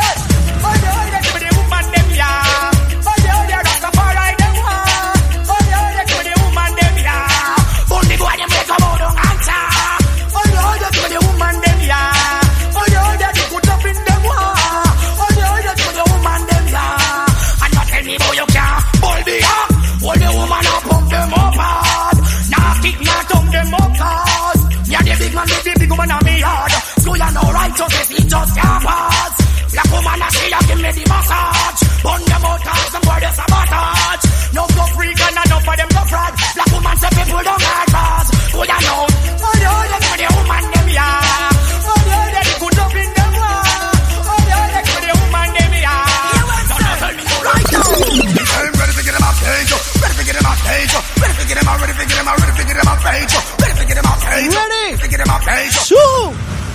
Man 25.34 25.46
with 25.50 25.64
the 25.64 25.72
big 25.78 25.90
woman 25.90 26.10
on 26.10 26.22
me 26.24 26.34
yard. 26.40 26.72
So 27.02 27.10
you 27.14 27.30
know 27.34 27.46
righteousness, 27.50 28.10
it 28.10 28.26
just 28.30 28.52
can't 28.54 28.82
pass 28.86 29.34
Black 29.74 29.90
woman 29.90 30.22
a 30.22 30.28
say, 30.30 30.48
give 30.70 30.78
me 30.78 30.90
the 30.94 31.04
massage. 31.10 31.80
Bun 32.04 32.22
them 32.24 32.44
out, 32.46 32.60
cause 32.62 32.92
them 32.94 33.02
boy, 33.02 33.18
there's 33.18 33.40
a 33.42 33.46
massage 33.50 34.24
No 34.54 34.62
go 34.70 34.84
freak 34.94 35.18
and 35.18 35.38
enough 35.42 35.66
of 35.66 35.76
them 35.76 35.90
go 35.90 36.02
fraud. 36.06 36.32
Black 36.54 36.70
woman 36.70 36.96
say 37.02 37.10
people 37.10 37.42
don't 37.42 37.62
hard 37.62 37.93
page, 50.64 50.92
ready 51.20 51.34
to 51.36 51.44
get 51.46 51.56
him 51.60 51.68
out, 51.68 51.80
ready 51.80 51.92
to 51.92 52.06
get 52.08 52.16
him 52.16 52.28
out, 52.28 52.38
ready 52.40 52.56
to 52.56 52.64
get 52.64 52.76
him 52.76 52.88
off 52.88 53.00
page, 53.04 53.32
ready 53.60 53.74
to 53.78 53.84
get 53.86 53.96
him 54.00 54.06
off 54.06 54.20
page. 54.24 54.54
Ready? 54.54 54.96
to 54.96 55.08
get 55.08 55.20
him 55.20 55.30
off 55.30 55.44
page. 55.44 55.76
oh. 55.92 56.73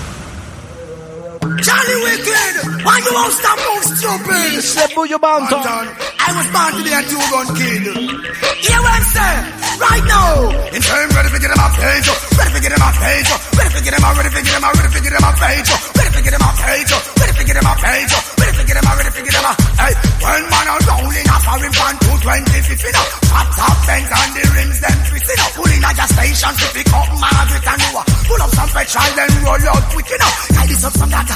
Charlie 1.58 2.00
Wicked, 2.06 2.54
why 2.86 3.02
you 3.02 3.10
won't 3.10 3.34
stop 3.34 3.58
move 3.58 3.86
stupid? 3.98 4.62
Cebuyo 4.62 5.18
Banton. 5.18 5.86
I 6.22 6.30
was 6.38 6.48
born 6.54 6.72
to 6.78 6.82
be 6.86 6.94
a 6.94 7.02
two-gun 7.10 7.48
kid. 7.58 7.84
Hear 8.62 8.80
what 8.86 8.94
I'm 8.94 9.08
saying? 9.10 9.46
Right 9.82 10.06
now. 10.06 10.30
In 10.70 10.82
time, 10.86 11.10
ready 11.10 11.30
to 11.34 11.40
get 11.42 11.50
him 11.50 11.58
off 11.58 11.74
page, 11.74 12.06
ready 12.38 12.54
to 12.54 12.62
get 12.62 12.70
him 12.70 12.84
off 12.86 12.98
page, 13.02 13.30
ready 13.58 13.72
to 13.74 13.82
get 13.82 13.94
him 13.98 14.06
out, 14.06 14.14
ready 14.14 14.30
to 14.30 14.42
get 14.46 14.54
him 14.54 14.62
out, 14.62 14.76
ready 14.78 14.94
to 14.94 15.02
get 15.02 15.10
him 15.10 15.26
off 15.26 15.38
page, 15.42 15.70
ready 15.98 16.12
to 16.14 16.22
get 16.22 16.34
him 16.38 16.46
off 16.46 16.58
page, 16.62 16.92
ready 17.18 17.34
to 17.34 17.44
get 17.50 17.58
him 17.58 17.66
off 17.66 17.80
page, 17.82 18.14
ready 18.14 18.54
to 18.54 18.64
get 18.70 18.78
him 18.78 18.86
out, 18.86 18.96
ready 19.00 19.10
to 19.10 19.22
get 19.26 19.34
him 19.34 19.46
out. 19.50 19.58
Hey, 19.74 19.94
when 20.22 20.44
man 20.54 20.68
are 20.70 20.82
rolling 20.86 21.28
up 21.34 21.40
rim 21.58 21.74
van 21.74 21.96
220 21.98 22.62
50 22.62 22.78
you 22.78 22.94
know. 22.94 23.06
Top 23.26 23.48
top 23.58 23.78
bends 23.90 24.12
and 24.14 24.32
the 24.38 24.44
rims 24.54 24.78
them 24.84 24.98
twist, 25.10 25.26
you 25.26 25.38
know. 25.40 25.50
Pull 25.58 25.72
at 25.72 25.98
your 25.98 26.10
station 26.14 26.54
to 26.54 26.66
pick 26.78 26.90
up 26.94 27.10
Margaret 27.18 27.66
and 27.66 27.80
Noah. 27.80 28.04
Pull 28.30 28.42
up 28.44 28.52
some 28.54 28.70
petrol 28.70 29.12
then 29.18 29.32
roll 29.42 29.66
out 29.74 29.84
quick, 29.90 30.10
you 30.14 30.20
know. 30.20 30.32
Tie 30.54 30.68
this 30.70 30.84
up 30.86 30.94
some 30.94 31.10
data 31.10 31.36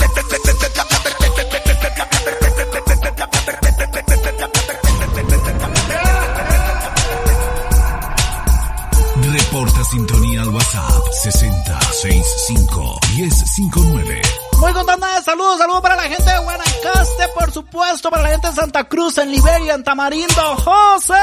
sintonía 9.91 10.41
al 10.41 10.47
WhatsApp 10.47 11.03
6065 11.21 12.99
1059. 13.17 14.21
Muy 14.59 14.73
contando 14.73 15.05
de 15.05 15.21
saludos, 15.21 15.57
saludos 15.57 15.81
para 15.81 15.97
la 15.97 16.03
gente 16.03 16.31
de 16.31 16.39
Guanacaste, 16.39 17.27
por 17.37 17.51
supuesto, 17.51 18.09
para 18.09 18.23
la 18.23 18.29
gente 18.29 18.47
de 18.47 18.53
Santa 18.53 18.85
Cruz, 18.85 19.17
en 19.17 19.31
Liberia, 19.31 19.73
en 19.73 19.83
Tamarindo, 19.83 20.55
José. 20.63 21.13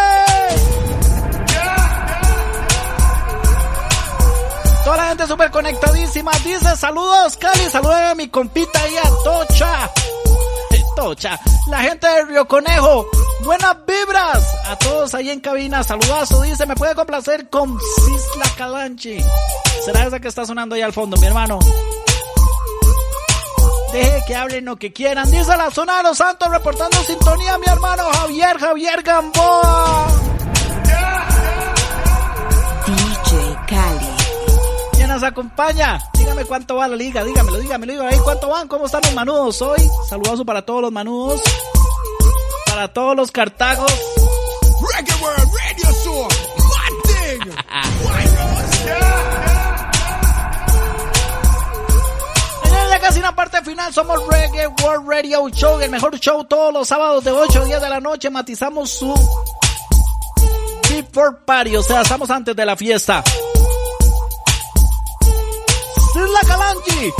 Toda 4.84 4.96
la 4.98 5.08
gente 5.08 5.26
súper 5.26 5.50
conectadísima. 5.50 6.32
Dice 6.44 6.76
saludos, 6.76 7.38
Cali. 7.38 7.70
Saludos 7.70 7.94
a 7.94 8.14
mi 8.14 8.28
compita 8.28 8.82
ahí 8.82 8.96
a 8.98 9.08
Tocha. 9.24 9.90
Tocha. 10.94 11.40
La 11.68 11.80
gente 11.80 12.06
de 12.06 12.24
Río 12.26 12.46
Conejo. 12.46 13.06
Buenas 13.44 13.76
vibras. 13.86 14.54
A 14.66 14.76
todos 14.76 15.14
ahí 15.14 15.30
en 15.30 15.40
cabina. 15.40 15.82
Saludazo. 15.82 16.42
Dice, 16.42 16.66
me 16.66 16.74
puede 16.74 16.94
complacer 16.94 17.48
con 17.48 17.78
Cisla 17.78 18.44
Calanchi. 18.56 19.18
¿Será 19.84 20.06
esa 20.06 20.20
que 20.20 20.28
está 20.28 20.44
sonando 20.44 20.74
ahí 20.74 20.82
al 20.82 20.92
fondo, 20.92 21.16
mi 21.16 21.26
hermano? 21.26 21.58
Deje 23.92 24.22
que 24.26 24.34
hablen 24.34 24.64
lo 24.66 24.76
que 24.76 24.92
quieran. 24.92 25.30
Dice 25.30 25.56
la 25.56 25.70
zona 25.70 25.98
de 25.98 26.02
los 26.04 26.18
santos 26.18 26.50
reportando 26.50 26.96
sintonía, 27.04 27.56
mi 27.58 27.66
hermano 27.66 28.04
Javier, 28.12 28.58
Javier 28.58 29.02
Gamboa. 29.02 30.06
DJ 32.86 33.56
Cali. 33.66 34.06
¿Quién 34.92 35.10
es 35.10 35.22
acompaña. 35.22 35.98
Dígame 36.18 36.44
cuánto 36.44 36.76
va 36.76 36.88
la 36.88 36.96
liga, 36.96 37.24
dígamelo, 37.24 37.58
dígamelo, 37.58 37.92
dígamelo 37.92 38.14
ahí 38.14 38.20
cuánto 38.22 38.48
van, 38.48 38.68
cómo 38.68 38.86
están 38.86 39.00
los 39.04 39.14
manudos 39.14 39.62
hoy. 39.62 39.80
Saludazo 40.08 40.44
para 40.44 40.62
todos 40.62 40.82
los 40.82 40.92
manudos, 40.92 41.40
para 42.78 42.92
todos 42.92 43.16
los 43.16 43.32
cartagos. 43.32 43.92
Reggae 44.94 45.14
World 45.20 45.50
Radio 45.52 45.90
Show. 46.04 46.28
Mad 46.58 46.94
thing. 47.02 47.40
Casi 53.00 53.18
en 53.18 53.22
la 53.22 53.34
parte 53.34 53.62
final 53.62 53.92
somos 53.92 54.20
Reggae 54.28 54.68
World 54.84 55.08
Radio 55.08 55.48
Show, 55.48 55.80
el 55.80 55.90
mejor 55.90 56.20
show 56.20 56.44
todos 56.44 56.72
los 56.72 56.86
sábados 56.86 57.24
de 57.24 57.32
8 57.32 57.62
a 57.62 57.64
10 57.64 57.80
de 57.80 57.88
la 57.88 58.00
noche. 58.00 58.30
Matizamos 58.30 58.90
su 58.90 59.12
Before 60.88 61.38
Party, 61.44 61.74
o 61.74 61.82
sea, 61.82 62.02
estamos 62.02 62.30
antes 62.30 62.54
de 62.54 62.64
la 62.64 62.76
fiesta. 62.76 63.24
Sisla 66.12 66.40
Calanchi, 66.46 67.12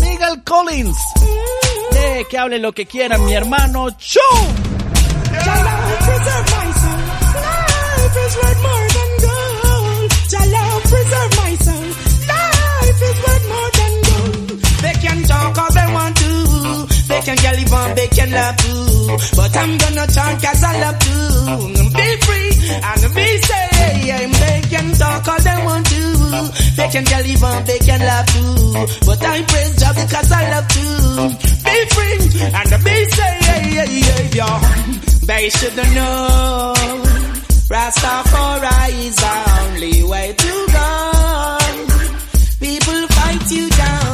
Miguel 0.00 0.44
Collins. 0.44 0.98
Que 2.28 2.36
hable 2.36 2.58
lo 2.58 2.72
que 2.72 2.84
quieran, 2.86 3.24
mi 3.24 3.34
hermano. 3.34 3.88
¡Show! 3.98 4.20
preserve 15.48 15.87
bacon, 17.18 17.36
girl, 17.42 17.56
you 17.58 17.66
want 17.70 17.96
bacon 17.96 18.30
love 18.30 18.56
too. 18.56 19.16
But 19.36 19.56
I'm 19.56 19.78
gonna 19.78 20.06
chant 20.06 20.42
cause 20.42 20.62
I 20.64 20.80
love 20.80 20.98
to. 20.98 21.16
Mm, 21.48 21.90
be 21.98 22.08
free 22.26 22.50
and 22.88 23.14
be 23.14 23.26
safe. 23.38 23.76
I'm 24.18 24.32
bacon 24.32 24.86
talk 24.98 25.28
all 25.28 25.40
they 25.42 25.58
want 25.64 25.86
to. 25.86 26.00
Bacon, 26.76 27.04
girl, 27.04 27.24
you 27.26 27.38
want 27.40 27.66
bacon 27.66 28.00
love 28.00 28.26
too. 28.26 28.72
But 29.06 29.24
I 29.24 29.42
praise 29.42 29.76
job 29.80 29.94
because 29.96 30.32
I 30.32 30.50
love 30.50 30.68
to. 30.68 30.84
Be 31.66 31.76
free 31.94 32.18
and 32.58 32.84
be 32.84 32.96
safe. 33.16 34.34
Yeah. 34.34 34.60
They 35.26 35.50
shouldn't 35.50 35.94
know. 35.94 36.74
Rastafari 37.68 38.90
is 39.06 39.16
the 39.16 39.34
only 39.60 40.02
way 40.04 40.32
to 40.32 40.52
go. 40.72 41.58
People 42.60 43.06
fight 43.08 43.50
you 43.50 43.68
down. 43.70 44.07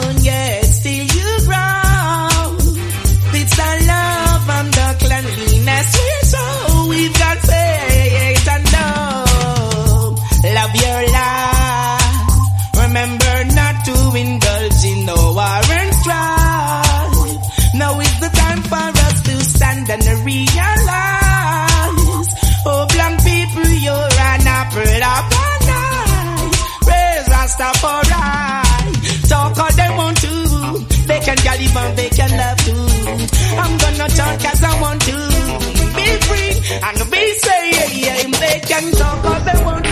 Get 31.74 31.90
even, 32.14 32.36
love 32.38 32.58
too. 32.58 32.86
I'm 33.58 33.78
gonna 33.78 34.08
talk 34.08 34.44
as 34.44 34.62
I 34.62 34.80
want 34.80 35.00
to. 35.02 35.16
Be 35.96 36.06
free 36.26 36.52
and 36.82 36.98
be 37.10 37.34
safe. 37.34 37.74
They 38.40 38.60
can 38.60 38.92
talk 38.92 39.24
all 39.24 39.40
they 39.40 39.64
want 39.64 39.84
to. 39.84 39.90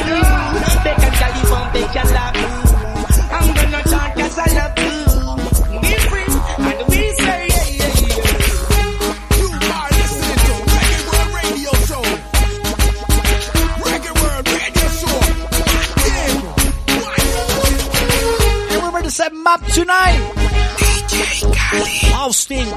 They 0.85 0.95
can 0.95 1.13
get 1.21 1.37
even, 1.43 1.73
they 1.73 1.87
can 1.93 2.07
love 2.15 2.35
too. 2.35 2.59
I'm 3.35 3.49
gonna 3.55 3.83
talk 3.83 4.19
as 4.19 4.39
I 4.39 4.47
love 4.59 4.75
to. 4.77 4.91
Be 5.81 5.95
free 6.11 6.33
and 6.67 6.79
be 6.91 7.03
safe. 7.25 7.79
You 9.39 9.49
are 9.77 9.91
listening 10.01 10.41
to 10.47 10.55
Reggae 10.73 11.01
World 11.09 11.31
Radio 11.43 11.73
Show. 11.89 12.05
Reggae 13.87 14.13
World 14.23 14.47
Radio 14.49 14.89
Show. 15.01 15.19
And 18.71 18.77
remember 18.77 19.03
to 19.03 19.11
set 19.11 19.33
map 19.35 19.61
tonight. 19.67 20.42
Austin. 22.17 22.69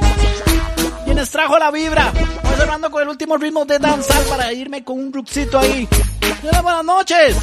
Quienes 1.05 1.29
trajo 1.29 1.57
la 1.57 1.71
vibra. 1.71 2.11
Voy 2.43 2.55
cerrando 2.57 2.91
con 2.91 3.01
el 3.01 3.09
último 3.09 3.37
ritmo 3.37 3.65
de 3.65 3.79
danzar 3.79 4.23
para 4.23 4.51
irme 4.53 4.83
con 4.83 4.99
un 4.99 5.11
grupcito 5.11 5.59
ahí. 5.59 5.87
Buenas 6.63 6.83
noches. 6.83 7.37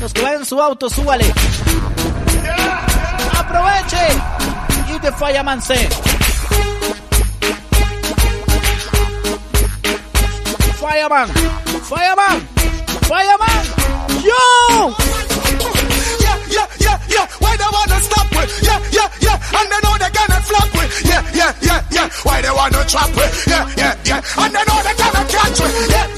Los 0.00 0.12
que 0.12 0.22
vayan 0.22 0.40
en 0.40 0.46
su 0.46 0.60
auto, 0.60 0.88
súbale. 0.88 1.32
Aproveche. 3.38 3.96
Y 4.94 4.98
de 4.98 5.12
Fireman 5.12 5.62
C. 5.62 5.88
Fireman. 10.78 11.28
Fireman. 11.88 12.48
Fireman. 13.08 13.62
Yo. 14.22 15.15
Yeah. 17.16 17.26
Why 17.40 17.56
they 17.56 17.70
wanna 17.72 17.98
stop 18.00 18.28
with? 18.36 18.52
Yeah, 18.62 18.80
yeah, 18.92 19.08
yeah. 19.24 19.58
And 19.58 19.66
they 19.72 19.80
know 19.84 19.94
they 19.96 20.10
cannot 20.12 20.42
flop 20.44 20.68
with. 20.76 20.90
Yeah, 21.08 21.22
yeah, 21.32 21.52
yeah, 21.62 21.80
yeah. 21.90 22.08
Why 22.24 22.42
they 22.42 22.50
wanna 22.50 22.84
trap 22.84 23.10
with? 23.16 23.32
Yeah, 23.48 23.64
yeah, 23.80 23.94
yeah. 24.04 24.20
And 24.42 24.52
they 24.54 24.64
know 24.68 24.78
they 24.84 24.94
cannot 25.00 25.26
catch 25.28 25.60
yeah, 25.60 25.88
yeah, 25.88 26.15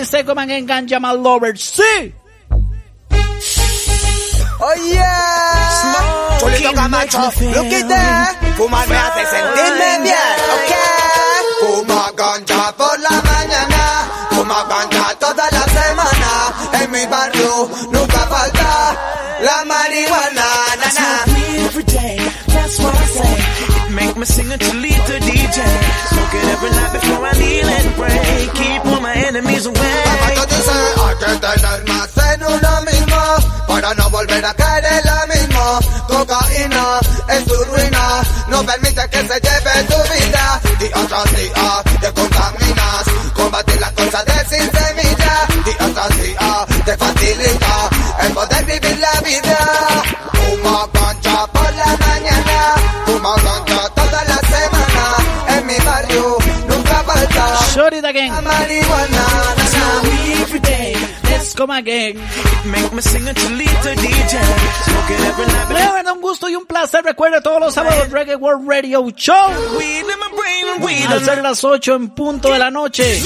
Everybody 0.00 0.16
say 0.16 0.22
come 0.24 0.38
and 0.38 0.68
ganja 0.68 0.98
my 0.98 1.12
lovers. 1.12 1.60
Sí. 1.76 2.12
Oh 4.62 4.74
yeah. 4.92 6.40
Camacho, 6.72 7.20
Look 7.52 7.72
at 7.72 7.88
that. 7.88 8.32
Fumar 8.56 8.88
me 8.88 8.96
hace 8.96 9.24
sentirme 9.28 9.90
bien, 10.04 10.38
ok. 10.56 10.72
Fuma 11.60 12.12
ganja 12.16 12.72
por 12.78 12.96
la 13.00 13.16
mañana, 13.28 13.84
fuma 14.30 14.64
ganja 14.70 15.04
toda 15.20 15.46
la 15.52 15.64
semana. 15.76 16.32
En 16.80 16.90
mi 16.90 17.04
barrio 17.06 17.68
nunca 17.92 18.20
falta 18.32 18.96
la 19.44 19.64
marihuana, 19.66 20.48
na 20.80 20.88
na. 20.96 21.30
every 21.66 21.84
day. 21.84 22.16
That's 22.48 22.78
what 22.80 22.94
I 22.94 23.04
say. 23.04 23.36
It 23.86 23.92
make 23.92 24.16
me 24.16 24.24
sing 24.24 24.48
to 24.48 24.70
lead 24.76 25.00
to 25.08 25.14
DJ. 25.28 25.56
Smoke 26.10 26.34
it 26.38 26.44
every 26.54 26.70
night 26.70 26.92
before 26.96 27.26
I 27.26 27.32
kneel 27.40 27.68
and 27.68 27.88
pray. 27.98 28.48
Keep 28.54 28.86
all 28.86 28.99
giving 29.42 29.72
me 29.72 29.80
away. 29.80 30.20
hay 30.20 30.34
que 30.36 31.26
tener 31.26 31.88
más 31.88 32.34
en 32.34 32.44
uno 32.44 32.82
mismo 32.82 33.66
para 33.66 33.94
no 33.94 34.10
volver 34.10 34.44
a 34.44 34.54
caer 34.54 34.84
en 34.84 35.04
la 35.04 35.26
misma. 35.26 35.80
Cocaína 36.08 37.00
es 37.28 37.44
tu 37.44 37.64
ruina, 37.64 38.22
no 38.48 38.64
permite 38.64 39.08
que 39.08 39.18
se 39.18 39.40
lleve 39.40 39.84
tu 39.88 39.96
vida. 40.14 40.60
Día 40.78 41.06
tras 41.08 41.36
día 41.36 41.82
te 42.00 42.12
contaminas, 42.12 43.04
combatir 43.34 43.80
las 43.80 43.92
cosas 43.92 44.24
de 44.24 44.56
sin 44.56 44.70
semilla. 44.70 45.46
Día 45.64 45.94
tras 45.94 46.22
día 46.22 46.66
te 46.84 46.96
facilita 46.96 47.90
el 48.22 48.32
poder 48.32 48.64
vivir 48.64 48.98
la 48.98 49.20
vida. 49.20 49.58
Fuma 50.32 50.86
concha 50.92 51.46
por 51.46 51.74
la 51.74 51.96
mañana, 51.96 52.74
fuma 53.06 53.34
concha 53.34 53.88
toda 53.94 54.24
la 54.24 54.36
semana. 54.36 55.04
En 55.48 55.66
mi 55.66 55.76
barrio 55.78 56.38
nunca 56.68 57.02
falta. 57.04 57.58
Shorty 57.74 57.98
again 57.98 58.79
it 65.10 65.20
every 65.20 65.46
night. 65.46 65.68
De 65.68 65.74
verdad, 65.74 66.12
un 66.12 66.20
gusto 66.20 66.48
y 66.48 66.54
un 66.56 66.66
placer. 66.66 67.04
Recuerde 67.04 67.40
todos 67.40 67.60
los 67.60 67.74
sábados 67.74 68.10
Reggae 68.10 68.36
World 68.36 68.68
Radio 68.68 69.08
Show. 69.10 69.34
Al 71.08 71.24
ser 71.24 71.42
las 71.42 71.64
8 71.64 71.94
en 71.94 72.10
punto 72.10 72.52
de 72.52 72.58
la 72.58 72.70
noche. 72.70 73.20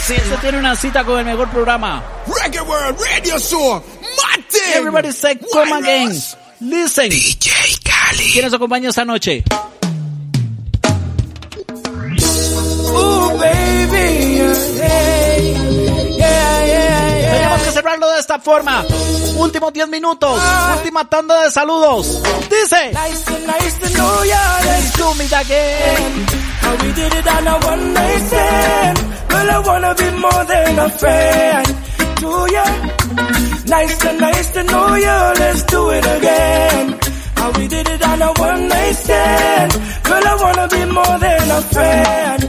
Se 0.00 0.36
tiene 0.40 0.58
una 0.58 0.76
cita 0.76 1.04
con 1.04 1.18
el 1.18 1.24
mejor 1.24 1.48
programa. 1.50 2.02
Reggae 2.42 2.60
World 2.62 2.98
Radio 3.00 3.38
Show. 3.38 3.82
Martin. 4.22 4.74
Everybody 4.74 5.12
say 5.12 5.36
come 5.52 5.72
again. 5.72 6.12
Listen. 6.60 7.08
DJ 7.08 7.50
Cali. 7.82 8.30
¿Quién 8.32 8.44
nos 8.44 8.54
acompaña 8.54 8.90
esta 8.90 9.04
noche? 9.04 9.44
Ooh, 12.92 13.38
baby, 13.38 13.89
De 17.98 18.18
esta 18.20 18.38
forma. 18.38 18.84
Últimos 19.36 19.72
10 19.72 19.88
minutos. 19.88 20.40
Última 20.76 21.04
tanda 21.06 21.42
de 21.42 21.50
saludos. 21.50 22.22
Dice. 22.48 22.92
Nice 22.92 23.24
to, 23.24 23.32
nice 23.32 23.78
to 23.80 23.88
know 23.98 24.24
ya. 24.24 24.58
Let's 24.64 24.96
do 24.96 25.14
me 25.14 25.24
again. 25.24 26.26
How 26.62 26.76
we 26.76 26.92
did 26.92 27.12
it 27.12 27.26
on 27.26 27.48
a 27.48 27.58
one 27.66 27.92
night 27.92 28.22
stand. 28.28 28.98
Girl, 29.28 29.50
I 29.50 29.58
wanna 29.66 29.94
be 29.96 30.10
more 30.12 30.44
than 30.46 30.78
a 30.78 30.88
friend 30.88 31.66
to 32.20 32.46
ya. 32.52 32.64
Nice 33.66 33.98
to, 33.98 34.12
nice 34.12 34.50
to 34.52 34.62
know 34.62 34.94
ya. 34.94 35.32
Let's 35.36 35.62
do 35.64 35.90
it 35.90 36.06
again. 36.06 36.98
How 37.34 37.50
we 37.58 37.66
did 37.66 37.88
it 37.88 38.06
on 38.06 38.22
a 38.22 38.32
one 38.38 38.68
night 38.68 38.94
stand. 38.94 39.72
Girl, 40.04 40.26
I 40.26 40.34
wanna 40.40 40.68
be 40.68 40.84
more 40.84 41.18
than 41.18 41.50
a 41.50 41.60
friend 41.74 42.40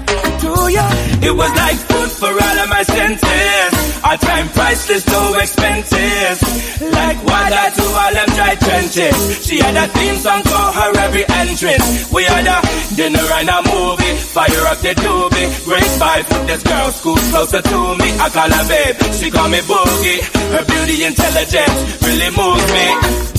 to 0.42 0.70
ya. 0.72 0.86
It 1.28 1.36
was 1.36 1.52
like 1.56 1.78
food 1.90 2.12
for 2.12 2.30
all 2.30 2.58
of 2.64 2.70
my 2.70 2.84
senses. 2.84 3.71
Our 4.12 4.18
time 4.18 4.50
priceless, 4.50 5.08
no 5.08 5.22
expenses. 5.40 6.38
Like 6.84 7.20
water 7.24 7.66
to 7.80 7.84
all 7.96 8.12
them 8.12 8.30
dry 8.36 8.56
trenches. 8.60 9.16
She 9.48 9.56
had 9.64 9.78
a 9.78 9.88
theme 9.88 10.18
song 10.20 10.44
for 10.44 10.68
her 10.78 10.92
every 11.00 11.24
entrance. 11.30 12.12
We 12.12 12.26
had 12.26 12.44
a 12.44 12.60
dinner 12.98 13.24
and 13.40 13.48
a 13.48 13.60
movie. 13.72 14.16
Fire 14.36 14.64
up 14.68 14.80
the 14.84 14.94
doobie. 15.00 15.48
Great 15.64 15.92
vibe 15.96 16.28
with 16.28 16.46
this 16.48 16.62
girl, 16.64 16.92
school 16.92 17.16
closer 17.32 17.62
to 17.62 17.80
me. 18.04 18.08
I 18.20 18.28
call 18.36 18.52
her 18.52 18.66
babe, 18.68 18.96
she 19.16 19.32
call 19.32 19.48
me 19.48 19.60
boogie. 19.64 20.20
Her 20.60 20.66
beauty 20.68 21.06
intelligence 21.08 21.80
really 22.04 22.32
moves 22.36 22.68
me. 22.76 22.88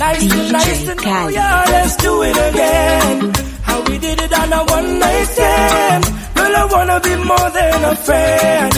Nice 0.00 0.24
to, 0.24 0.52
nice 0.56 0.84
to 0.88 0.94
know 1.04 1.28
ya. 1.28 1.64
Let's 1.68 1.96
do 1.96 2.22
it 2.22 2.36
again. 2.48 3.32
How 3.68 3.78
we 3.84 3.98
did 3.98 4.18
it 4.24 4.32
on 4.32 4.50
a 4.50 4.64
one 4.64 4.98
night 4.98 5.24
stand. 5.36 6.04
Girl, 6.34 6.56
I 6.56 6.64
wanna 6.64 6.98
be 7.04 7.14
more 7.28 7.50
than 7.60 7.84
a 7.92 7.94
friend 7.94 8.72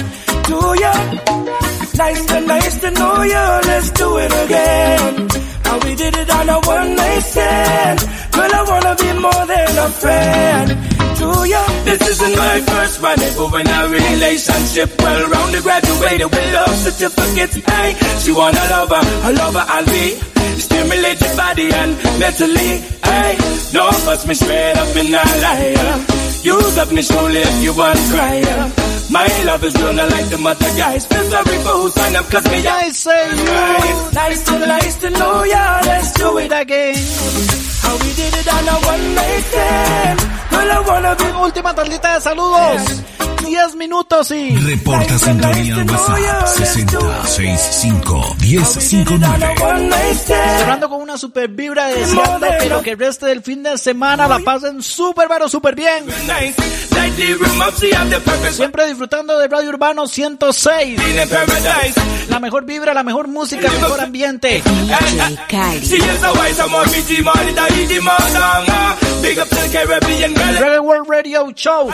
to 0.50 0.58
ya. 0.82 1.64
Nice 1.96 2.26
to, 2.26 2.40
nice 2.40 2.76
to 2.80 2.90
know 2.90 3.22
you. 3.22 3.46
Let's 3.70 3.90
do 3.90 4.18
it 4.18 4.32
again. 4.44 5.28
How 5.64 5.78
we 5.84 5.94
did 5.94 6.16
it 6.16 6.30
on 6.30 6.48
a 6.48 6.60
one 6.60 6.96
night 6.96 7.20
stand. 7.20 8.00
Girl, 8.32 8.54
I 8.54 8.62
wanna 8.70 8.94
be 8.96 9.10
more 9.20 9.46
than 9.46 9.78
a 9.78 9.88
friend. 10.02 10.94
This 11.84 12.08
isn't 12.08 12.36
my 12.36 12.60
first 12.60 13.00
rendezvous 13.00 13.56
in 13.56 13.68
a 13.68 13.88
relationship. 13.88 14.90
Well 15.00 15.28
rounded, 15.30 15.62
graduated 15.62 16.30
with 16.30 16.54
love 16.54 16.76
certificates. 16.76 17.54
Hey, 17.54 17.94
she 18.20 18.32
want 18.32 18.56
a 18.56 18.64
lover, 18.70 19.02
a 19.28 19.32
lover 19.32 19.64
I'll 19.68 19.86
be. 19.86 20.18
Stimulate 20.58 21.20
your 21.20 21.36
body 21.36 21.70
and 21.72 21.92
mentally. 22.18 22.82
Hey, 23.04 23.36
no 23.72 23.90
fuss 24.02 24.26
me 24.26 24.34
straight 24.34 24.76
up 24.76 24.96
in 24.96 25.14
a 25.14 25.24
liar. 25.44 26.04
Use 26.42 26.78
up 26.78 26.90
me 26.90 27.02
shoulder 27.02 27.38
if 27.38 27.62
you 27.62 27.72
want 27.74 27.98
to 27.98 28.04
cry. 28.12 28.93
My 29.10 29.26
love 29.44 29.62
is 29.64 29.74
real, 29.76 29.93
not 29.93 30.10
like 30.10 30.28
the 30.31 30.39
mother 30.39 30.70
guys. 30.76 31.06
Feel 31.06 31.24
sorry 31.24 31.59
for 31.62 31.74
who 31.81 31.89
sign 31.90 32.16
up, 32.16 32.26
cause 32.31 32.44
me 32.51 32.66
I 32.66 32.89
say 32.90 33.31
you. 33.31 34.12
Nice 34.12 34.43
to, 34.44 34.59
nice 34.59 34.97
to 34.97 35.10
know 35.10 35.44
ya. 35.44 35.81
Let's 35.85 36.12
do 36.12 36.39
it 36.39 36.52
again. 36.52 36.97
How 37.82 37.94
we 38.01 38.10
did 38.14 38.35
it 38.35 38.48
on 38.48 38.68
a 38.68 38.76
one 38.86 39.14
night 39.14 39.44
stand. 39.51 40.43
Última 41.43 41.74
tandita 41.74 42.14
de 42.14 42.20
saludos. 42.20 42.82
10 43.44 43.76
minutos 43.76 44.31
y. 44.31 44.56
Reporta 44.56 45.18
sintonía 45.18 45.74
al 45.76 45.90
WhatsApp 45.90 46.47
6065 46.47 48.36
1059. 48.40 49.55
Cerrando 50.59 50.89
con 50.89 51.02
una 51.02 51.18
super 51.18 51.48
vibra 51.48 51.89
deseando 51.89 52.47
que 52.59 52.68
lo 52.68 52.82
que 52.82 52.97
reste 52.97 53.26
del 53.26 53.43
fin 53.43 53.62
de 53.62 53.76
semana 53.76 54.26
la 54.26 54.39
pasen 54.39 54.82
súper, 54.82 55.28
pero 55.28 55.48
súper 55.48 55.74
bien. 55.74 56.06
Siempre 58.52 58.86
disfrutando 58.86 59.39
de 59.39 59.48
Radio 59.48 59.68
Urbano 59.68 60.06
106. 60.06 60.98
La 62.31 62.40
mejor 62.40 62.64
vibra, 62.64 62.94
la 62.94 63.02
mejor 63.02 63.28
música, 63.28 63.66
el 63.68 63.81
mejor 63.81 64.01
ambiente. 64.01 64.62
Reggae 70.52 70.78
World 70.80 71.08
Radio 71.08 71.50
Show. 71.54 71.90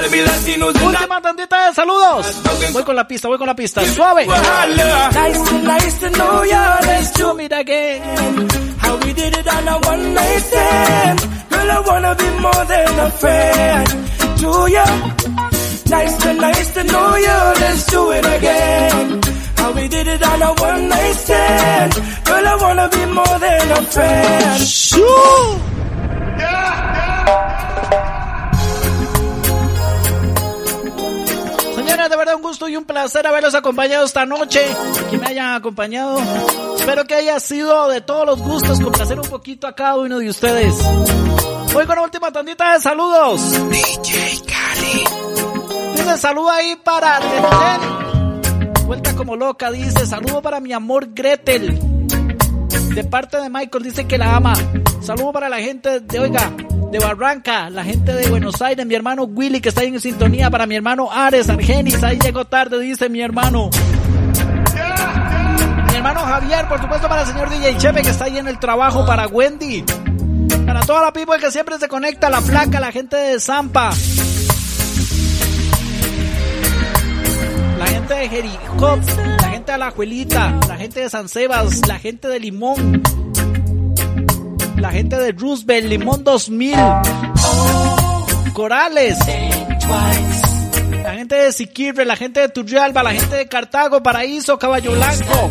Última 0.85 1.21
tandita 1.21 1.69
de 1.69 1.75
saludos. 1.75 2.27
Voy 2.73 2.83
con 2.85 2.97
la 2.97 3.07
pista, 3.07 3.29
voy 3.29 3.39
con 3.39 3.47
la 3.47 3.55
pista. 3.55 3.85
Suave. 3.85 4.27
Nice 4.27 5.39
to, 5.45 5.53
nice 5.61 5.99
to 6.01 6.11
know 6.11 6.45
ya. 6.45 6.79
Let's 6.83 7.13
do 7.13 8.53
it 8.61 8.67
again. 8.67 8.79
How 8.79 8.97
we 9.05 9.13
did 9.13 9.35
it 9.35 9.47
on 9.47 9.69
a 9.69 9.79
one 9.89 10.15
night 10.15 10.43
stand. 10.43 11.21
Girl, 11.51 11.71
I 11.71 11.81
wanna 11.87 12.15
be 12.17 12.21
more 12.41 12.59
than 12.67 12.99
a 12.99 13.01
friend 13.11 13.81
to 14.41 14.51
de 32.11 32.17
verdad 32.17 32.35
un 32.35 32.43
gusto 32.43 32.69
y 32.69 32.77
un 32.77 32.85
placer 32.85 33.27
haberlos 33.27 33.55
acompañado 33.55 34.05
esta 34.05 34.27
noche. 34.27 34.61
Que 35.11 35.17
me 35.17 35.29
hayan 35.29 35.55
acompañado. 35.55 36.21
Espero 36.77 37.05
que 37.05 37.15
haya 37.15 37.39
sido 37.39 37.89
de 37.89 38.01
todos 38.01 38.27
los 38.27 38.41
gustos, 38.43 38.81
complacer 38.81 39.19
un 39.21 39.29
poquito 39.29 39.67
a 39.67 39.75
cada 39.75 39.97
uno 39.97 40.19
de 40.19 40.29
ustedes. 40.29 40.75
Voy 41.73 41.87
con 41.87 41.97
la 41.97 42.03
última 42.03 42.33
tandita 42.33 42.75
de 42.75 42.81
saludos. 42.81 43.41
DJ 43.71 44.43
Cali. 44.45 45.93
Dice 45.95 46.19
saludo 46.19 46.51
ahí 46.51 46.77
para 46.83 47.21
Gretel. 47.21 48.87
Vuelta 48.87 49.15
como 49.15 49.37
loca, 49.37 49.71
dice 49.71 50.05
saludo 50.05 50.43
para 50.43 50.59
mi 50.59 50.73
amor 50.73 51.15
Gretel. 51.15 51.90
De 52.95 53.05
parte 53.05 53.41
de 53.41 53.51
Michael 53.51 53.85
dice 53.85 54.07
que 54.07 54.19
la 54.19 54.37
ama. 54.37 54.55
Saludo 55.01 55.33
para 55.33 55.49
la 55.49 55.59
gente 55.59 56.01
de, 56.01 56.19
oiga, 56.21 56.53
de 56.91 56.99
Barranca, 56.99 57.71
la 57.71 57.85
gente 57.85 58.13
de 58.13 58.29
Buenos 58.29 58.61
Aires, 58.61 58.85
mi 58.85 58.95
hermano 58.95 59.25
Willy 59.25 59.61
que 59.61 59.69
está 59.69 59.83
ahí 59.83 59.89
en 59.89 60.01
sintonía, 60.01 60.51
para 60.51 60.67
mi 60.67 60.77
hermano 60.77 61.11
Ares, 61.11 61.49
Argenis, 61.49 62.03
ahí 62.03 62.19
llegó 62.19 62.45
tarde, 62.45 62.79
dice 62.81 63.09
mi 63.09 63.21
hermano. 63.21 63.71
Mi 65.89 65.97
hermano 65.97 66.21
Javier, 66.21 66.69
por 66.69 66.81
supuesto 66.81 67.09
para 67.09 67.23
el 67.23 67.29
señor 67.29 67.49
DJ 67.51 67.77
Chepe 67.79 68.03
que 68.03 68.11
está 68.11 68.25
ahí 68.25 68.39
en 68.39 68.49
el 68.49 68.59
trabajo, 68.59 69.07
para 69.07 69.27
Wendy. 69.29 69.85
Para 70.67 70.81
toda 70.81 71.03
la 71.03 71.13
people 71.13 71.39
que 71.39 71.51
siempre 71.51 71.79
se 71.79 71.89
conecta, 71.89 72.29
la 72.29 72.41
flaca, 72.41 72.81
la 72.81 72.93
gente 72.93 73.17
de 73.17 73.41
Zampa. 73.41 73.91
La 77.79 77.87
gente 77.87 78.15
de 78.15 78.29
Jericó, 78.29 78.99
gente 79.61 79.73
de 79.73 79.79
La 79.79 79.91
Juelita, 79.91 80.59
la 80.69 80.77
gente 80.79 81.01
de 81.01 81.11
San 81.11 81.29
Sebas, 81.29 81.87
la 81.87 81.99
gente 81.99 82.29
de 82.29 82.41
Limón, 82.41 83.03
la 84.79 84.91
gente 84.91 85.19
de 85.19 85.33
Roosevelt, 85.33 85.87
Limón 85.87 86.25
2000, 86.25 86.75
Corales, 88.55 89.19
la 91.03 91.15
gente 91.15 91.35
de 91.35 91.53
Siquirre, 91.53 92.07
la 92.07 92.17
gente 92.17 92.41
de 92.41 92.49
Turrialba, 92.49 93.03
la 93.03 93.13
gente 93.13 93.37
de 93.37 93.49
Cartago, 93.49 94.03
Paraíso, 94.03 94.59
Caballo 94.59 94.93
Blanco. 94.93 95.51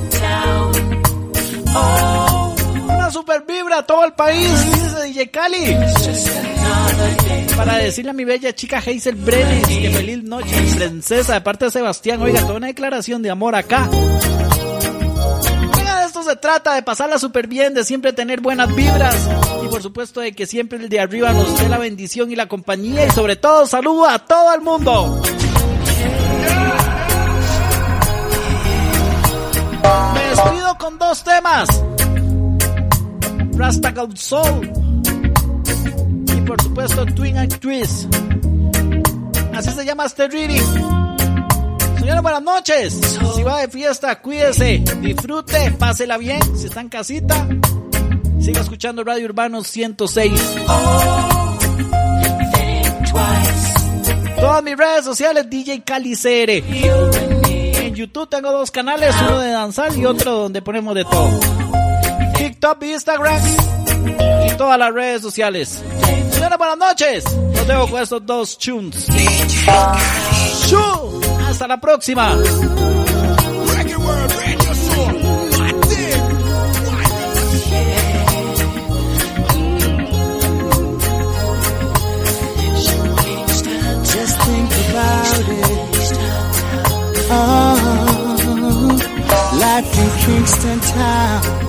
Una 2.85 3.11
super 3.11 3.43
vibra 3.47 3.79
a 3.79 3.85
todo 3.85 4.05
el 4.05 4.13
país, 4.13 4.49
dice 4.73 5.03
DJ 5.03 5.29
Cali. 5.29 5.77
Para 7.55 7.77
decirle 7.77 8.11
a 8.11 8.13
mi 8.13 8.23
bella 8.23 8.53
chica 8.55 8.77
Hazel 8.77 9.15
Brenes 9.15 9.67
que 9.67 9.91
feliz 9.91 10.23
noche, 10.23 10.49
princesa, 10.75 11.33
de 11.33 11.41
parte 11.41 11.65
de 11.65 11.71
Sebastián. 11.71 12.21
Oiga, 12.21 12.41
toda 12.41 12.55
una 12.55 12.67
declaración 12.67 13.21
de 13.21 13.29
amor 13.29 13.53
acá. 13.55 13.89
Oiga, 15.77 15.99
de 15.99 16.05
esto 16.05 16.23
se 16.23 16.37
trata, 16.37 16.75
de 16.75 16.83
pasarla 16.83 17.19
súper 17.19 17.47
bien, 17.47 17.73
de 17.73 17.83
siempre 17.83 18.13
tener 18.13 18.39
buenas 18.39 18.73
vibras. 18.73 19.29
Y 19.65 19.67
por 19.67 19.81
supuesto 19.83 20.21
de 20.21 20.31
que 20.31 20.45
siempre 20.45 20.79
el 20.79 20.87
de 20.87 21.01
arriba 21.01 21.33
nos 21.33 21.59
dé 21.59 21.67
la 21.67 21.77
bendición 21.77 22.31
y 22.31 22.37
la 22.37 22.47
compañía. 22.47 23.05
Y 23.05 23.11
sobre 23.11 23.35
todo, 23.35 23.67
saludo 23.67 24.07
a 24.07 24.19
todo 24.19 24.53
el 24.53 24.61
mundo. 24.61 25.21
Me 30.13 30.29
despido 30.29 30.77
con 30.77 30.97
dos 30.97 31.23
temas. 31.23 31.67
Rastagal 33.57 34.15
Soul. 34.17 34.71
Por 36.49 36.59
supuesto 36.63 37.05
Twin 37.05 37.47
Twist. 37.59 38.11
Así 39.53 39.69
se 39.69 39.85
llama 39.85 40.05
este 40.05 40.27
reading. 40.27 40.59
Señores, 41.99 42.23
buenas 42.23 42.41
noches. 42.41 42.99
Si 43.35 43.43
va 43.43 43.59
de 43.59 43.67
fiesta, 43.67 44.19
cuídese, 44.19 44.83
disfrute, 44.99 45.69
pásela 45.77 46.17
bien. 46.17 46.41
Si 46.57 46.65
está 46.65 46.81
en 46.81 46.89
casita, 46.89 47.47
siga 48.41 48.61
escuchando 48.61 49.03
Radio 49.03 49.25
Urbano 49.25 49.63
106. 49.63 50.41
Todas 54.39 54.63
mis 54.63 54.75
redes 54.75 55.05
sociales, 55.05 55.47
DJ 55.47 55.83
Calicere. 55.83 56.63
En 57.85 57.93
YouTube 57.93 58.27
tengo 58.27 58.51
dos 58.51 58.71
canales, 58.71 59.13
uno 59.21 59.37
de 59.37 59.51
danzar 59.51 59.95
y 59.95 60.03
otro 60.03 60.31
donde 60.31 60.63
ponemos 60.63 60.95
de 60.95 61.03
todo. 61.03 61.39
TikTok, 62.35 62.81
Instagram 62.85 63.39
y 64.47 64.57
todas 64.57 64.79
las 64.79 64.91
redes 64.91 65.21
sociales. 65.21 65.83
Señores, 66.49 66.67
buenas 66.67 66.89
noches. 66.89 67.23
Los 67.53 67.67
dejo 67.67 67.87
con 67.91 68.01
estos 68.01 68.25
dos 68.25 68.57
tunes. 68.57 69.05
Hasta 71.47 71.67
la 71.67 71.79
próxima. 71.79 72.35
Oh, 87.31 88.97
life 89.53 89.99
in 89.99 90.09
Kingston 90.25 90.79
Town. 90.79 91.68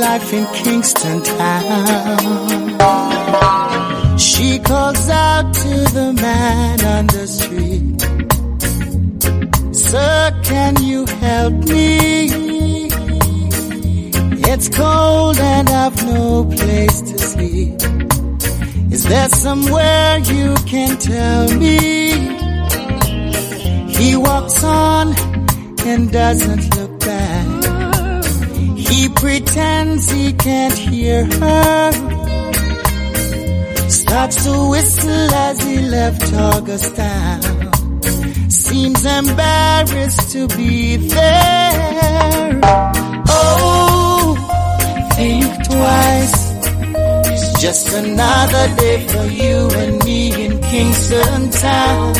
Life 0.00 0.32
in 0.32 0.46
Kingston 0.54 1.22
Town. 1.22 2.78
She 4.18 4.58
calls 4.58 5.10
out 5.10 5.52
to 5.52 5.68
the 5.92 6.12
man 6.14 6.84
on 6.96 7.06
the 7.06 7.26
street. 7.26 8.00
Sir, 9.74 10.40
can 10.42 10.82
you 10.82 11.04
help 11.04 11.52
me? 11.52 12.30
It's 14.50 14.68
cold 14.70 15.38
and 15.38 15.68
I've 15.68 16.06
no 16.06 16.44
place 16.46 17.02
to 17.02 17.18
sleep. 17.18 17.74
Is 18.90 19.04
there 19.04 19.28
somewhere 19.28 20.18
you 20.18 20.54
can 20.64 20.96
tell 20.96 21.54
me? 21.58 22.10
He 23.98 24.16
walks 24.16 24.64
on 24.64 25.14
and 25.86 26.10
doesn't. 26.10 26.79
He 28.90 29.08
pretends 29.08 30.10
he 30.10 30.32
can't 30.32 30.76
hear 30.76 31.24
her. 31.24 31.92
Starts 33.88 34.44
to 34.44 34.70
whistle 34.70 35.34
as 35.48 35.62
he 35.62 35.78
left 35.80 36.32
Augustine. 36.34 37.70
Seems 38.50 39.04
embarrassed 39.04 40.32
to 40.32 40.48
be 40.48 40.96
there. 40.96 42.60
Oh, 43.28 44.36
think 45.14 45.50
twice. 45.68 46.38
It's 47.32 47.62
just 47.62 47.92
another 47.92 48.76
day 48.76 49.06
for 49.08 49.26
you 49.26 49.56
and 49.82 50.04
me 50.04 50.44
in 50.44 50.60
Kingston 50.62 51.50
Town. 51.50 52.14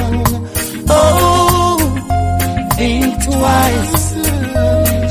Oh, 0.88 1.78
think 2.76 3.24
twice. 3.24 4.09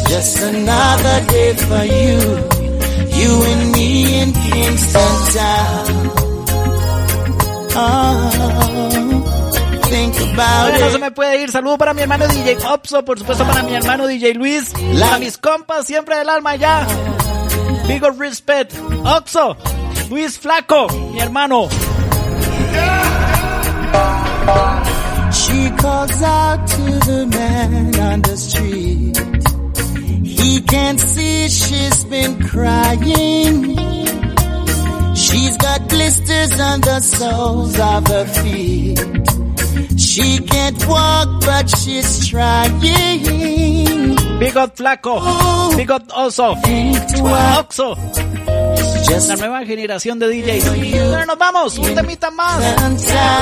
Just 0.09 0.41
another 0.41 1.25
day 1.27 1.53
for 1.53 1.83
you, 1.85 2.19
you 3.19 3.43
and 3.51 3.71
me 3.71 4.19
in 4.21 4.33
Kingston 4.33 5.15
Town. 5.35 5.85
Oh, 7.81 9.81
think 9.85 10.15
about 10.33 10.71
Bueno, 10.71 10.79
no 10.79 10.87
it. 10.87 10.91
se 10.91 10.97
me 10.99 11.11
puede 11.11 11.41
ir. 11.43 11.51
Saludo 11.51 11.77
para 11.77 11.93
mi 11.93 12.01
hermano 12.01 12.27
DJ 12.27 12.57
Opso, 12.71 13.05
por 13.05 13.19
supuesto 13.19 13.45
para 13.45 13.61
mi 13.63 13.73
hermano 13.75 14.07
DJ 14.07 14.33
Luis, 14.33 14.71
para 14.99 15.19
mis 15.19 15.37
compas 15.37 15.85
siempre 15.85 16.17
del 16.17 16.29
alma 16.29 16.55
ya. 16.55 16.87
Big 17.87 18.03
of 18.03 18.19
respect. 18.19 18.73
Oxo, 19.05 19.55
Luis 20.09 20.37
Flaco, 20.39 20.87
mi 21.13 21.19
hermano. 21.19 21.69
She 25.31 25.69
calls 25.77 26.21
out 26.23 26.67
to 26.67 26.83
the 27.05 27.25
man 27.27 27.99
on 27.99 28.21
the 28.23 28.35
street. 28.37 29.17
He 30.41 30.61
can't 30.61 30.99
see 30.99 31.49
she's 31.49 32.03
been 32.05 32.41
crying. 32.47 33.75
She's 35.15 35.57
got 35.57 35.87
blisters 35.89 36.59
on 36.59 36.81
the 36.81 36.99
soles 37.01 37.79
of 37.79 38.07
her 38.07 38.25
feet. 38.25 38.99
She 39.99 40.39
can't 40.39 40.87
walk, 40.87 41.41
but 41.41 41.69
she's 41.69 42.27
trying. 42.27 42.79
Big 44.39 44.55
up 44.55 44.75
Flaco. 44.77 45.75
Big 45.75 45.91
up 45.91 46.07
Oso. 46.07 46.55
Oxo. 47.59 47.95
La 49.27 49.35
nueva 49.35 49.65
generación 49.65 50.19
de 50.19 50.27
DJs. 50.29 50.69
Pero 51.11 51.25
nos 51.25 51.37
vamos. 51.37 51.77
Un 51.77 51.95
temita 51.95 52.31
más. 52.31 52.63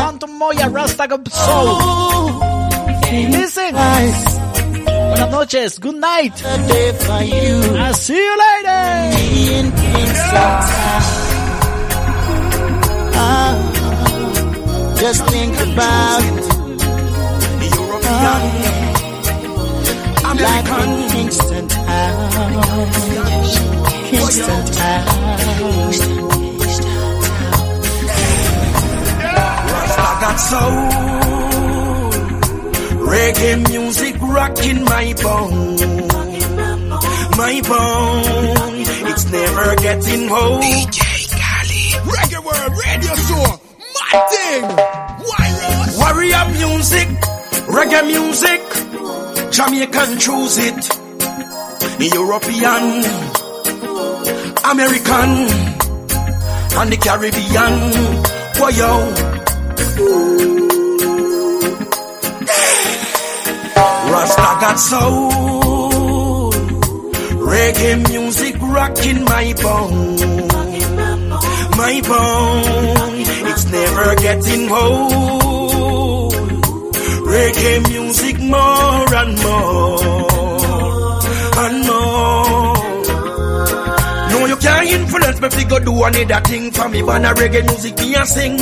Quantum 0.01 0.37
Moya 0.37 0.67
Rasta 0.69 1.07
Soul. 1.29 2.33
Listen. 3.31 3.75
Buenas 5.17 5.31
noches. 5.31 5.79
Good 5.79 5.95
night. 5.95 6.43
I'll 6.45 7.93
see 7.95 8.15
you 8.15 8.37
later. 8.37 8.83
Ah, 13.15 13.55
just 14.99 15.25
think 15.25 15.55
about 15.55 16.23
it. 16.23 16.43
I'm 20.23 20.37
like 20.37 20.69
on 20.71 21.09
Kingston 21.09 21.67
Town. 21.67 22.29
Kingston 24.09 24.65
Town. 24.73 25.07
I 29.99 30.19
got 30.21 30.37
soul, 30.37 31.46
reggae 33.07 33.55
music 33.69 34.15
rocking 34.21 34.83
my 34.83 35.13
bone, 35.23 35.75
my 37.37 37.55
bone. 37.69 38.85
It's 39.09 39.25
never 39.31 39.75
getting 39.75 40.29
old. 40.29 40.61
DJ 40.63 40.99
Kali, 41.41 41.83
Reggae 42.13 42.41
World 42.47 42.73
Radio 42.83 43.13
Show, 43.27 43.47
my 43.97 44.13
thing. 44.31 44.65
Warrior 45.99 46.45
music, 46.59 47.07
reggae 47.75 48.01
music, 48.13 48.61
Jamaican 49.51 50.19
choose 50.19 50.57
it, 50.59 50.81
European, 52.13 52.85
American, 54.71 55.31
and 56.79 56.89
the 56.91 56.97
Caribbean. 56.97 57.75
Whoa, 58.59 58.69
yo. 58.69 59.27
Rasta 59.97 60.76
soul, 64.77 66.51
reggae 67.51 68.09
music 68.09 68.55
rocking 68.61 69.23
my 69.23 69.53
bone, 69.61 70.15
my 71.77 72.01
bone. 72.07 73.25
It's 73.49 73.65
never 73.71 74.15
getting 74.15 74.71
old. 74.71 76.33
Reggae 77.27 77.89
music 77.89 78.39
more 78.39 79.15
and 79.15 79.41
more 79.43 80.46
can't 84.67 84.89
influence 84.89 85.39
me 85.41 85.49
fi 85.49 85.63
go 85.63 85.79
do 85.79 86.03
another 86.03 86.41
thing 86.49 86.71
for 86.71 86.89
me. 86.89 87.01
Ban 87.01 87.25
a 87.25 87.33
reggae 87.33 87.63
music 87.65 87.97
me 87.99 88.15
a 88.15 88.25
sing. 88.25 88.57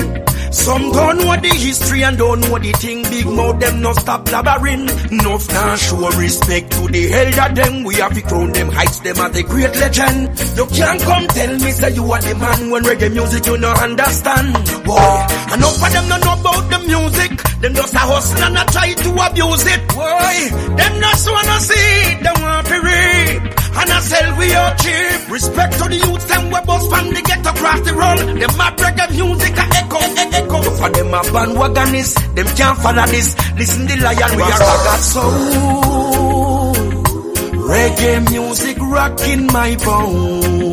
Some 0.51 0.91
don't 0.91 1.17
know 1.17 1.35
the 1.35 1.49
history 1.49 2.03
and 2.03 2.17
don't 2.17 2.39
know 2.41 2.57
the 2.59 2.71
thing. 2.73 3.03
Big 3.03 3.25
mouth 3.25 3.59
them 3.59 3.81
no 3.81 3.91
stop 3.93 4.25
blabbering. 4.25 4.85
No 5.23 5.37
can 5.37 5.77
show 5.77 6.09
respect 6.23 6.71
to 6.73 6.87
the 6.87 7.03
elder 7.11 7.49
them. 7.55 7.83
We 7.83 7.95
have 7.95 8.13
to 8.13 8.21
crown 8.21 8.51
them 8.53 8.69
heights 8.69 8.99
them 8.99 9.17
as 9.17 9.35
a 9.37 9.43
great 9.43 9.73
legend. 9.81 10.19
You 10.57 10.65
can't 10.67 11.01
come 11.01 11.27
tell 11.27 11.53
me 11.63 11.71
say 11.71 11.91
you 11.93 12.11
are 12.11 12.21
the 12.21 12.35
man 12.35 12.69
when 12.71 12.83
reggae 12.83 13.11
music 13.11 13.45
you 13.47 13.57
no 13.57 13.71
understand. 13.71 14.53
Boy, 14.85 15.15
enough 15.55 15.83
of 15.85 15.91
them 15.91 16.05
don't 16.09 16.23
know 16.25 16.37
about 16.39 16.63
the 16.71 16.79
music. 16.87 17.31
Them 17.61 17.73
just 17.73 17.93
a 17.95 17.99
hustle 17.99 18.43
and 18.43 18.57
a 18.57 18.63
try 18.71 18.93
to 18.93 19.09
abuse 19.25 19.65
it. 19.73 19.81
Boy, 19.89 20.35
them 20.77 20.93
just 21.01 21.31
wanna 21.31 21.57
see. 21.59 22.21
Them 22.21 22.37
want 22.41 22.67
to 22.67 22.77
reap. 22.87 23.64
And 23.77 23.89
I 23.91 23.99
sell 23.99 24.37
we 24.37 24.53
out 24.53 24.77
cheap. 24.79 25.29
Respect 25.31 25.73
to 25.79 25.83
the 25.89 25.95
youths, 25.97 26.25
them 26.25 26.45
we 26.51 26.59
bust 26.65 26.89
from 26.89 27.05
the 27.09 27.21
ghetto 27.21 27.49
across 27.49 27.81
the 27.81 27.93
road. 27.93 28.19
Them 28.39 28.53
mad 28.57 28.77
reggae 28.77 29.11
music 29.11 29.57
a 29.57 29.65
echo, 29.79 29.99
e- 29.99 30.31
echo. 30.39 30.61
For 30.79 30.89
them 30.89 31.13
a 31.13 31.21
bandwagonists, 31.33 32.15
them 32.35 32.47
can't 32.55 32.77
follow 32.79 33.05
this. 33.07 33.35
Listen 33.57 33.85
the 33.87 33.95
lion, 33.97 34.35
we 34.37 34.43
are 34.43 34.59
got 34.59 34.99
soul. 34.99 36.73
Reggae 37.67 38.29
music 38.31 38.77
rocking 38.79 39.47
my 39.47 39.75
bone. 39.83 40.71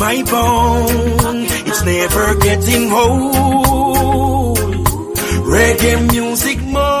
My 0.00 0.22
bone. 0.30 1.46
It's 1.68 1.82
never 1.84 2.34
getting 2.36 2.92
old. 2.92 4.58
Reggae 5.46 6.10
music 6.12 6.58
more 6.62 6.95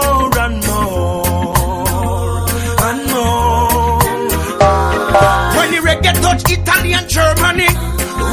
Italy 6.44 6.92
and 6.92 7.08
Germany, 7.08 7.68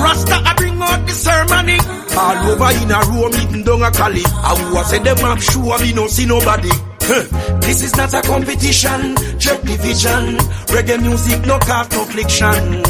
Rasta 0.04 0.36
I 0.44 0.54
bring 0.58 0.82
out 0.82 1.06
the 1.08 1.14
ceremony. 1.14 1.78
All 2.16 2.38
over 2.52 2.72
in 2.82 2.92
a 2.92 3.00
room, 3.10 3.34
eating 3.42 3.64
down 3.64 3.82
a 3.84 3.92
Cali. 3.92 4.24
I 4.26 4.72
was 4.74 4.90
say 4.90 5.00
them 5.00 5.24
up 5.24 5.40
sure 5.40 5.80
we 5.80 5.94
no 5.94 6.08
see 6.08 6.26
nobody. 6.26 6.70
This 7.62 7.84
is 7.84 7.96
not 7.98 8.14
a 8.14 8.22
competition, 8.22 9.16
check 9.40 9.62
division. 9.62 10.38
Reggae 10.72 11.02
music, 11.02 11.46
no 11.46 11.60
cause, 11.60 11.90
no 11.92 12.06
fliction. 12.06 12.82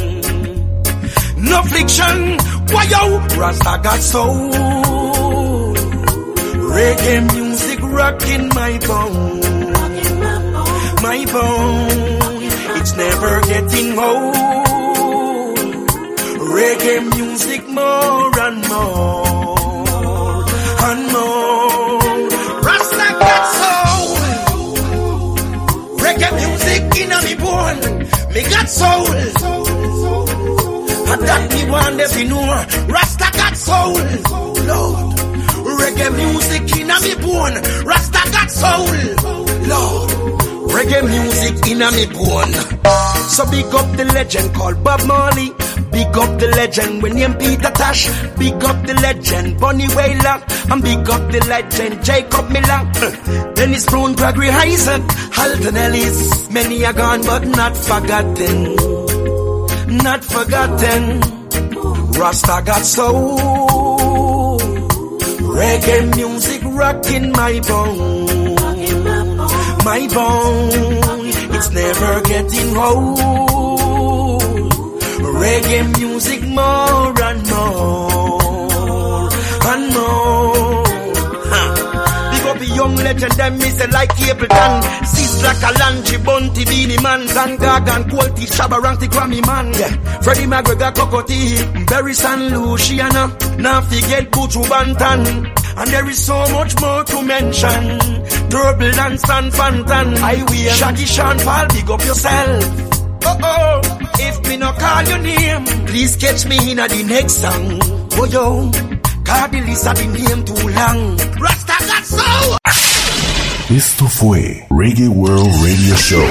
No 1.44 1.62
why 2.74 2.84
yo? 2.86 3.18
Rasta 3.40 3.80
got 3.84 4.00
soul. 4.00 4.52
Reggae 6.74 7.34
music 7.34 7.80
rocking 7.82 8.48
my 8.50 8.80
bone. 8.88 9.42
My 11.02 11.26
bone, 11.26 12.80
it's 12.80 12.96
never 12.96 13.42
getting 13.42 14.00
old. 14.00 14.73
Reggae 16.54 17.02
music 17.18 17.68
more 17.68 18.40
and 18.46 18.60
more 18.70 20.46
and 20.88 21.02
more. 21.12 22.00
Rasta 22.62 23.08
got 23.26 23.44
soul. 23.60 24.06
Reggae 25.98 26.32
music 26.42 26.84
in 27.02 27.12
me 27.26 27.34
bone. 27.42 27.82
Me 28.34 28.42
got 28.54 28.68
soul. 28.70 29.16
And 31.12 31.22
that 31.28 31.44
me 31.54 31.62
want 31.72 32.00
to 32.00 32.24
know. 32.30 32.66
Rasta 32.88 33.30
got 33.34 33.56
soul. 33.58 33.98
Lord. 34.70 35.18
Reggae 35.80 36.10
music 36.16 36.78
in 36.78 36.88
me 36.88 37.14
bone. 37.16 37.58
Rasta 37.84 38.22
got 38.32 38.50
soul. 38.52 38.94
Lord. 39.68 40.43
Reggae 40.74 41.02
music 41.08 41.68
in 41.72 41.82
a 41.84 41.92
me 41.92 42.06
bone. 42.08 42.54
So 43.30 43.46
big 43.52 43.66
up 43.74 43.96
the 43.96 44.06
legend 44.06 44.54
called 44.56 44.84
Bob 44.84 45.06
Marley. 45.08 45.50
Big 45.92 46.18
up 46.18 46.40
the 46.40 46.48
legend 46.56 47.04
named 47.04 47.40
Peter 47.40 47.70
Tosh. 47.70 48.08
Big 48.40 48.64
up 48.64 48.86
the 48.88 48.96
legend 48.96 49.60
Bonnie 49.60 49.88
Wailer. 49.96 50.38
And 50.72 50.82
big 50.82 51.08
up 51.10 51.32
the 51.32 51.46
legend 51.48 52.04
Jacob 52.04 52.50
Miller. 52.50 53.54
Dennis 53.56 53.86
Brown, 53.86 54.16
Gregory 54.16 54.50
Isaac, 54.50 55.04
Halton 55.38 55.78
Ellis. 55.78 56.50
Many 56.50 56.84
are 56.86 56.94
gone 56.94 57.22
but 57.22 57.46
not 57.46 57.78
forgotten. 57.78 58.76
Not 59.98 60.24
forgotten. 60.24 61.20
Rasta 62.20 62.64
got 62.66 62.84
soul. 62.84 64.58
Reggae 65.54 66.16
music 66.16 66.62
rocking 66.66 67.32
my 67.32 67.60
bone. 67.60 68.23
My 69.84 70.08
bone, 70.08 70.70
it's 71.56 71.70
never 71.72 72.22
getting 72.22 72.78
old. 72.78 73.20
Reggae 75.44 75.98
music 76.00 76.42
more 76.44 77.22
and 77.22 77.42
more 77.50 79.30
and 79.72 79.94
more. 79.94 80.84
Big 82.32 82.46
up 82.46 82.58
the 82.60 82.72
young 82.76 82.96
legend, 82.96 83.32
them 83.34 83.58
me 83.58 83.70
say 83.72 83.88
like 83.88 84.10
Capleton. 84.16 85.06
Sis 85.06 85.44
like 85.44 85.58
a 85.58 85.72
Lanchi, 85.80 86.18
Bunty, 86.24 86.64
Beanie 86.64 87.04
Man, 87.04 87.28
Van 87.28 87.58
Gagan, 87.58 88.10
Quality, 88.10 88.46
Shabba 88.46 88.82
Rank, 88.82 89.02
Grammy 89.02 89.46
Man. 89.46 89.74
Yeah. 89.74 90.22
Freddie 90.22 90.46
McGregor, 90.46 90.94
Cocotee, 90.94 91.88
Barry 91.88 92.14
San 92.14 92.40
Luciana. 92.54 93.36
Now 93.60 93.82
forget 93.82 94.32
Buju 94.32 94.64
Banton. 94.64 95.63
And 95.76 95.90
there 95.90 96.08
is 96.10 96.24
so 96.24 96.38
much 96.54 96.80
more 96.80 97.04
to 97.04 97.22
mention. 97.22 97.84
Turble 98.50 98.98
and 99.06 99.20
Stan 99.20 99.52
Fantan. 99.52 100.18
I 100.18 100.36
will. 100.44 100.74
Shaggy 100.74 101.06
Sean 101.06 101.38
Paul, 101.40 101.68
big 101.70 101.90
up 101.90 102.02
yourself. 102.06 102.64
Oh 103.26 103.38
oh, 103.42 103.82
if 104.20 104.48
me 104.50 104.58
no 104.58 104.72
call 104.74 105.04
your 105.04 105.20
name, 105.20 105.66
please 105.88 106.16
catch 106.18 106.46
me 106.46 106.72
in 106.72 106.80
a 106.80 106.88
the 106.88 107.04
next 107.04 107.36
song. 107.42 107.80
Oh 108.14 108.26
yo, 108.26 108.70
cause 109.24 109.50
the 109.52 109.62
list 109.62 109.88
of 109.88 109.96
the 109.98 110.08
name 110.08 110.44
too 110.46 110.68
long. 110.70 111.18
Rasta 111.40 111.78
got 111.88 112.04
soul. 112.06 112.58
Esto 113.70 114.08
fue 114.08 114.66
Reggae 114.70 115.08
World 115.08 115.50
Radio 115.64 115.96
Show. 115.96 116.28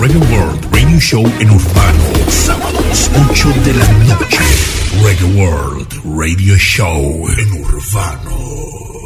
Reggae 0.00 0.18
World 0.32 0.74
Radio 0.74 0.98
Show 0.98 1.24
en 1.38 1.50
Urbano. 1.50 2.04
Sábados 2.28 3.10
8 3.30 3.48
de 3.64 3.74
la 3.74 3.88
noche. 4.08 4.79
Reggae 5.02 5.34
World 5.34 5.98
Radio 6.04 6.56
Show 6.56 7.26
en 7.26 7.52
Urbano. 7.64 8.99